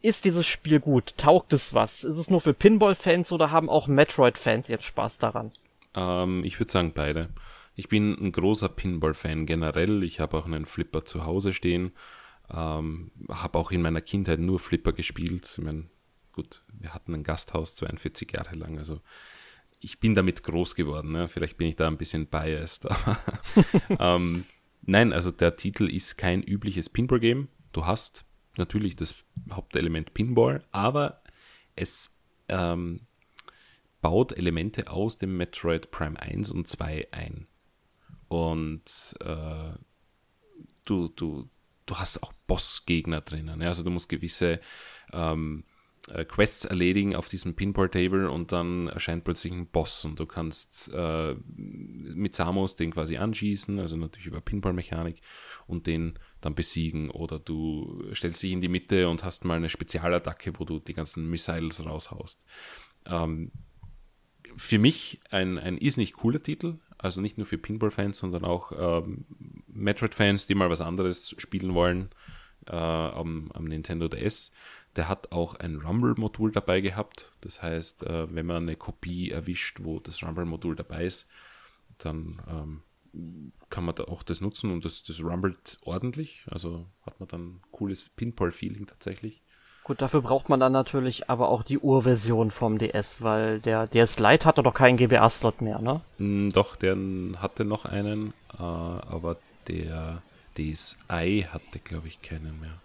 Ist 0.03 0.25
dieses 0.25 0.47
Spiel 0.47 0.81
gut? 0.81 1.17
Taugt 1.17 1.53
es 1.53 1.75
was? 1.75 2.03
Ist 2.03 2.17
es 2.17 2.29
nur 2.29 2.41
für 2.41 2.55
Pinball-Fans 2.55 3.31
oder 3.31 3.53
haben 3.53 3.71
auch 3.71 3.87
Metroid-Fans 3.87 4.69
jetzt 4.69 4.85
Spaß 4.85 5.19
daran? 5.19 5.53
Ähm, 5.95 6.43
ich 6.45 6.59
würde 6.59 6.73
sagen 6.73 6.93
beide. 6.93 7.29
Ich 7.77 7.89
bin 7.89 8.13
ein 8.21 8.33
großer 8.33 8.69
Pinball-Fan 8.69 9.47
generell. 9.47 10.03
Ich 10.03 10.21
habe 10.21 10.37
auch 10.37 10.47
einen 10.47 10.67
Flipper 10.67 11.05
zu 11.05 11.25
Hause 11.25 11.53
stehen. 11.53 11.93
Ähm, 12.51 13.13
habe 13.31 13.59
auch 13.59 13.71
in 13.71 13.81
meiner 13.81 14.01
Kindheit 14.01 14.41
nur 14.41 14.59
Flipper 14.59 14.93
gespielt. 14.93 15.49
Ich 15.51 15.65
meine, 15.65 15.85
gut, 16.33 16.65
wir 16.73 16.93
hatten 16.93 17.15
ein 17.15 17.23
Gasthaus 17.23 17.77
42 17.77 18.33
Jahre 18.33 18.57
lang, 18.57 18.79
also 18.79 19.01
ich 19.81 20.01
bin 20.01 20.15
damit 20.15 20.43
groß 20.43 20.75
geworden. 20.75 21.13
Ne? 21.13 21.29
Vielleicht 21.29 21.57
bin 21.57 21.69
ich 21.69 21.77
da 21.77 21.87
ein 21.87 21.99
bisschen 21.99 22.27
biased, 22.27 22.91
aber 22.91 23.19
ähm, 23.99 24.45
nein, 24.83 25.13
also 25.13 25.31
der 25.31 25.57
Titel 25.57 25.89
ist 25.89 26.19
kein 26.19 26.43
übliches 26.43 26.89
Pinball-Game. 26.89 27.49
Du 27.73 27.87
hast 27.87 28.25
natürlich 28.57 28.97
das 28.97 29.15
Hauptelement 29.51 30.15
Pinball, 30.15 30.65
aber 30.73 31.23
es 31.75 32.15
ähm, 32.49 33.01
baut 34.01 34.33
Elemente 34.33 34.91
aus 34.91 35.19
dem 35.19 35.37
Metroid 35.37 35.91
Prime 35.91 36.21
1 36.21 36.51
und 36.51 36.69
2 36.69 37.09
ein. 37.13 37.47
Und 38.29 39.17
äh, 39.21 39.73
du, 40.85 41.09
du, 41.09 41.49
du 41.87 41.97
hast 41.97 42.23
auch 42.23 42.33
Bossgegner 42.47 43.21
drinnen. 43.21 43.61
Ja? 43.61 43.69
Also 43.69 43.83
du 43.83 43.91
musst 43.91 44.09
gewisse 44.09 44.61
ähm, 45.13 45.65
äh, 46.09 46.25
Quests 46.25 46.65
erledigen 46.65 47.15
auf 47.15 47.29
diesem 47.29 47.55
Pinball-Table 47.55 48.31
und 48.31 48.53
dann 48.53 48.89
erscheint 48.89 49.25
plötzlich 49.25 49.53
ein 49.53 49.67
Boss 49.67 50.05
und 50.05 50.19
du 50.19 50.27
kannst 50.27 50.91
äh, 50.93 51.35
mit 51.57 52.35
Samus 52.35 52.77
den 52.77 52.91
quasi 52.91 53.17
anschießen, 53.17 53.79
also 53.79 53.97
natürlich 53.97 54.27
über 54.27 54.41
Pinball-Mechanik 54.41 55.21
und 55.69 55.87
den 55.87 56.19
dann 56.41 56.55
besiegen 56.55 57.11
oder 57.11 57.39
du 57.39 58.05
stellst 58.15 58.43
dich 58.43 58.53
in 58.53 58.61
die 58.61 58.69
Mitte 58.69 59.09
und 59.09 59.23
hast 59.23 59.45
mal 59.45 59.57
eine 59.57 59.69
Spezialattacke, 59.69 60.53
wo 60.59 60.65
du 60.65 60.81
die 60.81 60.95
ganzen 60.95 61.31
Missiles 61.31 61.85
raushaust. 61.85 62.45
Ähm, 63.07 63.53
für 64.57 64.79
mich 64.79 65.21
ein, 65.31 65.59
ein 65.59 65.77
nicht 65.77 66.15
cooler 66.15 66.43
Titel, 66.43 66.79
also 66.99 67.21
nicht 67.21 67.39
nur 67.39 67.47
für 67.47 67.59
Pinball-Fans, 67.59 68.19
sondern 68.19 68.45
auch 68.45 68.73
ähm, 68.77 69.25
Metroid-Fans, 69.69 70.47
die 70.47 70.55
mal 70.55 70.71
was 70.71 70.81
anderes 70.81 71.35
spielen 71.39 71.75
wollen 71.75 72.11
äh, 72.67 72.77
am, 72.77 73.51
am 73.53 73.65
Nintendo 73.65 74.09
DS. 74.09 74.53
Der 74.97 75.09
hat 75.09 75.33
auch 75.33 75.55
ein 75.55 75.81
Rumble-Modul 75.81 76.53
dabei 76.53 76.81
gehabt. 76.81 77.33
Das 77.41 77.63
heißt, 77.63 78.05
äh, 78.05 78.35
wenn 78.35 78.47
man 78.47 78.65
eine 78.65 78.77
Kopie 78.77 79.31
erwischt, 79.31 79.81
wo 79.83 80.01
das 80.01 80.23
Rumble-Modul 80.23 80.77
dabei 80.77 81.07
ist, 81.07 81.27
dann 81.99 82.43
ähm, 82.49 82.83
kann 83.71 83.85
man 83.85 83.95
da 83.95 84.05
auch 84.05 84.23
das 84.23 84.41
nutzen 84.41 84.71
und 84.71 84.85
das, 84.85 85.03
das 85.03 85.23
rumbelt 85.23 85.79
ordentlich. 85.85 86.45
Also 86.51 86.87
hat 87.05 87.21
man 87.21 87.29
dann 87.29 87.61
cooles 87.71 88.09
Pinball-Feeling 88.09 88.87
tatsächlich. 88.87 89.43
Gut, 89.85 90.01
dafür 90.01 90.23
braucht 90.23 90.49
man 90.49 90.61
dann 90.61 90.73
natürlich 90.73 91.29
aber 91.29 91.49
auch 91.49 91.65
die 91.65 91.79
Urversion 91.79 92.53
vom 92.53 92.79
DS, 92.79 93.23
weil 93.23 93.59
der 93.61 93.89
DS 93.89 94.21
Lite 94.21 94.47
hatte 94.47 94.63
doch 94.63 94.75
keinen 94.75 94.97
GBA-Slot 94.97 95.61
mehr, 95.61 95.81
ne? 95.81 96.01
Mm, 96.19 96.51
doch, 96.51 96.77
der 96.77 96.97
hatte 97.39 97.65
noch 97.65 97.85
einen, 97.85 98.33
äh, 98.57 98.63
aber 98.63 99.39
der 99.67 100.23
DSi 100.57 101.47
hatte, 101.51 101.81
glaube 101.83 102.07
ich, 102.07 102.23
keinen 102.23 102.61
mehr. 102.61 102.79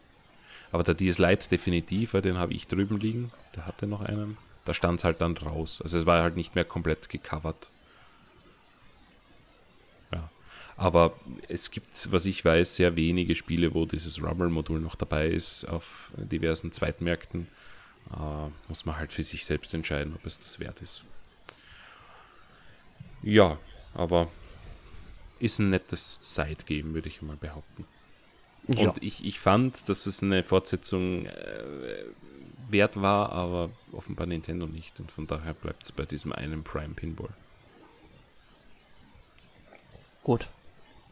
Aber 0.78 0.84
der 0.84 0.94
DS 0.94 1.18
Lite 1.18 1.50
definitiv, 1.50 2.12
den 2.12 2.38
habe 2.38 2.54
ich 2.54 2.68
drüben 2.68 3.00
liegen. 3.00 3.32
Der 3.56 3.66
hatte 3.66 3.88
noch 3.88 4.02
einen. 4.02 4.38
Da 4.64 4.76
stand 4.76 5.00
es 5.00 5.04
halt 5.04 5.22
dann 5.22 5.36
raus. 5.36 5.82
Also 5.82 5.98
es 5.98 6.06
war 6.06 6.22
halt 6.22 6.36
nicht 6.36 6.54
mehr 6.54 6.66
komplett 6.66 7.10
gecovert. 7.10 7.72
Ja. 10.14 10.30
Aber 10.76 11.20
es 11.48 11.72
gibt, 11.72 12.12
was 12.12 12.28
ich 12.28 12.46
weiß, 12.46 12.76
sehr 12.76 12.96
wenige 12.96 13.34
Spiele, 13.34 13.74
wo 13.74 13.88
dieses 13.88 14.22
Rumble-Modul 14.22 14.80
noch 14.80 14.94
dabei 14.94 15.30
ist 15.30 15.66
auf 15.66 16.12
diversen 16.16 16.72
Zweitmärkten. 16.72 17.48
Äh, 18.14 18.50
muss 18.68 18.86
man 18.86 18.98
halt 18.98 19.12
für 19.12 19.24
sich 19.24 19.48
selbst 19.48 19.74
entscheiden, 19.74 20.14
ob 20.14 20.28
es 20.28 20.38
das 20.38 20.60
wert 20.60 20.80
ist. 20.84 21.02
Ja, 23.24 23.58
aber 23.96 24.30
ist 25.40 25.58
ein 25.58 25.72
nettes 25.72 26.20
Side-Game, 26.22 26.94
würde 26.94 27.08
ich 27.10 27.24
mal 27.24 27.36
behaupten. 27.36 27.88
Ja. 28.68 28.90
Und 28.90 29.02
ich, 29.02 29.24
ich 29.26 29.40
fand, 29.40 29.88
dass 29.90 30.06
es 30.06 30.22
eine 30.22 30.44
Fortsetzung 30.44 31.26
äh, 31.26 31.64
wert 32.70 33.02
war, 33.02 33.32
aber 33.32 33.70
offenbar 33.92 34.28
Nintendo 34.28 34.68
nicht. 34.68 35.00
Und 35.00 35.12
von 35.12 35.28
daher 35.28 35.54
bleibt 35.54 35.84
es 35.84 35.92
bei 35.92 36.06
diesem 36.06 36.34
einen 36.34 36.64
Prime 36.64 36.94
Pinball. 36.94 37.30
Gut. 40.24 40.48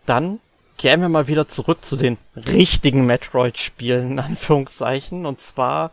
Dann 0.06 0.40
kehren 0.78 1.02
wir 1.02 1.10
mal 1.10 1.28
wieder 1.28 1.48
zurück 1.48 1.84
zu 1.84 1.96
den 1.96 2.18
richtigen 2.36 3.06
Metroid-Spielen, 3.06 4.12
in 4.12 4.20
Anführungszeichen. 4.20 5.26
Und 5.26 5.40
zwar 5.40 5.92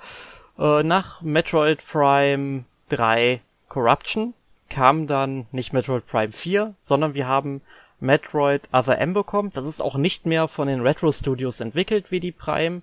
äh, 0.59 0.83
nach 0.83 1.23
Metroid 1.23 1.87
Prime 1.87 2.65
3 2.89 3.41
Corruption 3.69 4.35
kam 4.69 5.07
dann 5.07 5.47
nicht 5.53 5.73
Metroid 5.73 6.07
Prime 6.07 6.33
4, 6.33 6.75
sondern 6.81 7.15
wir 7.15 7.29
haben 7.29 7.61
Metroid 8.03 8.69
Other 8.73 8.99
M 8.99 9.15
bekommt. 9.15 9.57
Das 9.57 9.65
ist 9.65 9.81
auch 9.81 9.97
nicht 9.97 10.27
mehr 10.27 10.49
von 10.49 10.69
den 10.69 10.81
Retro 10.81 11.13
Studios 11.13 11.61
entwickelt 11.61 12.11
wie 12.11 12.21
die 12.21 12.33
Prime 12.33 12.83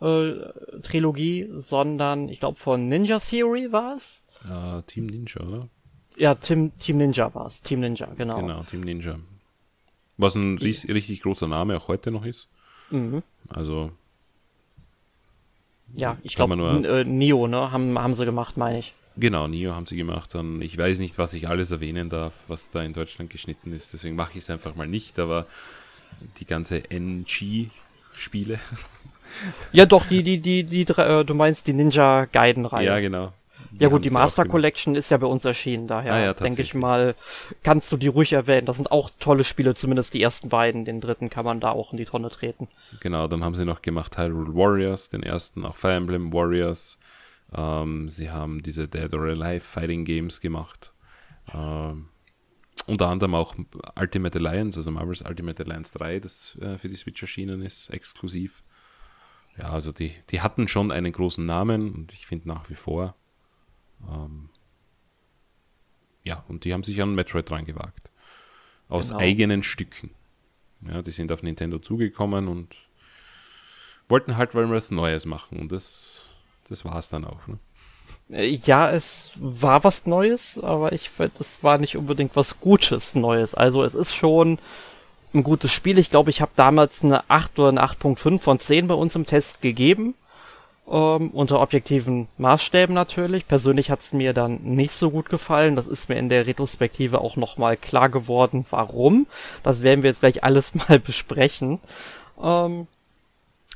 äh, 0.00 0.32
Trilogie, 0.82 1.48
sondern 1.54 2.28
ich 2.28 2.40
glaube 2.40 2.58
von 2.58 2.88
Ninja 2.88 3.18
Theory 3.18 3.72
war 3.72 3.94
es. 3.94 4.24
Ja, 4.48 4.82
Team 4.82 5.06
Ninja, 5.06 5.40
oder? 5.42 5.68
Ja, 6.16 6.34
Team, 6.34 6.76
Team 6.78 6.98
Ninja 6.98 7.34
war 7.34 7.46
es. 7.46 7.62
Team 7.62 7.80
Ninja, 7.80 8.06
genau. 8.16 8.36
Genau, 8.36 8.62
Team 8.62 8.80
Ninja. 8.80 9.18
Was 10.16 10.34
ein 10.34 10.58
ries 10.58 10.86
richtig 10.88 11.22
großer 11.22 11.48
Name 11.48 11.76
auch 11.76 11.88
heute 11.88 12.10
noch 12.10 12.24
ist. 12.24 12.48
Mhm. 12.90 13.22
Also. 13.48 13.90
Ja, 15.94 16.16
ich 16.22 16.36
glaube, 16.36 16.54
äh, 16.54 17.04
Neo, 17.04 17.46
ne, 17.46 17.70
haben, 17.70 17.98
haben 17.98 18.14
sie 18.14 18.24
gemacht, 18.24 18.56
meine 18.56 18.78
ich. 18.78 18.94
Genau, 19.16 19.46
Nio 19.46 19.74
haben 19.74 19.86
sie 19.86 19.96
gemacht. 19.96 20.34
Und 20.34 20.62
ich 20.62 20.76
weiß 20.76 20.98
nicht, 20.98 21.18
was 21.18 21.34
ich 21.34 21.48
alles 21.48 21.70
erwähnen 21.70 22.08
darf, 22.08 22.32
was 22.48 22.70
da 22.70 22.82
in 22.82 22.92
Deutschland 22.92 23.30
geschnitten 23.30 23.72
ist. 23.72 23.92
Deswegen 23.92 24.16
mache 24.16 24.32
ich 24.32 24.38
es 24.38 24.50
einfach 24.50 24.74
mal 24.74 24.86
nicht. 24.86 25.18
Aber 25.18 25.46
die 26.38 26.46
ganze 26.46 26.90
NG-Spiele. 26.90 28.58
Ja, 29.72 29.86
doch, 29.86 30.04
die, 30.04 30.22
die, 30.22 30.42
die, 30.42 30.62
die, 30.62 30.82
äh, 30.82 31.24
du 31.24 31.34
meinst 31.34 31.66
die 31.66 31.72
Ninja 31.72 32.26
Gaiden-Reihe. 32.26 32.84
Ja, 32.84 33.00
genau. 33.00 33.32
Die 33.70 33.84
ja 33.84 33.88
gut, 33.88 34.04
die 34.04 34.10
Master 34.10 34.44
Collection 34.44 34.94
ist 34.94 35.10
ja 35.10 35.16
bei 35.16 35.26
uns 35.26 35.46
erschienen, 35.46 35.86
daher 35.86 36.12
ah, 36.12 36.20
ja, 36.20 36.34
denke 36.34 36.60
ich 36.60 36.74
mal, 36.74 37.14
kannst 37.62 37.90
du 37.90 37.96
die 37.96 38.08
ruhig 38.08 38.34
erwähnen. 38.34 38.66
Das 38.66 38.76
sind 38.76 38.92
auch 38.92 39.10
tolle 39.18 39.44
Spiele, 39.44 39.74
zumindest 39.74 40.12
die 40.12 40.22
ersten 40.22 40.50
beiden. 40.50 40.84
Den 40.84 41.00
dritten 41.00 41.30
kann 41.30 41.46
man 41.46 41.60
da 41.60 41.70
auch 41.70 41.92
in 41.92 41.96
die 41.96 42.04
Tonne 42.04 42.28
treten. 42.28 42.68
Genau, 43.00 43.28
dann 43.28 43.42
haben 43.42 43.54
sie 43.54 43.64
noch 43.64 43.80
gemacht 43.80 44.18
Hyrule 44.18 44.54
Warriors, 44.54 45.08
den 45.08 45.22
ersten, 45.22 45.64
auch 45.64 45.76
Fire 45.76 45.94
Emblem 45.94 46.32
Warriors, 46.34 46.98
ähm, 47.54 48.08
sie 48.08 48.30
haben 48.30 48.62
diese 48.62 48.88
Dead 48.88 49.12
or 49.14 49.24
Alive 49.24 49.60
Fighting 49.60 50.04
Games 50.04 50.40
gemacht. 50.40 50.92
Ähm, 51.52 52.08
unter 52.86 53.08
anderem 53.08 53.34
auch 53.34 53.54
Ultimate 53.96 54.38
Alliance, 54.38 54.78
also 54.78 54.90
Marvel's 54.90 55.22
Ultimate 55.22 55.62
Alliance 55.62 55.96
3, 55.96 56.18
das 56.18 56.58
äh, 56.60 56.78
für 56.78 56.88
die 56.88 56.96
Switch 56.96 57.22
erschienen 57.22 57.62
ist, 57.62 57.90
exklusiv. 57.90 58.62
Ja, 59.56 59.70
also 59.70 59.92
die, 59.92 60.14
die 60.30 60.40
hatten 60.40 60.66
schon 60.66 60.90
einen 60.90 61.12
großen 61.12 61.44
Namen 61.44 61.92
und 61.94 62.12
ich 62.12 62.26
finde 62.26 62.48
nach 62.48 62.70
wie 62.70 62.74
vor. 62.74 63.14
Ähm, 64.08 64.48
ja, 66.24 66.44
und 66.48 66.64
die 66.64 66.72
haben 66.72 66.82
sich 66.82 67.00
an 67.02 67.14
Metroid 67.14 67.50
reingewagt. 67.50 68.10
Aus 68.88 69.08
genau. 69.08 69.20
eigenen 69.20 69.62
Stücken. 69.62 70.10
Ja, 70.86 71.02
die 71.02 71.10
sind 71.10 71.30
auf 71.30 71.42
Nintendo 71.42 71.78
zugekommen 71.78 72.48
und 72.48 72.74
wollten 74.08 74.36
halt 74.36 74.54
mal 74.54 74.68
was 74.70 74.90
Neues 74.90 75.26
machen. 75.26 75.58
Und 75.58 75.70
das 75.70 76.28
das 76.68 76.84
war 76.84 76.96
es 76.96 77.08
dann 77.08 77.24
auch. 77.24 77.46
Ne? 77.46 77.58
Äh, 78.30 78.60
ja, 78.64 78.90
es 78.90 79.32
war 79.36 79.84
was 79.84 80.06
Neues, 80.06 80.58
aber 80.62 80.92
ich 80.92 81.10
finde, 81.10 81.34
es 81.40 81.62
war 81.62 81.78
nicht 81.78 81.96
unbedingt 81.96 82.36
was 82.36 82.60
Gutes 82.60 83.14
Neues. 83.14 83.54
Also 83.54 83.82
es 83.84 83.94
ist 83.94 84.14
schon 84.14 84.58
ein 85.34 85.42
gutes 85.42 85.70
Spiel. 85.72 85.98
Ich 85.98 86.10
glaube, 86.10 86.30
ich 86.30 86.40
habe 86.40 86.52
damals 86.56 87.02
eine 87.02 87.28
8 87.28 87.58
oder 87.58 87.68
eine 87.68 87.82
8.5 87.82 88.38
von 88.40 88.58
10 88.58 88.88
bei 88.88 88.94
uns 88.94 89.14
im 89.14 89.26
Test 89.26 89.62
gegeben. 89.62 90.14
Ähm, 90.90 91.30
unter 91.30 91.60
objektiven 91.60 92.28
Maßstäben 92.38 92.94
natürlich. 92.94 93.46
Persönlich 93.46 93.90
hat 93.90 94.00
es 94.00 94.12
mir 94.12 94.32
dann 94.32 94.60
nicht 94.62 94.92
so 94.92 95.10
gut 95.10 95.28
gefallen. 95.28 95.76
Das 95.76 95.86
ist 95.86 96.08
mir 96.08 96.16
in 96.16 96.28
der 96.28 96.46
Retrospektive 96.46 97.20
auch 97.20 97.36
nochmal 97.36 97.76
klar 97.76 98.08
geworden, 98.08 98.66
warum. 98.70 99.26
Das 99.62 99.82
werden 99.82 100.02
wir 100.02 100.10
jetzt 100.10 100.20
gleich 100.20 100.44
alles 100.44 100.74
mal 100.88 100.98
besprechen. 100.98 101.78
Ähm, 102.42 102.88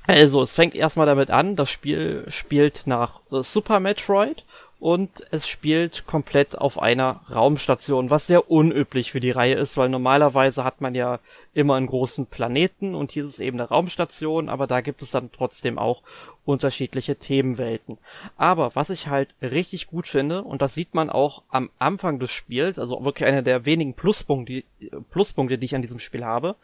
also, 0.07 0.43
es 0.43 0.53
fängt 0.53 0.75
erstmal 0.75 1.07
damit 1.07 1.31
an, 1.31 1.57
das 1.57 1.71
Spiel 1.71 2.25
spielt 2.29 2.87
nach 2.87 3.21
Super 3.31 3.81
Metroid 3.81 4.45
und 4.79 5.27
es 5.31 5.49
spielt 5.49 6.07
komplett 6.07 6.59
auf 6.59 6.81
einer 6.81 7.23
Raumstation, 7.35 8.11
was 8.11 8.27
sehr 8.27 8.51
unüblich 8.51 9.11
für 9.11 9.21
die 9.21 9.31
Reihe 9.31 9.55
ist, 9.55 9.79
weil 9.79 9.89
normalerweise 9.89 10.65
hat 10.65 10.83
man 10.83 10.95
ja 10.95 11.19
immer 11.55 11.77
einen 11.77 11.87
großen 11.87 12.27
Planeten 12.27 12.95
und 12.95 13.11
hier 13.11 13.25
ist 13.25 13.31
es 13.31 13.39
eben 13.41 13.59
eine 13.59 13.69
Raumstation, 13.69 14.51
aber 14.51 14.67
da 14.67 14.83
gibt 14.83 15.01
es 15.01 15.13
dann 15.13 15.33
trotzdem 15.33 15.79
auch 15.79 16.03
unterschiedliche 16.45 17.17
Themenwelten. 17.17 17.97
Aber 18.37 18.75
was 18.75 18.91
ich 18.91 19.09
halt 19.09 19.35
richtig 19.41 19.87
gut 19.87 20.07
finde, 20.07 20.43
und 20.43 20.61
das 20.61 20.75
sieht 20.75 20.95
man 20.95 21.09
auch 21.09 21.43
am 21.49 21.71
Anfang 21.79 22.19
des 22.19 22.31
Spiels, 22.31 22.79
also 22.79 23.03
wirklich 23.03 23.27
einer 23.27 23.43
der 23.43 23.65
wenigen 23.65 23.95
Pluspunkte, 23.95 24.63
Pluspunkte 25.11 25.57
die 25.57 25.65
ich 25.65 25.75
an 25.75 25.83
diesem 25.83 25.99
Spiel 26.01 26.25
habe, 26.25 26.55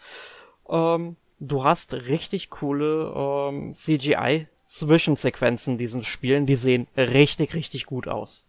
ähm, 0.69 1.17
du 1.43 1.65
hast 1.65 1.93
richtig 1.95 2.51
coole 2.51 3.13
ähm, 3.15 3.73
CGI-Zwischensequenzen 3.75 5.73
in 5.73 5.79
diesen 5.79 6.05
Spielen, 6.05 6.47
die 6.47 6.57
sehen 6.57 6.87
richtig, 6.97 7.55
richtig 7.55 7.87
gut 7.87 8.09
aus. 8.09 8.47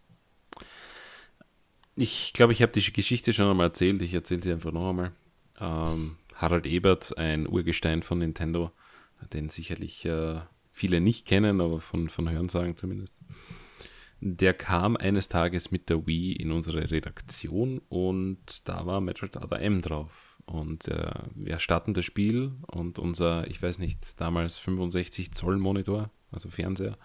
Ich 1.96 2.32
glaube, 2.32 2.52
ich 2.52 2.62
habe 2.62 2.72
die 2.72 2.92
Geschichte 2.92 3.32
schon 3.32 3.50
einmal 3.50 3.68
erzählt, 3.68 4.02
ich 4.02 4.14
erzähle 4.14 4.42
sie 4.42 4.52
einfach 4.52 4.72
noch 4.72 4.90
einmal. 4.90 5.12
Ähm, 5.60 6.16
Harald 6.36 6.66
Ebert, 6.66 7.16
ein 7.18 7.46
Urgestein 7.48 8.02
von 8.02 8.18
Nintendo, 8.18 8.72
den 9.32 9.48
sicherlich 9.48 10.04
äh, 10.04 10.40
viele 10.72 11.00
nicht 11.00 11.26
kennen, 11.26 11.60
aber 11.60 11.80
von, 11.80 12.08
von 12.08 12.30
Hörensagen 12.30 12.76
zumindest. 12.76 13.14
Der 14.20 14.54
kam 14.54 14.96
eines 14.96 15.28
Tages 15.28 15.70
mit 15.70 15.88
der 15.90 16.06
Wii 16.06 16.32
in 16.32 16.50
unsere 16.50 16.90
Redaktion 16.90 17.80
und 17.88 18.68
da 18.68 18.86
war 18.86 19.00
Metroid 19.00 19.36
Other 19.36 19.60
M 19.60 19.82
drauf. 19.82 20.33
Und 20.46 20.88
äh, 20.88 21.12
wir 21.34 21.58
starten 21.58 21.94
das 21.94 22.04
Spiel 22.04 22.52
und 22.66 22.98
unser, 22.98 23.46
ich 23.46 23.62
weiß 23.62 23.78
nicht, 23.78 24.20
damals 24.20 24.58
65 24.58 25.32
Zoll 25.32 25.56
Monitor, 25.56 26.10
also 26.30 26.50
Fernseher, 26.50 26.98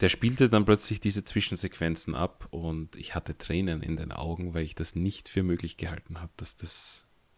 der 0.00 0.08
spielte 0.08 0.48
dann 0.48 0.64
plötzlich 0.64 1.00
diese 1.00 1.24
Zwischensequenzen 1.24 2.14
ab 2.14 2.48
und 2.50 2.96
ich 2.96 3.14
hatte 3.14 3.36
Tränen 3.36 3.82
in 3.82 3.96
den 3.96 4.10
Augen, 4.10 4.54
weil 4.54 4.64
ich 4.64 4.74
das 4.74 4.94
nicht 4.94 5.28
für 5.28 5.42
möglich 5.42 5.76
gehalten 5.76 6.20
habe, 6.20 6.32
dass 6.36 6.56
das 6.56 7.36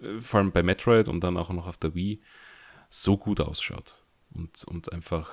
äh, 0.00 0.20
vor 0.20 0.40
allem 0.40 0.52
bei 0.52 0.62
Metroid 0.62 1.08
und 1.08 1.24
dann 1.24 1.36
auch 1.36 1.50
noch 1.50 1.66
auf 1.66 1.78
der 1.78 1.94
Wii 1.94 2.20
so 2.90 3.16
gut 3.16 3.40
ausschaut 3.40 4.04
und, 4.32 4.64
und 4.64 4.92
einfach 4.92 5.30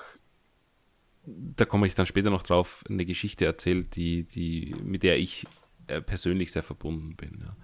da 1.26 1.66
komme 1.66 1.88
ich 1.88 1.96
dann 1.96 2.06
später 2.06 2.30
noch 2.30 2.44
drauf, 2.44 2.84
eine 2.90 3.06
Geschichte 3.06 3.46
erzählt, 3.46 3.96
die, 3.96 4.24
die, 4.24 4.76
mit 4.84 5.04
der 5.04 5.18
ich 5.20 5.48
äh, 5.88 6.02
persönlich 6.02 6.52
sehr 6.52 6.64
verbunden 6.64 7.16
bin. 7.16 7.40
Ja. 7.42 7.56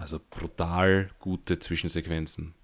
Also 0.00 0.18
brutal 0.30 1.08
gute 1.18 1.58
Zwischensequenzen. 1.58 2.54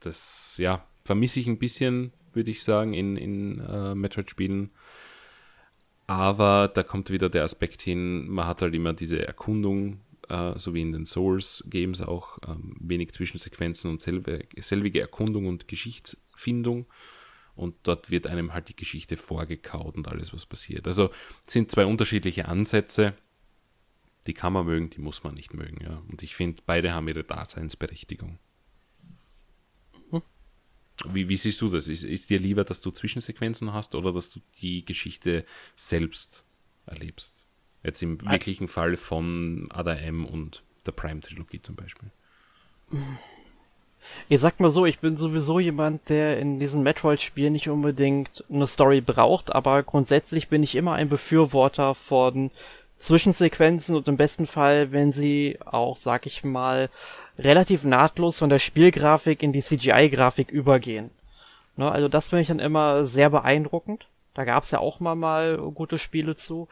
Das, 0.00 0.56
ja, 0.58 0.84
vermisse 1.04 1.38
ich 1.38 1.46
ein 1.46 1.60
bisschen, 1.60 2.12
würde 2.32 2.50
ich 2.50 2.64
sagen, 2.64 2.92
in, 2.92 3.16
in 3.16 3.60
äh, 3.60 3.94
Metroid-Spielen. 3.94 4.70
Aber 6.08 6.66
da 6.66 6.82
kommt 6.82 7.10
wieder 7.10 7.30
der 7.30 7.44
Aspekt 7.44 7.82
hin, 7.82 8.28
man 8.28 8.46
hat 8.48 8.62
halt 8.62 8.74
immer 8.74 8.94
diese 8.94 9.24
Erkundung, 9.24 10.00
äh, 10.28 10.58
so 10.58 10.74
wie 10.74 10.82
in 10.82 10.90
den 10.90 11.06
Souls-Games 11.06 12.00
auch, 12.00 12.38
ähm, 12.48 12.76
wenig 12.80 13.12
Zwischensequenzen 13.12 13.88
und 13.88 14.00
selbe, 14.00 14.44
selbige 14.58 15.00
Erkundung 15.00 15.46
und 15.46 15.68
Geschichtsfindung. 15.68 16.86
Und 17.54 17.76
dort 17.84 18.10
wird 18.10 18.26
einem 18.26 18.54
halt 18.54 18.70
die 18.70 18.76
Geschichte 18.76 19.16
vorgekaut 19.16 19.96
und 19.96 20.08
alles, 20.08 20.34
was 20.34 20.46
passiert. 20.46 20.88
Also 20.88 21.10
sind 21.46 21.70
zwei 21.70 21.86
unterschiedliche 21.86 22.48
Ansätze 22.48 23.14
Die 24.30 24.34
kann 24.34 24.52
man 24.52 24.64
mögen, 24.64 24.90
die 24.90 25.00
muss 25.00 25.24
man 25.24 25.34
nicht 25.34 25.54
mögen, 25.54 25.82
ja. 25.82 26.00
Und 26.08 26.22
ich 26.22 26.36
finde, 26.36 26.62
beide 26.64 26.92
haben 26.92 27.08
ihre 27.08 27.24
Daseinsberechtigung. 27.24 28.38
Hm. 30.10 30.22
Wie, 31.08 31.28
wie 31.28 31.36
siehst 31.36 31.60
du 31.60 31.68
das? 31.68 31.88
Ist, 31.88 32.04
ist 32.04 32.30
dir 32.30 32.38
lieber, 32.38 32.62
dass 32.62 32.80
du 32.80 32.92
Zwischensequenzen 32.92 33.72
hast 33.72 33.96
oder 33.96 34.12
dass 34.12 34.30
du 34.30 34.38
die 34.62 34.84
Geschichte 34.84 35.44
selbst 35.74 36.44
erlebst? 36.86 37.44
Jetzt 37.82 38.02
im 38.04 38.20
wirklichen 38.20 38.68
Fall 38.68 38.96
von 38.96 39.66
Ada 39.72 39.94
M 39.94 40.24
und 40.24 40.62
der 40.86 40.92
Prime-Trilogie 40.92 41.60
zum 41.62 41.74
Beispiel. 41.74 42.12
Ich 44.28 44.38
sag 44.38 44.60
mal 44.60 44.70
so, 44.70 44.86
ich 44.86 45.00
bin 45.00 45.16
sowieso 45.16 45.58
jemand, 45.58 46.08
der 46.08 46.38
in 46.38 46.60
diesen 46.60 46.84
Metroid-Spielen 46.84 47.52
nicht 47.52 47.68
unbedingt 47.68 48.44
eine 48.48 48.68
Story 48.68 49.00
braucht, 49.00 49.52
aber 49.52 49.82
grundsätzlich 49.82 50.48
bin 50.48 50.62
ich 50.62 50.76
immer 50.76 50.92
ein 50.92 51.08
Befürworter 51.08 51.96
von 51.96 52.52
Zwischensequenzen 53.00 53.96
und 53.96 54.08
im 54.08 54.16
besten 54.16 54.46
Fall, 54.46 54.92
wenn 54.92 55.10
sie 55.10 55.58
auch, 55.64 55.96
sag 55.96 56.26
ich 56.26 56.44
mal, 56.44 56.90
relativ 57.38 57.84
nahtlos 57.84 58.36
von 58.36 58.50
der 58.50 58.58
Spielgrafik 58.58 59.42
in 59.42 59.52
die 59.52 59.62
CGI-Grafik 59.62 60.50
übergehen. 60.50 61.10
Ne, 61.76 61.90
also 61.90 62.08
das 62.08 62.28
finde 62.28 62.42
ich 62.42 62.48
dann 62.48 62.58
immer 62.58 63.06
sehr 63.06 63.30
beeindruckend. 63.30 64.06
Da 64.34 64.44
gab's 64.44 64.70
ja 64.70 64.80
auch 64.80 65.00
mal 65.00 65.14
mal 65.14 65.56
gute 65.74 65.98
Spiele 65.98 66.36
zu. 66.36 66.68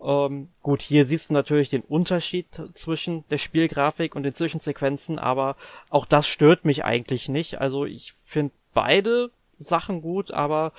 Ähm, 0.00 0.48
gut, 0.62 0.80
hier 0.80 1.04
siehst 1.04 1.28
du 1.28 1.34
natürlich 1.34 1.68
den 1.68 1.82
Unterschied 1.82 2.46
zwischen 2.72 3.24
der 3.28 3.38
Spielgrafik 3.38 4.14
und 4.14 4.22
den 4.22 4.32
Zwischensequenzen, 4.32 5.18
aber 5.18 5.56
auch 5.90 6.06
das 6.06 6.26
stört 6.26 6.64
mich 6.64 6.84
eigentlich 6.84 7.28
nicht. 7.28 7.60
Also 7.60 7.84
ich 7.84 8.14
finde 8.24 8.54
beide 8.72 9.30
Sachen 9.58 10.00
gut, 10.00 10.30
aber 10.30 10.72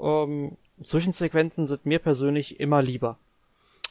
ähm, 0.00 0.56
Zwischensequenzen 0.80 1.66
sind 1.66 1.86
mir 1.86 1.98
persönlich 1.98 2.60
immer 2.60 2.82
lieber. 2.82 3.18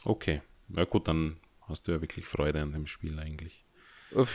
Okay, 0.08 0.40
na 0.68 0.84
gut, 0.84 1.06
dann 1.06 1.36
hast 1.68 1.86
du 1.86 1.92
ja 1.92 2.00
wirklich 2.00 2.24
Freude 2.24 2.62
an 2.62 2.72
dem 2.72 2.86
Spiel 2.86 3.18
eigentlich. 3.18 3.62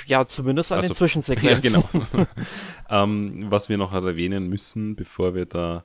Ja, 0.05 0.23
zumindest 0.23 0.71
an 0.71 0.81
also, 0.81 0.89
den 0.93 0.97
Zwischensequenzen. 0.97 1.73
Ja, 1.73 1.89
genau. 2.11 2.27
ähm, 2.89 3.49
was 3.49 3.69
wir 3.69 3.77
noch 3.77 3.91
erwähnen 3.91 4.47
müssen, 4.49 4.95
bevor 4.95 5.33
wir 5.33 5.47
da 5.47 5.83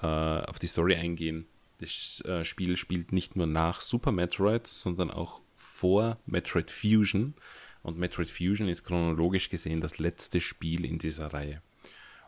äh, 0.00 0.06
auf 0.06 0.60
die 0.60 0.68
Story 0.68 0.94
eingehen, 0.94 1.46
das 1.80 2.22
äh, 2.24 2.44
Spiel 2.44 2.76
spielt 2.76 3.10
nicht 3.10 3.34
nur 3.34 3.48
nach 3.48 3.80
Super 3.80 4.12
Metroid, 4.12 4.64
sondern 4.68 5.10
auch 5.10 5.40
vor 5.56 6.18
Metroid 6.26 6.70
Fusion. 6.70 7.34
Und 7.82 7.98
Metroid 7.98 8.30
Fusion 8.30 8.68
ist 8.68 8.84
chronologisch 8.84 9.48
gesehen 9.48 9.80
das 9.80 9.98
letzte 9.98 10.40
Spiel 10.40 10.84
in 10.84 10.98
dieser 10.98 11.32
Reihe. 11.32 11.62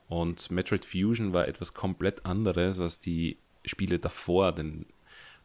Und 0.08 0.50
Metroid 0.50 0.84
Fusion 0.84 1.32
war 1.32 1.46
etwas 1.46 1.74
komplett 1.74 2.26
anderes 2.26 2.80
als 2.80 2.98
die 2.98 3.38
Spiele 3.64 4.00
davor, 4.00 4.52
denn 4.52 4.86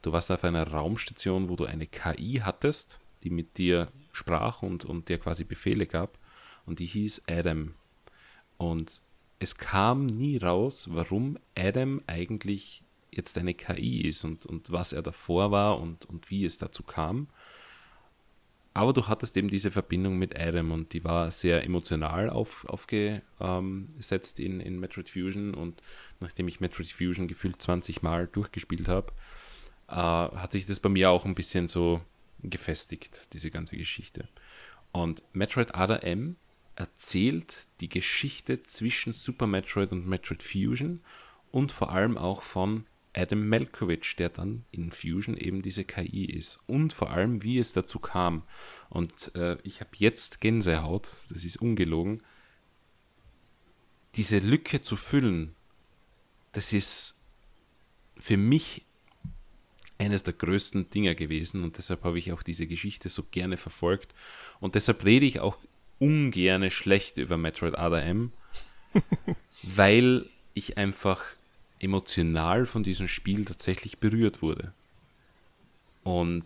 du 0.04 0.12
warst 0.12 0.30
auf 0.30 0.44
einer 0.44 0.68
Raumstation, 0.68 1.50
wo 1.50 1.56
du 1.56 1.66
eine 1.66 1.88
KI 1.88 2.42
hattest, 2.44 3.00
die 3.24 3.32
mit 3.32 3.58
dir 3.58 3.92
sprach 4.12 4.62
und, 4.62 4.86
und 4.86 5.10
dir 5.10 5.18
quasi 5.18 5.44
Befehle 5.44 5.88
gab. 5.88 6.20
Und 6.66 6.80
die 6.80 6.86
hieß 6.86 7.24
Adam. 7.28 7.74
Und 8.58 9.02
es 9.40 9.58
kam 9.58 10.06
nie 10.06 10.38
raus, 10.38 10.90
warum 10.92 11.40
Adam 11.56 12.02
eigentlich 12.06 12.84
jetzt 13.12 13.38
eine 13.38 13.54
KI 13.54 14.02
ist 14.02 14.24
und, 14.24 14.46
und 14.46 14.72
was 14.72 14.94
er 14.94 15.02
davor 15.02 15.52
war 15.52 15.80
und, 15.80 16.06
und 16.06 16.30
wie 16.30 16.46
es 16.46 16.58
dazu 16.58 16.84
kam. 16.84 17.28
Aber 18.76 18.92
du 18.92 19.08
hattest 19.08 19.38
eben 19.38 19.50
diese 19.50 19.70
Verbindung 19.70 20.18
mit 20.18 20.40
Adam 20.40 20.72
und 20.72 20.94
die 20.94 21.04
war 21.04 21.30
sehr 21.30 21.64
emotional 21.64 22.30
auf, 22.30 22.66
aufgesetzt 22.66 24.40
in, 24.40 24.60
in 24.60 24.80
Metroid 24.80 25.10
Fusion 25.10 25.54
und 25.54 25.84
nachdem 26.20 26.48
ich 26.48 26.60
Metroid 26.60 26.88
Fusion 26.88 27.28
gefühlt 27.28 27.62
20 27.62 28.02
Mal 28.02 28.28
durchgespielt 28.28 28.88
habe, 28.88 29.14
äh, 29.94 29.96
hat 29.96 30.52
sich 30.52 30.66
das 30.66 30.80
bei 30.80 30.90
mir 30.90 31.12
auch 31.12 31.26
ein 31.26 31.36
bisschen 31.36 31.68
so 31.68 32.02
gefestigt, 32.40 33.34
diese 33.34 33.52
ganze 33.52 33.78
Geschichte. 33.78 34.28
Und 34.92 35.24
Metroid 35.34 35.76
Other 35.76 36.04
M 36.04 36.36
erzählt 36.76 37.68
die 37.80 37.90
Geschichte 37.90 38.64
zwischen 38.64 39.14
Super 39.14 39.46
Metroid 39.46 39.92
und 39.92 40.08
Metroid 40.08 40.42
Fusion 40.42 41.02
und 41.52 41.72
vor 41.72 41.92
allem 41.92 42.18
auch 42.18 42.42
von 42.42 42.86
Adam 43.16 43.48
Malkovich, 43.48 44.16
der 44.16 44.30
dann 44.30 44.66
in 44.72 44.90
Fusion 44.92 45.38
eben 45.38 45.62
diese 45.62 45.84
KI 45.84 46.26
ist. 46.26 46.60
Und 46.66 46.94
vor 46.94 47.12
allem, 47.12 47.44
wie 47.44 47.60
es 47.60 47.74
dazu 47.74 48.00
kam. 48.00 48.42
Und 48.90 49.34
äh, 49.36 49.58
ich 49.64 49.82
habe 49.82 49.92
jetzt 49.98 50.42
Gänsehaut, 50.42 51.04
das 51.30 51.44
ist 51.44 51.58
ungelogen. 51.58 52.24
Diese 54.16 54.40
Lücke 54.40 54.82
zu 54.82 54.96
füllen, 54.96 55.54
das 56.54 56.74
ist 56.74 57.44
für 58.18 58.38
mich 58.38 58.84
eines 60.04 60.24
der 60.24 60.34
größten 60.34 60.90
Dinge 60.90 61.16
gewesen 61.16 61.64
und 61.64 61.78
deshalb 61.78 62.04
habe 62.04 62.20
ich 62.20 62.32
auch 62.32 62.44
diese 62.44 62.68
Geschichte 62.68 63.10
so 63.10 63.24
gerne 63.32 63.58
verfolgt 63.58 64.14
und 64.60 64.76
deshalb 64.76 65.04
rede 65.04 65.26
ich 65.26 65.40
auch 65.40 65.58
ungerne 66.00 66.72
schlecht 66.72 67.18
über 67.18 67.38
Metroid 67.38 67.76
Other 67.76 68.04
M, 68.04 68.32
weil 69.64 70.30
ich 70.54 70.78
einfach 70.78 71.24
emotional 71.80 72.66
von 72.66 72.84
diesem 72.84 73.08
Spiel 73.08 73.46
tatsächlich 73.46 74.00
berührt 74.00 74.42
wurde. 74.42 74.74
Und 76.04 76.44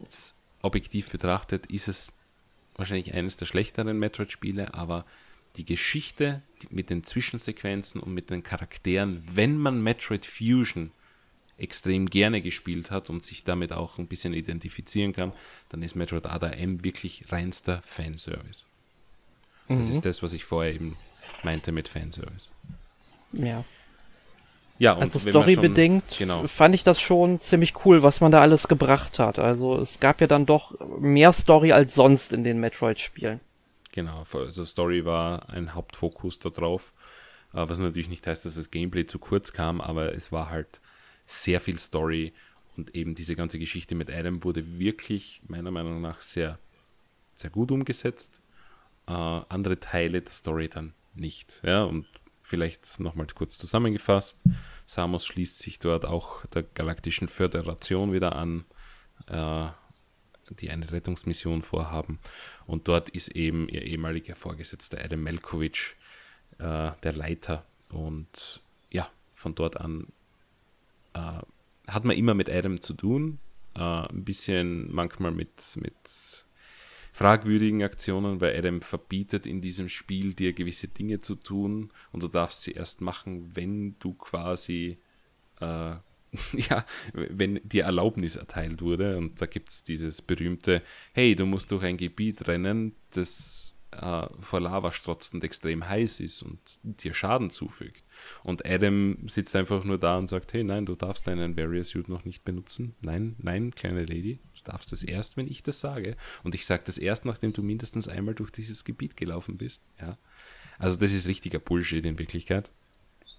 objektiv 0.62 1.10
betrachtet 1.10 1.66
ist 1.68 1.88
es 1.88 2.14
wahrscheinlich 2.76 3.14
eines 3.14 3.38
der 3.38 3.46
schlechteren 3.46 3.98
Metroid-Spiele, 3.98 4.74
aber 4.74 5.06
die 5.56 5.66
Geschichte 5.66 6.42
mit 6.70 6.90
den 6.90 7.04
Zwischensequenzen 7.04 8.02
und 8.02 8.14
mit 8.14 8.30
den 8.30 8.44
Charakteren, 8.44 9.24
wenn 9.34 9.58
man 9.58 9.82
Metroid 9.82 10.26
Fusion 10.26 10.92
extrem 11.58 12.10
gerne 12.10 12.42
gespielt 12.42 12.92
hat 12.92 13.10
und 13.10 13.24
sich 13.24 13.44
damit 13.44 13.74
auch 13.74 13.98
ein 13.98 14.08
bisschen 14.08 14.34
identifizieren 14.34 15.14
kann, 15.14 15.34
dann 15.70 15.82
ist 15.82 15.96
Metroid 15.96 16.26
Other 16.26 16.58
M 16.58 16.84
wirklich 16.84 17.26
reinster 17.30 17.82
Fanservice. 17.84 18.66
Das 19.68 19.86
mhm. 19.86 19.92
ist 19.92 20.06
das, 20.06 20.24
was 20.24 20.34
ich 20.34 20.46
vorher 20.46 20.74
eben 20.74 20.98
meinte 21.44 21.72
mit 21.72 21.88
Fanservice. 21.88 22.50
Ja, 23.34 23.66
ja, 24.80 24.94
und 24.94 25.04
also 25.04 25.20
storybedingt 25.20 26.18
genau. 26.20 26.46
fand 26.46 26.76
ich 26.76 26.84
das 26.84 27.00
schon 27.00 27.40
ziemlich 27.40 27.86
cool, 27.86 28.04
was 28.04 28.22
man 28.22 28.32
da 28.32 28.42
alles 28.42 28.68
gebracht 28.68 29.18
hat. 29.18 29.40
Also 29.40 29.78
es 29.78 30.00
gab 30.00 30.22
ja 30.22 30.28
dann 30.28 30.46
doch 30.46 30.76
mehr 31.00 31.34
Story 31.34 31.72
als 31.72 31.96
sonst 31.96 32.32
in 32.32 32.44
den 32.44 32.60
Metroid-Spielen. 32.60 33.40
Genau, 33.92 34.24
also 34.32 34.66
Story 34.66 35.06
war 35.06 35.50
ein 35.50 35.74
Hauptfokus 35.74 36.38
da 36.38 36.50
drauf, 36.50 36.94
äh, 37.54 37.68
was 37.68 37.80
natürlich 37.80 38.10
nicht 38.10 38.28
heißt, 38.28 38.46
dass 38.46 38.56
das 38.56 38.70
Gameplay 38.70 39.08
zu 39.08 39.18
kurz 39.18 39.54
kam, 39.54 39.82
aber 39.82 40.14
es 40.14 40.32
war 40.32 40.52
halt 40.52 40.80
sehr 41.28 41.62
viel 41.62 41.78
Story 41.78 42.34
und 42.76 42.96
eben 42.96 43.14
diese 43.14 43.36
ganze 43.36 43.60
Geschichte 43.60 43.94
mit 43.94 44.10
Adam 44.10 44.44
wurde 44.44 44.80
wirklich 44.80 45.42
meiner 45.48 45.72
Meinung 45.72 46.02
nach 46.02 46.22
sehr, 46.22 46.58
sehr 47.34 47.50
gut 47.52 47.72
umgesetzt. 47.72 48.42
Äh, 49.08 49.12
andere 49.12 49.80
Teile 49.80 50.22
der 50.22 50.32
Story 50.32 50.68
dann 50.68 50.94
nicht. 51.14 51.62
Ja, 51.64 51.84
und 51.84 52.08
Vielleicht 52.48 53.02
nochmal 53.02 53.28
kurz 53.36 53.58
zusammengefasst. 53.58 54.40
Samus 54.86 55.26
schließt 55.26 55.60
sich 55.60 55.80
dort 55.80 56.06
auch 56.06 56.46
der 56.46 56.64
Galaktischen 56.64 57.28
Föderation 57.28 58.14
wieder 58.14 58.38
an, 58.38 58.64
äh, 59.28 59.68
die 60.52 60.70
eine 60.70 60.90
Rettungsmission 60.90 61.62
vorhaben. 61.62 62.20
Und 62.66 62.88
dort 62.88 63.10
ist 63.10 63.36
eben 63.36 63.68
ihr 63.68 63.82
ehemaliger 63.82 64.38
Vorgesetzter 64.38 65.04
Adam 65.04 65.24
Melkovic 65.24 65.98
äh, 66.60 66.92
der 67.04 67.14
Leiter. 67.14 67.66
Und 67.90 68.62
ja, 68.92 69.10
von 69.36 69.54
dort 69.54 69.76
an 69.76 70.08
äh, 71.14 71.40
hat 71.88 72.06
man 72.06 72.18
immer 72.18 72.34
mit 72.34 72.50
Adam 72.50 72.82
zu 72.82 72.94
tun. 72.94 73.40
Äh, 73.76 73.80
ein 73.80 74.24
bisschen 74.24 74.94
manchmal 74.94 75.32
mit, 75.32 75.78
mit 75.80 76.46
fragwürdigen 77.14 77.84
Aktionen, 77.84 78.42
weil 78.42 78.58
Adam 78.58 78.82
verbietet 78.82 79.48
in 79.48 79.62
diesem 79.62 79.90
Spiel 79.90 80.34
dir 80.34 80.54
gewisse 80.54 80.88
Dinge 80.88 81.20
zu 81.20 81.36
tun 81.36 81.92
und 82.12 82.22
du 82.22 82.28
darfst 82.28 82.62
sie 82.62 82.74
erst 82.74 83.02
machen, 83.02 83.56
wenn 83.56 83.96
du 84.00 84.14
quasi, 84.14 84.98
äh, 85.60 85.66
ja, 86.54 86.86
wenn 87.14 87.60
dir 87.64 87.86
Erlaubnis 87.86 88.36
erteilt 88.36 88.82
wurde. 88.82 89.18
Und 89.18 89.42
da 89.42 89.46
gibt 89.46 89.70
es 89.70 89.84
dieses 89.84 90.22
berühmte, 90.22 90.84
hey, 91.14 91.36
du 91.36 91.46
musst 91.46 91.72
durch 91.72 91.84
ein 91.84 91.98
Gebiet 91.98 92.48
rennen, 92.48 92.96
das 93.12 93.77
äh, 93.92 94.28
vor 94.40 94.60
Lava 94.60 94.92
strotzt 94.92 95.34
und 95.34 95.44
extrem 95.44 95.88
heiß 95.88 96.20
ist 96.20 96.44
und 96.44 96.60
dir 96.84 97.14
Schaden 97.14 97.50
zufügt. 97.50 98.04
Und 98.44 98.66
Adam 98.66 99.18
sitzt 99.28 99.56
einfach 99.56 99.84
nur 99.84 99.98
da 99.98 100.18
und 100.18 100.30
sagt, 100.30 100.54
hey, 100.54 100.64
nein, 100.64 100.86
du 100.86 100.96
darfst 100.96 101.28
deinen 101.28 101.56
Barrier 101.56 101.84
Suit 101.84 102.10
noch 102.10 102.26
nicht 102.26 102.44
benutzen. 102.44 102.96
Nein, 103.02 103.36
nein, 103.40 103.74
kleine 103.74 104.06
Lady, 104.06 104.40
du 104.56 104.72
darfst 104.72 104.92
es 104.94 105.04
erst, 105.04 105.38
wenn 105.38 105.48
ich 105.48 105.64
das 105.64 105.80
sage. 105.80 106.16
Und 106.44 106.56
ich 106.56 106.66
sage 106.66 106.84
das 106.86 106.98
erst, 106.98 107.26
nachdem 107.26 107.54
du 107.54 107.64
mindestens 107.64 108.08
einmal 108.08 108.36
durch 108.36 108.52
dieses 108.52 108.84
Gebiet 108.84 109.18
gelaufen 109.18 109.58
bist. 109.58 109.84
Ja. 110.00 110.18
Also 110.80 110.98
das 110.98 111.14
ist 111.14 111.28
richtiger 111.28 111.60
Bullshit 111.60 112.06
in 112.06 112.20
Wirklichkeit. 112.20 112.70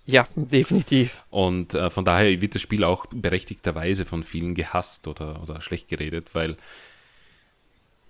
Ja, 0.06 0.26
definitiv. 0.34 1.24
Und 1.28 1.74
äh, 1.74 1.90
von 1.90 2.04
daher 2.06 2.40
wird 2.40 2.54
das 2.54 2.62
Spiel 2.62 2.82
auch 2.82 3.06
berechtigterweise 3.06 4.06
von 4.06 4.22
vielen 4.22 4.54
gehasst 4.54 5.06
oder, 5.06 5.42
oder 5.42 5.60
schlecht 5.60 5.88
geredet, 5.88 6.34
weil 6.34 6.56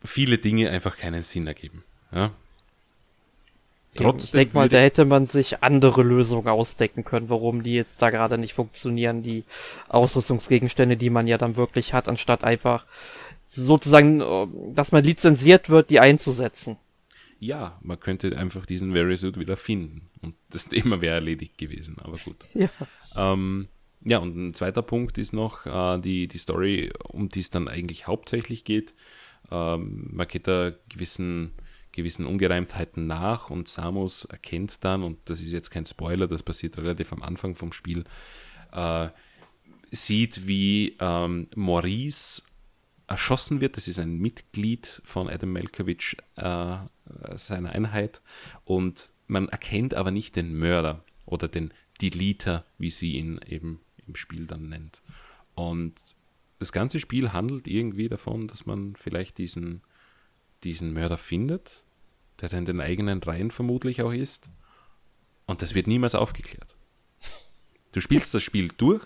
viele 0.05 0.39
Dinge 0.39 0.71
einfach 0.71 0.97
keinen 0.97 1.23
Sinn 1.23 1.49
ergeben. 1.49 1.83
Ja. 2.13 2.31
Trotzdem 3.95 4.27
ich 4.27 4.31
denke 4.45 4.55
mal, 4.55 4.69
da 4.69 4.79
hätte 4.79 5.05
man 5.05 5.27
sich 5.27 5.63
andere 5.63 6.03
Lösungen 6.03 6.49
ausdecken 6.49 7.05
können, 7.05 7.29
warum 7.29 7.63
die 7.63 7.75
jetzt 7.75 8.01
da 8.01 8.11
gerade 8.11 8.39
nicht 8.39 8.55
funktionieren, 8.55 9.23
die 9.23 9.45
Ausrüstungsgegenstände, 9.89 10.97
die 10.97 11.11
man 11.11 11.27
ja 11.27 11.37
dann 11.39 11.57
wirklich 11.57 11.95
hat, 11.95 12.07
anstatt 12.09 12.45
einfach 12.45 12.87
sozusagen, 13.45 14.21
äh, 14.21 14.47
dass 14.75 14.93
man 14.93 15.05
lizenziert 15.05 15.69
wird, 15.71 15.91
die 15.91 16.01
einzusetzen. 16.01 16.77
Ja, 17.41 17.79
man 17.83 18.01
könnte 18.01 18.37
einfach 18.37 18.67
diesen 18.67 18.93
Verisud 18.93 19.39
wieder 19.39 19.57
finden. 19.57 20.09
Und 20.23 20.35
das 20.51 20.65
Thema 20.69 21.01
wäre 21.01 21.17
erledigt 21.17 21.59
gewesen, 21.59 21.97
aber 22.01 22.19
gut. 22.19 22.47
Ja. 22.55 22.69
Ähm, 23.17 23.69
ja, 24.05 24.19
und 24.19 24.37
ein 24.37 24.55
zweiter 24.55 24.83
Punkt 24.83 25.19
ist 25.19 25.33
noch 25.33 25.67
äh, 25.67 26.01
die, 26.01 26.29
die 26.29 26.39
Story, 26.39 26.93
um 27.09 27.29
die 27.29 27.41
es 27.41 27.51
dann 27.51 27.69
eigentlich 27.69 28.07
hauptsächlich 28.07 28.65
geht. 28.65 28.95
Ähm, 29.51 30.09
man 30.13 30.29
geht 30.29 30.47
da 30.47 30.73
gewissen, 30.89 31.53
gewissen 31.99 32.27
Ungereimtheiten 32.27 33.07
nach 33.07 33.51
und 33.51 33.69
Samus 33.69 34.25
erkennt 34.25 34.85
dann, 34.85 35.03
und 35.03 35.19
das 35.25 35.41
ist 35.41 35.53
jetzt 35.53 35.71
kein 35.71 35.85
Spoiler, 35.85 36.29
das 36.29 36.45
passiert 36.45 36.79
relativ 36.79 37.13
am 37.13 37.23
Anfang 37.23 37.57
vom 37.57 37.73
Spiel, 37.73 38.05
äh, 38.73 39.09
sieht, 39.91 40.47
wie 40.47 40.97
ähm, 41.01 41.49
Maurice 41.57 42.43
erschossen 43.09 43.61
wird. 43.61 43.77
Das 43.77 43.89
ist 43.89 43.99
ein 43.99 44.19
Mitglied 44.19 45.03
von 45.05 45.29
Adam 45.29 45.53
Malkovich, 45.53 46.17
äh, 46.37 46.77
seiner 47.35 47.73
Einheit. 47.73 48.23
Und 48.65 49.13
man 49.27 49.49
erkennt 49.49 49.95
aber 49.95 50.11
nicht 50.11 50.37
den 50.37 50.57
Mörder 50.57 51.03
oder 51.27 51.49
den 51.49 51.73
Deleter, 52.01 52.65
wie 52.79 52.91
sie 52.91 53.17
ihn 53.17 53.41
eben 53.47 53.81
im 54.07 54.15
Spiel 54.15 54.47
dann 54.47 54.69
nennt. 54.69 55.03
Und 55.55 55.95
das 56.61 56.71
ganze 56.71 57.01
Spiel 57.01 57.33
handelt 57.33 57.67
irgendwie 57.67 58.09
davon, 58.09 58.47
dass 58.47 58.67
man 58.67 58.95
vielleicht 58.95 59.39
diesen, 59.39 59.83
diesen 60.63 60.93
Mörder 60.93 61.19
findet, 61.19 61.85
der 62.41 62.53
in 62.53 62.65
den 62.65 62.81
eigenen 62.81 63.23
Reihen 63.23 63.51
vermutlich 63.51 64.03
auch 64.03 64.13
ist. 64.13 64.51
Und 65.47 65.63
das 65.63 65.75
wird 65.75 65.87
niemals 65.87 66.15
aufgeklärt. 66.15 66.77
Du 67.93 68.01
spielst 68.01 68.35
das 68.35 68.43
Spiel 68.43 68.69
durch 68.77 69.05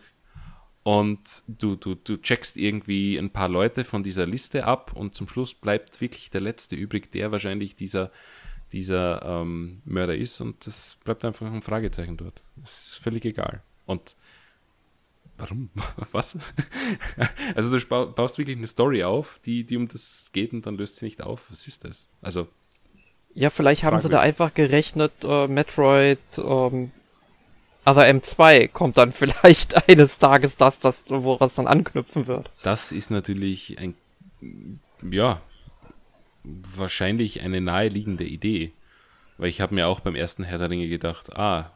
und 0.83 1.45
du, 1.47 1.77
du, 1.77 1.95
du 1.95 2.17
checkst 2.17 2.57
irgendwie 2.57 3.17
ein 3.17 3.31
paar 3.31 3.49
Leute 3.49 3.85
von 3.85 4.03
dieser 4.03 4.27
Liste 4.27 4.65
ab 4.67 4.93
und 4.95 5.15
zum 5.15 5.29
Schluss 5.29 5.55
bleibt 5.55 6.01
wirklich 6.01 6.31
der 6.31 6.41
letzte 6.41 6.75
übrig, 6.75 7.13
der 7.13 7.31
wahrscheinlich 7.31 7.77
dieser, 7.77 8.11
dieser 8.73 9.23
ähm, 9.23 9.83
Mörder 9.85 10.17
ist 10.17 10.41
und 10.41 10.67
das 10.67 10.97
bleibt 11.05 11.25
einfach 11.25 11.51
ein 11.51 11.63
Fragezeichen 11.63 12.17
dort. 12.17 12.43
Das 12.57 12.87
ist 12.87 12.95
völlig 12.97 13.25
egal. 13.25 13.63
Und 13.87 14.17
warum? 15.39 15.71
Was? 16.13 16.37
also 17.55 17.79
du 17.79 17.87
baust 17.87 18.39
wirklich 18.39 18.57
eine 18.57 18.67
Story 18.67 19.05
auf, 19.05 19.41
die, 19.45 19.65
die 19.65 19.77
um 19.77 19.87
das 19.87 20.31
geht 20.33 20.53
und 20.53 20.67
dann 20.67 20.77
löst 20.77 20.97
sie 20.97 21.05
nicht 21.05 21.23
auf. 21.23 21.51
Was 21.51 21.69
ist 21.69 21.85
das? 21.85 22.07
Also. 22.21 22.49
Ja, 23.35 23.51
vielleicht 23.51 23.85
haben 23.85 23.99
sie 24.01 24.09
da 24.09 24.21
einfach 24.21 24.53
gerechnet, 24.53 25.13
äh, 25.25 25.47
Metroid 25.47 26.19
ähm, 26.39 26.91
aber 27.85 28.05
M2 28.05 28.69
kommt 28.69 28.97
dann 28.97 29.13
vielleicht 29.13 29.89
eines 29.89 30.19
Tages 30.19 30.57
das, 30.57 30.81
das, 30.81 31.05
woran 31.09 31.49
es 31.49 31.55
dann 31.55 31.67
anknüpfen 31.67 32.27
wird. 32.27 32.51
Das 32.63 32.93
ist 32.93 33.11
natürlich 33.11 33.79
ein, 33.79 33.95
ja, 35.11 35.41
wahrscheinlich 36.45 37.41
eine 37.41 37.61
naheliegende 37.61 38.25
Idee. 38.25 38.73
Weil 39.39 39.49
ich 39.49 39.61
habe 39.61 39.75
mir 39.75 39.89
auch 39.89 40.01
beim 40.01 40.15
ersten 40.15 40.45
Herr 40.45 40.59
der 40.59 40.71
Ringe 40.71 40.89
gedacht, 40.89 41.37
ah, 41.37 41.71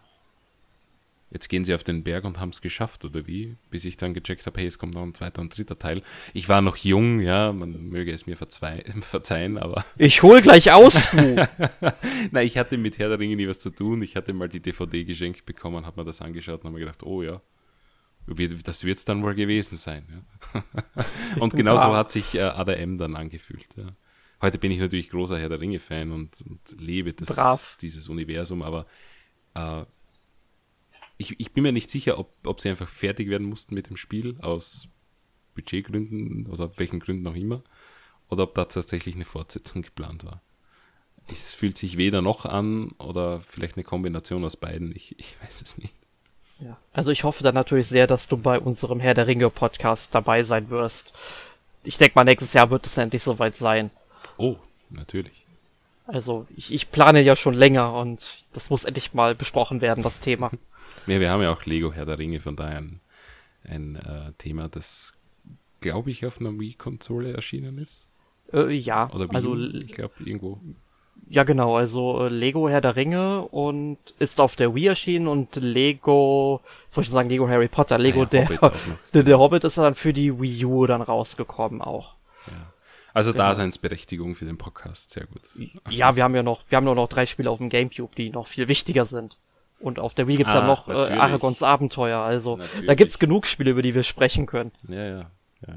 jetzt 1.31 1.49
gehen 1.49 1.65
sie 1.65 1.75
auf 1.75 1.85
den 1.85 2.03
Berg 2.03 2.25
und 2.25 2.39
haben 2.39 2.51
es 2.51 2.61
geschafft, 2.61 3.05
oder 3.05 3.27
wie? 3.27 3.57
Bis 3.71 3.85
ich 3.85 3.97
dann 3.97 4.15
gecheckt 4.15 4.47
habe, 4.47 4.61
hey, 4.61 4.67
es 4.67 4.79
kommt 4.79 4.95
noch 4.95 5.03
ein 5.03 5.15
zweiter 5.15 5.41
und 5.41 5.57
dritter 5.57 5.79
Teil. 5.79 6.03
Ich 6.35 6.49
war 6.49 6.63
noch 6.63 6.77
jung, 6.77 7.21
ja, 7.21 7.53
man 7.53 7.89
möge 7.89 8.13
es 8.13 8.27
mir 8.27 8.37
verzeihen, 9.01 9.59
aber. 9.59 9.85
Ich 9.99 10.23
hol 10.23 10.41
gleich 10.41 10.73
aus, 10.73 11.11
du! 11.11 11.49
Nein, 12.31 12.47
ich 12.47 12.59
hatte 12.59 12.79
mit 12.79 12.99
Herr 12.99 13.09
der 13.09 13.19
Ringe 13.19 13.37
nie 13.37 13.49
was 13.49 13.59
zu 13.59 13.71
tun. 13.71 14.03
Ich 14.03 14.17
hatte 14.17 14.33
mal 14.33 14.49
die 14.49 14.61
DVD 14.61 15.05
geschenkt 15.05 15.47
bekommen, 15.47 15.85
habe 15.85 16.01
mir 16.01 16.07
das 16.07 16.21
angeschaut 16.21 16.61
und 16.61 16.67
habe 16.67 16.75
mir 16.75 16.81
gedacht, 16.81 17.03
oh 17.03 17.23
ja, 17.23 17.41
das 18.65 18.85
wird 18.85 18.99
es 18.99 19.05
dann 19.05 19.23
wohl 19.23 19.35
gewesen 19.35 19.77
sein. 19.77 20.05
Ja. 20.55 20.65
und 21.41 21.55
genauso 21.55 21.95
hat 21.95 22.11
sich 22.11 22.35
äh, 22.35 22.43
ADM 22.43 22.97
dann 22.97 23.17
angefühlt. 23.17 23.69
Ja. 23.77 23.95
Heute 24.43 24.59
bin 24.59 24.71
ich 24.71 24.81
natürlich 24.81 25.11
großer 25.11 25.39
Herr 25.39 25.49
der 25.49 25.61
Ringe-Fan 25.61 26.13
und, 26.13 26.43
und, 26.43 26.81
lebe 26.81 27.13
das, 27.13 27.79
dieses 27.81 28.09
Universum, 28.09 28.63
aber 28.63 28.87
äh, 29.55 29.85
ich, 31.19 31.39
ich 31.41 31.53
bin 31.53 31.63
mir 31.63 31.73
nicht 31.73 31.91
sicher, 31.91 32.19
ob, 32.19 32.33
ob 32.45 32.61
sie 32.61 32.69
einfach 32.69 32.89
fertig 32.89 33.29
werden 33.29 33.47
mussten 33.47 33.75
mit 33.75 33.89
dem 33.89 33.97
Spiel 33.97 34.37
aus 34.41 34.89
Budgetgründen 35.55 36.47
oder 36.47 36.71
welchen 36.79 37.01
Gründen 37.01 37.27
auch 37.27 37.35
immer, 37.35 37.63
oder 38.29 38.45
ob 38.45 38.55
da 38.55 38.65
tatsächlich 38.65 39.15
eine 39.15 39.25
Fortsetzung 39.25 39.83
geplant 39.83 40.25
war. 40.25 40.43
Es 41.29 41.55
fühlt 41.55 41.77
sich 41.77 41.97
weder 41.97 42.23
noch 42.23 42.45
an 42.45 42.93
oder 42.99 43.41
vielleicht 43.41 43.77
eine 43.77 43.85
Kombination 43.85 44.45
aus 44.45 44.57
beiden. 44.57 44.95
Ich, 44.95 45.19
ich 45.19 45.37
weiß 45.43 45.63
es 45.63 45.79
nicht. 45.79 45.95
Ja. 46.61 46.77
Also 46.93 47.11
ich 47.11 47.25
hoffe 47.25 47.43
dann 47.43 47.55
natürlich 47.55 47.87
sehr, 47.87 48.07
dass 48.07 48.29
du 48.29 48.37
bei 48.37 48.59
unserem 48.59 49.01
Herr 49.01 49.15
der 49.15 49.27
Ringe 49.27 49.51
Podcast 49.51 50.15
dabei 50.15 50.43
sein 50.43 50.71
wirst. 50.71 51.13
Ich 51.83 51.99
denke 51.99 52.15
mal, 52.15 52.25
nächstes 52.25 52.53
Jahr 52.53 52.71
wird 52.71 52.87
es 52.87 52.97
endlich 52.97 53.23
soweit 53.23 53.57
sein. 53.57 53.91
Oh, 54.39 54.57
natürlich. 54.91 55.45
Also 56.07 56.47
ich, 56.57 56.73
ich 56.73 56.91
plane 56.91 57.21
ja 57.21 57.35
schon 57.35 57.55
länger 57.55 57.95
und 57.95 58.45
das 58.53 58.71
muss 58.71 58.85
endlich 58.85 59.13
mal 59.13 59.35
besprochen 59.35 59.81
werden, 59.81 60.05
das 60.05 60.21
Thema. 60.21 60.51
Ja, 61.07 61.21
wir 61.21 61.31
haben 61.31 61.43
ja 61.43 61.53
auch 61.53 61.65
Lego 61.65 61.93
Herr 61.93 62.07
der 62.07 62.19
Ringe, 62.19 62.41
von 62.41 62.57
daher 62.57 62.79
ein, 62.79 63.01
ein 63.65 63.97
äh, 63.97 64.33
Thema, 64.39 64.69
das, 64.69 65.13
glaube 65.81 66.11
ich, 66.11 66.27
auf 66.27 66.41
einer 66.41 66.59
Wii-Konsole 66.59 67.33
erschienen 67.33 67.79
ist. 67.79 68.09
Äh, 68.53 68.73
ja, 68.73 69.11
Oder 69.13 69.29
Wii, 69.29 69.37
also 69.37 69.57
ich 69.57 69.93
glaube 69.93 70.15
irgendwo. 70.25 70.61
Ja, 71.29 71.43
genau, 71.45 71.77
also 71.77 72.27
äh, 72.27 72.29
Lego 72.29 72.69
Herr 72.69 72.81
der 72.81 72.95
Ringe 72.95 73.43
und 73.43 73.99
ist 74.19 74.41
auf 74.41 74.55
der 74.57 74.75
Wii 74.75 74.87
erschienen 74.87 75.27
und 75.27 75.57
Lego, 75.57 76.61
soll 76.91 77.05
ich 77.05 77.11
sagen, 77.11 77.29
Lego 77.29 77.49
Harry 77.49 77.69
Potter, 77.69 77.99
Lego 77.99 78.21
ja, 78.21 78.27
der, 78.27 78.49
Hobbit 78.49 78.77
der, 79.15 79.23
der 79.23 79.39
Hobbit 79.39 79.65
ist 79.65 79.79
dann 79.79 79.95
für 79.95 80.13
die 80.13 80.41
Wii 80.41 80.65
U 80.65 80.87
dann 80.87 81.03
rausgekommen 81.03 81.83
auch. 81.83 82.15
Ja. 82.47 82.73
Also 83.13 83.33
genau. 83.33 83.45
Daseinsberechtigung 83.45 84.37
für 84.37 84.45
den 84.45 84.59
Podcast, 84.59 85.11
sehr 85.11 85.27
gut. 85.27 85.43
Ja, 85.89 86.17
wir 86.17 86.23
haben 86.23 86.35
ja 86.35 86.43
noch, 86.43 86.65
wir 86.69 86.77
haben 86.77 86.85
nur 86.85 86.95
noch 86.95 87.09
drei 87.09 87.27
Spiele 87.27 87.51
auf 87.51 87.59
dem 87.59 87.71
Gamecube, 87.71 88.15
die 88.15 88.31
noch 88.31 88.47
viel 88.47 88.69
wichtiger 88.69 89.05
sind. 89.05 89.39
Und 89.79 89.99
auf 89.99 90.15
der 90.15 90.27
Wii 90.27 90.37
gibt's 90.37 90.55
ah, 90.55 90.61
ja 90.61 90.67
noch 90.67 90.89
äh, 90.89 90.93
Aragons 90.93 91.63
Abenteuer. 91.63 92.21
Also 92.21 92.57
natürlich. 92.57 92.87
da 92.87 92.95
gibt's 92.95 93.19
genug 93.19 93.47
Spiele, 93.47 93.71
über 93.71 93.83
die 93.83 93.95
wir 93.95 94.03
sprechen 94.03 94.47
können. 94.47 94.73
Ja, 94.89 95.05
ja. 95.05 95.31
ja. 95.67 95.75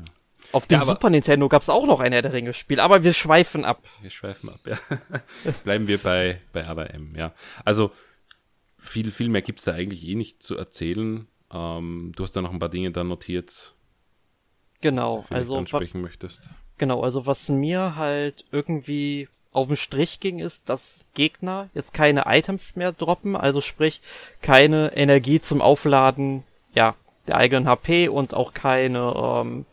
Auf 0.51 0.65
dem 0.67 0.79
ja, 0.79 0.85
Super 0.85 1.09
Nintendo 1.09 1.47
gab's 1.47 1.69
auch 1.69 1.85
noch 1.85 1.99
ein 1.99 2.11
Herr 2.11 2.21
der 2.21 2.33
Ringe 2.33 2.53
Spiel, 2.53 2.79
aber 2.79 3.03
wir 3.03 3.13
schweifen 3.13 3.65
ab. 3.65 3.83
Wir 4.01 4.09
schweifen 4.09 4.49
ab, 4.49 4.59
ja. 4.65 4.77
Bleiben 5.63 5.87
wir 5.87 5.99
bei, 5.99 6.39
bei 6.53 6.65
ADM, 6.65 7.15
ja. 7.15 7.33
Also 7.65 7.91
viel, 8.77 9.11
viel 9.11 9.29
mehr 9.29 9.41
gibt's 9.41 9.65
da 9.65 9.73
eigentlich 9.73 10.07
eh 10.07 10.15
nicht 10.15 10.41
zu 10.41 10.57
erzählen. 10.57 11.27
Ähm, 11.53 12.13
du 12.15 12.23
hast 12.23 12.35
da 12.35 12.41
noch 12.41 12.51
ein 12.51 12.59
paar 12.59 12.69
Dinge 12.69 12.91
da 12.91 13.03
notiert. 13.03 13.75
Genau, 14.81 15.25
also 15.29 15.57
ansprechen 15.57 16.01
möchtest. 16.01 16.49
Genau, 16.77 17.01
also 17.03 17.25
was 17.25 17.49
mir 17.49 17.97
halt 17.97 18.45
irgendwie 18.51 19.27
auf 19.51 19.67
den 19.67 19.77
Strich 19.77 20.19
ging, 20.19 20.39
ist, 20.39 20.69
dass 20.69 21.05
Gegner 21.13 21.69
jetzt 21.73 21.93
keine 21.93 22.23
Items 22.27 22.75
mehr 22.75 22.91
droppen, 22.91 23.35
also 23.35 23.61
sprich 23.61 24.01
keine 24.41 24.95
Energie 24.95 25.41
zum 25.41 25.61
Aufladen, 25.61 26.43
ja, 26.73 26.95
der 27.27 27.37
eigenen 27.37 27.67
HP 27.67 28.09
und 28.09 28.33
auch 28.33 28.53
keine, 28.53 29.13
ähm, 29.15 29.65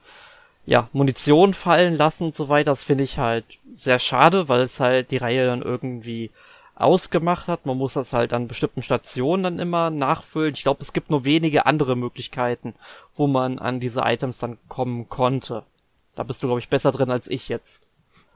ja, 0.67 0.89
Munition 0.93 1.55
fallen 1.55 1.97
lassen 1.97 2.25
und 2.25 2.35
so 2.35 2.49
weiter. 2.49 2.73
Das 2.73 2.83
finde 2.85 3.05
ich 3.05 3.19
halt 3.19 3.45
sehr 3.75 3.99
schade, 3.99 4.49
weil 4.49 4.61
es 4.61 4.81
halt 4.81 5.11
die 5.11 5.19
Reihe 5.19 5.47
dann 5.47 5.63
irgendwie 5.63 6.31
ausgemacht 6.75 7.47
hat. 7.47 7.67
Man 7.67 7.79
muss 7.79 7.95
das 7.95 8.13
halt 8.13 8.33
an 8.33 8.49
bestimmten 8.49 8.83
Stationen 8.83 9.43
dann 9.43 9.59
immer 9.59 9.91
nachfüllen. 9.91 10.55
Ich 10.55 10.63
glaube, 10.63 10.83
es 10.83 10.93
gibt 10.93 11.11
nur 11.11 11.25
wenige 11.25 11.67
andere 11.67 11.97
Möglichkeiten, 11.97 12.75
wo 13.15 13.27
man 13.27 13.59
an 13.59 13.81
diese 13.81 14.01
Items 14.01 14.39
dann 14.39 14.59
kommen 14.69 15.09
konnte. 15.09 15.65
Da 16.15 16.23
bist 16.23 16.43
du, 16.43 16.49
glaube 16.49 16.61
ich, 16.61 16.69
besser 16.69 16.93
drin 16.93 17.11
als 17.11 17.29
ich 17.29 17.49
jetzt. 17.49 17.87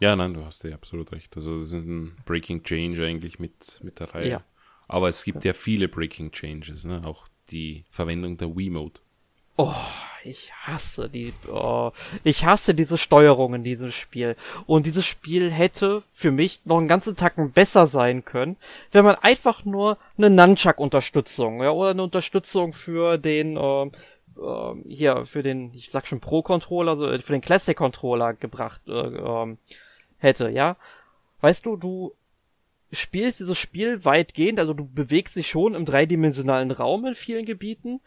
Ja, 0.01 0.17
nein, 0.17 0.35
du 0.35 0.45
hast 0.45 0.65
ja 0.65 0.75
absolut 0.75 1.13
recht. 1.13 1.37
Also 1.37 1.59
das 1.59 1.69
ist 1.69 1.75
ein 1.75 2.17
Breaking 2.25 2.63
Change 2.63 3.05
eigentlich 3.05 3.39
mit, 3.39 3.81
mit 3.83 4.01
der 4.01 4.15
Reihe. 4.15 4.29
Ja. 4.29 4.43
Aber 4.89 5.09
es 5.09 5.23
gibt 5.23 5.45
ja 5.45 5.53
viele 5.53 5.89
Breaking 5.89 6.33
Changes, 6.33 6.85
ne? 6.85 7.03
Auch 7.05 7.29
die 7.51 7.85
Verwendung 7.91 8.37
der 8.39 8.57
Wii-Mode. 8.57 8.99
Oh, 9.57 9.75
ich 10.25 10.53
hasse 10.55 11.11
die, 11.11 11.35
oh, 11.47 11.93
ich 12.25 12.47
hasse 12.47 12.75
diese 12.75 12.97
Steuerung 12.97 13.53
in 13.55 13.63
diesem 13.63 13.91
Spiel. 13.91 14.37
Und 14.67 14.87
dieses 14.87 15.05
Spiel 15.05 15.51
hätte 15.51 16.03
für 16.13 16.31
mich 16.31 16.63
noch 16.65 16.79
einen 16.79 16.89
ganzen 16.89 17.15
Tacken 17.15 17.53
besser 17.53 17.87
sein 17.87 18.25
können, 18.25 18.57
wenn 18.93 19.05
man 19.05 19.17
einfach 19.17 19.67
nur 19.67 19.99
eine 20.17 20.31
Nunchuck-Unterstützung, 20.31 21.63
ja, 21.63 21.73
oder 21.73 21.91
eine 21.91 22.05
Unterstützung 22.05 22.73
für 22.73 23.19
den, 23.19 23.59
äh, 23.59 23.83
äh, 23.85 24.75
hier, 24.89 25.27
für 25.27 25.43
den, 25.43 25.75
ich 25.75 25.91
sag 25.91 26.07
schon 26.07 26.21
Pro-Controller, 26.21 26.93
also 26.93 27.19
für 27.19 27.33
den 27.33 27.43
Classic-Controller 27.43 28.33
gebracht, 28.35 28.81
äh, 28.89 28.93
äh, 28.93 29.57
hätte, 30.21 30.51
ja. 30.51 30.77
Weißt 31.41 31.67
du, 31.67 31.77
du 31.77 32.15
spielst 32.93 33.41
dieses 33.41 33.59
Spiel 33.59 34.05
weitgehend, 34.05 34.59
also 34.59 34.75
du 34.75 34.87
bewegst 34.87 35.37
dich 35.37 35.49
schon 35.49 35.75
im 35.75 35.85
dreidimensionalen 35.85 36.71
Raum 36.71 37.07
in 37.07 37.15
vielen 37.15 37.47
Gebieten, 37.47 38.01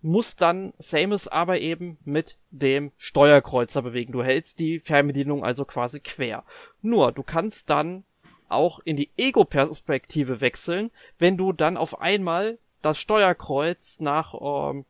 musst 0.00 0.40
dann 0.40 0.72
Samus 0.78 1.26
aber 1.26 1.60
eben 1.60 1.98
mit 2.04 2.38
dem 2.50 2.92
Steuerkreuzer 2.98 3.82
bewegen. 3.82 4.12
Du 4.12 4.22
hältst 4.22 4.60
die 4.60 4.78
Fernbedienung 4.78 5.44
also 5.44 5.64
quasi 5.64 6.00
quer. 6.00 6.44
Nur, 6.82 7.12
du 7.12 7.22
kannst 7.22 7.68
dann 7.70 8.04
auch 8.48 8.80
in 8.84 8.96
die 8.96 9.10
Ego-Perspektive 9.16 10.40
wechseln, 10.40 10.90
wenn 11.18 11.36
du 11.36 11.52
dann 11.52 11.76
auf 11.76 12.00
einmal 12.00 12.58
das 12.80 12.98
Steuerkreuz 12.98 13.98
nach 14.00 14.34
ähm, 14.40 14.84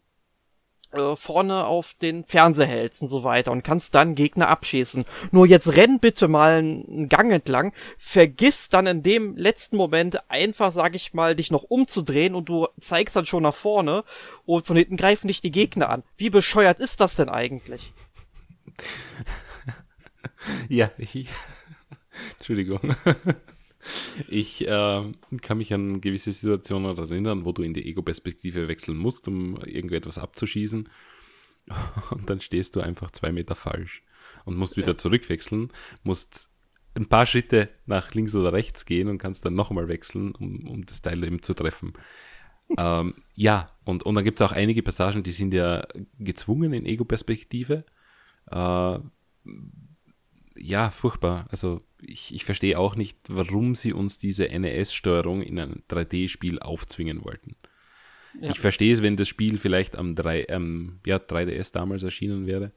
äh, 0.93 1.17
vorne 1.17 1.67
auf 1.67 1.95
den 1.95 2.25
Fernseher 2.25 2.67
hältst 2.67 3.03
und 3.03 3.09
so 3.09 3.25
weiter 3.25 3.53
und 3.53 3.63
kannst 3.63 3.95
dann 3.95 4.15
Gegner 4.15 4.49
abschießen. 4.49 5.05
Nur 5.33 5.47
jetzt 5.47 5.75
renn 5.77 6.01
bitte 6.01 6.29
mal 6.29 6.59
einen 6.59 7.09
Gang 7.09 7.33
entlang, 7.33 7.73
vergiss 7.99 8.69
dann 8.69 8.87
in 8.87 9.03
dem 9.03 9.37
letzten 9.37 9.77
Moment 9.77 10.31
einfach, 10.31 10.73
sag 10.73 10.95
ich 10.95 11.15
mal, 11.15 11.37
dich 11.37 11.51
noch 11.51 11.65
umzudrehen 11.65 12.35
und 12.35 12.49
du 12.49 12.69
zeigst 12.81 13.17
dann 13.17 13.27
schon 13.27 13.43
nach 13.43 13.55
vorne 13.55 14.05
und 14.47 14.67
von 14.67 14.77
hinten 14.77 14.97
greifen 14.97 15.29
dich 15.29 15.41
die 15.41 15.51
Gegner 15.51 15.91
an. 15.91 16.03
Wie 16.17 16.31
bescheuert 16.31 16.81
ist 16.81 17.01
das 17.01 17.17
denn 17.17 17.29
eigentlich? 17.29 17.93
ja, 20.69 20.91
ich, 20.97 21.29
Entschuldigung. 22.39 22.81
Ich 24.29 24.67
äh, 24.67 25.13
kann 25.41 25.59
mich 25.59 25.73
an 25.73 26.01
gewisse 26.01 26.33
Situationen 26.33 26.97
erinnern, 26.97 27.45
wo 27.45 27.53
du 27.53 27.63
in 27.63 27.75
die 27.75 27.87
Ego-Perspektive 27.87 28.69
wechseln 28.69 28.97
musst, 28.97 29.29
um 29.29 29.57
irgendetwas 29.65 30.19
abzuschießen. 30.19 30.89
Und 32.11 32.31
dann 32.31 32.41
stehst 32.41 32.77
du 32.77 32.81
einfach 32.81 33.11
zwei 33.11 33.33
Meter 33.33 33.55
falsch 33.55 34.03
und 34.45 34.57
musst 34.57 34.79
wieder 34.79 34.97
zurückwechseln, 34.97 35.71
musst 36.03 36.49
ein 36.95 37.07
paar 37.07 37.27
Schritte 37.27 37.69
nach 37.85 38.15
links 38.15 38.35
oder 38.35 38.53
rechts 38.53 38.87
gehen 38.87 39.09
und 39.09 39.19
kannst 39.19 39.45
dann 39.45 39.55
nochmal 39.55 39.89
wechseln, 39.89 40.35
um, 40.35 40.67
um 40.67 40.87
das 40.87 41.03
Teil 41.03 41.23
eben 41.23 41.43
zu 41.43 41.55
treffen. 41.55 41.93
ähm, 42.79 43.15
ja, 43.35 43.67
und, 43.85 44.05
und 44.05 44.15
dann 44.15 44.25
gibt 44.25 44.41
es 44.41 44.47
auch 44.47 44.53
einige 44.53 44.83
Passagen, 44.83 45.23
die 45.23 45.33
sind 45.33 45.55
ja 45.55 45.87
gezwungen 46.19 46.73
in 46.73 46.87
Ego-Perspektive. 46.87 47.85
Äh, 48.51 48.99
ja, 50.61 50.91
furchtbar. 50.91 51.47
Also 51.51 51.83
ich, 52.01 52.35
ich 52.35 52.45
verstehe 52.45 52.79
auch 52.79 52.97
nicht, 52.97 53.19
warum 53.29 53.75
sie 53.75 53.93
uns 53.93 54.19
diese 54.19 54.47
NES-Steuerung 54.47 55.43
in 55.43 55.59
ein 55.59 55.83
3D-Spiel 55.89 56.59
aufzwingen 56.59 57.25
wollten. 57.25 57.57
Ja. 58.41 58.51
Ich 58.51 58.61
verstehe 58.61 58.93
es, 58.93 59.03
wenn 59.03 59.17
das 59.17 59.29
Spiel 59.29 59.59
vielleicht 59.59 59.97
am 59.97 60.15
3, 60.15 60.47
ähm, 60.49 61.01
ja, 61.07 61.17
3DS 61.17 61.73
damals 61.73 62.03
erschienen 62.03 62.47
wäre. 62.47 62.73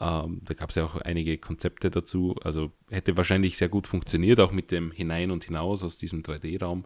Ähm, 0.00 0.40
da 0.44 0.54
gab 0.54 0.70
es 0.70 0.76
ja 0.76 0.84
auch 0.84 0.96
einige 0.96 1.36
Konzepte 1.38 1.90
dazu. 1.90 2.36
Also 2.42 2.72
hätte 2.90 3.16
wahrscheinlich 3.16 3.56
sehr 3.56 3.68
gut 3.68 3.86
funktioniert, 3.86 4.40
auch 4.40 4.52
mit 4.52 4.70
dem 4.70 4.90
Hinein 4.90 5.30
und 5.30 5.44
Hinaus 5.44 5.84
aus 5.84 5.98
diesem 5.98 6.22
3D-Raum. 6.22 6.84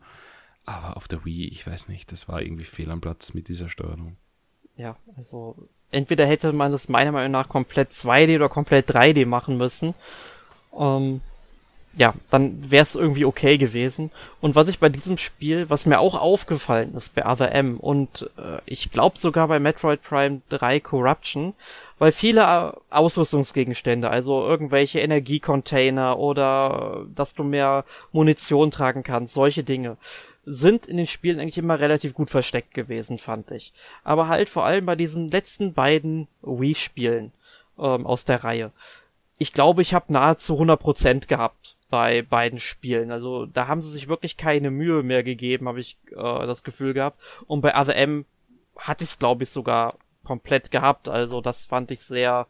Aber 0.64 0.96
auf 0.96 1.06
der 1.06 1.24
Wii, 1.24 1.48
ich 1.48 1.66
weiß 1.66 1.88
nicht, 1.88 2.10
das 2.10 2.28
war 2.28 2.42
irgendwie 2.42 2.64
fehl 2.64 2.90
am 2.90 3.00
Platz 3.00 3.34
mit 3.34 3.48
dieser 3.48 3.68
Steuerung. 3.68 4.16
Ja, 4.76 4.98
also 5.16 5.68
entweder 5.90 6.26
hätte 6.26 6.52
man 6.52 6.72
das 6.72 6.88
meiner 6.88 7.12
Meinung 7.12 7.32
nach 7.32 7.48
komplett 7.48 7.90
2D 7.90 8.36
oder 8.36 8.48
komplett 8.48 8.90
3D 8.90 9.26
machen 9.26 9.56
müssen. 9.56 9.94
Ähm, 10.78 11.20
ja, 11.96 12.12
dann 12.30 12.70
wäre 12.70 12.82
es 12.82 12.94
irgendwie 12.94 13.24
okay 13.24 13.56
gewesen. 13.56 14.10
Und 14.42 14.54
was 14.54 14.68
ich 14.68 14.78
bei 14.78 14.90
diesem 14.90 15.16
Spiel, 15.16 15.70
was 15.70 15.86
mir 15.86 15.98
auch 15.98 16.14
aufgefallen 16.14 16.94
ist 16.94 17.14
bei 17.14 17.24
Other 17.24 17.52
M 17.52 17.78
und 17.78 18.30
äh, 18.36 18.58
ich 18.66 18.90
glaube 18.90 19.16
sogar 19.16 19.48
bei 19.48 19.58
Metroid 19.58 20.02
Prime 20.02 20.42
3 20.50 20.80
Corruption, 20.80 21.54
weil 21.98 22.12
viele 22.12 22.42
äh, 22.42 22.94
Ausrüstungsgegenstände, 22.94 24.10
also 24.10 24.46
irgendwelche 24.46 25.00
Energiecontainer 25.00 26.18
oder 26.18 27.06
äh, 27.06 27.14
dass 27.14 27.32
du 27.34 27.44
mehr 27.44 27.86
Munition 28.12 28.70
tragen 28.70 29.02
kannst, 29.02 29.32
solche 29.32 29.64
Dinge, 29.64 29.96
sind 30.46 30.86
in 30.86 30.96
den 30.96 31.08
Spielen 31.08 31.40
eigentlich 31.40 31.58
immer 31.58 31.80
relativ 31.80 32.14
gut 32.14 32.30
versteckt 32.30 32.72
gewesen, 32.72 33.18
fand 33.18 33.50
ich. 33.50 33.72
Aber 34.04 34.28
halt 34.28 34.48
vor 34.48 34.64
allem 34.64 34.86
bei 34.86 34.94
diesen 34.94 35.28
letzten 35.28 35.74
beiden 35.74 36.28
Wii-Spielen 36.42 37.32
ähm, 37.78 38.06
aus 38.06 38.24
der 38.24 38.44
Reihe. 38.44 38.70
Ich 39.38 39.52
glaube, 39.52 39.82
ich 39.82 39.92
habe 39.92 40.12
nahezu 40.12 40.54
100% 40.54 41.26
gehabt 41.26 41.76
bei 41.90 42.22
beiden 42.22 42.60
Spielen. 42.60 43.10
Also 43.10 43.46
da 43.46 43.66
haben 43.66 43.82
sie 43.82 43.90
sich 43.90 44.08
wirklich 44.08 44.36
keine 44.36 44.70
Mühe 44.70 45.02
mehr 45.02 45.24
gegeben, 45.24 45.68
habe 45.68 45.80
ich 45.80 45.98
äh, 46.12 46.14
das 46.14 46.62
Gefühl 46.62 46.94
gehabt. 46.94 47.20
Und 47.46 47.60
bei 47.60 47.78
Other 47.78 47.96
M 47.96 48.24
hatte 48.76 49.04
ich 49.04 49.10
es, 49.10 49.18
glaube 49.18 49.42
ich, 49.42 49.50
sogar 49.50 49.98
komplett 50.24 50.70
gehabt. 50.70 51.08
Also 51.08 51.40
das 51.40 51.64
fand 51.64 51.90
ich 51.90 52.00
sehr 52.00 52.46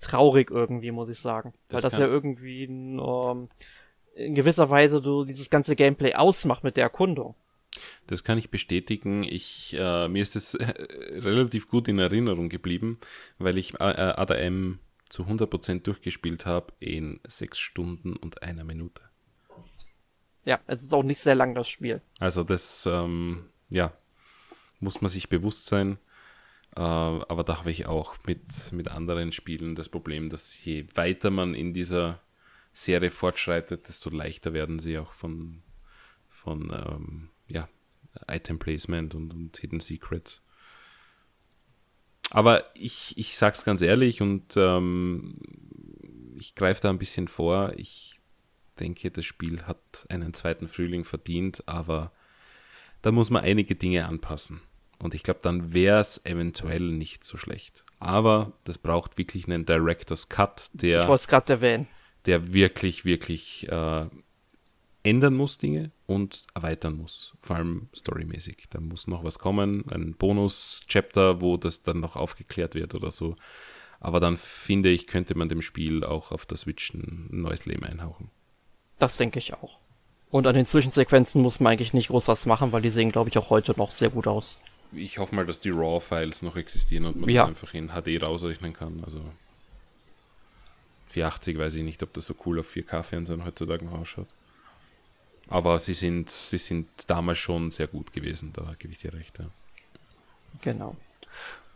traurig 0.00 0.50
irgendwie, 0.50 0.92
muss 0.92 1.08
ich 1.08 1.18
sagen. 1.18 1.54
Das 1.68 1.82
Weil 1.82 1.90
das 1.90 1.98
ja 1.98 2.06
irgendwie 2.06 2.64
ähm, 2.64 3.48
in 4.14 4.34
gewisser 4.34 4.70
Weise 4.70 5.00
du 5.00 5.24
dieses 5.24 5.50
ganze 5.50 5.76
Gameplay 5.76 6.14
ausmacht 6.14 6.64
mit 6.64 6.76
der 6.76 6.84
Erkundung. 6.84 7.34
Das 8.06 8.22
kann 8.22 8.38
ich 8.38 8.50
bestätigen. 8.50 9.24
Ich, 9.24 9.74
äh, 9.78 10.08
mir 10.08 10.22
ist 10.22 10.36
es 10.36 10.54
äh, 10.54 10.74
relativ 11.18 11.68
gut 11.68 11.88
in 11.88 11.98
Erinnerung 11.98 12.48
geblieben, 12.48 12.98
weil 13.38 13.56
ich 13.56 13.74
äh, 13.74 13.90
äh 13.90 14.14
Ada 14.14 14.34
M 14.34 14.78
zu 15.08 15.24
100% 15.24 15.82
durchgespielt 15.82 16.46
habe 16.46 16.72
in 16.80 17.20
6 17.26 17.58
Stunden 17.58 18.16
und 18.16 18.42
einer 18.42 18.64
Minute. 18.64 19.02
Ja, 20.44 20.60
es 20.66 20.82
ist 20.82 20.92
auch 20.92 21.02
nicht 21.02 21.20
sehr 21.20 21.34
lang 21.34 21.54
das 21.54 21.68
Spiel. 21.68 22.02
Also 22.18 22.44
das, 22.44 22.86
ähm, 22.86 23.44
ja, 23.70 23.92
muss 24.80 25.00
man 25.00 25.08
sich 25.08 25.28
bewusst 25.28 25.66
sein. 25.66 25.96
Äh, 26.74 26.80
aber 26.80 27.44
da 27.44 27.58
habe 27.58 27.70
ich 27.70 27.86
auch 27.86 28.16
mit, 28.26 28.72
mit 28.72 28.90
anderen 28.90 29.32
Spielen 29.32 29.74
das 29.74 29.88
Problem, 29.88 30.30
dass 30.30 30.64
je 30.64 30.86
weiter 30.94 31.30
man 31.30 31.54
in 31.54 31.72
dieser 31.72 32.20
Serie 32.72 33.10
fortschreitet, 33.10 33.88
desto 33.88 34.10
leichter 34.10 34.52
werden 34.52 34.78
sie 34.78 34.98
auch 34.98 35.12
von, 35.12 35.62
von 36.28 36.72
ähm, 36.72 37.28
ja, 37.48 37.68
Item 38.28 38.58
Placement 38.58 39.14
und, 39.14 39.32
und 39.32 39.58
Hidden 39.58 39.80
Secrets. 39.80 40.42
Aber 42.30 42.64
ich, 42.74 43.16
ich 43.18 43.36
sag's 43.36 43.64
ganz 43.64 43.82
ehrlich 43.82 44.22
und 44.22 44.56
ähm, 44.56 45.38
ich 46.38 46.54
greife 46.54 46.80
da 46.80 46.90
ein 46.90 46.98
bisschen 46.98 47.28
vor. 47.28 47.74
Ich 47.76 48.20
denke, 48.80 49.10
das 49.10 49.26
Spiel 49.26 49.62
hat 49.62 50.06
einen 50.08 50.32
zweiten 50.32 50.66
Frühling 50.66 51.04
verdient, 51.04 51.62
aber 51.68 52.10
da 53.02 53.12
muss 53.12 53.28
man 53.30 53.44
einige 53.44 53.74
Dinge 53.74 54.06
anpassen. 54.06 54.62
Und 54.98 55.14
ich 55.14 55.24
glaube, 55.24 55.40
dann 55.42 55.74
wäre 55.74 56.00
es 56.00 56.24
eventuell 56.24 56.80
nicht 56.80 57.24
so 57.24 57.36
schlecht. 57.36 57.84
Aber 57.98 58.52
das 58.64 58.78
braucht 58.78 59.18
wirklich 59.18 59.46
einen 59.46 59.66
Director's 59.66 60.28
Cut, 60.28 60.70
der. 60.72 61.02
Ich 61.02 61.08
wollte 61.08 61.22
es 61.22 61.28
gerade 61.28 61.52
erwähnen. 61.54 61.88
Der 62.26 62.52
wirklich, 62.52 63.04
wirklich 63.04 63.68
äh, 63.68 64.06
ändern 65.02 65.34
muss 65.34 65.58
Dinge 65.58 65.90
und 66.06 66.46
erweitern 66.54 66.96
muss, 66.96 67.34
vor 67.40 67.56
allem 67.56 67.88
storymäßig. 67.94 68.68
Da 68.70 68.80
muss 68.80 69.06
noch 69.06 69.24
was 69.24 69.38
kommen, 69.38 69.84
ein 69.90 70.14
Bonus-Chapter, 70.14 71.40
wo 71.40 71.56
das 71.56 71.82
dann 71.82 72.00
noch 72.00 72.16
aufgeklärt 72.16 72.74
wird 72.74 72.94
oder 72.94 73.10
so. 73.10 73.36
Aber 74.00 74.20
dann 74.20 74.36
finde 74.36 74.88
ich, 74.88 75.06
könnte 75.06 75.36
man 75.36 75.48
dem 75.48 75.62
Spiel 75.62 76.04
auch 76.04 76.32
auf 76.32 76.46
der 76.46 76.58
Switch 76.58 76.92
ein 76.92 77.28
neues 77.30 77.66
Leben 77.66 77.84
einhauchen. 77.84 78.30
Das 78.98 79.16
denke 79.16 79.38
ich 79.38 79.54
auch. 79.54 79.78
Und 80.30 80.46
an 80.46 80.54
den 80.54 80.64
Zwischensequenzen 80.64 81.42
muss 81.42 81.60
man 81.60 81.72
eigentlich 81.72 81.92
nicht 81.92 82.08
groß 82.08 82.28
was 82.28 82.46
machen, 82.46 82.72
weil 82.72 82.82
die 82.82 82.90
sehen, 82.90 83.12
glaube 83.12 83.28
ich, 83.28 83.38
auch 83.38 83.50
heute 83.50 83.74
noch 83.76 83.92
sehr 83.92 84.10
gut 84.10 84.26
aus. 84.26 84.58
Ich 84.92 85.18
hoffe 85.18 85.34
mal, 85.34 85.46
dass 85.46 85.60
die 85.60 85.70
RAW-Files 85.70 86.42
noch 86.42 86.56
existieren 86.56 87.06
und 87.06 87.16
man 87.16 87.30
ja. 87.30 87.42
das 87.42 87.50
einfach 87.50 87.74
in 87.74 87.88
HD 87.90 88.22
rausrechnen 88.22 88.72
kann. 88.72 89.02
Also 89.04 89.22
480 91.12 91.58
weiß 91.58 91.74
ich 91.74 91.84
nicht, 91.84 92.02
ob 92.02 92.12
das 92.12 92.26
so 92.26 92.34
cool 92.46 92.60
auf 92.60 92.70
4K-Fernsehen 92.74 93.44
heutzutage 93.44 93.84
noch 93.84 94.00
ausschaut. 94.00 94.28
Aber 95.48 95.78
sie 95.78 95.94
sind, 95.94 96.30
sie 96.30 96.58
sind 96.58 96.88
damals 97.08 97.38
schon 97.38 97.70
sehr 97.70 97.86
gut 97.86 98.12
gewesen, 98.12 98.52
da 98.54 98.72
gebe 98.78 98.92
ich 98.92 99.00
dir 99.00 99.12
recht. 99.12 99.38
Ja. 99.38 99.46
Genau. 100.62 100.96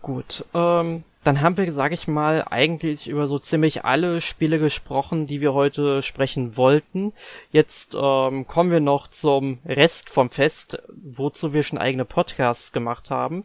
Gut, 0.03 0.45
ähm, 0.55 1.05
dann 1.25 1.41
haben 1.41 1.57
wir, 1.57 1.73
sage 1.73 1.95
ich 1.95 2.07
mal, 2.07 2.45
eigentlich 2.49 3.09
über 3.09 3.27
so 3.27 3.41
ziemlich 3.41 3.85
alle 3.85 4.21
Spiele 4.21 4.61
gesprochen, 4.61 5.27
die 5.27 5.41
wir 5.41 5.53
heute 5.53 6.03
sprechen 6.03 6.57
wollten. 6.57 7.13
Jetzt 7.51 7.95
ähm, 7.95 8.47
kommen 8.47 8.71
wir 8.71 8.81
noch 8.81 9.09
zum 9.09 9.59
Rest 9.67 10.09
vom 10.09 10.31
Fest, 10.31 10.79
wozu 10.95 11.53
wir 11.53 11.65
schon 11.65 11.79
eigene 11.79 12.05
Podcasts 12.05 12.71
gemacht 12.71 13.11
haben. 13.11 13.45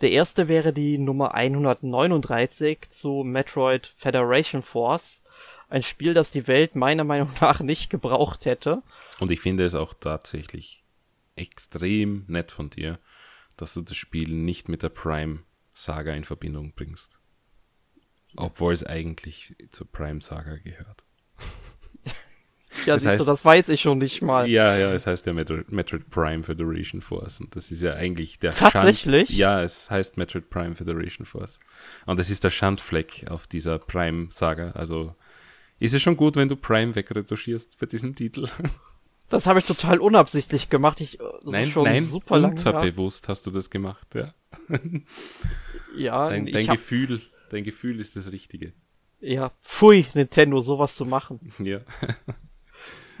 Der 0.00 0.12
erste 0.12 0.48
wäre 0.48 0.72
die 0.72 0.96
Nummer 0.96 1.34
139 1.34 2.88
zu 2.88 3.22
Metroid 3.22 3.86
Federation 3.86 4.62
Force. 4.62 5.22
Ein 5.68 5.82
Spiel, 5.82 6.14
das 6.14 6.30
die 6.30 6.46
Welt 6.46 6.74
meiner 6.74 7.04
Meinung 7.04 7.30
nach 7.40 7.60
nicht 7.60 7.90
gebraucht 7.90 8.46
hätte. 8.46 8.82
Und 9.18 9.30
ich 9.30 9.40
finde 9.40 9.66
es 9.66 9.74
auch 9.74 9.92
tatsächlich 9.92 10.84
extrem 11.36 12.24
nett 12.28 12.50
von 12.50 12.70
dir, 12.70 12.98
dass 13.56 13.74
du 13.74 13.82
das 13.82 13.96
Spiel 13.96 14.30
nicht 14.30 14.68
mit 14.68 14.82
der 14.82 14.88
Prime-Saga 14.88 16.14
in 16.14 16.24
Verbindung 16.24 16.72
bringst. 16.74 17.20
Obwohl 18.36 18.72
es 18.72 18.84
eigentlich 18.84 19.54
zur 19.70 19.86
Prime-Saga 19.90 20.56
gehört. 20.56 21.04
Ja, 22.86 22.94
das, 22.94 23.06
heißt, 23.06 23.20
du, 23.20 23.24
das 23.24 23.44
weiß 23.44 23.68
ich 23.68 23.80
schon 23.80 23.98
nicht 23.98 24.22
mal. 24.22 24.48
Ja, 24.48 24.76
ja, 24.76 24.92
es 24.92 25.06
heißt 25.06 25.26
ja 25.26 25.32
Metroid, 25.32 25.70
Metroid 25.70 26.10
Prime 26.10 26.42
Federation 26.42 27.00
Force 27.00 27.40
und 27.40 27.54
das 27.56 27.70
ist 27.70 27.82
ja 27.82 27.94
eigentlich 27.94 28.38
der 28.38 28.52
Tatsächlich? 28.52 29.28
Schand, 29.28 29.38
ja, 29.38 29.62
es 29.62 29.90
heißt 29.90 30.16
Metroid 30.16 30.50
Prime 30.50 30.74
Federation 30.74 31.26
Force. 31.26 31.58
Und 32.06 32.18
das 32.18 32.30
ist 32.30 32.44
der 32.44 32.50
Schandfleck 32.50 33.26
auf 33.28 33.46
dieser 33.46 33.78
Prime-Saga. 33.78 34.72
Also 34.72 35.14
ist 35.78 35.94
es 35.94 36.02
schon 36.02 36.16
gut, 36.16 36.36
wenn 36.36 36.48
du 36.48 36.56
Prime 36.56 36.94
wegretuschierst 36.94 37.78
bei 37.78 37.86
diesem 37.86 38.14
Titel. 38.14 38.46
Das 39.30 39.46
habe 39.46 39.60
ich 39.60 39.64
total 39.64 40.00
unabsichtlich 40.00 40.70
gemacht. 40.70 41.00
Ich, 41.00 41.18
das 41.18 41.44
nein, 41.44 41.70
schon 41.70 41.84
nein, 41.84 42.04
super 42.04 42.34
unterbewusst 42.34 43.28
hast 43.28 43.46
du 43.46 43.52
das 43.52 43.70
gemacht, 43.70 44.08
ja. 44.16 44.34
ja, 45.96 46.28
dein, 46.28 46.46
dein 46.46 46.66
Gefühl, 46.66 47.20
dein 47.50 47.62
Gefühl 47.62 48.00
ist 48.00 48.16
das 48.16 48.32
Richtige. 48.32 48.72
Ja, 49.20 49.52
pfui, 49.62 50.06
Nintendo, 50.14 50.60
sowas 50.60 50.96
zu 50.96 51.06
machen. 51.06 51.52
Ja. 51.60 51.80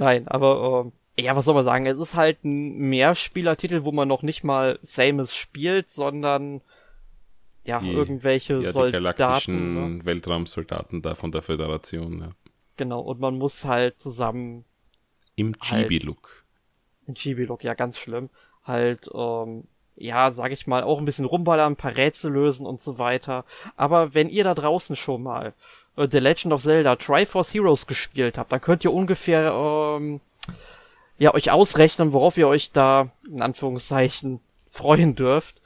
Nein, 0.00 0.26
aber 0.26 0.92
äh, 1.16 1.22
ja, 1.22 1.36
was 1.36 1.44
soll 1.44 1.54
man 1.54 1.64
sagen? 1.64 1.86
Es 1.86 1.98
ist 1.98 2.16
halt 2.16 2.44
ein 2.44 2.78
Mehrspielertitel, 2.78 3.84
wo 3.84 3.92
man 3.92 4.08
noch 4.08 4.22
nicht 4.22 4.42
mal 4.42 4.78
Samus 4.82 5.34
spielt, 5.34 5.90
sondern 5.90 6.62
ja, 7.64 7.80
die, 7.80 7.92
irgendwelche 7.92 8.54
ja, 8.54 8.72
Soldaten. 8.72 9.04
Die 9.04 9.16
galaktischen 9.18 9.96
ne? 9.98 10.04
Weltraumsoldaten 10.04 11.02
da 11.02 11.14
von 11.14 11.30
der 11.30 11.42
Föderation, 11.42 12.18
ja. 12.20 12.30
Genau, 12.76 13.00
und 13.00 13.20
man 13.20 13.36
muss 13.36 13.64
halt 13.64 14.00
zusammen. 14.00 14.64
Im 15.36 15.52
Chibi-Look. 15.58 16.28
Halt, 16.28 17.08
Im 17.08 17.14
Chibi-Look, 17.14 17.62
ja, 17.62 17.74
ganz 17.74 17.98
schlimm. 17.98 18.30
Halt, 18.64 19.10
ähm, 19.14 19.64
ja, 20.00 20.32
sag 20.32 20.50
ich 20.50 20.66
mal, 20.66 20.82
auch 20.82 20.98
ein 20.98 21.04
bisschen 21.04 21.26
rumballern, 21.26 21.74
ein 21.74 21.76
paar 21.76 21.96
Rätsel 21.96 22.32
lösen 22.32 22.66
und 22.66 22.80
so 22.80 22.98
weiter. 22.98 23.44
Aber 23.76 24.14
wenn 24.14 24.30
ihr 24.30 24.44
da 24.44 24.54
draußen 24.54 24.96
schon 24.96 25.22
mal 25.22 25.52
äh, 25.96 26.08
The 26.10 26.18
Legend 26.18 26.54
of 26.54 26.62
Zelda 26.62 26.96
Triforce 26.96 27.52
Heroes 27.52 27.86
gespielt 27.86 28.38
habt, 28.38 28.50
dann 28.50 28.62
könnt 28.62 28.82
ihr 28.82 28.94
ungefähr 28.94 29.52
ähm, 29.52 30.20
ja 31.18 31.34
euch 31.34 31.50
ausrechnen, 31.50 32.12
worauf 32.12 32.38
ihr 32.38 32.48
euch 32.48 32.72
da 32.72 33.10
in 33.28 33.42
Anführungszeichen 33.42 34.40
freuen 34.70 35.16
dürft. 35.16 35.60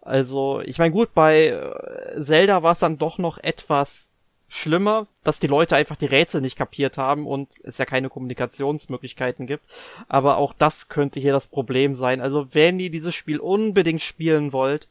Also, 0.00 0.60
ich 0.64 0.78
meine, 0.78 0.92
gut, 0.92 1.14
bei 1.14 1.48
äh, 1.48 2.20
Zelda 2.20 2.62
war 2.62 2.72
es 2.72 2.80
dann 2.80 2.98
doch 2.98 3.18
noch 3.18 3.38
etwas 3.38 4.05
schlimmer, 4.48 5.06
dass 5.24 5.40
die 5.40 5.48
Leute 5.48 5.76
einfach 5.76 5.96
die 5.96 6.06
Rätsel 6.06 6.40
nicht 6.40 6.56
kapiert 6.56 6.98
haben 6.98 7.26
und 7.26 7.54
es 7.64 7.78
ja 7.78 7.84
keine 7.84 8.08
Kommunikationsmöglichkeiten 8.08 9.46
gibt. 9.46 9.64
Aber 10.08 10.38
auch 10.38 10.52
das 10.52 10.88
könnte 10.88 11.20
hier 11.20 11.32
das 11.32 11.48
Problem 11.48 11.94
sein. 11.94 12.20
Also 12.20 12.46
wenn 12.52 12.78
ihr 12.78 12.90
dieses 12.90 13.14
Spiel 13.14 13.38
unbedingt 13.38 14.02
spielen 14.02 14.52
wollt, 14.52 14.88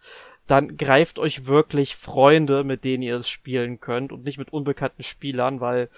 dann 0.47 0.77
greift 0.77 1.19
euch 1.19 1.47
wirklich 1.47 1.95
Freunde, 1.95 2.63
mit 2.63 2.83
denen 2.83 3.03
ihr 3.03 3.15
es 3.15 3.29
spielen 3.29 3.79
könnt 3.79 4.11
und 4.11 4.25
nicht 4.25 4.37
mit 4.37 4.53
unbekannten 4.53 5.03
Spielern, 5.03 5.59
weil 5.59 5.89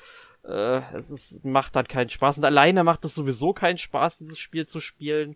äh, 0.46 0.82
es 0.96 1.10
ist, 1.10 1.46
macht 1.46 1.76
dann 1.76 1.88
keinen 1.88 2.10
Spaß. 2.10 2.38
Und 2.38 2.46
alleine 2.46 2.84
macht 2.84 3.04
es 3.06 3.16
sowieso 3.16 3.54
keinen 3.54 3.78
Spaß, 3.78 4.20
dieses 4.20 4.40
Spiel 4.40 4.66
zu 4.66 4.80
spielen. 4.80 5.36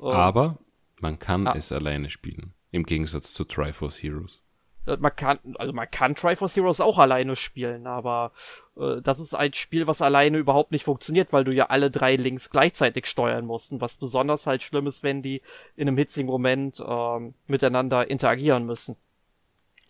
Aber 0.00 0.58
man 1.00 1.18
kann 1.18 1.46
ah. 1.46 1.54
es 1.56 1.72
alleine 1.72 2.10
spielen. 2.10 2.52
Im 2.70 2.84
Gegensatz 2.84 3.32
zu 3.32 3.44
Triforce 3.44 4.02
Heroes. 4.02 4.40
Äh, 4.86 4.96
man 4.98 5.14
kann, 5.14 5.38
also 5.58 5.72
man 5.72 5.90
kann 5.90 6.14
Triforce 6.14 6.56
Heroes 6.56 6.80
auch 6.80 6.98
alleine 6.98 7.36
spielen, 7.36 7.86
aber 7.86 8.32
äh, 8.76 9.00
das 9.02 9.20
ist 9.20 9.34
ein 9.34 9.52
Spiel, 9.52 9.86
was 9.86 10.02
alleine 10.02 10.38
überhaupt 10.38 10.72
nicht 10.72 10.84
funktioniert, 10.84 11.32
weil 11.32 11.44
du 11.44 11.52
ja 11.52 11.66
alle 11.66 11.90
drei 11.90 12.16
Links 12.16 12.50
gleichzeitig 12.50 13.06
steuern 13.06 13.46
musst. 13.46 13.72
Und 13.72 13.80
was 13.80 13.96
besonders 13.96 14.46
halt 14.46 14.62
schlimm 14.62 14.86
ist, 14.86 15.02
wenn 15.02 15.22
die 15.22 15.42
in 15.76 15.88
einem 15.88 15.98
hitzigen 15.98 16.26
Moment 16.26 16.82
ähm, 16.86 17.34
miteinander 17.46 18.10
interagieren 18.10 18.66
müssen. 18.66 18.96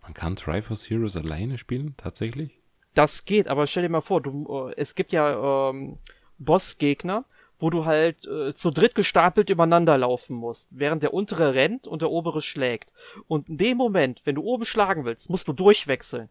Man 0.03 0.15
kann 0.15 0.37
Triforce 0.37 0.89
Heroes 0.89 1.17
alleine 1.17 1.59
spielen, 1.59 1.95
tatsächlich? 1.97 2.59
Das 2.95 3.25
geht, 3.25 3.47
aber 3.49 3.67
stell 3.67 3.85
dir 3.85 3.89
mal 3.89 4.01
vor, 4.01 4.21
du, 4.21 4.69
äh, 4.69 4.75
es 4.77 4.95
gibt 4.95 5.13
ja 5.13 5.71
ähm, 5.71 5.99
Bossgegner, 6.39 7.25
wo 7.61 7.71
du 7.71 7.85
halt 7.85 8.27
äh, 8.27 8.55
zu 8.55 8.71
dritt 8.71 8.95
gestapelt 8.95 9.51
übereinander 9.51 9.99
laufen 9.99 10.37
musst, 10.37 10.69
während 10.73 11.03
der 11.03 11.15
untere 11.15 11.55
rennt 11.55 11.87
und 11.87 12.03
der 12.03 12.11
obere 12.11 12.43
schlägt. 12.43 12.93
Und 13.29 13.49
in 13.49 13.59
dem 13.59 13.77
Moment, 13.77 14.23
wenn 14.25 14.35
du 14.35 14.43
oben 14.43 14.65
schlagen 14.65 15.05
willst, 15.05 15.31
musst 15.31 15.49
du 15.49 15.53
durchwechseln. 15.53 16.29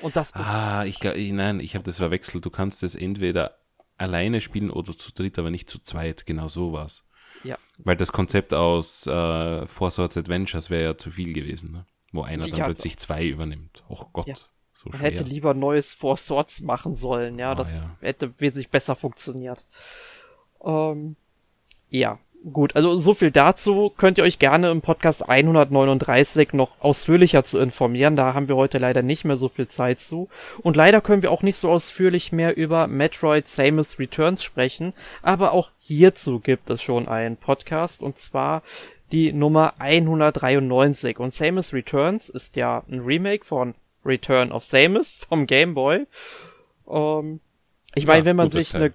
Und 0.00 0.16
das 0.16 0.28
ist. 0.28 0.36
Ah, 0.36 0.84
ich, 0.84 1.02
nein, 1.02 1.60
ich 1.60 1.74
habe 1.74 1.84
das 1.84 1.98
verwechselt. 1.98 2.44
Du 2.44 2.50
kannst 2.50 2.82
es 2.82 2.94
entweder 2.94 3.58
alleine 3.96 4.40
spielen 4.40 4.70
oder 4.70 4.96
zu 4.96 5.12
dritt, 5.12 5.38
aber 5.38 5.50
nicht 5.50 5.70
zu 5.70 5.78
zweit. 5.78 6.26
Genau 6.26 6.48
so 6.48 6.72
war's. 6.72 7.04
Ja. 7.44 7.58
Weil 7.78 7.96
das 7.96 8.12
Konzept 8.12 8.54
aus 8.54 9.06
äh, 9.06 9.66
Four 9.66 9.90
Swords 9.90 10.16
Adventures 10.16 10.70
wäre 10.70 10.84
ja 10.84 10.96
zu 10.96 11.10
viel 11.10 11.32
gewesen, 11.32 11.72
ne? 11.72 11.86
Wo 12.12 12.22
einer 12.22 12.46
dann 12.46 12.64
plötzlich 12.64 12.96
zwei 12.98 13.26
übernimmt. 13.26 13.84
Oh 13.88 14.04
Gott. 14.12 14.26
Ja. 14.26 14.34
So 14.74 14.90
Man 14.90 15.00
hätte 15.00 15.24
lieber 15.24 15.52
neues 15.52 15.92
Four 15.92 16.16
Swords 16.16 16.60
machen 16.60 16.94
sollen, 16.94 17.38
ja. 17.38 17.52
Ah, 17.52 17.54
das 17.54 17.80
ja. 17.80 17.96
hätte 18.00 18.38
wesentlich 18.40 18.70
besser 18.70 18.94
funktioniert. 18.94 19.66
Ähm, 20.64 21.16
ja, 21.90 22.18
gut. 22.52 22.76
Also 22.76 22.96
so 22.96 23.14
viel 23.14 23.30
dazu. 23.30 23.92
Könnt 23.96 24.18
ihr 24.18 24.24
euch 24.24 24.38
gerne 24.38 24.70
im 24.70 24.80
Podcast 24.80 25.28
139 25.28 26.52
noch 26.52 26.80
ausführlicher 26.80 27.44
zu 27.44 27.58
informieren. 27.58 28.16
Da 28.16 28.34
haben 28.34 28.48
wir 28.48 28.56
heute 28.56 28.78
leider 28.78 29.02
nicht 29.02 29.24
mehr 29.24 29.36
so 29.36 29.48
viel 29.48 29.68
Zeit 29.68 29.98
zu. 29.98 30.28
Und 30.62 30.76
leider 30.76 31.00
können 31.00 31.22
wir 31.22 31.30
auch 31.30 31.42
nicht 31.42 31.56
so 31.56 31.70
ausführlich 31.70 32.32
mehr 32.32 32.56
über 32.56 32.86
Metroid 32.86 33.48
Samus 33.48 33.98
Returns 33.98 34.42
sprechen. 34.42 34.94
Aber 35.22 35.52
auch 35.52 35.70
hierzu 35.78 36.40
gibt 36.40 36.70
es 36.70 36.82
schon 36.82 37.08
einen 37.08 37.36
Podcast. 37.36 38.02
Und 38.02 38.18
zwar 38.18 38.62
die 39.12 39.32
Nummer 39.32 39.74
193. 39.78 41.18
Und 41.18 41.32
Samus 41.32 41.72
Returns 41.72 42.28
ist 42.28 42.56
ja 42.56 42.82
ein 42.88 43.00
Remake 43.00 43.44
von 43.44 43.74
Return 44.04 44.52
of 44.52 44.64
Samus 44.64 45.20
vom 45.28 45.46
Game 45.46 45.74
Boy. 45.74 46.06
Ähm, 46.88 47.40
ich 47.94 48.06
meine, 48.06 48.20
ja, 48.20 48.24
wenn 48.24 48.36
man 48.36 48.50
sich 48.50 48.74
eine 48.74 48.92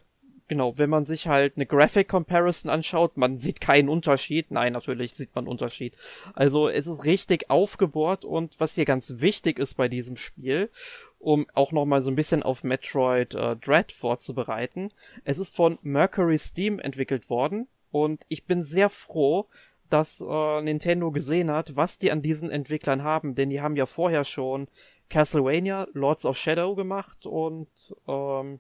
Genau, 0.50 0.80
wenn 0.80 0.90
man 0.90 1.06
sich 1.06 1.28
halt 1.28 1.58
eine 1.58 1.68
Graphic 1.68 2.08
Comparison 2.08 2.72
anschaut, 2.72 3.18
man 3.18 3.38
sieht 3.38 3.62
keinen 3.62 3.88
Unterschied. 3.88 4.50
Nein, 4.50 4.74
natürlich 4.74 5.14
sieht 5.14 5.36
man 5.36 5.46
Unterschied. 5.48 5.96
Also 6.34 6.68
es 6.68 6.88
ist 6.88 7.06
richtig 7.06 7.52
aufgebohrt 7.52 8.26
und 8.26 8.60
was 8.60 8.74
hier 8.74 8.86
ganz 8.86 9.14
wichtig 9.18 9.60
ist 9.60 9.78
bei 9.78 9.88
diesem 9.88 10.16
Spiel, 10.16 10.72
um 11.20 11.46
auch 11.54 11.72
nochmal 11.72 12.02
so 12.02 12.10
ein 12.10 12.16
bisschen 12.16 12.42
auf 12.42 12.64
Metroid 12.64 13.36
äh, 13.36 13.58
Dread 13.58 13.92
vorzubereiten, 13.92 14.92
es 15.24 15.38
ist 15.38 15.56
von 15.56 15.78
Mercury 15.84 16.40
Steam 16.40 16.80
entwickelt 16.80 17.30
worden 17.30 17.68
und 17.92 18.26
ich 18.28 18.48
bin 18.48 18.64
sehr 18.64 18.90
froh, 18.90 19.46
dass 19.92 20.20
äh, 20.20 20.62
Nintendo 20.64 21.12
gesehen 21.12 21.52
hat, 21.52 21.76
was 21.76 22.00
die 22.00 22.12
an 22.12 22.24
diesen 22.24 22.50
Entwicklern 22.50 23.04
haben, 23.04 23.36
denn 23.36 23.52
die 23.52 23.62
haben 23.62 23.76
ja 23.76 23.86
vorher 23.86 24.26
schon 24.26 24.68
Castlevania, 25.10 25.88
Lords 25.94 26.26
of 26.26 26.38
Shadow 26.38 26.74
gemacht 26.74 27.28
und 27.28 27.68
ähm, 28.08 28.60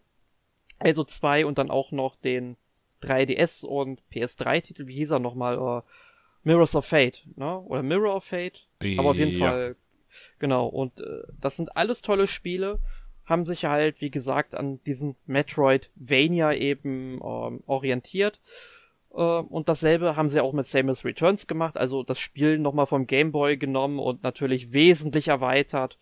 also 0.79 1.03
zwei 1.03 1.45
und 1.45 1.57
dann 1.57 1.69
auch 1.69 1.91
noch 1.91 2.15
den 2.15 2.57
3DS 3.03 3.65
und 3.65 4.01
PS3-Titel, 4.11 4.87
wie 4.87 4.95
hieß 4.95 5.11
er 5.11 5.19
nochmal? 5.19 5.59
Uh, 5.59 5.81
Mirrors 6.43 6.75
of 6.75 6.85
Fate, 6.85 7.23
ne? 7.35 7.59
Oder 7.59 7.83
Mirror 7.83 8.15
of 8.15 8.23
Fate? 8.23 8.67
Aber 8.97 9.11
auf 9.11 9.17
jeden 9.17 9.37
ja. 9.37 9.49
Fall, 9.49 9.75
genau. 10.39 10.67
Und 10.67 11.01
äh, 11.01 11.23
das 11.39 11.57
sind 11.57 11.75
alles 11.75 12.01
tolle 12.01 12.27
Spiele, 12.27 12.79
haben 13.25 13.45
sich 13.45 13.65
halt, 13.65 14.01
wie 14.01 14.09
gesagt, 14.09 14.55
an 14.55 14.81
diesen 14.85 15.15
Metroidvania 15.25 16.53
eben 16.53 17.19
ähm, 17.23 17.63
orientiert. 17.65 18.39
Äh, 19.11 19.21
und 19.21 19.69
dasselbe 19.69 20.15
haben 20.15 20.29
sie 20.29 20.41
auch 20.41 20.53
mit 20.53 20.65
Samus 20.65 21.03
Returns 21.03 21.45
gemacht, 21.45 21.77
also 21.77 22.03
das 22.03 22.19
Spiel 22.19 22.57
nochmal 22.57 22.85
vom 22.85 23.05
Game 23.05 23.31
Boy 23.31 23.57
genommen 23.57 23.99
und 23.99 24.23
natürlich 24.23 24.71
wesentlich 24.71 25.27
erweitert 25.27 25.97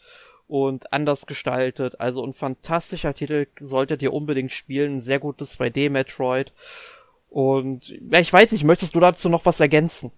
und 0.48 0.94
anders 0.94 1.26
gestaltet. 1.26 1.99
Also 1.99 2.26
ein 2.26 2.34
fantastischer 2.34 3.14
Titel, 3.14 3.48
solltet 3.60 4.02
ihr 4.02 4.14
unbedingt 4.14 4.52
spielen. 4.52 4.98
Ein 4.98 5.02
sehr 5.02 5.19
gutes 5.19 5.60
2D-Metroid. 5.60 6.52
Und 7.30 7.90
ja, 7.90 8.19
ich 8.19 8.32
weiß 8.32 8.52
nicht, 8.52 8.64
möchtest 8.64 8.95
du 8.95 8.99
dazu 8.99 9.30
noch 9.30 9.45
was 9.45 9.60
ergänzen? 9.60 10.11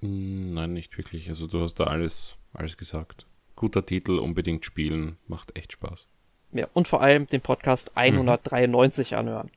Hm, 0.00 0.54
nein, 0.54 0.72
nicht 0.72 0.96
wirklich. 0.96 1.28
Also 1.28 1.46
du 1.46 1.60
hast 1.60 1.74
da 1.74 1.84
alles, 1.84 2.36
alles 2.54 2.76
gesagt. 2.76 3.26
Guter 3.56 3.84
Titel, 3.84 4.18
unbedingt 4.18 4.64
spielen, 4.64 5.18
macht 5.26 5.56
echt 5.56 5.72
Spaß. 5.72 6.06
Ja, 6.52 6.66
und 6.72 6.88
vor 6.88 7.02
allem 7.02 7.26
den 7.26 7.40
Podcast 7.40 7.96
193 7.96 9.10
mhm. 9.10 9.18
anhören. 9.18 9.50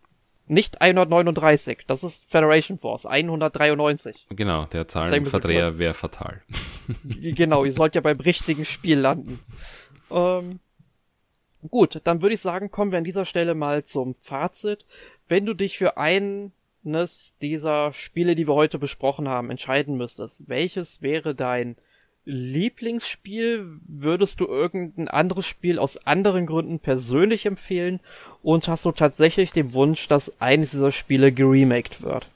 Nicht 0.48 0.82
139, 0.82 1.86
das 1.88 2.04
ist 2.04 2.30
Federation 2.30 2.78
Force, 2.78 3.06
193. 3.06 4.26
Genau, 4.32 4.66
der 4.66 4.86
Zahlenverdreher 4.88 5.80
wäre 5.80 5.94
fatal. 5.94 6.42
genau, 7.06 7.64
ihr 7.64 7.72
sollt 7.72 7.96
ja 7.96 8.02
beim 8.02 8.20
richtigen 8.20 8.66
Spiel 8.66 9.00
landen. 9.00 9.40
Ähm, 10.12 10.60
gut, 11.70 12.02
dann 12.04 12.22
würde 12.22 12.36
ich 12.36 12.42
sagen, 12.42 12.72
kommen 12.72 12.92
wir 12.92 12.98
an 12.98 13.04
dieser 13.04 13.26
Stelle 13.26 13.56
mal 13.56 13.84
zum 13.84 14.16
Fazit. 14.16 14.86
Wenn 15.28 15.46
du 15.46 15.54
dich 15.54 15.78
für 15.78 15.98
eines 15.98 17.38
dieser 17.42 17.94
Spiele, 17.94 18.36
die 18.36 18.48
wir 18.48 18.56
heute 18.56 18.80
besprochen 18.80 19.28
haben, 19.28 19.50
entscheiden 19.50 19.98
müsstest, 19.98 20.48
welches 20.48 21.02
wäre 21.02 21.36
dein 21.36 21.76
Lieblingsspiel? 22.26 23.66
Würdest 23.88 24.40
du 24.40 24.46
irgendein 24.46 25.08
anderes 25.08 25.46
Spiel 25.46 25.80
aus 25.80 26.06
anderen 26.06 26.46
Gründen 26.46 26.80
persönlich 26.80 27.46
empfehlen? 27.46 28.00
Und 28.44 28.68
hast 28.68 28.86
du 28.86 28.92
tatsächlich 28.92 29.52
den 29.52 29.74
Wunsch, 29.74 30.08
dass 30.08 30.42
eines 30.42 30.72
dieser 30.72 30.92
Spiele 30.92 31.32
geremaked 31.32 32.04
wird? 32.04 32.28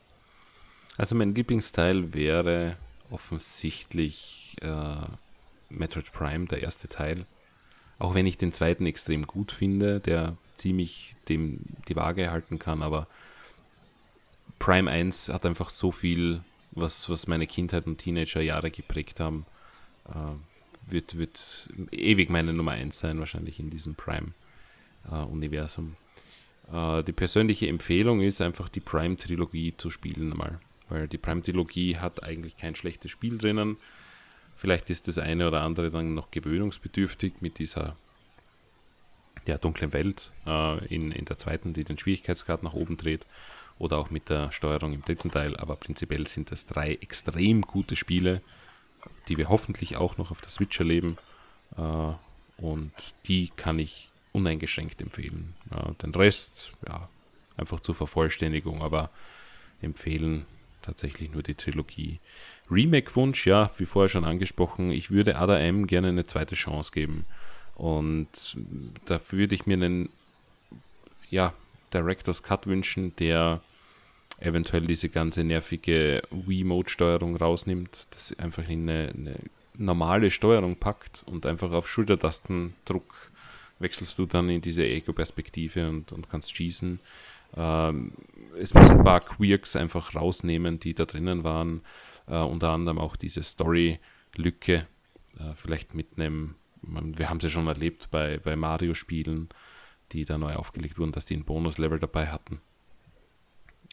Also 0.98 1.16
mein 1.16 1.36
Lieblingsteil 1.36 2.14
wäre 2.14 2.78
offensichtlich 3.12 4.56
äh, 4.62 4.96
Metroid 5.70 6.12
Prime, 6.12 6.46
der 6.46 6.64
erste 6.64 6.88
Teil. 6.88 7.26
Auch 7.98 8.14
wenn 8.14 8.26
ich 8.26 8.38
den 8.38 8.54
zweiten 8.54 8.86
extrem 8.86 9.26
gut 9.26 9.52
finde, 9.52 10.00
der 10.00 10.38
ziemlich 10.56 11.16
dem 11.30 11.60
die 11.88 11.96
Waage 11.96 12.32
halten 12.32 12.60
kann, 12.60 12.82
aber 12.82 13.08
Prime 14.60 14.90
1 14.90 15.30
hat 15.30 15.46
einfach 15.46 15.70
so 15.70 15.92
viel, 15.92 16.42
was, 16.72 17.10
was 17.10 17.28
meine 17.28 17.48
Kindheit 17.48 17.88
und 17.88 17.98
Teenagerjahre 17.98 18.72
geprägt 18.72 19.20
haben. 19.20 19.46
Äh, 20.10 20.36
wird, 20.88 21.18
wird 21.18 21.70
ewig 21.92 22.30
meine 22.30 22.54
Nummer 22.54 22.72
1 22.72 23.00
sein, 23.00 23.20
wahrscheinlich 23.20 23.60
in 23.60 23.70
diesem 23.70 23.96
Prime-Universum. 23.96 25.96
Äh, 26.72 27.00
äh, 27.00 27.04
die 27.04 27.12
persönliche 27.12 27.68
Empfehlung 27.68 28.22
ist 28.22 28.42
einfach 28.42 28.70
die 28.70 28.80
Prime-Trilogie 28.80 29.74
zu 29.78 29.90
spielen 29.90 30.30
mal. 30.30 30.60
Weil 30.90 31.08
die 31.08 31.18
Prime-Trilogie 31.18 31.98
hat 31.98 32.24
eigentlich 32.24 32.58
kein 32.58 32.76
schlechtes 32.76 33.12
Spiel 33.12 33.38
drinnen. 33.38 33.78
Vielleicht 34.56 34.90
ist 34.90 35.08
das 35.08 35.18
eine 35.18 35.48
oder 35.48 35.62
andere 35.62 35.92
dann 35.92 36.14
noch 36.14 36.32
gewöhnungsbedürftig 36.32 37.34
mit 37.42 37.60
dieser 37.60 37.96
ja, 39.46 39.58
dunklen 39.58 39.94
Welt 39.94 40.32
äh, 40.48 40.86
in, 40.88 41.12
in 41.12 41.26
der 41.26 41.38
zweiten, 41.38 41.74
die 41.74 41.84
den 41.84 41.98
Schwierigkeitsgrad 41.98 42.64
nach 42.64 42.74
oben 42.74 42.98
dreht, 42.98 43.26
oder 43.78 43.98
auch 43.98 44.10
mit 44.10 44.30
der 44.30 44.52
Steuerung 44.52 44.94
im 44.94 45.02
dritten 45.02 45.32
Teil. 45.32 45.58
Aber 45.58 45.76
prinzipiell 45.76 46.28
sind 46.28 46.52
das 46.52 46.66
drei 46.66 46.94
extrem 46.96 47.62
gute 47.62 47.96
Spiele, 47.96 48.42
die 49.28 49.38
wir 49.38 49.50
hoffentlich 49.50 49.98
auch 49.98 50.18
noch 50.18 50.32
auf 50.32 50.42
der 50.42 50.50
Switch 50.50 50.80
erleben. 50.80 51.18
Äh, 51.78 52.14
und 52.58 52.92
die 53.26 53.52
kann 53.56 53.80
ich 53.80 54.10
uneingeschränkt 54.32 55.02
empfehlen. 55.02 55.54
Ja, 55.72 55.92
den 56.02 56.16
Rest, 56.16 56.72
ja, 56.88 57.10
einfach 57.58 57.80
zur 57.80 57.96
Vervollständigung, 57.96 58.82
aber 58.82 59.10
empfehlen 59.82 60.46
tatsächlich 60.82 61.32
nur 61.32 61.44
die 61.44 61.56
Trilogie. 61.56 62.20
Remake-Wunsch, 62.70 63.46
ja, 63.46 63.72
wie 63.78 63.86
vorher 63.86 64.10
schon 64.10 64.26
angesprochen, 64.26 64.92
ich 64.92 65.12
würde 65.12 65.38
Ada 65.38 65.60
M 65.60 65.88
gerne 65.88 66.10
eine 66.10 66.26
zweite 66.26 66.56
Chance 66.56 66.92
geben. 66.92 67.26
Und 67.76 68.58
da 69.06 69.20
würde 69.30 69.56
ich 69.56 69.66
mir 69.66 69.74
einen 69.74 70.10
ja, 71.30 71.54
Director's 71.94 72.44
Cut 72.44 72.68
wünschen, 72.68 73.16
der 73.18 73.62
eventuell 74.40 74.82
diese 74.82 75.10
ganze 75.10 75.44
nervige 75.44 76.24
Wii-Mode-Steuerung 76.32 77.36
rausnimmt, 77.38 78.08
das 78.12 78.38
einfach 78.38 78.68
in 78.68 78.90
eine, 78.90 79.14
eine, 79.16 79.36
normale 79.78 80.32
Steuerung 80.32 80.78
packt 80.78 81.24
und 81.26 81.46
einfach 81.46 81.72
auf 81.72 81.90
Schultertastendruck 81.90 83.32
wechselst 83.80 84.18
du 84.18 84.26
dann 84.26 84.50
in 84.50 84.62
diese 84.62 84.86
Ego-Perspektive 84.86 85.90
und, 85.90 86.14
und 86.14 86.30
kannst 86.30 86.56
schießen. 86.56 87.00
Ähm, 87.58 88.14
es 88.58 88.74
muss 88.74 88.90
ein 88.90 89.04
paar 89.04 89.20
Quirks 89.20 89.76
einfach 89.76 90.16
rausnehmen, 90.16 90.80
die 90.80 90.94
da 90.94 91.04
drinnen 91.04 91.44
waren. 91.44 91.82
Äh, 92.28 92.38
unter 92.38 92.72
anderem 92.72 93.00
auch 93.00 93.16
diese 93.16 93.44
Story-Lücke, 93.44 94.88
äh, 95.40 95.54
vielleicht 95.56 95.94
mit 95.94 96.18
einem, 96.18 96.56
wir 96.82 97.30
haben 97.30 97.40
sie 97.40 97.48
ja 97.48 97.52
schon 97.52 97.68
erlebt 97.68 98.10
bei, 98.12 98.38
bei 98.38 98.56
Mario-Spielen, 98.56 99.50
die 100.12 100.26
da 100.26 100.38
neu 100.38 100.56
aufgelegt 100.56 101.00
wurden, 101.00 101.12
dass 101.12 101.26
die 101.26 101.36
ein 101.36 101.46
Bonus-Level 101.46 102.00
dabei 102.00 102.28
hatten 102.28 102.62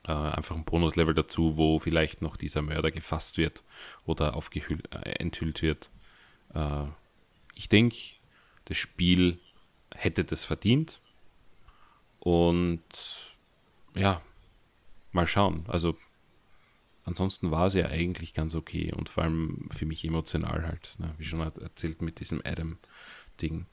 äh, 0.07 0.13
einfach 0.13 0.57
ein 0.57 0.65
Bonuslevel 0.65 1.15
dazu, 1.15 1.57
wo 1.57 1.79
vielleicht 1.79 2.23
noch 2.23 2.37
dieser 2.37 2.63
Mörder 2.63 2.91
gefasst 2.91 3.39
wird 3.39 3.63
oder 4.05 4.37
aufgehüllt, 4.37 4.93
äh, 4.95 5.11
enthüllt 5.19 5.63
wird. 5.63 5.91
Äh, 6.55 6.85
ich 7.55 7.69
denke, 7.69 7.97
das 8.67 8.77
Spiel 8.77 9.39
hätte 9.95 10.25
das 10.25 10.45
verdient. 10.45 11.01
Und 12.21 12.83
ja, 13.95 14.23
mal 15.13 15.27
schauen. 15.27 15.65
Also 15.69 15.97
ansonsten 17.05 17.51
war 17.51 17.67
es 17.67 17.75
ja 17.75 17.87
eigentlich 17.87 18.35
ganz 18.35 18.55
okay 18.55 18.93
und 18.93 19.09
vor 19.09 19.25
allem 19.25 19.69
für 19.75 19.87
mich 19.87 20.05
emotional 20.05 20.67
halt, 20.67 20.97
ne? 20.99 21.15
wie 21.19 21.25
schon 21.25 21.41
erzählt 21.41 22.03
mit 22.03 22.21
diesem 22.21 22.41
Adam-Ding. 22.45 23.67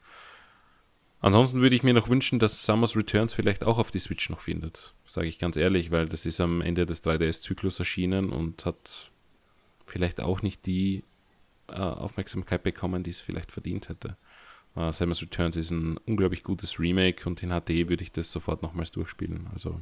Ansonsten 1.22 1.60
würde 1.60 1.76
ich 1.76 1.82
mir 1.82 1.92
noch 1.92 2.08
wünschen, 2.08 2.38
dass 2.38 2.64
Summers 2.64 2.96
Returns 2.96 3.34
vielleicht 3.34 3.62
auch 3.62 3.78
auf 3.78 3.90
die 3.90 3.98
Switch 3.98 4.30
noch 4.30 4.40
findet. 4.40 4.94
Sage 5.06 5.28
ich 5.28 5.38
ganz 5.38 5.56
ehrlich, 5.56 5.90
weil 5.90 6.08
das 6.08 6.24
ist 6.24 6.40
am 6.40 6.62
Ende 6.62 6.86
des 6.86 7.04
3DS-Zyklus 7.04 7.78
erschienen 7.78 8.30
und 8.30 8.64
hat 8.64 9.10
vielleicht 9.86 10.20
auch 10.20 10.40
nicht 10.40 10.64
die 10.64 11.04
äh, 11.68 11.74
Aufmerksamkeit 11.74 12.62
bekommen, 12.62 13.02
die 13.02 13.10
es 13.10 13.20
vielleicht 13.20 13.52
verdient 13.52 13.90
hätte. 13.90 14.16
Uh, 14.76 14.92
Samus 14.92 15.20
Returns 15.20 15.56
ist 15.56 15.72
ein 15.72 15.96
unglaublich 16.06 16.44
gutes 16.44 16.78
Remake 16.78 17.28
und 17.28 17.42
in 17.42 17.50
HD 17.50 17.88
würde 17.88 18.04
ich 18.04 18.12
das 18.12 18.30
sofort 18.30 18.62
nochmals 18.62 18.92
durchspielen. 18.92 19.48
Also, 19.52 19.80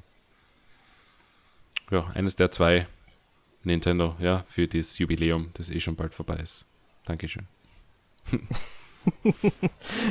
ja, 1.90 2.06
eines 2.14 2.36
der 2.36 2.50
zwei 2.50 2.86
Nintendo, 3.68 4.16
ja, 4.20 4.44
für 4.48 4.66
das 4.66 4.98
Jubiläum, 4.98 5.50
das 5.54 5.70
eh 5.70 5.80
schon 5.80 5.96
bald 5.96 6.14
vorbei 6.14 6.36
ist. 6.36 6.66
Dankeschön. 7.04 7.46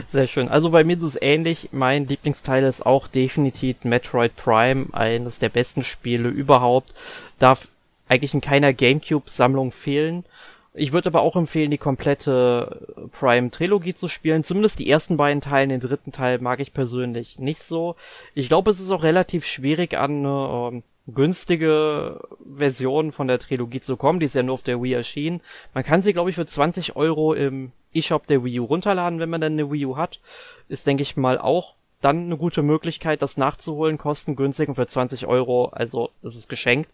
Sehr 0.09 0.27
schön. 0.27 0.49
Also 0.49 0.71
bei 0.71 0.83
mir 0.83 0.97
ist 0.97 1.03
es 1.03 1.21
ähnlich. 1.21 1.69
Mein 1.71 2.07
Lieblingsteil 2.07 2.63
ist 2.63 2.85
auch 2.85 3.07
definitiv 3.07 3.83
Metroid 3.83 4.35
Prime, 4.35 4.87
eines 4.93 5.39
der 5.39 5.49
besten 5.49 5.83
Spiele 5.83 6.29
überhaupt. 6.29 6.93
Darf 7.39 7.67
eigentlich 8.07 8.33
in 8.33 8.41
keiner 8.41 8.73
GameCube-Sammlung 8.73 9.71
fehlen. 9.71 10.25
Ich 10.73 10.91
würde 10.91 11.09
aber 11.09 11.21
auch 11.21 11.35
empfehlen, 11.35 11.71
die 11.71 11.79
komplette 11.79 13.09
Prime-Trilogie 13.11 13.95
zu 13.95 14.07
spielen. 14.07 14.43
Zumindest 14.43 14.79
die 14.79 14.89
ersten 14.89 15.17
beiden 15.17 15.41
Teile, 15.41 15.69
den 15.69 15.79
dritten 15.79 16.11
Teil 16.11 16.39
mag 16.39 16.59
ich 16.59 16.73
persönlich 16.73 17.39
nicht 17.39 17.63
so. 17.63 17.95
Ich 18.35 18.47
glaube, 18.47 18.69
es 18.71 18.79
ist 18.79 18.91
auch 18.91 19.03
relativ 19.03 19.45
schwierig 19.45 19.97
an 19.97 20.19
eine 20.19 20.69
ähm, 20.71 20.83
günstige 21.13 22.19
Version 22.55 23.11
von 23.11 23.27
der 23.27 23.39
Trilogie 23.39 23.79
zu 23.79 23.97
kommen. 23.97 24.19
Die 24.19 24.25
ist 24.25 24.35
ja 24.35 24.43
nur 24.43 24.55
auf 24.55 24.63
der 24.63 24.81
Wii 24.81 24.93
erschienen. 24.93 25.41
Man 25.73 25.83
kann 25.83 26.01
sie, 26.01 26.13
glaube 26.13 26.29
ich, 26.29 26.35
für 26.35 26.45
20 26.45 26.95
Euro 26.95 27.33
im 27.33 27.71
eShop 27.93 28.27
der 28.27 28.43
Wii 28.43 28.59
U 28.59 28.65
runterladen, 28.65 29.19
wenn 29.19 29.29
man 29.29 29.41
dann 29.41 29.53
eine 29.53 29.71
Wii 29.71 29.85
U 29.85 29.97
hat. 29.97 30.19
Ist, 30.67 30.85
denke 30.87 31.03
ich 31.03 31.17
mal, 31.17 31.37
auch 31.37 31.75
dann 32.01 32.25
eine 32.25 32.37
gute 32.37 32.61
Möglichkeit, 32.61 33.21
das 33.21 33.37
nachzuholen, 33.37 33.97
kostengünstig 33.97 34.69
und 34.69 34.75
für 34.75 34.85
20 34.85 35.25
Euro, 35.25 35.65
also 35.65 36.11
das 36.21 36.35
ist 36.35 36.49
geschenkt 36.49 36.89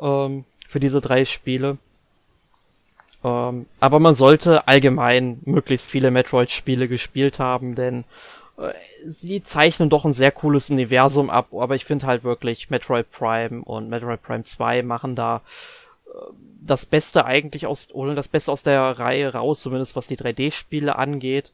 ähm, 0.00 0.44
für 0.66 0.80
diese 0.80 1.00
drei 1.00 1.24
Spiele. 1.24 1.76
Ähm, 3.24 3.66
aber 3.78 4.00
man 4.00 4.14
sollte 4.14 4.66
allgemein 4.66 5.40
möglichst 5.44 5.90
viele 5.90 6.10
Metroid-Spiele 6.10 6.88
gespielt 6.88 7.38
haben, 7.38 7.74
denn 7.74 8.04
sie 9.06 9.42
zeichnen 9.42 9.88
doch 9.88 10.04
ein 10.04 10.12
sehr 10.12 10.30
cooles 10.30 10.70
Universum 10.70 11.30
ab, 11.30 11.48
aber 11.52 11.74
ich 11.74 11.84
finde 11.84 12.06
halt 12.06 12.24
wirklich 12.24 12.70
Metroid 12.70 13.10
Prime 13.10 13.62
und 13.62 13.88
Metroid 13.88 14.22
Prime 14.22 14.44
2 14.44 14.82
machen 14.82 15.16
da 15.16 15.42
das 16.60 16.86
Beste 16.86 17.24
eigentlich 17.24 17.66
aus, 17.66 17.92
oder 17.92 18.14
das 18.14 18.28
Beste 18.28 18.52
aus 18.52 18.62
der 18.62 18.80
Reihe 18.98 19.32
raus, 19.32 19.60
zumindest 19.62 19.96
was 19.96 20.06
die 20.06 20.16
3D-Spiele 20.16 20.96
angeht. 20.96 21.52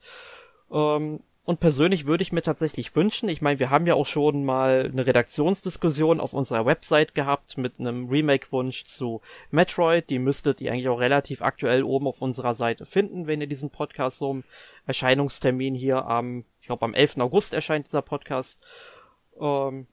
Ähm, 0.70 1.20
und 1.44 1.60
persönlich 1.60 2.06
würde 2.06 2.22
ich 2.22 2.30
mir 2.30 2.42
tatsächlich 2.42 2.94
wünschen, 2.94 3.30
ich 3.30 3.40
meine, 3.40 3.58
wir 3.58 3.70
haben 3.70 3.86
ja 3.86 3.94
auch 3.94 4.04
schon 4.04 4.44
mal 4.44 4.90
eine 4.92 5.06
Redaktionsdiskussion 5.06 6.20
auf 6.20 6.34
unserer 6.34 6.66
Website 6.66 7.14
gehabt 7.14 7.56
mit 7.56 7.80
einem 7.80 8.10
Remake-Wunsch 8.10 8.84
zu 8.84 9.22
Metroid. 9.50 10.10
Die 10.10 10.18
müsstet 10.18 10.60
ihr 10.60 10.72
eigentlich 10.72 10.90
auch 10.90 11.00
relativ 11.00 11.40
aktuell 11.40 11.84
oben 11.84 12.06
auf 12.06 12.20
unserer 12.20 12.54
Seite 12.54 12.84
finden, 12.84 13.26
wenn 13.26 13.40
ihr 13.40 13.46
diesen 13.46 13.70
Podcast 13.70 14.18
so 14.18 14.30
im 14.30 14.44
Erscheinungstermin 14.86 15.74
hier 15.74 16.04
am, 16.04 16.44
ich 16.68 16.70
glaube 16.70 16.84
am 16.84 16.92
11. 16.92 17.16
August 17.20 17.54
erscheint 17.54 17.86
dieser 17.86 18.02
Podcast. 18.02 18.62
Ähm, 19.40 19.86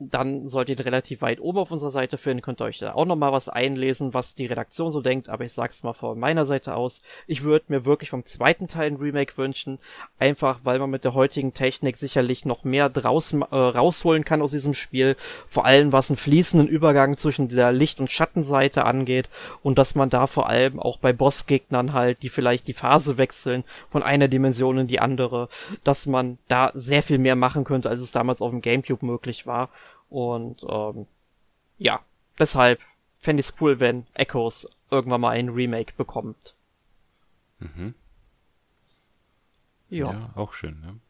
dann 0.00 0.48
solltet 0.48 0.78
ihr 0.78 0.86
relativ 0.86 1.22
weit 1.22 1.40
oben 1.40 1.58
auf 1.58 1.72
unserer 1.72 1.90
Seite 1.90 2.18
finden, 2.18 2.42
könnt 2.42 2.60
ihr 2.60 2.66
euch 2.66 2.78
da 2.78 2.94
auch 2.94 3.04
nochmal 3.04 3.32
was 3.32 3.48
einlesen, 3.48 4.14
was 4.14 4.34
die 4.36 4.46
Redaktion 4.46 4.92
so 4.92 5.00
denkt, 5.00 5.28
aber 5.28 5.44
ich 5.44 5.52
sag's 5.52 5.82
mal 5.82 5.92
von 5.92 6.18
meiner 6.18 6.46
Seite 6.46 6.76
aus. 6.76 7.02
Ich 7.26 7.42
würde 7.42 7.66
mir 7.68 7.84
wirklich 7.84 8.10
vom 8.10 8.24
zweiten 8.24 8.68
Teil 8.68 8.92
ein 8.92 8.96
Remake 8.96 9.36
wünschen, 9.36 9.80
einfach 10.20 10.60
weil 10.62 10.78
man 10.78 10.90
mit 10.90 11.04
der 11.04 11.14
heutigen 11.14 11.52
Technik 11.52 11.96
sicherlich 11.96 12.44
noch 12.44 12.62
mehr 12.62 12.88
draus, 12.88 13.32
äh, 13.32 13.54
rausholen 13.54 14.24
kann 14.24 14.40
aus 14.40 14.52
diesem 14.52 14.74
Spiel, 14.74 15.16
vor 15.48 15.64
allem 15.64 15.90
was 15.90 16.10
einen 16.10 16.16
fließenden 16.16 16.68
Übergang 16.68 17.16
zwischen 17.16 17.48
der 17.48 17.72
Licht- 17.72 17.98
und 17.98 18.10
Schattenseite 18.10 18.84
angeht. 18.84 19.28
Und 19.64 19.78
dass 19.78 19.96
man 19.96 20.10
da 20.10 20.28
vor 20.28 20.48
allem 20.48 20.78
auch 20.78 20.98
bei 20.98 21.12
Bossgegnern 21.12 21.92
halt, 21.92 22.22
die 22.22 22.28
vielleicht 22.28 22.68
die 22.68 22.72
Phase 22.72 23.18
wechseln 23.18 23.64
von 23.90 24.04
einer 24.04 24.28
Dimension 24.28 24.78
in 24.78 24.86
die 24.86 25.00
andere, 25.00 25.48
dass 25.82 26.06
man 26.06 26.38
da 26.46 26.70
sehr 26.74 27.02
viel 27.02 27.18
mehr 27.18 27.36
machen 27.36 27.64
könnte, 27.64 27.90
als 27.90 27.98
es 27.98 28.12
damals 28.12 28.40
auf 28.40 28.50
dem 28.50 28.62
Gamecube 28.62 29.04
möglich 29.04 29.46
war. 29.46 29.70
Und 30.08 30.64
ähm, 30.68 31.06
ja, 31.78 32.00
deshalb 32.38 32.80
fände 33.14 33.40
ich 33.40 33.48
es 33.48 33.54
cool, 33.60 33.80
wenn 33.80 34.06
Echoes 34.14 34.66
irgendwann 34.90 35.20
mal 35.20 35.30
ein 35.30 35.48
Remake 35.48 35.92
bekommt. 35.96 36.54
Mhm. 37.58 37.94
Ja. 39.90 40.12
ja, 40.12 40.30
auch 40.34 40.52
schön, 40.52 40.80
ne? 40.80 41.00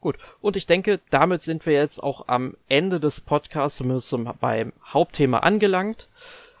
Gut, 0.00 0.16
und 0.40 0.56
ich 0.56 0.66
denke, 0.66 1.00
damit 1.10 1.42
sind 1.42 1.66
wir 1.66 1.74
jetzt 1.74 2.02
auch 2.02 2.26
am 2.26 2.56
Ende 2.68 3.00
des 3.00 3.20
Podcasts, 3.20 3.78
zumindest 3.78 4.14
beim 4.40 4.72
Hauptthema 4.82 5.40
angelangt. 5.40 6.08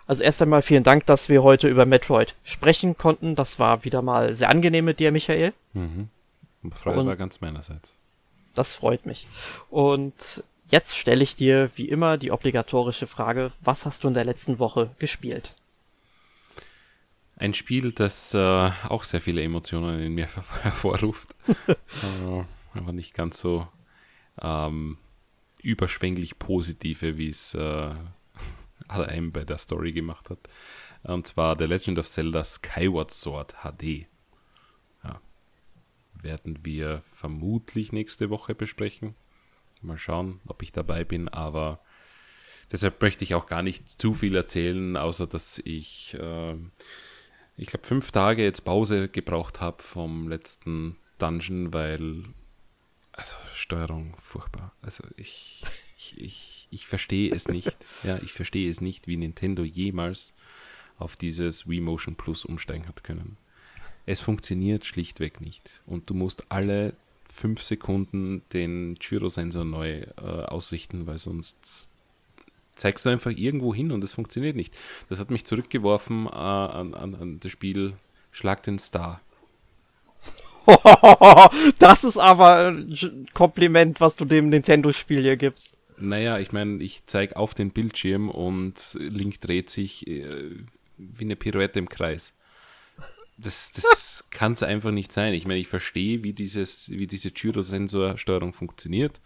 Also 0.06 0.22
erst 0.22 0.42
einmal 0.42 0.60
vielen 0.62 0.82
Dank, 0.82 1.06
dass 1.06 1.28
wir 1.28 1.42
heute 1.42 1.68
über 1.68 1.86
Metroid 1.86 2.34
sprechen 2.42 2.96
konnten. 2.96 3.36
Das 3.36 3.58
war 3.58 3.84
wieder 3.84 4.02
mal 4.02 4.34
sehr 4.34 4.50
angenehm 4.50 4.84
mit 4.84 5.00
dir, 5.00 5.10
Michael. 5.10 5.54
Mhm. 5.72 6.10
Freude 6.74 7.06
war 7.06 7.16
ganz 7.16 7.40
meinerseits. 7.40 7.94
Das 8.54 8.74
freut 8.76 9.06
mich. 9.06 9.26
Und 9.70 10.44
Jetzt 10.70 10.96
stelle 10.96 11.24
ich 11.24 11.34
dir 11.34 11.68
wie 11.74 11.88
immer 11.88 12.16
die 12.16 12.30
obligatorische 12.30 13.08
Frage, 13.08 13.50
was 13.60 13.86
hast 13.86 14.04
du 14.04 14.08
in 14.08 14.14
der 14.14 14.24
letzten 14.24 14.60
Woche 14.60 14.92
gespielt? 15.00 15.56
Ein 17.34 17.54
Spiel, 17.54 17.90
das 17.90 18.34
äh, 18.34 18.70
auch 18.88 19.02
sehr 19.02 19.20
viele 19.20 19.42
Emotionen 19.42 19.98
in 19.98 20.14
mir 20.14 20.28
hervorruft, 20.62 21.34
äh, 21.66 22.44
aber 22.74 22.92
nicht 22.92 23.14
ganz 23.14 23.40
so 23.40 23.66
ähm, 24.40 24.98
überschwänglich 25.60 26.38
positive, 26.38 27.16
wie 27.16 27.30
es 27.30 27.54
äh, 27.54 27.90
allein 28.88 29.32
bei 29.32 29.44
der 29.44 29.58
Story 29.58 29.90
gemacht 29.90 30.30
hat. 30.30 30.38
Und 31.02 31.26
zwar 31.26 31.58
The 31.58 31.64
Legend 31.64 31.98
of 31.98 32.08
Zelda 32.08 32.44
Skyward 32.44 33.10
Sword 33.10 33.56
HD. 33.64 34.06
Ja. 35.02 35.20
Werden 36.22 36.60
wir 36.62 37.02
vermutlich 37.12 37.90
nächste 37.90 38.30
Woche 38.30 38.54
besprechen. 38.54 39.16
Mal 39.82 39.98
schauen, 39.98 40.40
ob 40.46 40.62
ich 40.62 40.72
dabei 40.72 41.04
bin, 41.04 41.28
aber 41.28 41.80
deshalb 42.70 43.00
möchte 43.00 43.24
ich 43.24 43.34
auch 43.34 43.46
gar 43.46 43.62
nicht 43.62 43.88
zu 43.88 44.14
viel 44.14 44.34
erzählen, 44.34 44.96
außer 44.96 45.26
dass 45.26 45.60
ich, 45.64 46.14
äh, 46.18 46.54
ich 47.56 47.66
glaube, 47.66 47.86
fünf 47.86 48.12
Tage 48.12 48.42
jetzt 48.42 48.64
Pause 48.64 49.08
gebraucht 49.08 49.60
habe 49.60 49.82
vom 49.82 50.28
letzten 50.28 50.96
Dungeon, 51.18 51.72
weil, 51.72 52.24
also 53.12 53.36
Steuerung 53.54 54.16
furchtbar. 54.18 54.72
Also 54.82 55.04
ich, 55.16 55.62
ich, 55.96 56.20
ich, 56.20 56.68
ich 56.70 56.86
verstehe 56.86 57.34
es 57.34 57.48
nicht. 57.48 57.74
Ja, 58.02 58.18
ich 58.22 58.32
verstehe 58.32 58.70
es 58.70 58.80
nicht, 58.80 59.06
wie 59.06 59.18
Nintendo 59.18 59.62
jemals 59.62 60.32
auf 60.98 61.16
dieses 61.16 61.68
Wii 61.68 61.80
Motion 61.80 62.16
Plus 62.16 62.44
umsteigen 62.44 62.88
hat 62.88 63.04
können. 63.04 63.36
Es 64.06 64.20
funktioniert 64.20 64.84
schlichtweg 64.86 65.40
nicht. 65.40 65.82
Und 65.86 66.08
du 66.08 66.14
musst 66.14 66.50
alle 66.50 66.94
fünf 67.32 67.62
Sekunden 67.62 68.42
den 68.52 68.96
Gyrosensor 68.96 69.64
neu 69.64 70.02
äh, 70.16 70.22
ausrichten, 70.22 71.06
weil 71.06 71.18
sonst 71.18 71.88
zeigst 72.74 73.04
du 73.04 73.10
einfach 73.10 73.30
irgendwo 73.30 73.74
hin 73.74 73.92
und 73.92 74.02
es 74.02 74.12
funktioniert 74.12 74.56
nicht. 74.56 74.76
Das 75.08 75.20
hat 75.20 75.30
mich 75.30 75.44
zurückgeworfen 75.44 76.26
äh, 76.26 76.30
an, 76.30 76.94
an, 76.94 77.14
an 77.14 77.40
das 77.40 77.52
Spiel 77.52 77.94
Schlag 78.32 78.62
den 78.62 78.78
Star. 78.78 79.20
das 81.78 82.04
ist 82.04 82.16
aber 82.16 82.68
ein 82.68 83.26
Kompliment, 83.34 84.00
was 84.00 84.16
du 84.16 84.24
dem 84.24 84.50
Nintendo-Spiel 84.50 85.22
hier 85.22 85.36
gibst. 85.36 85.76
Naja, 85.98 86.38
ich 86.38 86.52
meine, 86.52 86.82
ich 86.82 87.06
zeige 87.06 87.36
auf 87.36 87.54
den 87.54 87.70
Bildschirm 87.70 88.30
und 88.30 88.96
Link 88.98 89.40
dreht 89.40 89.68
sich 89.68 90.06
äh, 90.06 90.50
wie 90.96 91.24
eine 91.24 91.36
Pirouette 91.36 91.78
im 91.78 91.88
Kreis. 91.88 92.34
Das, 93.42 93.72
das 93.72 94.24
kann 94.30 94.52
es 94.52 94.62
einfach 94.62 94.90
nicht 94.90 95.12
sein. 95.12 95.34
Ich 95.34 95.46
meine, 95.46 95.60
ich 95.60 95.68
verstehe, 95.68 96.22
wie, 96.22 96.32
dieses, 96.32 96.90
wie 96.90 97.06
diese 97.06 97.30
Gyrosensor-Steuerung 97.30 98.52
funktioniert. 98.52 99.20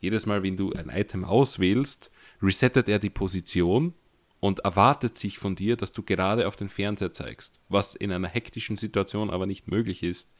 Jedes 0.00 0.26
Mal, 0.26 0.42
wenn 0.42 0.56
du 0.56 0.72
ein 0.72 0.88
Item 0.88 1.24
auswählst, 1.24 2.10
resettet 2.42 2.88
er 2.88 2.98
die 2.98 3.10
Position 3.10 3.94
und 4.40 4.60
erwartet 4.60 5.16
sich 5.16 5.38
von 5.38 5.54
dir, 5.54 5.76
dass 5.76 5.92
du 5.92 6.02
gerade 6.02 6.48
auf 6.48 6.56
den 6.56 6.70
Fernseher 6.70 7.12
zeigst, 7.12 7.60
was 7.68 7.94
in 7.94 8.10
einer 8.10 8.28
hektischen 8.28 8.78
Situation 8.78 9.30
aber 9.30 9.46
nicht 9.46 9.68
möglich 9.68 10.02
ist. 10.02 10.34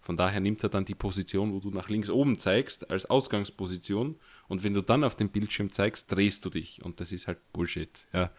Von 0.00 0.16
daher 0.16 0.40
nimmt 0.40 0.62
er 0.62 0.68
dann 0.68 0.84
die 0.84 0.94
Position, 0.94 1.52
wo 1.52 1.60
du 1.60 1.70
nach 1.70 1.88
links 1.88 2.10
oben 2.10 2.38
zeigst, 2.38 2.90
als 2.90 3.06
Ausgangsposition 3.06 4.16
und 4.46 4.62
wenn 4.62 4.74
du 4.74 4.82
dann 4.82 5.04
auf 5.04 5.16
den 5.16 5.30
Bildschirm 5.30 5.72
zeigst, 5.72 6.12
drehst 6.12 6.44
du 6.44 6.50
dich 6.50 6.84
und 6.84 7.00
das 7.00 7.10
ist 7.10 7.26
halt 7.26 7.38
Bullshit. 7.52 8.06
Ja. 8.12 8.30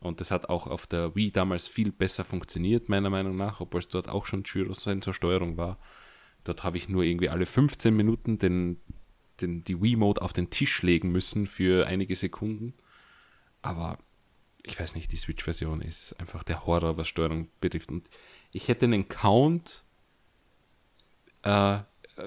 Und 0.00 0.20
das 0.20 0.30
hat 0.30 0.48
auch 0.48 0.66
auf 0.66 0.86
der 0.86 1.14
Wii 1.14 1.30
damals 1.30 1.68
viel 1.68 1.92
besser 1.92 2.24
funktioniert, 2.24 2.88
meiner 2.88 3.10
Meinung 3.10 3.36
nach, 3.36 3.60
obwohl 3.60 3.80
es 3.80 3.88
dort 3.88 4.08
auch 4.08 4.24
schon 4.24 4.42
Gyrosensorsteuerung 4.42 5.58
war. 5.58 5.78
Dort 6.44 6.64
habe 6.64 6.78
ich 6.78 6.88
nur 6.88 7.02
irgendwie 7.02 7.28
alle 7.28 7.44
15 7.44 7.94
Minuten 7.94 8.38
den, 8.38 8.80
den, 9.42 9.62
die 9.64 9.80
Wii-Mode 9.80 10.22
auf 10.22 10.32
den 10.32 10.48
Tisch 10.48 10.82
legen 10.82 11.12
müssen 11.12 11.46
für 11.46 11.86
einige 11.86 12.16
Sekunden. 12.16 12.72
Aber 13.60 13.98
ich 14.62 14.80
weiß 14.80 14.94
nicht, 14.94 15.12
die 15.12 15.16
Switch-Version 15.16 15.82
ist 15.82 16.14
einfach 16.18 16.44
der 16.44 16.64
Horror, 16.64 16.96
was 16.96 17.08
Steuerung 17.08 17.48
betrifft. 17.60 17.90
Und 17.90 18.08
ich 18.52 18.68
hätte 18.68 18.86
einen 18.86 19.08
Count 19.08 19.84
äh, 21.42 21.78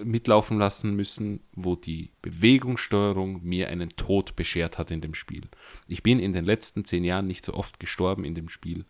mitlaufen 0.03 0.57
lassen 0.57 0.95
müssen, 0.95 1.41
wo 1.53 1.75
die 1.75 2.11
Bewegungssteuerung 2.21 3.43
mir 3.43 3.69
einen 3.69 3.89
Tod 3.89 4.35
beschert 4.35 4.77
hat 4.77 4.91
in 4.91 5.01
dem 5.01 5.13
Spiel. 5.13 5.43
Ich 5.87 6.03
bin 6.03 6.19
in 6.19 6.33
den 6.33 6.45
letzten 6.45 6.85
zehn 6.85 7.03
Jahren 7.03 7.25
nicht 7.25 7.45
so 7.45 7.53
oft 7.53 7.79
gestorben 7.79 8.25
in 8.25 8.35
dem 8.35 8.49
Spiel. 8.49 8.85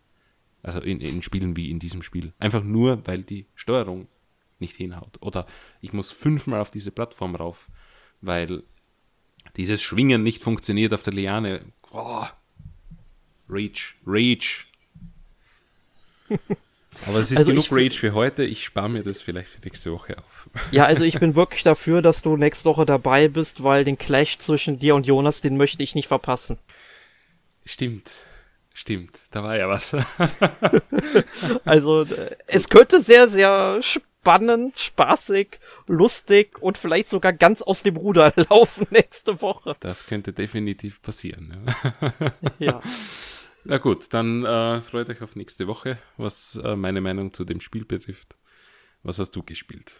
Also 0.61 0.80
in, 0.80 1.01
in 1.01 1.21
Spielen 1.21 1.57
wie 1.57 1.69
in 1.69 1.80
diesem 1.80 2.01
Spiel. 2.01 2.31
Einfach 2.39 2.63
nur, 2.63 3.05
weil 3.05 3.23
die 3.23 3.47
Steuerung 3.55 4.07
nicht 4.59 4.75
hinhaut. 4.75 5.17
Oder 5.21 5.45
ich 5.81 5.93
muss 5.93 6.11
fünfmal 6.11 6.61
auf 6.61 6.69
diese 6.69 6.91
Plattform 6.91 7.35
rauf, 7.35 7.67
weil 8.21 8.63
dieses 9.57 9.81
Schwingen 9.81 10.23
nicht 10.23 10.41
funktioniert 10.41 10.93
auf 10.93 11.03
der 11.03 11.13
Liane. 11.13 11.65
Oh, 11.91 12.25
Rage, 13.49 13.95
Rage. 14.05 14.65
Aber 17.07 17.20
es 17.20 17.32
ist 17.32 17.38
also 17.38 17.52
genug 17.52 17.68
Rage 17.72 17.98
für 17.98 18.14
heute. 18.14 18.44
Ich 18.44 18.64
spare 18.64 18.90
mir 18.90 19.03
das 19.03 19.22
vielleicht 19.22 19.49
für 19.49 19.61
nächste 19.61 19.91
Woche 19.91 20.18
auf. 20.18 20.49
Ja, 20.72 20.86
also 20.86 21.03
ich 21.03 21.20
bin 21.20 21.36
wirklich 21.36 21.64
dafür, 21.64 22.02
dass 22.02 22.22
du 22.22 22.38
nächste 22.38 22.65
Woche 22.65 22.86
dabei 22.86 23.28
bist, 23.28 23.64
weil 23.64 23.84
den 23.84 23.98
Clash 23.98 24.38
zwischen 24.38 24.80
dir 24.80 24.95
und 24.95 25.06
Jonas, 25.06 25.41
den 25.41 25.57
möchte 25.57 25.84
ich 25.84 25.95
nicht 25.95 26.07
verpassen. 26.07 26.57
Stimmt. 27.65 28.11
Stimmt. 28.74 29.20
Da 29.32 29.44
war 29.44 29.56
ja 29.56 29.70
was. 29.70 29.95
also, 31.65 32.03
äh, 32.03 32.36
es 32.48 32.70
könnte 32.70 33.02
sehr, 33.02 33.28
sehr 33.28 33.80
spannend, 33.82 34.80
spaßig, 34.80 35.60
lustig 35.88 36.61
und 36.61 36.78
vielleicht 36.78 37.10
sogar 37.10 37.34
ganz 37.34 37.61
aus 37.61 37.84
dem 37.84 37.98
Ruder 37.98 38.34
laufen 38.49 38.88
nächste 38.90 39.41
Woche. 39.41 39.76
Das 39.80 40.07
könnte 40.07 40.34
definitiv 40.34 41.02
passieren. 41.02 41.68
Ja. 42.02 42.52
ja. 42.60 42.82
Na 43.65 43.77
gut, 43.77 44.14
dann 44.14 44.44
äh, 44.45 44.81
freut 44.81 45.10
euch 45.10 45.22
auf 45.22 45.35
nächste 45.35 45.68
Woche, 45.68 45.98
was 46.18 46.60
äh, 46.64 46.76
meine 46.76 46.99
Meinung 46.99 47.31
zu 47.34 47.45
dem 47.45 47.61
Spiel 47.61 47.85
betrifft. 47.85 48.35
Was 49.03 49.19
hast 49.19 49.31
du 49.31 49.44
gespielt? 49.44 49.91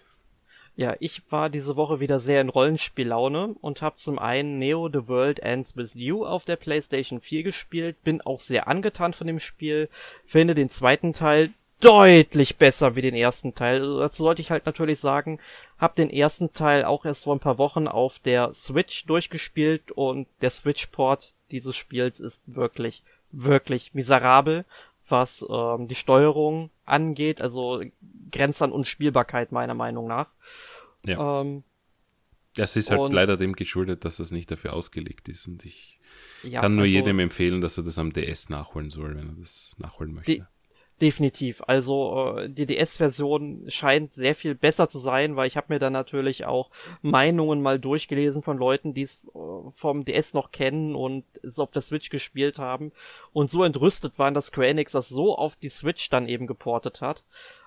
Ja, 0.76 0.96
ich 1.00 1.32
war 1.32 1.50
diese 1.50 1.76
Woche 1.76 2.00
wieder 2.00 2.20
sehr 2.20 2.42
in 2.42 2.50
Rollenspiellaune 2.50 3.56
und 3.62 3.82
habe 3.82 3.96
zum 3.96 4.18
einen 4.18 4.58
Neo 4.58 4.90
The 4.92 5.08
World 5.08 5.40
Ends 5.40 5.78
With 5.78 5.94
You 5.94 6.26
auf 6.26 6.46
der 6.46 6.56
PlayStation 6.56 7.22
4 7.22 7.44
gespielt, 7.44 8.04
bin 8.04 8.22
auch 8.22 8.40
sehr 8.40 8.68
angetan 8.68 9.14
von 9.14 9.28
dem 9.28 9.40
Spiel, 9.40 9.88
finde 10.26 10.56
den 10.56 10.70
zweiten 10.70 11.14
Teil 11.14 11.52
deutlich 11.80 12.58
besser 12.58 12.96
wie 12.96 13.02
den 13.02 13.14
ersten 13.14 13.54
Teil. 13.54 13.82
Also 13.82 14.00
dazu 14.00 14.24
sollte 14.24 14.42
ich 14.42 14.52
halt 14.52 14.66
natürlich 14.66 15.00
sagen, 15.00 15.40
habe 15.78 15.96
den 15.96 16.10
ersten 16.10 16.54
Teil 16.54 16.86
auch 16.86 17.06
erst 17.06 17.26
vor 17.26 17.36
ein 17.36 17.42
paar 17.42 17.58
Wochen 17.60 17.88
auf 17.88 18.20
der 18.20 18.54
Switch 18.54 19.06
durchgespielt 19.06 19.92
und 19.92 20.28
der 20.42 20.50
Switch-Port 20.50 21.34
dieses 21.52 21.76
Spiels 21.76 22.20
ist 22.20 22.42
wirklich 22.48 23.04
wirklich 23.34 23.94
miserabel, 23.94 24.66
was 25.08 25.46
ähm, 25.50 25.88
die 25.88 25.96
Steuerung 25.96 26.70
angeht, 26.86 27.42
also 27.42 27.84
grenzt 28.32 28.62
an 28.62 28.72
Unspielbarkeit 28.72 29.52
meiner 29.52 29.74
Meinung 29.74 30.08
nach. 30.08 30.30
Ja. 31.06 31.42
Ähm, 31.42 31.64
es 32.56 32.76
ist 32.76 32.92
halt 32.92 33.12
leider 33.12 33.36
dem 33.36 33.54
geschuldet, 33.54 34.06
dass 34.06 34.18
das 34.18 34.32
nicht 34.32 34.50
dafür 34.52 34.74
ausgelegt 34.74 35.28
ist 35.28 35.48
und 35.48 35.66
ich 35.66 36.00
ja, 36.44 36.62
kann 36.62 36.76
nur 36.76 36.84
also, 36.84 36.94
jedem 36.94 37.20
empfehlen, 37.20 37.62
dass 37.62 37.78
er 37.78 37.84
das 37.84 37.98
am 37.98 38.14
DS 38.14 38.50
nachholen 38.50 38.90
soll, 38.90 39.16
wenn 39.18 39.30
er 39.30 39.36
das 39.36 39.76
nachholen 39.80 40.14
möchte. 40.14 40.32
Die, 40.34 40.44
Definitiv. 41.04 41.62
Also 41.68 42.38
äh, 42.38 42.50
die 42.50 42.66
DS-Version 42.66 43.66
scheint 43.68 44.14
sehr 44.14 44.36
viel 44.36 44.56
besser 44.56 44.88
zu 44.88 45.00
sein, 45.00 45.36
weil 45.36 45.48
ich 45.48 45.58
habe 45.58 45.74
mir 45.74 45.78
dann 45.78 45.92
natürlich 45.92 46.46
auch 46.46 46.70
Meinungen 47.02 47.62
mal 47.62 47.78
durchgelesen 47.78 48.42
von 48.42 48.58
Leuten, 48.58 48.94
die 48.94 49.02
es 49.02 49.26
äh, 49.36 49.70
vom 49.72 50.06
DS 50.06 50.34
noch 50.34 50.52
kennen 50.52 50.96
und 50.96 51.26
es 51.44 51.60
auf 51.60 51.72
der 51.72 51.82
Switch 51.82 52.10
gespielt 52.10 52.58
haben 52.58 52.94
und 53.34 53.50
so 53.50 53.66
entrüstet 53.66 54.18
waren, 54.18 54.34
dass 54.34 54.46
Square 54.46 54.70
Enix 54.70 54.94
das 54.94 55.10
so 55.10 55.36
auf 55.38 55.58
die 55.58 55.68
Switch 55.68 56.08
dann 56.08 56.30
eben 56.30 56.48
geportet 56.48 57.02
hat. 57.02 57.26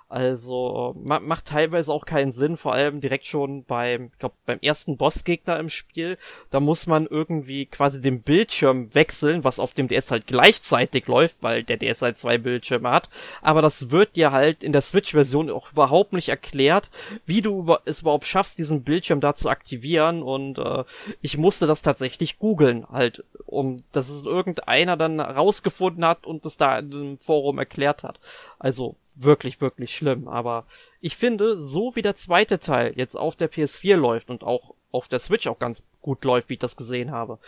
Also 0.09 0.95
ma 1.03 1.19
macht 1.19 1.47
teilweise 1.47 1.93
auch 1.93 2.05
keinen 2.05 2.31
Sinn, 2.31 2.57
vor 2.57 2.75
allem 2.75 3.01
direkt 3.01 3.27
schon 3.27 3.65
beim, 3.65 4.11
ich 4.13 4.19
glaube, 4.21 4.37
beim 4.47 4.61
ersten 4.61 4.97
Bossgegner 4.97 5.59
im 5.59 5.69
Spiel. 5.69 6.17
Da 6.51 6.61
muss 6.61 6.87
man 6.87 7.07
irgendwie 7.07 7.67
quasi 7.67 8.01
den 8.01 8.23
Bildschirm 8.23 8.95
wechseln, 8.95 9.43
was 9.43 9.59
auf 9.59 9.75
dem 9.75 9.89
DS 9.89 10.13
halt 10.13 10.29
gleichzeitig 10.29 11.09
läuft, 11.09 11.43
weil 11.43 11.65
der 11.65 11.77
DS 11.79 12.03
halt 12.03 12.19
zwei 12.19 12.39
Bildschirme 12.39 12.89
hat. 12.89 13.09
Aber 13.43 13.63
das 13.63 13.91
wird 13.91 14.15
dir 14.15 14.31
halt 14.31 14.63
in 14.63 14.73
der 14.73 14.83
Switch-Version 14.83 15.51
auch 15.51 15.73
überhaupt 15.73 16.13
nicht 16.13 16.29
erklärt, 16.29 16.91
wie 17.25 17.43
du 17.43 17.59
über 17.59 17.81
es 17.85 18.03
überhaupt 18.03 18.27
schaffst, 18.27 18.59
diesen 18.59 18.85
Bildschirm 18.85 19.19
da 19.21 19.35
zu 19.35 19.49
aktivieren. 19.49 20.23
Und 20.23 20.59
äh, 20.59 20.85
ich 21.21 21.37
musste 21.37 21.67
das 21.67 21.83
tatsächlich 21.83 22.39
googeln, 22.39 22.87
halt, 22.89 23.25
um 23.45 23.83
dass 23.91 24.09
es 24.09 24.25
irgendeiner 24.25 24.97
dann 24.97 25.19
rausgefunden 25.19 26.05
hat 26.07 26.27
und 26.27 26.47
es 26.47 26.57
da 26.57 26.79
in 26.79 26.93
einem 26.93 27.19
Forum 27.19 27.59
erklärt 27.59 28.05
hat. 28.05 28.21
Also 28.61 28.95
wirklich, 29.17 29.61
wirklich 29.61 29.95
schlimm. 29.95 30.29
Aber 30.29 30.67
ich 31.01 31.17
finde, 31.17 31.61
so 31.61 31.97
wie 31.97 32.03
der 32.03 32.15
zweite 32.15 32.59
Teil 32.59 32.93
jetzt 32.97 33.17
auf 33.17 33.37
der 33.37 33.51
PS4 33.51 33.97
läuft 33.97 34.31
und 34.31 34.45
auch 34.45 34.75
auf 34.93 35.09
der 35.09 35.19
Switch 35.19 35.47
auch 35.47 35.59
ganz 35.59 35.85
gut 36.01 36.25
läuft, 36.25 36.49
wie 36.49 36.55
ich 36.55 36.61
das 36.61 36.77
gesehen 36.77 37.11
habe, 37.11 37.39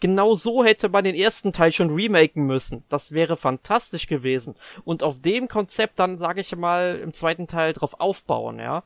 genau 0.00 0.34
so 0.34 0.64
hätte 0.64 0.88
man 0.88 1.04
den 1.04 1.14
ersten 1.14 1.52
Teil 1.52 1.72
schon 1.72 1.90
remaken 1.90 2.46
müssen. 2.46 2.84
Das 2.88 3.12
wäre 3.12 3.36
fantastisch 3.36 4.06
gewesen. 4.06 4.54
Und 4.84 5.02
auf 5.02 5.20
dem 5.20 5.48
Konzept 5.48 5.98
dann, 5.98 6.18
sage 6.18 6.40
ich 6.40 6.54
mal, 6.56 6.98
im 7.02 7.12
zweiten 7.12 7.46
Teil 7.46 7.72
drauf 7.72 8.00
aufbauen, 8.00 8.58
ja. 8.58 8.84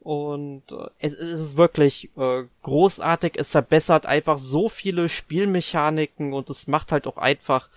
Und 0.00 0.70
äh, 0.70 0.88
es, 0.98 1.14
es, 1.14 1.40
ist 1.40 1.56
wirklich 1.56 2.10
äh, 2.18 2.44
großartig. 2.62 3.34
Es 3.36 3.50
verbessert 3.52 4.04
einfach 4.04 4.36
so 4.36 4.68
viele 4.68 5.08
Spielmechaniken 5.08 6.34
und 6.34 6.50
es 6.50 6.66
macht 6.66 6.92
halt 6.92 7.06
auch 7.06 7.16
einfach 7.16 7.70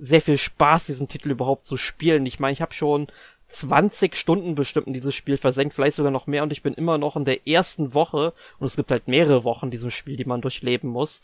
sehr 0.00 0.22
viel 0.22 0.38
Spaß, 0.38 0.86
diesen 0.86 1.08
Titel 1.08 1.30
überhaupt 1.30 1.64
zu 1.64 1.76
spielen. 1.76 2.24
Ich 2.26 2.40
meine, 2.40 2.52
ich 2.52 2.62
habe 2.62 2.72
schon 2.72 3.08
20 3.48 4.14
Stunden 4.14 4.54
bestimmt 4.54 4.86
in 4.86 4.92
dieses 4.92 5.14
Spiel 5.14 5.36
versenkt, 5.36 5.74
vielleicht 5.74 5.96
sogar 5.96 6.12
noch 6.12 6.26
mehr 6.26 6.42
und 6.42 6.52
ich 6.52 6.62
bin 6.62 6.74
immer 6.74 6.98
noch 6.98 7.16
in 7.16 7.24
der 7.24 7.46
ersten 7.46 7.94
Woche 7.94 8.32
und 8.58 8.66
es 8.66 8.76
gibt 8.76 8.90
halt 8.90 9.08
mehrere 9.08 9.44
Wochen 9.44 9.66
in 9.66 9.70
diesem 9.70 9.90
Spiel, 9.90 10.16
die 10.16 10.24
man 10.24 10.40
durchleben 10.40 10.88
muss. 10.88 11.20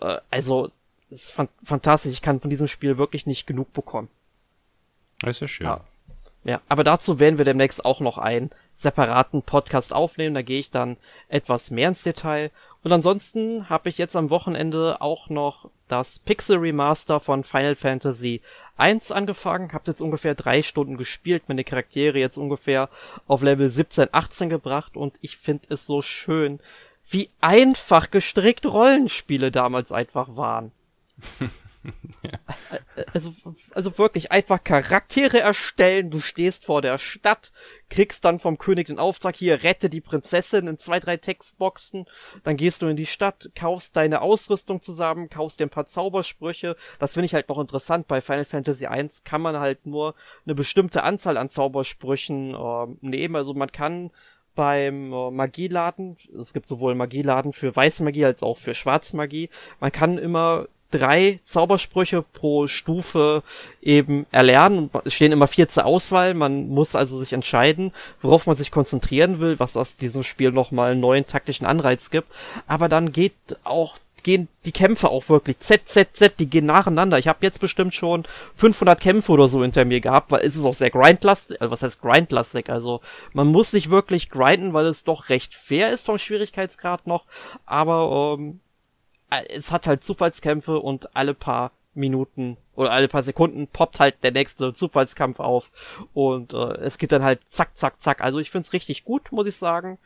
Äh, 0.00 0.18
also, 0.30 0.70
es 1.10 1.24
ist 1.24 1.32
fan 1.32 1.48
fantastisch. 1.62 2.12
Ich 2.12 2.22
kann 2.22 2.40
von 2.40 2.50
diesem 2.50 2.68
Spiel 2.68 2.98
wirklich 2.98 3.26
nicht 3.26 3.46
genug 3.46 3.72
bekommen. 3.72 4.08
Das 5.20 5.36
ist 5.36 5.40
ja 5.40 5.48
schön. 5.48 5.66
Ja. 5.66 5.84
Ja, 6.44 6.62
aber 6.68 6.84
dazu 6.84 7.18
werden 7.18 7.36
wir 7.36 7.44
demnächst 7.44 7.84
auch 7.84 8.00
noch 8.00 8.16
einen 8.16 8.50
separaten 8.74 9.42
Podcast 9.42 9.92
aufnehmen. 9.92 10.34
Da 10.34 10.42
gehe 10.42 10.60
ich 10.60 10.70
dann 10.70 10.96
etwas 11.28 11.70
mehr 11.70 11.88
ins 11.88 12.04
Detail. 12.04 12.50
Und 12.82 12.92
ansonsten 12.92 13.68
habe 13.68 13.88
ich 13.88 13.98
jetzt 13.98 14.14
am 14.14 14.30
Wochenende 14.30 15.00
auch 15.00 15.28
noch 15.28 15.70
das 15.88 16.20
Pixel 16.20 16.58
Remaster 16.58 17.18
von 17.18 17.42
Final 17.42 17.74
Fantasy 17.74 18.40
1 18.76 19.10
angefangen. 19.10 19.72
Hab 19.72 19.88
jetzt 19.88 20.00
ungefähr 20.00 20.34
drei 20.34 20.62
Stunden 20.62 20.96
gespielt, 20.96 21.44
meine 21.48 21.64
Charaktere 21.64 22.18
jetzt 22.18 22.36
ungefähr 22.36 22.88
auf 23.26 23.42
Level 23.42 23.68
17, 23.68 24.08
18 24.12 24.48
gebracht 24.48 24.96
und 24.96 25.16
ich 25.22 25.36
finde 25.36 25.68
es 25.70 25.86
so 25.86 26.02
schön, 26.02 26.60
wie 27.10 27.28
einfach 27.40 28.10
gestrickt 28.10 28.66
Rollenspiele 28.66 29.50
damals 29.50 29.92
einfach 29.92 30.36
waren. 30.36 30.72
also, 33.14 33.32
also 33.74 33.98
wirklich 33.98 34.32
einfach 34.32 34.62
Charaktere 34.62 35.40
erstellen. 35.40 36.10
Du 36.10 36.20
stehst 36.20 36.64
vor 36.64 36.82
der 36.82 36.98
Stadt, 36.98 37.52
kriegst 37.90 38.24
dann 38.24 38.38
vom 38.38 38.58
König 38.58 38.88
den 38.88 38.98
Auftrag, 38.98 39.36
hier 39.36 39.62
rette 39.62 39.88
die 39.88 40.00
Prinzessin 40.00 40.66
in 40.66 40.78
zwei, 40.78 41.00
drei 41.00 41.16
Textboxen. 41.16 42.06
Dann 42.42 42.56
gehst 42.56 42.82
du 42.82 42.86
in 42.86 42.96
die 42.96 43.06
Stadt, 43.06 43.50
kaufst 43.54 43.96
deine 43.96 44.20
Ausrüstung 44.22 44.80
zusammen, 44.80 45.28
kaufst 45.28 45.60
dir 45.60 45.66
ein 45.66 45.70
paar 45.70 45.86
Zaubersprüche. 45.86 46.76
Das 46.98 47.12
finde 47.12 47.26
ich 47.26 47.34
halt 47.34 47.48
noch 47.48 47.58
interessant. 47.58 48.08
Bei 48.08 48.20
Final 48.20 48.44
Fantasy 48.44 48.86
1 48.86 49.24
kann 49.24 49.40
man 49.40 49.58
halt 49.58 49.86
nur 49.86 50.14
eine 50.44 50.54
bestimmte 50.54 51.02
Anzahl 51.02 51.36
an 51.36 51.48
Zaubersprüchen 51.48 52.54
äh, 52.54 52.86
nehmen. 53.00 53.36
Also 53.36 53.54
man 53.54 53.72
kann 53.72 54.10
beim 54.58 55.12
äh, 55.12 55.30
Magieladen, 55.30 56.16
es 56.36 56.52
gibt 56.52 56.66
sowohl 56.66 56.96
Magieladen 56.96 57.52
für 57.52 57.74
weiße 57.74 58.02
Magie 58.02 58.24
als 58.24 58.42
auch 58.42 58.56
für 58.56 58.74
schwarze 58.74 59.16
Magie, 59.16 59.50
man 59.78 59.92
kann 59.92 60.18
immer 60.18 60.66
drei 60.90 61.40
Zaubersprüche 61.44 62.22
pro 62.22 62.66
Stufe 62.66 63.42
eben 63.82 64.26
erlernen. 64.30 64.90
Es 65.04 65.14
stehen 65.14 65.32
immer 65.32 65.46
vier 65.46 65.68
zur 65.68 65.86
Auswahl. 65.86 66.34
Man 66.34 66.68
muss 66.68 66.94
also 66.94 67.18
sich 67.18 67.32
entscheiden, 67.32 67.92
worauf 68.20 68.46
man 68.46 68.56
sich 68.56 68.70
konzentrieren 68.70 69.40
will, 69.40 69.58
was 69.58 69.76
aus 69.76 69.96
diesem 69.96 70.22
Spiel 70.22 70.52
nochmal 70.52 70.92
einen 70.92 71.00
neuen 71.00 71.26
taktischen 71.26 71.66
Anreiz 71.66 72.10
gibt. 72.10 72.28
Aber 72.66 72.88
dann 72.88 73.12
geht 73.12 73.34
auch 73.64 73.96
gehen 74.22 74.48
die 74.64 74.72
Kämpfe 74.72 75.08
auch 75.08 75.28
wirklich 75.28 75.58
Z, 75.60 75.88
Z, 75.88 76.08
Z, 76.14 76.38
die 76.38 76.50
gehen 76.50 76.66
nacheinander. 76.66 77.18
Ich 77.18 77.28
habe 77.28 77.38
jetzt 77.42 77.60
bestimmt 77.60 77.94
schon 77.94 78.24
500 78.56 79.00
Kämpfe 79.00 79.32
oder 79.32 79.48
so 79.48 79.62
hinter 79.62 79.84
mir 79.84 80.00
gehabt, 80.00 80.30
weil 80.30 80.44
es 80.44 80.56
ist 80.56 80.64
auch 80.64 80.74
sehr 80.74 80.90
grindlastig, 80.90 81.60
also 81.60 81.72
was 81.72 81.82
heißt 81.82 82.02
grindlastig, 82.02 82.68
also 82.68 83.00
man 83.32 83.46
muss 83.46 83.70
sich 83.70 83.90
wirklich 83.90 84.28
grinden, 84.28 84.72
weil 84.72 84.86
es 84.86 85.04
doch 85.04 85.28
recht 85.28 85.54
fair 85.54 85.90
ist 85.90 86.06
vom 86.06 86.18
Schwierigkeitsgrad 86.18 87.06
noch, 87.06 87.24
aber 87.64 88.36
ähm, 88.38 88.50
äh, 88.50 88.67
es 89.30 89.70
hat 89.70 89.86
halt 89.86 90.02
Zufallskämpfe 90.02 90.78
und 90.78 91.14
alle 91.16 91.34
paar 91.34 91.72
Minuten 91.94 92.56
oder 92.74 92.92
alle 92.92 93.08
paar 93.08 93.22
Sekunden 93.22 93.66
poppt 93.66 94.00
halt 94.00 94.22
der 94.22 94.32
nächste 94.32 94.72
Zufallskampf 94.72 95.40
auf 95.40 95.70
und 96.14 96.54
äh, 96.54 96.78
es 96.78 96.98
geht 96.98 97.12
dann 97.12 97.24
halt 97.24 97.46
zack, 97.46 97.76
zack, 97.76 98.00
zack. 98.00 98.20
Also 98.20 98.38
ich 98.38 98.50
find's 98.50 98.72
richtig 98.72 99.04
gut, 99.04 99.32
muss 99.32 99.46
ich 99.46 99.56
sagen. 99.56 99.98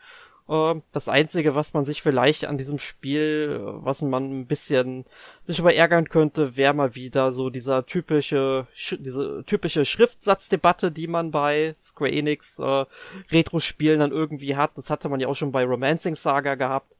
Äh, 0.49 0.75
das 0.91 1.07
Einzige, 1.07 1.55
was 1.55 1.73
man 1.73 1.85
sich 1.85 2.01
vielleicht 2.01 2.45
an 2.45 2.57
diesem 2.57 2.79
Spiel, 2.79 3.59
was 3.63 4.01
man 4.01 4.41
ein 4.41 4.47
bisschen 4.47 5.05
sich 5.45 5.59
aber 5.59 5.73
ärgern 5.73 6.09
könnte, 6.09 6.57
wäre 6.57 6.73
mal 6.73 6.95
wieder 6.95 7.31
so 7.31 7.49
dieser 7.49 7.85
typische, 7.85 8.67
diese 8.99 9.43
typische 9.45 9.85
Schriftsatzdebatte, 9.85 10.91
die 10.91 11.07
man 11.07 11.31
bei 11.31 11.75
Square 11.79 12.11
Enix 12.11 12.59
äh, 12.59 12.85
Retro-Spielen 13.31 13.99
dann 13.99 14.11
irgendwie 14.11 14.55
hat. 14.55 14.77
Das 14.77 14.89
hatte 14.89 15.09
man 15.09 15.19
ja 15.19 15.27
auch 15.27 15.35
schon 15.35 15.51
bei 15.51 15.63
Romancing 15.63 16.15
Saga 16.15 16.55
gehabt, 16.55 16.95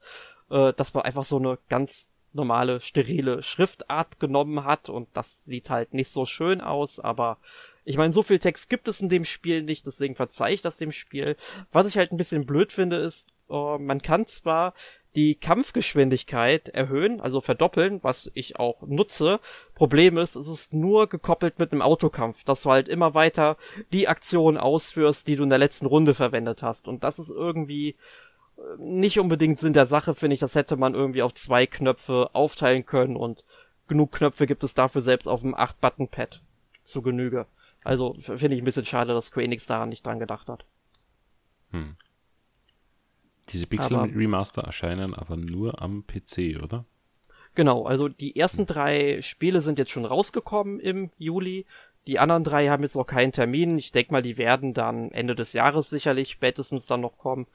äh, 0.49 0.73
dass 0.73 0.93
man 0.93 1.03
einfach 1.03 1.25
so 1.25 1.37
eine 1.37 1.57
ganz 1.69 2.07
normale, 2.33 2.81
sterile 2.81 3.41
Schriftart 3.41 4.19
genommen 4.19 4.65
hat 4.65 4.89
und 4.89 5.07
das 5.13 5.45
sieht 5.45 5.69
halt 5.69 5.93
nicht 5.93 6.11
so 6.11 6.25
schön 6.25 6.61
aus, 6.61 6.99
aber 6.99 7.37
ich 7.85 7.97
meine, 7.97 8.13
so 8.13 8.23
viel 8.23 8.39
Text 8.39 8.69
gibt 8.69 8.87
es 8.87 9.01
in 9.01 9.09
dem 9.09 9.25
Spiel 9.25 9.63
nicht, 9.63 9.85
deswegen 9.85 10.15
verzeih 10.15 10.53
ich 10.53 10.61
das 10.61 10.77
dem 10.77 10.91
Spiel. 10.91 11.35
Was 11.71 11.87
ich 11.87 11.97
halt 11.97 12.11
ein 12.11 12.17
bisschen 12.17 12.45
blöd 12.45 12.71
finde, 12.71 12.97
ist, 12.97 13.29
uh, 13.49 13.77
man 13.77 14.01
kann 14.01 14.25
zwar 14.25 14.73
die 15.15 15.35
Kampfgeschwindigkeit 15.35 16.69
erhöhen, 16.69 17.21
also 17.21 17.39
verdoppeln, 17.39 18.03
was 18.03 18.31
ich 18.33 18.57
auch 18.57 18.81
nutze. 18.81 19.39
Problem 19.75 20.17
ist, 20.17 20.35
es 20.35 20.47
ist 20.47 20.73
nur 20.73 21.07
gekoppelt 21.07 21.59
mit 21.59 21.71
einem 21.71 21.83
Autokampf, 21.83 22.43
dass 22.45 22.63
du 22.63 22.71
halt 22.71 22.87
immer 22.87 23.13
weiter 23.13 23.57
die 23.91 24.07
Aktion 24.07 24.57
ausführst, 24.57 25.27
die 25.27 25.35
du 25.35 25.43
in 25.43 25.49
der 25.49 25.59
letzten 25.59 25.85
Runde 25.85 26.15
verwendet 26.15 26.63
hast. 26.63 26.87
Und 26.87 27.03
das 27.03 27.19
ist 27.19 27.29
irgendwie 27.29 27.95
nicht 28.77 29.19
unbedingt 29.19 29.59
Sinn 29.59 29.73
der 29.73 29.85
Sache, 29.85 30.13
finde 30.13 30.35
ich. 30.35 30.39
Das 30.39 30.55
hätte 30.55 30.77
man 30.77 30.93
irgendwie 30.93 31.21
auf 31.21 31.33
zwei 31.33 31.65
Knöpfe 31.65 32.29
aufteilen 32.33 32.85
können 32.85 33.15
und 33.15 33.43
genug 33.87 34.11
Knöpfe 34.11 34.47
gibt 34.47 34.63
es 34.63 34.73
dafür 34.73 35.01
selbst 35.01 35.27
auf 35.27 35.41
dem 35.41 35.55
8-Button-Pad 35.55 36.41
zu 36.83 37.01
Genüge. 37.01 37.45
Also 37.83 38.13
finde 38.17 38.55
ich 38.55 38.61
ein 38.61 38.65
bisschen 38.65 38.85
schade, 38.85 39.13
dass 39.13 39.27
Square 39.27 39.45
Enix 39.45 39.65
daran 39.65 39.89
nicht 39.89 40.05
dran 40.05 40.19
gedacht 40.19 40.47
hat. 40.47 40.65
Hm. 41.71 41.95
Diese 43.49 43.67
Pixel 43.67 43.97
aber, 43.97 44.15
Remaster 44.15 44.63
erscheinen 44.63 45.13
aber 45.13 45.35
nur 45.35 45.81
am 45.81 46.05
PC, 46.07 46.61
oder? 46.63 46.85
Genau, 47.55 47.85
also 47.85 48.07
die 48.07 48.37
ersten 48.37 48.59
hm. 48.59 48.67
drei 48.67 49.21
Spiele 49.21 49.61
sind 49.61 49.79
jetzt 49.79 49.91
schon 49.91 50.05
rausgekommen 50.05 50.79
im 50.79 51.11
Juli. 51.17 51.65
Die 52.07 52.19
anderen 52.19 52.43
drei 52.43 52.67
haben 52.67 52.83
jetzt 52.83 52.95
noch 52.95 53.05
keinen 53.05 53.31
Termin. 53.31 53.77
Ich 53.77 53.91
denke 53.91 54.11
mal, 54.11 54.21
die 54.21 54.37
werden 54.37 54.73
dann 54.73 55.11
Ende 55.11 55.35
des 55.35 55.53
Jahres 55.53 55.89
sicherlich 55.89 56.31
spätestens 56.31 56.85
dann 56.85 57.01
noch 57.01 57.17
kommen. 57.17 57.47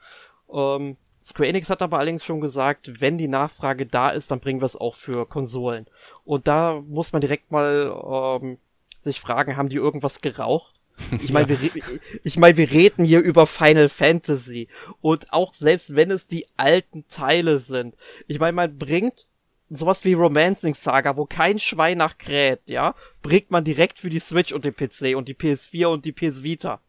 Ähm, 0.51 0.97
Square 1.23 1.49
Enix 1.49 1.69
hat 1.69 1.81
aber 1.81 1.97
allerdings 1.97 2.23
schon 2.23 2.41
gesagt, 2.41 3.01
wenn 3.01 3.17
die 3.17 3.27
Nachfrage 3.27 3.85
da 3.85 4.09
ist, 4.09 4.31
dann 4.31 4.39
bringen 4.39 4.61
wir 4.61 4.65
es 4.65 4.77
auch 4.77 4.95
für 4.95 5.27
Konsolen. 5.27 5.85
Und 6.23 6.47
da 6.47 6.81
muss 6.87 7.11
man 7.11 7.21
direkt 7.21 7.51
mal 7.51 8.39
ähm, 8.41 8.57
sich 9.03 9.19
fragen, 9.19 9.57
haben 9.57 9.69
die 9.69 9.77
irgendwas 9.77 10.21
geraucht? 10.21 10.75
Ich 11.23 11.31
meine, 11.31 11.53
ja. 11.53 11.61
wir, 11.61 11.83
ich 12.23 12.37
mein, 12.37 12.57
wir 12.57 12.71
reden 12.71 13.05
hier 13.05 13.21
über 13.21 13.47
Final 13.47 13.87
Fantasy. 13.87 14.67
Und 15.01 15.31
auch 15.31 15.53
selbst 15.53 15.95
wenn 15.95 16.11
es 16.11 16.27
die 16.27 16.45
alten 16.57 17.07
Teile 17.07 17.57
sind. 17.57 17.95
Ich 18.27 18.39
meine, 18.39 18.53
man 18.53 18.77
bringt 18.77 19.25
sowas 19.69 20.03
wie 20.03 20.13
Romancing 20.13 20.73
Saga, 20.73 21.15
wo 21.15 21.25
kein 21.25 21.59
Schwein 21.59 21.99
nach 21.99 22.17
kräht, 22.17 22.61
ja, 22.65 22.95
bringt 23.21 23.51
man 23.51 23.63
direkt 23.63 23.99
für 23.99 24.09
die 24.09 24.19
Switch 24.19 24.51
und 24.51 24.65
den 24.65 24.75
PC 24.75 25.15
und 25.15 25.27
die 25.27 25.35
PS4 25.35 25.87
und 25.87 26.05
die 26.05 26.11
PS 26.11 26.43
Vita. 26.43 26.81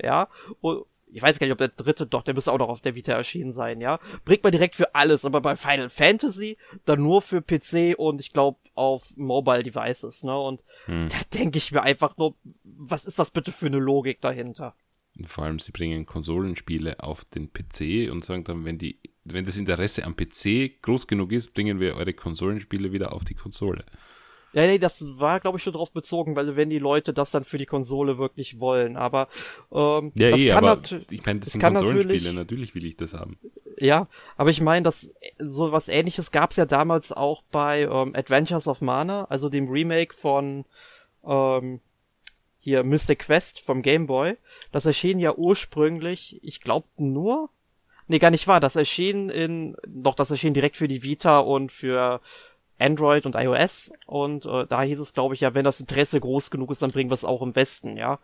Ja, 0.00 0.28
und 0.60 0.86
ich 1.10 1.22
weiß 1.22 1.38
gar 1.38 1.46
nicht, 1.46 1.52
ob 1.52 1.58
der 1.58 1.68
dritte, 1.68 2.06
doch, 2.06 2.22
der 2.22 2.34
müsste 2.34 2.52
auch 2.52 2.58
noch 2.58 2.68
auf 2.68 2.80
der 2.80 2.94
Vita 2.94 3.12
erschienen 3.12 3.52
sein, 3.52 3.80
ja. 3.80 3.98
Bringt 4.24 4.42
man 4.42 4.52
direkt 4.52 4.74
für 4.74 4.94
alles, 4.94 5.24
aber 5.24 5.40
bei 5.40 5.56
Final 5.56 5.88
Fantasy 5.88 6.56
dann 6.84 7.02
nur 7.02 7.22
für 7.22 7.42
PC 7.42 7.98
und 7.98 8.20
ich 8.20 8.32
glaube 8.32 8.58
auf 8.74 9.16
Mobile 9.16 9.62
Devices, 9.62 10.22
ne? 10.22 10.38
Und 10.38 10.62
hm. 10.86 11.08
da 11.08 11.18
denke 11.38 11.58
ich 11.58 11.72
mir 11.72 11.82
einfach 11.82 12.16
nur, 12.16 12.34
was 12.62 13.04
ist 13.04 13.18
das 13.18 13.30
bitte 13.30 13.52
für 13.52 13.66
eine 13.66 13.78
Logik 13.78 14.20
dahinter? 14.20 14.74
Vor 15.24 15.44
allem, 15.44 15.58
sie 15.58 15.72
bringen 15.72 16.06
Konsolenspiele 16.06 17.00
auf 17.00 17.24
den 17.24 17.52
PC 17.52 18.10
und 18.10 18.24
sagen 18.24 18.44
dann, 18.44 18.64
wenn 18.64 18.78
die, 18.78 19.00
wenn 19.24 19.44
das 19.44 19.58
Interesse 19.58 20.04
am 20.04 20.14
PC 20.14 20.80
groß 20.80 21.08
genug 21.08 21.32
ist, 21.32 21.54
bringen 21.54 21.80
wir 21.80 21.96
eure 21.96 22.12
Konsolenspiele 22.14 22.92
wieder 22.92 23.12
auf 23.12 23.24
die 23.24 23.34
Konsole. 23.34 23.84
Ja, 24.58 24.66
nee, 24.66 24.78
das 24.78 25.20
war, 25.20 25.38
glaube 25.38 25.58
ich, 25.58 25.62
schon 25.62 25.72
drauf 25.72 25.92
bezogen, 25.92 26.34
weil 26.34 26.56
wenn 26.56 26.68
die 26.68 26.80
Leute 26.80 27.12
das 27.12 27.30
dann 27.30 27.44
für 27.44 27.58
die 27.58 27.66
Konsole 27.66 28.18
wirklich 28.18 28.58
wollen. 28.58 28.96
Aber 28.96 29.28
ähm, 29.70 30.10
ja, 30.16 30.30
das 30.30 30.40
eh, 30.40 30.48
kann 30.48 30.64
aber 30.64 30.82
ich 31.10 31.24
meine, 31.24 31.38
das 31.38 31.50
sind 31.50 31.62
Konsolenspiele, 31.62 32.02
natürlich, 32.08 32.34
natürlich 32.34 32.74
will 32.74 32.84
ich 32.84 32.96
das 32.96 33.14
haben. 33.14 33.38
Ja, 33.76 34.08
aber 34.36 34.50
ich 34.50 34.60
meine, 34.60 34.82
das 34.82 35.14
so 35.38 35.70
was 35.70 35.86
ähnliches 35.86 36.32
gab's 36.32 36.56
ja 36.56 36.66
damals 36.66 37.12
auch 37.12 37.42
bei 37.52 37.82
ähm, 37.82 38.16
Adventures 38.16 38.66
of 38.66 38.80
Mana, 38.80 39.26
also 39.26 39.48
dem 39.48 39.68
Remake 39.68 40.12
von 40.12 40.64
ähm, 41.24 41.78
hier 42.58 42.82
Mystic 42.82 43.20
Quest 43.20 43.60
vom 43.60 43.80
Game 43.80 44.08
Boy. 44.08 44.38
Das 44.72 44.86
erschien 44.86 45.20
ja 45.20 45.36
ursprünglich, 45.36 46.40
ich 46.42 46.60
glaube 46.60 46.88
nur 46.96 47.50
Nee, 48.10 48.18
gar 48.18 48.30
nicht 48.30 48.48
wahr. 48.48 48.58
Das 48.58 48.74
erschien 48.74 49.28
in, 49.28 49.76
doch, 49.86 50.14
das 50.14 50.30
erschien 50.30 50.54
direkt 50.54 50.78
für 50.78 50.88
die 50.88 51.02
Vita 51.02 51.40
und 51.40 51.70
für 51.70 52.22
Android 52.78 53.26
und 53.26 53.34
iOS 53.34 53.90
und 54.06 54.46
äh, 54.46 54.66
da 54.66 54.82
hieß 54.82 55.00
es, 55.00 55.12
glaube 55.12 55.34
ich, 55.34 55.40
ja, 55.40 55.54
wenn 55.54 55.64
das 55.64 55.80
Interesse 55.80 56.20
groß 56.20 56.50
genug 56.50 56.70
ist, 56.70 56.82
dann 56.82 56.90
bringen 56.90 57.10
wir 57.10 57.14
es 57.14 57.24
auch 57.24 57.42
im 57.42 57.56
Westen, 57.56 57.96
ja. 57.96 58.18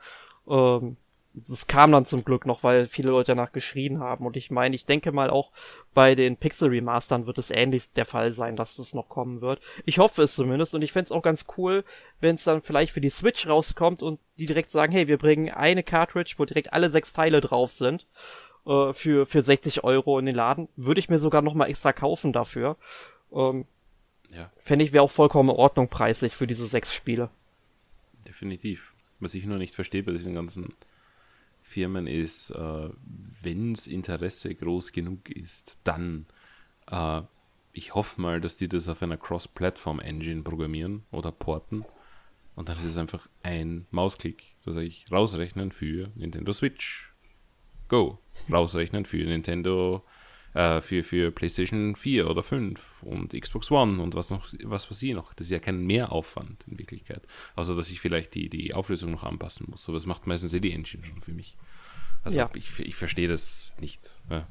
Ähm, 0.49 0.97
das 1.35 1.67
kam 1.67 1.91
dann 1.91 2.05
zum 2.05 2.25
Glück 2.25 2.47
noch, 2.47 2.63
weil 2.63 2.87
viele 2.87 3.11
Leute 3.11 3.35
danach 3.35 3.51
geschrien 3.51 3.99
haben. 3.99 4.25
Und 4.25 4.37
ich 4.37 4.53
meine, 4.53 4.75
ich 4.77 4.87
denke 4.87 5.11
mal 5.11 5.31
auch 5.31 5.51
bei 5.93 6.15
den 6.15 6.37
Pixel 6.37 6.69
Remastern 6.69 7.27
wird 7.27 7.39
es 7.39 7.51
ähnlich 7.51 7.91
der 7.91 8.05
Fall 8.05 8.31
sein, 8.31 8.55
dass 8.55 8.77
das 8.77 8.95
noch 8.95 9.09
kommen 9.09 9.41
wird. 9.41 9.61
Ich 9.85 9.99
hoffe 9.99 10.23
es 10.23 10.35
zumindest 10.35 10.75
und 10.75 10.83
ich 10.83 10.93
fände 10.93 11.07
es 11.07 11.13
auch 11.13 11.23
ganz 11.23 11.47
cool, 11.59 11.85
wenn 12.21 12.37
es 12.37 12.45
dann 12.45 12.63
vielleicht 12.63 12.93
für 12.93 13.01
die 13.01 13.11
Switch 13.11 13.49
rauskommt 13.49 14.01
und 14.01 14.21
die 14.39 14.47
direkt 14.47 14.71
sagen, 14.71 14.93
hey, 14.93 15.09
wir 15.09 15.19
bringen 15.19 15.51
eine 15.51 15.83
Cartridge, 15.83 16.35
wo 16.39 16.45
direkt 16.45 16.73
alle 16.73 16.89
sechs 16.89 17.13
Teile 17.13 17.41
drauf 17.41 17.73
sind, 17.73 18.07
äh, 18.65 18.93
für, 18.93 19.27
für 19.27 19.43
60 19.43 19.83
Euro 19.83 20.21
in 20.21 20.27
den 20.27 20.37
Laden. 20.37 20.69
Würde 20.77 21.01
ich 21.01 21.09
mir 21.09 21.19
sogar 21.19 21.43
noch 21.43 21.55
mal 21.55 21.67
extra 21.67 21.93
kaufen 21.93 22.33
dafür. 22.33 22.77
Ähm, 23.33 23.67
ja. 24.35 24.51
Fände 24.57 24.85
ich 24.85 24.93
wäre 24.93 25.05
auch 25.05 25.11
vollkommen 25.11 25.51
in 25.51 25.57
Ordnung 25.57 25.89
preislich 25.89 26.35
für 26.35 26.47
diese 26.47 26.67
sechs 26.67 26.93
Spiele. 26.93 27.31
Definitiv. 28.27 28.95
Was 29.21 29.35
ich 29.35 29.47
nur 29.47 29.59
nicht 29.59 29.75
verstehe 29.75 30.03
bei 30.03 30.13
diesen 30.13 30.35
ganzen 30.35 30.75
Firmen 31.61 32.07
ist, 32.07 32.51
äh, 32.51 32.91
wenns 33.43 33.87
Interesse 33.87 34.55
groß 34.55 34.93
genug 34.93 35.31
ist, 35.31 35.79
dann, 35.85 36.27
äh, 36.91 37.23
ich 37.73 37.95
hoffe 37.95 38.21
mal, 38.21 38.41
dass 38.41 38.57
die 38.57 38.69
das 38.69 38.89
auf 38.89 39.03
einer 39.03 39.17
Cross-Platform-Engine 39.17 40.43
programmieren 40.43 41.05
oder 41.11 41.33
porten. 41.33 41.85
Und 42.55 42.69
dann 42.69 42.79
ist 42.79 42.85
es 42.85 42.99
einfach 42.99 43.29
ein 43.43 43.87
Mausklick. 43.91 44.55
Da 44.65 44.73
sage 44.73 44.87
ich 44.87 45.11
rausrechnen 45.11 45.73
für 45.73 46.11
Nintendo 46.15 46.53
Switch. 46.53 47.13
Go. 47.89 48.19
Rausrechnen 48.51 49.05
für 49.05 49.25
Nintendo 49.25 50.05
äh, 50.55 50.81
für, 50.81 51.03
für 51.03 51.31
PlayStation 51.31 51.97
4 51.97 52.31
oder 52.31 52.43
5 52.43 53.03
und 53.03 53.39
Xbox 53.39 53.71
One 53.71 54.01
und 54.01 54.15
was 54.15 54.31
noch, 54.31 54.47
was 54.63 54.91
weiß 54.91 55.03
ich 55.03 55.13
noch. 55.13 55.35
Das 55.35 55.49
ist 55.49 55.51
ja 55.51 55.59
kein 55.59 55.85
Mehraufwand 55.85 56.65
in 56.69 56.79
Wirklichkeit. 56.79 57.23
Außer 57.57 57.77
dass 57.77 57.91
ich 57.91 58.01
vielleicht 58.01 58.35
die, 58.35 58.49
die 58.49 58.73
Auflösung 58.73 59.11
noch 59.11 59.25
anpassen 59.25 59.67
muss. 59.69 59.89
Aber 59.89 59.97
das 59.97 60.07
macht 60.07 60.27
meistens 60.27 60.55
eh 60.55 60.61
die 60.61 60.73
Engine 60.73 61.05
schon 61.05 61.21
für 61.21 61.33
mich. 61.33 61.57
Also 62.23 62.39
ja. 62.39 62.51
ich, 62.55 62.79
ich 62.79 62.95
verstehe 62.95 63.29
das 63.29 63.75
nicht. 63.81 64.15
Ja, 64.31 64.47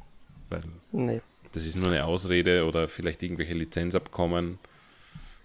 weil 0.50 0.64
nee. 0.92 1.22
das 1.54 1.66
ist 1.66 1.76
nur 1.76 1.88
eine 1.88 2.06
Ausrede 2.06 2.66
oder 2.66 2.88
vielleicht 2.88 3.24
irgendwelche 3.24 3.54
Lizenzabkommen. 3.54 4.60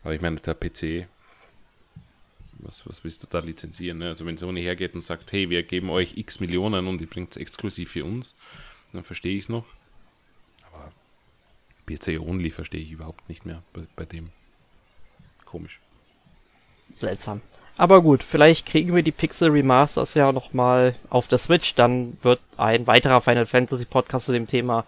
Aber 0.03 0.15
ich 0.15 0.21
meine, 0.21 0.41
der 0.41 0.55
PC, 0.55 1.09
Was, 2.59 2.87
was 2.87 3.05
willst 3.05 3.23
du 3.23 3.27
da 3.31 3.39
lizenzieren? 3.39 3.99
Ne? 3.99 4.09
Also 4.09 4.27
wenn 4.27 4.37
Sony 4.37 4.61
hergeht 4.61 4.95
und 4.95 5.03
sagt, 5.03 5.33
hey, 5.33 5.49
wir 5.49 5.63
geben 5.63 5.89
euch 5.89 6.17
x 6.17 6.41
Millionen 6.41 6.87
und 6.87 7.01
ihr 7.01 7.07
bringt 7.07 7.31
es 7.31 7.37
exklusiv 7.37 7.93
für 7.93 8.05
uns, 8.05 8.37
dann 8.93 9.05
verstehe 9.05 9.35
ich 9.35 9.45
es 9.45 9.49
noch. 9.49 9.65
PC 11.89 12.21
Only 12.21 12.51
verstehe 12.51 12.81
ich 12.81 12.91
überhaupt 12.91 13.29
nicht 13.29 13.47
mehr 13.47 13.63
bei, 13.73 13.83
bei 13.97 14.05
dem. 14.05 14.31
Komisch. 15.45 15.81
Seltsam. 16.95 17.41
Aber 17.79 18.03
gut, 18.03 18.25
vielleicht 18.25 18.67
kriegen 18.67 18.95
wir 18.95 19.03
die 19.05 19.13
Pixel 19.13 19.51
Remasters 19.51 20.15
ja 20.15 20.33
nochmal 20.33 20.97
auf 21.11 21.29
der 21.29 21.39
Switch. 21.39 21.75
Dann 21.75 22.17
wird 22.23 22.41
ein 22.57 22.89
weiterer 22.89 23.21
Final 23.21 23.47
Fantasy 23.47 23.85
Podcast 23.85 24.27
zu 24.27 24.33
dem 24.33 24.49
Thema 24.49 24.85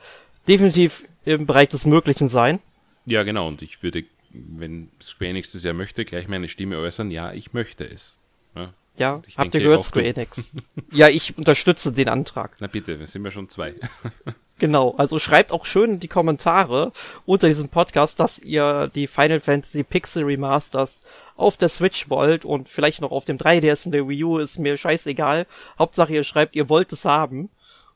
definitiv 0.48 1.04
im 1.24 1.46
Bereich 1.46 1.68
des 1.68 1.86
Möglichen 1.86 2.28
sein. 2.28 2.58
Ja, 3.06 3.22
genau. 3.22 3.46
Und 3.46 3.62
ich 3.62 3.82
würde, 3.84 4.04
wenn 4.32 4.90
Square 5.00 5.30
Enix 5.30 5.52
das 5.52 5.62
ja 5.62 5.72
möchte, 5.72 6.04
gleich 6.04 6.26
meine 6.26 6.48
Stimme 6.48 6.78
äußern. 6.78 7.12
Ja, 7.12 7.32
ich 7.32 7.52
möchte 7.52 7.88
es. 7.88 8.16
Ja, 8.56 8.74
ja 8.96 9.22
habt 9.36 9.54
ihr 9.54 9.60
gehört, 9.60 9.82
Square 9.82 10.06
Enix? 10.06 10.52
ja, 10.92 11.08
ich 11.08 11.38
unterstütze 11.38 11.92
den 11.92 12.08
Antrag. 12.08 12.56
Na 12.58 12.66
bitte, 12.66 12.98
wir 12.98 13.06
sind 13.06 13.24
ja 13.24 13.30
schon 13.30 13.48
zwei. 13.48 13.76
Genau, 14.60 14.94
also 14.98 15.18
schreibt 15.18 15.52
auch 15.52 15.64
schön 15.64 15.94
in 15.94 16.00
die 16.00 16.06
Kommentare 16.06 16.92
unter 17.24 17.48
diesem 17.48 17.70
Podcast, 17.70 18.20
dass 18.20 18.38
ihr 18.38 18.90
die 18.94 19.06
Final 19.06 19.40
Fantasy 19.40 19.82
Pixel 19.82 20.24
Remasters 20.24 21.00
auf 21.34 21.56
der 21.56 21.70
Switch 21.70 22.10
wollt 22.10 22.44
und 22.44 22.68
vielleicht 22.68 23.00
noch 23.00 23.10
auf 23.10 23.24
dem 23.24 23.38
3DS 23.38 23.86
und 23.86 23.92
der 23.92 24.06
Wii 24.06 24.22
U, 24.22 24.36
ist 24.36 24.58
mir 24.58 24.76
scheißegal. 24.76 25.46
Hauptsache 25.78 26.12
ihr 26.12 26.24
schreibt, 26.24 26.56
ihr 26.56 26.68
wollt 26.68 26.92
es 26.92 27.06
haben. 27.06 27.48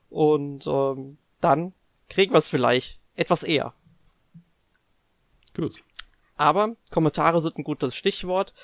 Und 0.09 0.65
ähm, 0.65 1.19
dann 1.39 1.73
kriegen 2.09 2.33
wir 2.33 2.39
es 2.39 2.49
vielleicht 2.49 2.97
etwas 3.15 3.43
eher. 3.43 3.73
Gut. 5.55 5.83
Aber 6.35 6.75
Kommentare 6.89 7.41
sind 7.41 7.59
ein 7.59 7.63
gutes 7.63 7.95
Stichwort. 7.95 8.55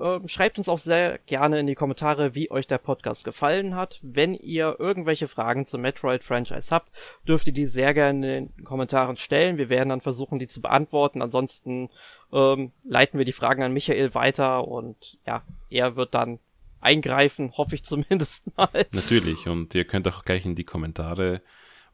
Ähm, 0.00 0.28
schreibt 0.28 0.58
uns 0.58 0.68
auch 0.68 0.78
sehr 0.78 1.18
gerne 1.26 1.58
in 1.60 1.66
die 1.66 1.74
Kommentare, 1.74 2.34
wie 2.34 2.50
euch 2.50 2.66
der 2.66 2.78
Podcast 2.78 3.24
gefallen 3.24 3.74
hat. 3.74 3.98
Wenn 4.02 4.34
ihr 4.34 4.76
irgendwelche 4.78 5.28
Fragen 5.28 5.64
zum 5.64 5.82
Metroid-Franchise 5.82 6.70
habt, 6.70 6.90
dürft 7.26 7.46
ihr 7.48 7.52
die 7.52 7.66
sehr 7.66 7.94
gerne 7.94 8.38
in 8.38 8.50
den 8.56 8.64
Kommentaren 8.64 9.16
stellen. 9.16 9.58
Wir 9.58 9.68
werden 9.68 9.88
dann 9.88 10.00
versuchen, 10.00 10.38
die 10.38 10.46
zu 10.46 10.60
beantworten. 10.60 11.20
Ansonsten 11.20 11.90
ähm, 12.32 12.72
leiten 12.84 13.18
wir 13.18 13.24
die 13.24 13.32
Fragen 13.32 13.62
an 13.62 13.72
Michael 13.72 14.14
weiter 14.14 14.68
und 14.68 15.18
ja, 15.26 15.42
er 15.70 15.96
wird 15.96 16.14
dann 16.14 16.38
eingreifen, 16.80 17.52
hoffe 17.56 17.74
ich 17.74 17.82
zumindest 17.82 18.56
mal. 18.56 18.86
Natürlich, 18.92 19.48
und 19.48 19.74
ihr 19.74 19.84
könnt 19.84 20.06
auch 20.06 20.24
gleich 20.24 20.46
in 20.46 20.54
die 20.54 20.64
Kommentare 20.64 21.42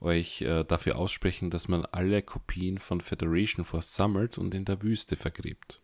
euch 0.01 0.43
äh, 0.43 0.65
dafür 0.65 0.97
aussprechen, 0.99 1.51
dass 1.51 1.69
man 1.69 1.87
alle 1.87 2.21
Kopien 2.21 2.79
von 2.79 3.01
Federation 3.01 3.65
Force 3.65 3.95
sammelt 3.95 4.37
und 4.37 4.55
in 4.55 4.67
der 4.67 4.83
Wüste 4.83 5.17
vergräbt. 5.17 5.81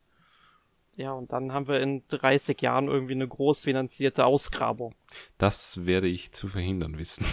Ja, 1.00 1.12
und 1.12 1.32
dann 1.32 1.54
haben 1.54 1.66
wir 1.66 1.80
in 1.80 2.02
30 2.08 2.60
Jahren 2.60 2.88
irgendwie 2.88 3.14
eine 3.14 3.26
groß 3.26 3.60
finanzierte 3.60 4.26
Ausgrabung. 4.26 4.94
Das 5.38 5.86
werde 5.86 6.08
ich 6.08 6.32
zu 6.32 6.46
verhindern 6.48 6.98
wissen. 6.98 7.24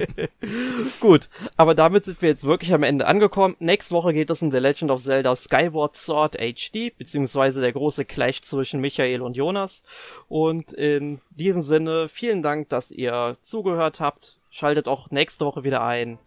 Gut, 1.00 1.28
aber 1.56 1.74
damit 1.74 2.04
sind 2.04 2.22
wir 2.22 2.28
jetzt 2.28 2.44
wirklich 2.44 2.72
am 2.72 2.84
Ende 2.84 3.08
angekommen. 3.08 3.56
Nächste 3.58 3.92
Woche 3.92 4.12
geht 4.12 4.30
es 4.30 4.40
um 4.40 4.52
The 4.52 4.58
Legend 4.58 4.92
of 4.92 5.02
Zelda 5.02 5.34
Skyward 5.34 5.96
Sword 5.96 6.36
HD, 6.36 6.96
beziehungsweise 6.96 7.60
der 7.60 7.72
große 7.72 8.04
Clash 8.04 8.42
zwischen 8.42 8.80
Michael 8.80 9.20
und 9.20 9.36
Jonas. 9.36 9.82
Und 10.28 10.72
in 10.72 11.20
diesem 11.30 11.62
Sinne, 11.62 12.08
vielen 12.08 12.44
Dank, 12.44 12.68
dass 12.68 12.92
ihr 12.92 13.36
zugehört 13.40 13.98
habt. 13.98 14.38
Schaltet 14.48 14.86
auch 14.86 15.10
nächste 15.10 15.44
Woche 15.44 15.64
wieder 15.64 15.82
ein. 15.82 16.20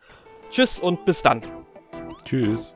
Tschüss 0.49 0.77
und 0.77 1.05
bis 1.05 1.21
dann. 1.21 1.41
Tschüss. 2.25 2.73